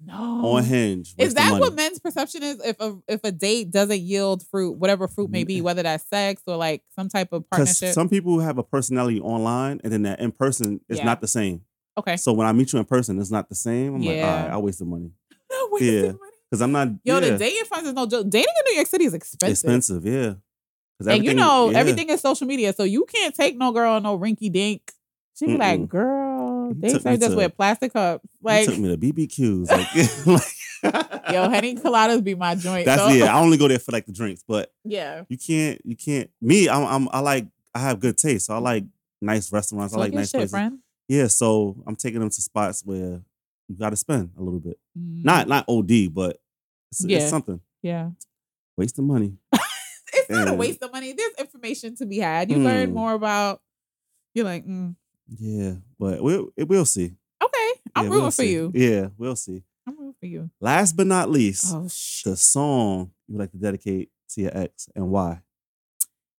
[0.04, 0.14] no.
[0.46, 1.14] on Hinge.
[1.18, 2.60] Is that what men's perception is?
[2.64, 6.42] If a if a date doesn't yield fruit, whatever fruit may be, whether that's sex
[6.46, 7.94] or like some type of partnership.
[7.94, 11.04] some people have a personality online, and then that in person is Yeah.
[11.04, 11.62] not the same.
[11.98, 12.16] okay.
[12.16, 13.94] So when I meet you in person, it's not the same.
[13.94, 14.54] I'm like, all Yeah.
[14.54, 15.10] I waste the money
[15.50, 16.02] No, wasting Yeah.
[16.12, 16.18] money.
[16.50, 16.88] because I'm not.
[17.04, 18.28] Yo, yeah, the dating funds is no joke.
[18.28, 19.50] Dating in New York City is expensive.
[19.52, 20.04] expensive.
[20.06, 20.34] yeah.
[21.06, 21.78] And you know, yeah.
[21.78, 22.72] everything is social media.
[22.72, 24.92] So you can't take no girl no rinky dink.
[25.36, 25.88] She be like, Mm-mm.
[25.88, 26.33] girl,
[26.68, 28.26] He they say just to- with plastic cups.
[28.42, 29.70] Like, took me to BBQs.
[29.70, 32.84] Like, like yo, Henny Coladas be my joint.
[32.86, 33.34] That's so- yeah.
[33.36, 35.24] I only go there for like the drinks, but yeah.
[35.28, 35.80] you can't.
[35.84, 36.30] You can't.
[36.40, 36.84] Me, I'm.
[36.86, 37.46] I'm I like.
[37.74, 38.46] I have good taste.
[38.46, 38.84] So I like
[39.20, 39.94] nice restaurants.
[39.94, 40.50] I like nice shit, places.
[40.52, 40.78] friend.
[41.08, 41.26] Yeah.
[41.26, 43.20] So I'm taking them to spots where
[43.68, 44.78] you got to spend a little bit.
[44.98, 46.38] Mm, Not not OD, but
[46.92, 47.18] it's, Yeah.
[47.18, 47.60] it's something.
[47.82, 48.10] Yeah.
[48.76, 49.34] Waste the money.
[50.16, 51.12] It's not a waste of money.
[51.12, 52.48] There's information to be had.
[52.50, 52.94] You learn Mm.
[52.94, 53.60] more about.
[54.32, 54.94] You're like, mm,
[55.28, 57.14] Yeah, but we'll we'll see.
[57.42, 58.52] okay, I'm Yeah, rooting we'll for see.
[58.52, 58.72] you.
[58.74, 59.62] Yeah, we'll see.
[59.86, 60.50] I'm rooting for you.
[60.60, 64.88] Last but not least, Oh the song you would like to dedicate to your ex
[64.94, 65.40] and why?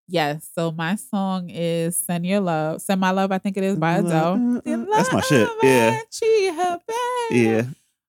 [0.07, 0.47] Yes.
[0.53, 3.97] So my song is "Send Your Love." "Send My Love." I think it is by
[3.97, 4.61] Adele.
[4.63, 5.49] That's my shit.
[5.63, 7.31] Yeah, She her babe.
[7.31, 7.63] yeah.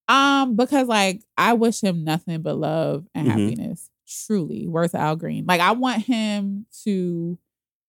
[0.08, 3.30] Um, because like I wish him nothing but love and Mhm.
[3.30, 3.90] happiness.
[4.06, 5.46] Truly, worth Al Green.
[5.46, 7.38] Like I want him to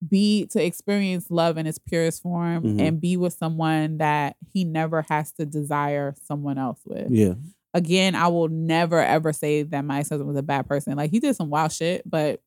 [0.06, 2.82] be to experience love in its purest form Mhm.
[2.82, 7.10] and be with someone that he never has to desire someone else with.
[7.10, 7.34] Yeah.
[7.74, 10.95] Again, I will never ever say that my ex-husband was a bad person.
[10.95, 12.41] Like he did some wild shit, but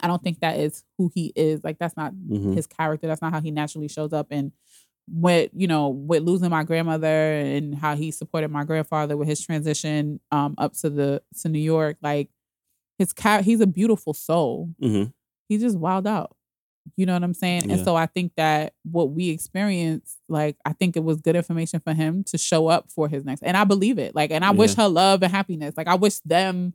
[0.00, 1.62] I don't think that is who he is.
[1.62, 2.54] Like that's not Mhm.
[2.54, 3.06] his character.
[3.06, 4.26] That's not how he naturally shows up.
[4.30, 4.50] And
[5.08, 9.40] with you know, with losing my grandmother and how he supported my grandfather with his
[9.40, 12.28] transition um up to the to New York, like
[12.98, 14.70] his cat, he's a beautiful soul.
[14.80, 15.04] hmm
[15.48, 16.34] He just wild out.
[16.96, 17.70] You know what I'm saying?
[17.70, 21.80] And so I think that what we experienced, like I think it was good information
[21.80, 23.42] for him to show up for his next.
[23.42, 24.14] And I believe it.
[24.14, 25.74] Like, and I wish her love and happiness.
[25.76, 26.74] Like I wish them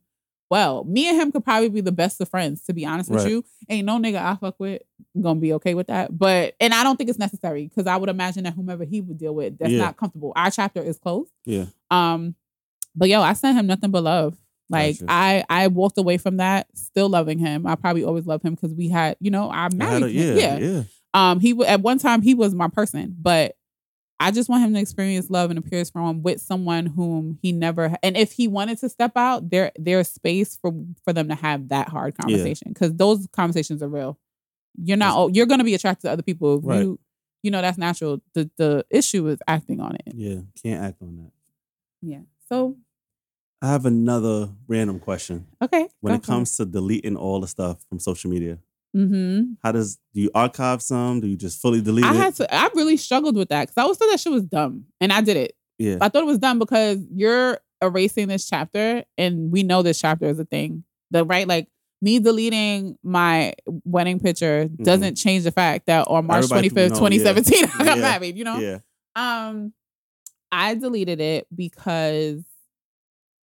[0.50, 0.86] well.
[0.86, 3.44] Me and him could probably be the best of friends, to be honest with you.
[3.70, 4.82] Ain't no nigga I fuck with
[5.22, 6.18] gonna be okay with that.
[6.18, 9.18] But and I don't think it's necessary because I would imagine that whomever he would
[9.18, 9.80] deal with, that's Yeah.
[9.80, 10.32] not comfortable.
[10.36, 11.32] Our chapter is closed.
[11.46, 11.66] Yeah.
[11.92, 12.36] Um,
[12.96, 14.38] but yo, I sent him nothing but love.
[14.70, 15.12] Like Gotcha.
[15.12, 17.66] I, I walked away from that, still loving him.
[17.66, 20.38] I probably always loved him because we had, you know, I I married a- him.
[20.38, 20.58] yeah, Yeah.
[20.58, 20.84] yeah.
[21.14, 23.56] Um, he at one time he was my person, but
[24.20, 27.96] I just want him to experience love and appears from with someone whom he never.
[28.04, 30.74] And if he wanted to step out, there there's space for
[31.06, 34.20] for them to have that hard conversation because those conversations are real.
[34.76, 35.34] You're not.
[35.34, 36.60] You're going to be attracted to other people.
[36.62, 36.82] Right.
[36.82, 37.00] You,
[37.42, 38.22] you know that's natural.
[38.34, 40.14] The the issue is acting on it.
[40.14, 40.40] Yeah.
[40.62, 41.32] Can't act on that.
[42.02, 42.22] Yeah.
[42.50, 42.76] So
[43.62, 45.48] I have another random question.
[45.62, 45.88] okay.
[46.02, 48.60] When it comes to deleting all the stuff from social media,
[48.96, 49.54] mm-hmm.
[49.64, 51.22] how does do you archive some?
[51.22, 52.18] Do you just fully delete I it?
[52.18, 52.54] had to.
[52.54, 55.22] I really struggled with that because I always thought that shit was dumb, and I
[55.22, 55.54] did it.
[55.80, 55.98] yeah.
[56.02, 60.26] I thought it was dumb because you're erasing this chapter, and we know this chapter
[60.26, 60.84] is a thing.
[61.12, 61.68] The right, like
[62.02, 63.54] me deleting my
[63.86, 66.54] wedding picture doesn't change the fact that on March Mm-hmm.
[66.54, 68.02] twenty fifth, twenty seventeen, I got Yeah.
[68.04, 68.38] married.
[68.38, 68.80] You know, Yeah.
[69.16, 69.74] um,
[70.52, 72.44] I deleted it because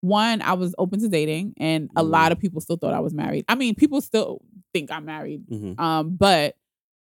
[0.03, 2.11] one, I was open to dating, and a Mhm.
[2.11, 3.45] lot of people still thought I was married.
[3.49, 4.43] I mean, people still
[4.75, 5.45] think I'm married.
[5.49, 6.57] hmm Um, but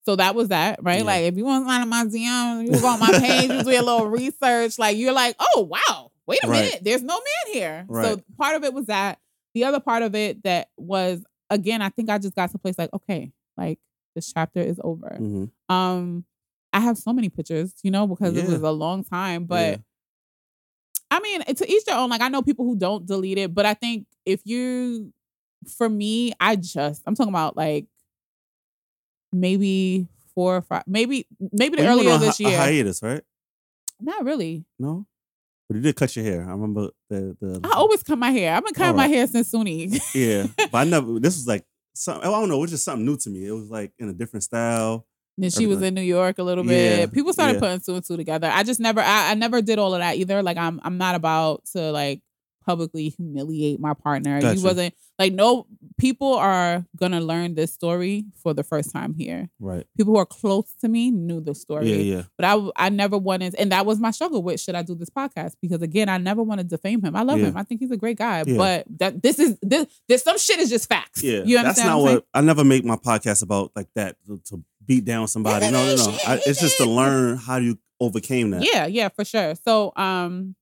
[0.06, 0.98] so that was that, right?
[1.00, 1.04] Yeah.
[1.04, 3.62] Like if you want to sign up my DM, you go on my page, you
[3.62, 6.62] do a little research, like you're like, oh wow, wait a Right.
[6.64, 7.86] minute, there's no man here.
[7.90, 9.18] So part of it was that.
[9.54, 12.58] The other part of it that was again, I think I just got to a
[12.58, 13.78] place like, okay, like
[14.14, 15.16] this chapter is over.
[15.18, 16.24] hmm Um,
[16.72, 19.56] I have so many pictures, you know, because it was a long time, but.
[19.70, 19.76] Yeah.
[21.12, 22.08] I mean, to each their own.
[22.10, 25.12] Like I know people who don't delete it, but I think if you,
[25.76, 27.86] for me, I just I'm talking about like
[29.32, 32.58] maybe four or five, maybe maybe the Well, you went earlier this hi- a year.
[32.58, 33.22] hiatus, right?
[34.00, 34.64] Not really.
[34.78, 35.06] No,
[35.68, 36.42] but you did cut your hair.
[36.48, 37.60] I remember the the.
[37.64, 38.54] I always cut my hair.
[38.54, 40.00] I've been cutting my hair since Suni.
[40.14, 41.18] yeah, but I never.
[41.20, 41.64] This was like
[41.94, 42.20] some.
[42.22, 42.56] Oh, I don't know.
[42.56, 43.46] It was just something new to me.
[43.46, 45.06] It was like in a different style.
[45.38, 46.98] Then she was in New York a little bit.
[46.98, 47.60] Yeah, People started yeah.
[47.60, 48.50] putting two and two together.
[48.52, 50.42] I just never I, I never did all of that either.
[50.42, 52.20] Like I'm I'm not about to like
[52.64, 54.40] publicly humiliate my partner.
[54.40, 54.56] Gotcha.
[54.56, 55.66] You wasn't like no
[55.98, 59.48] people are gonna learn this story for the first time here.
[59.58, 59.84] Right.
[59.96, 61.92] People who are close to me knew the story.
[61.92, 62.16] Yeah.
[62.16, 62.22] Yeah.
[62.38, 65.10] But I I never wanted and that was my struggle with should I do this
[65.10, 65.54] podcast?
[65.60, 67.16] Because again, I never want to defame him.
[67.16, 67.46] I love Yeah.
[67.46, 67.56] him.
[67.56, 68.44] I think he's a great guy.
[68.46, 68.56] Yeah.
[68.56, 71.22] But that this is this this some shit is just facts.
[71.22, 71.42] Yeah.
[71.44, 74.62] You That's not what what I never make my podcast about like that to, to
[74.86, 75.70] beat down somebody.
[75.70, 76.18] No, no, no.
[76.26, 78.62] I, it's just to learn how you overcame that.
[78.62, 79.54] Yeah, yeah, for sure.
[79.64, 80.54] So, um,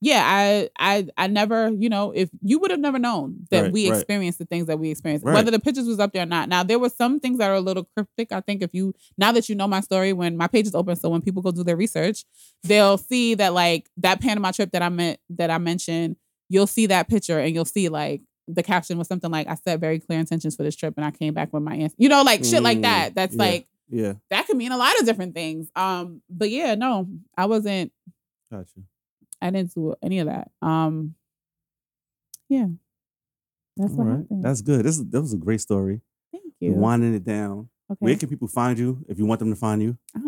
[0.00, 3.72] yeah, I, I, I never, you know, if you would have never known that Right,
[3.72, 3.96] we right.
[3.96, 5.32] experienced the things that we experienced, Right.
[5.32, 6.50] whether the pictures was up there or not.
[6.50, 8.30] Now, there were some things that are a little cryptic.
[8.30, 10.96] I think if you now that you know my story, when my page is open,
[10.96, 12.24] so when people go do their research,
[12.64, 16.16] they'll see that like that Panama trip that I meant that I mentioned,
[16.50, 19.80] you'll see that picture and you'll see like the caption was something like I set
[19.80, 21.94] very clear intentions for this trip and I came back with my answer.
[21.98, 23.14] You know, like shit like Mm, that.
[23.14, 23.42] That's yeah.
[23.42, 24.12] like Yeah.
[24.30, 25.70] that could mean a lot of different things.
[25.76, 27.92] Um, but yeah, no, I wasn't.
[28.52, 28.80] Gotcha.
[29.40, 30.50] I didn't do any of that.
[30.62, 31.14] Um,
[32.48, 32.66] yeah,
[33.76, 34.18] that's All what right.
[34.18, 34.44] happened.
[34.44, 34.84] That's good.
[34.84, 36.00] This is that was a great story.
[36.32, 36.78] Thank You're you.
[36.78, 37.68] winding it down.
[37.90, 37.96] okay.
[37.98, 39.96] Where can people find you if you want them to find you?
[40.14, 40.20] I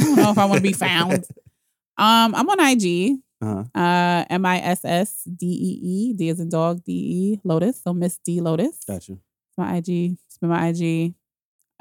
[0.00, 1.24] don't know if I want to be found.
[1.98, 3.16] Um, I'm on IG.
[3.40, 3.64] Uh-huh.
[3.78, 6.12] Uh, M I S S D E E.
[6.14, 6.84] D as in dog.
[6.84, 7.82] D E Lotus.
[7.82, 8.78] So Miss D Lotus.
[8.86, 9.12] Gotcha.
[9.12, 10.16] It's my IG.
[10.26, 11.14] It's been my IG.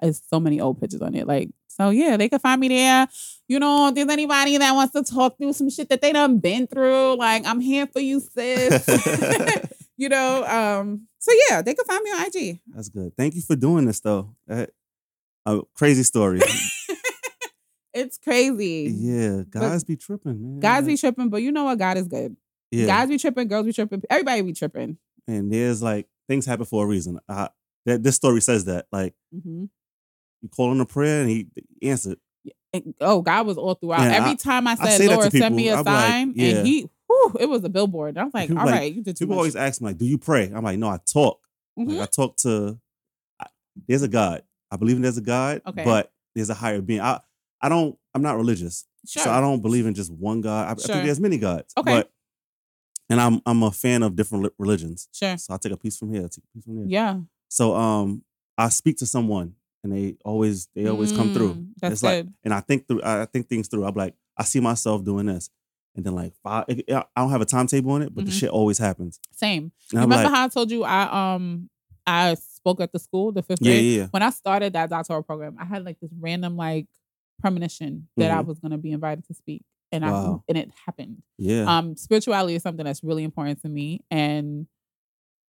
[0.02, 1.26] There's so many old pictures on it.
[1.26, 3.07] Like, so yeah, they can find me there.
[3.48, 6.40] You know, if there's anybody that wants to talk through some shit that they done
[6.40, 8.86] been through, like I'm here for you, sis.
[9.98, 12.60] you know, um, so yeah, they can find me on IG.
[12.68, 13.15] That's good.
[13.18, 14.36] Thank you for doing this though.
[14.48, 14.72] That,
[15.45, 16.40] a crazy story.
[17.96, 18.94] It's crazy.
[18.96, 20.60] yeah, guys be tripping, man.
[20.60, 21.80] Guys be tripping, but you know what?
[21.80, 22.36] God is good.
[22.72, 22.86] yeah.
[22.88, 24.98] Guys be tripping, girls be tripping, everybody be tripping.
[25.28, 27.20] and there's like things happen for a reason.
[27.30, 27.50] I,
[27.86, 29.70] that this story says that like Mhm.
[30.42, 31.48] you call him a prayer and he
[31.82, 32.18] answered.
[32.74, 34.02] And, oh, God was all throughout.
[34.12, 35.78] Every I- time I I said, to Lord, send me people.
[35.78, 36.48] a I'm like, sign, yeah.
[36.58, 38.18] and he, whew, it was a billboard.
[38.18, 39.42] I was like, People all like- right, you did too People much.
[39.42, 41.40] always ask me like, "Do you pray?" I'm like, "No, I talk.
[41.80, 41.94] Mhm.
[41.94, 42.78] Like I talk to.
[43.40, 43.46] I,
[43.88, 44.44] there's a God.
[44.70, 45.86] I believe in there's a God, Okay.
[45.86, 47.00] but there's a higher being.
[47.00, 47.22] I
[47.66, 47.98] I don't.
[48.14, 49.24] I'm not religious, Sure.
[49.24, 50.68] so I don't believe in just one God.
[50.68, 51.74] I, I think there's many gods.
[51.78, 51.92] Okay.
[51.98, 52.12] But,
[53.10, 55.08] and I'm I'm a fan of different religions.
[55.14, 55.38] Sure.
[55.38, 56.86] So I take a piece from here, take a piece from there.
[56.88, 57.20] Yeah.
[57.50, 58.24] So um,
[58.58, 61.54] I speak to someone, and they always they always come through.
[61.56, 62.34] Mm, That's it's like, good.
[62.44, 63.02] and I think through.
[63.04, 63.86] I think things through.
[63.86, 65.50] I'm like, I see myself doing this,
[65.96, 68.40] and then like, five, I don't have a timetable on it, but the Mhm.
[68.40, 69.20] shit always happens.
[69.34, 69.72] Same.
[69.94, 71.70] Remember like, how I told you I um
[72.08, 73.86] I spoke at the school, the fifth yeah, grade?
[73.86, 74.08] yeah, yeah.
[74.12, 76.88] When I started that doctoral program, I had like this random like
[77.40, 78.48] premonition that I Mhm.
[78.48, 79.64] was gonna be invited to speak.
[79.91, 80.44] And Wow.
[80.48, 81.22] I and it happened.
[81.38, 81.64] yeah.
[81.78, 84.02] Um spirituality is something that's really important to me.
[84.12, 84.68] And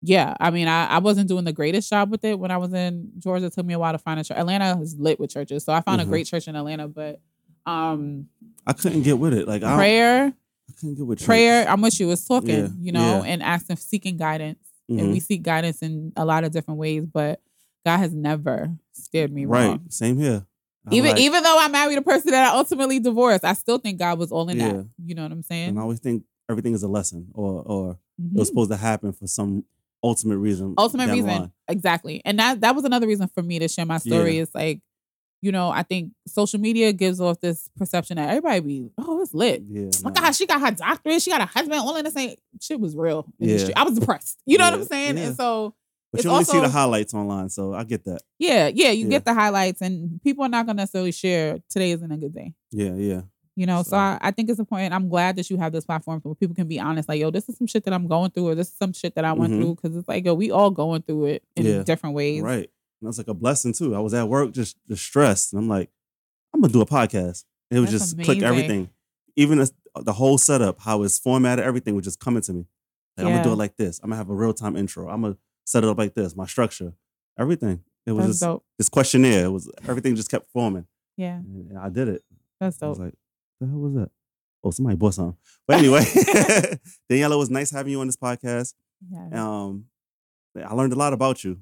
[0.02, 2.72] yeah, I mean, I, I wasn't doing the greatest job with it when I was
[2.74, 3.45] in Georgia.
[3.48, 4.38] It took me a while to find a church.
[4.38, 5.64] Atlanta is lit with churches.
[5.64, 6.06] So I found Mhm.
[6.06, 7.22] a great church in Atlanta, but
[7.65, 8.28] um
[8.68, 9.47] I couldn't get with it.
[9.47, 10.34] Like I, prayer,
[10.70, 11.26] I couldn't get with church.
[11.28, 13.31] prayer, I'm with you, is talking, Yeah, you know, yeah.
[13.31, 14.60] and asking seeking guidance.
[14.91, 14.99] Mhm.
[14.99, 17.41] and we seek guidance in a lot of different ways, but
[17.84, 19.65] God has never steered me right.
[19.70, 19.86] wrong.
[19.89, 20.46] Same here.
[20.88, 23.78] I'm Even like- even though I married a person that I ultimately divorced, I still
[23.80, 24.73] think God was all in Yeah.
[24.73, 24.89] that.
[25.04, 25.70] You know what I'm saying?
[25.70, 28.38] and I always think everything is a lesson, or or it Mhm.
[28.39, 29.65] was supposed to happen for some
[30.04, 30.76] ultimate reason.
[30.78, 31.52] Ultimate reason, line.
[31.68, 34.36] exactly, and that that was another reason for me to share my story.
[34.36, 34.44] Yeah.
[34.44, 34.81] Is like,
[35.41, 39.34] you know, I think social media gives off this perception that everybody be, oh, it's
[39.34, 39.64] lit.
[39.68, 39.89] Yeah.
[40.04, 40.20] Look nah.
[40.22, 41.22] at how she got her doctorate.
[41.22, 41.80] She got a husband.
[41.81, 43.26] All in the same shit was real.
[43.39, 43.60] in the Yeah.
[43.60, 43.73] street.
[43.76, 44.38] I was depressed.
[44.46, 45.18] You know what I'm saying?
[45.18, 45.23] yeah.
[45.28, 45.73] And so
[46.15, 48.21] But you only see the highlights online, so I get that.
[48.39, 49.10] yeah, yeah, you Yeah.
[49.11, 52.53] get the highlights, and people are not gonna necessarily share today isn't a good day.
[52.71, 53.21] Yeah, yeah.
[53.57, 54.94] You know, so, So- I, I think it's important.
[54.94, 57.47] I'm glad that you have this platform where people can be honest, like, yo, this
[57.47, 59.53] is some shit that I'm going through, or this is some shit that I went
[59.53, 59.61] Mhm.
[59.61, 59.76] through.
[59.76, 61.84] Cause it's like, yo, we all going through it in Yeah.
[61.84, 62.41] different ways.
[62.41, 62.69] Right.
[63.02, 63.95] And that's like a blessing too.
[63.95, 65.89] I was at work just distressed, and I'm like,
[66.53, 67.45] I'm gonna do a podcast.
[67.71, 68.89] It was That's just click everything,
[69.37, 72.65] even as, the whole setup, how it's formatted, everything was just coming to me.
[73.18, 73.99] Like, I'm gonna do it like this.
[74.03, 75.07] I'm gonna have a real time intro.
[75.10, 76.35] I'm gonna set it up like this.
[76.35, 76.94] My structure,
[77.39, 77.81] everything.
[78.05, 78.63] It was That's just dope.
[78.77, 79.45] this questionnaire.
[79.45, 80.85] It was everything just kept forming,
[81.18, 82.21] Yeah, and I did it.
[82.60, 83.05] that's I was dope.
[83.05, 83.13] like,
[83.60, 84.10] the hell was that?
[84.63, 85.37] Oh, somebody bought something.
[85.68, 85.99] But anyway,
[87.11, 88.73] Daniela, it was nice having you on this podcast.
[89.11, 89.44] yeah.
[89.44, 89.85] Um,
[90.57, 91.60] I learned a lot about you.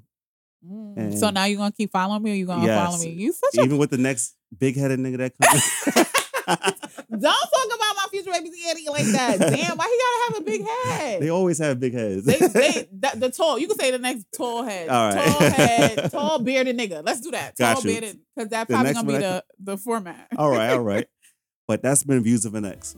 [0.66, 1.18] Mm.
[1.18, 3.10] so now you're gonna keep following me, or you gonna follow me?
[3.10, 6.74] You such a Even with the next big headed nigga that comes.
[7.10, 9.38] don't talk about my future baby daddy like that.
[9.38, 11.22] Damn, why he gotta have a big head?
[11.22, 12.24] they always have big heads.
[12.24, 13.58] they, they the, the tall.
[13.58, 14.88] You can say the next tall head.
[14.88, 15.26] All right.
[15.26, 17.02] Tall head, tall bearded nigga.
[17.04, 17.56] Let's do that.
[17.56, 17.82] Tall you.
[17.82, 20.28] bearded, because that's The probably gonna be one I the the format.
[20.36, 21.06] all right, all right.
[21.66, 22.94] But that's been Views of an Ex.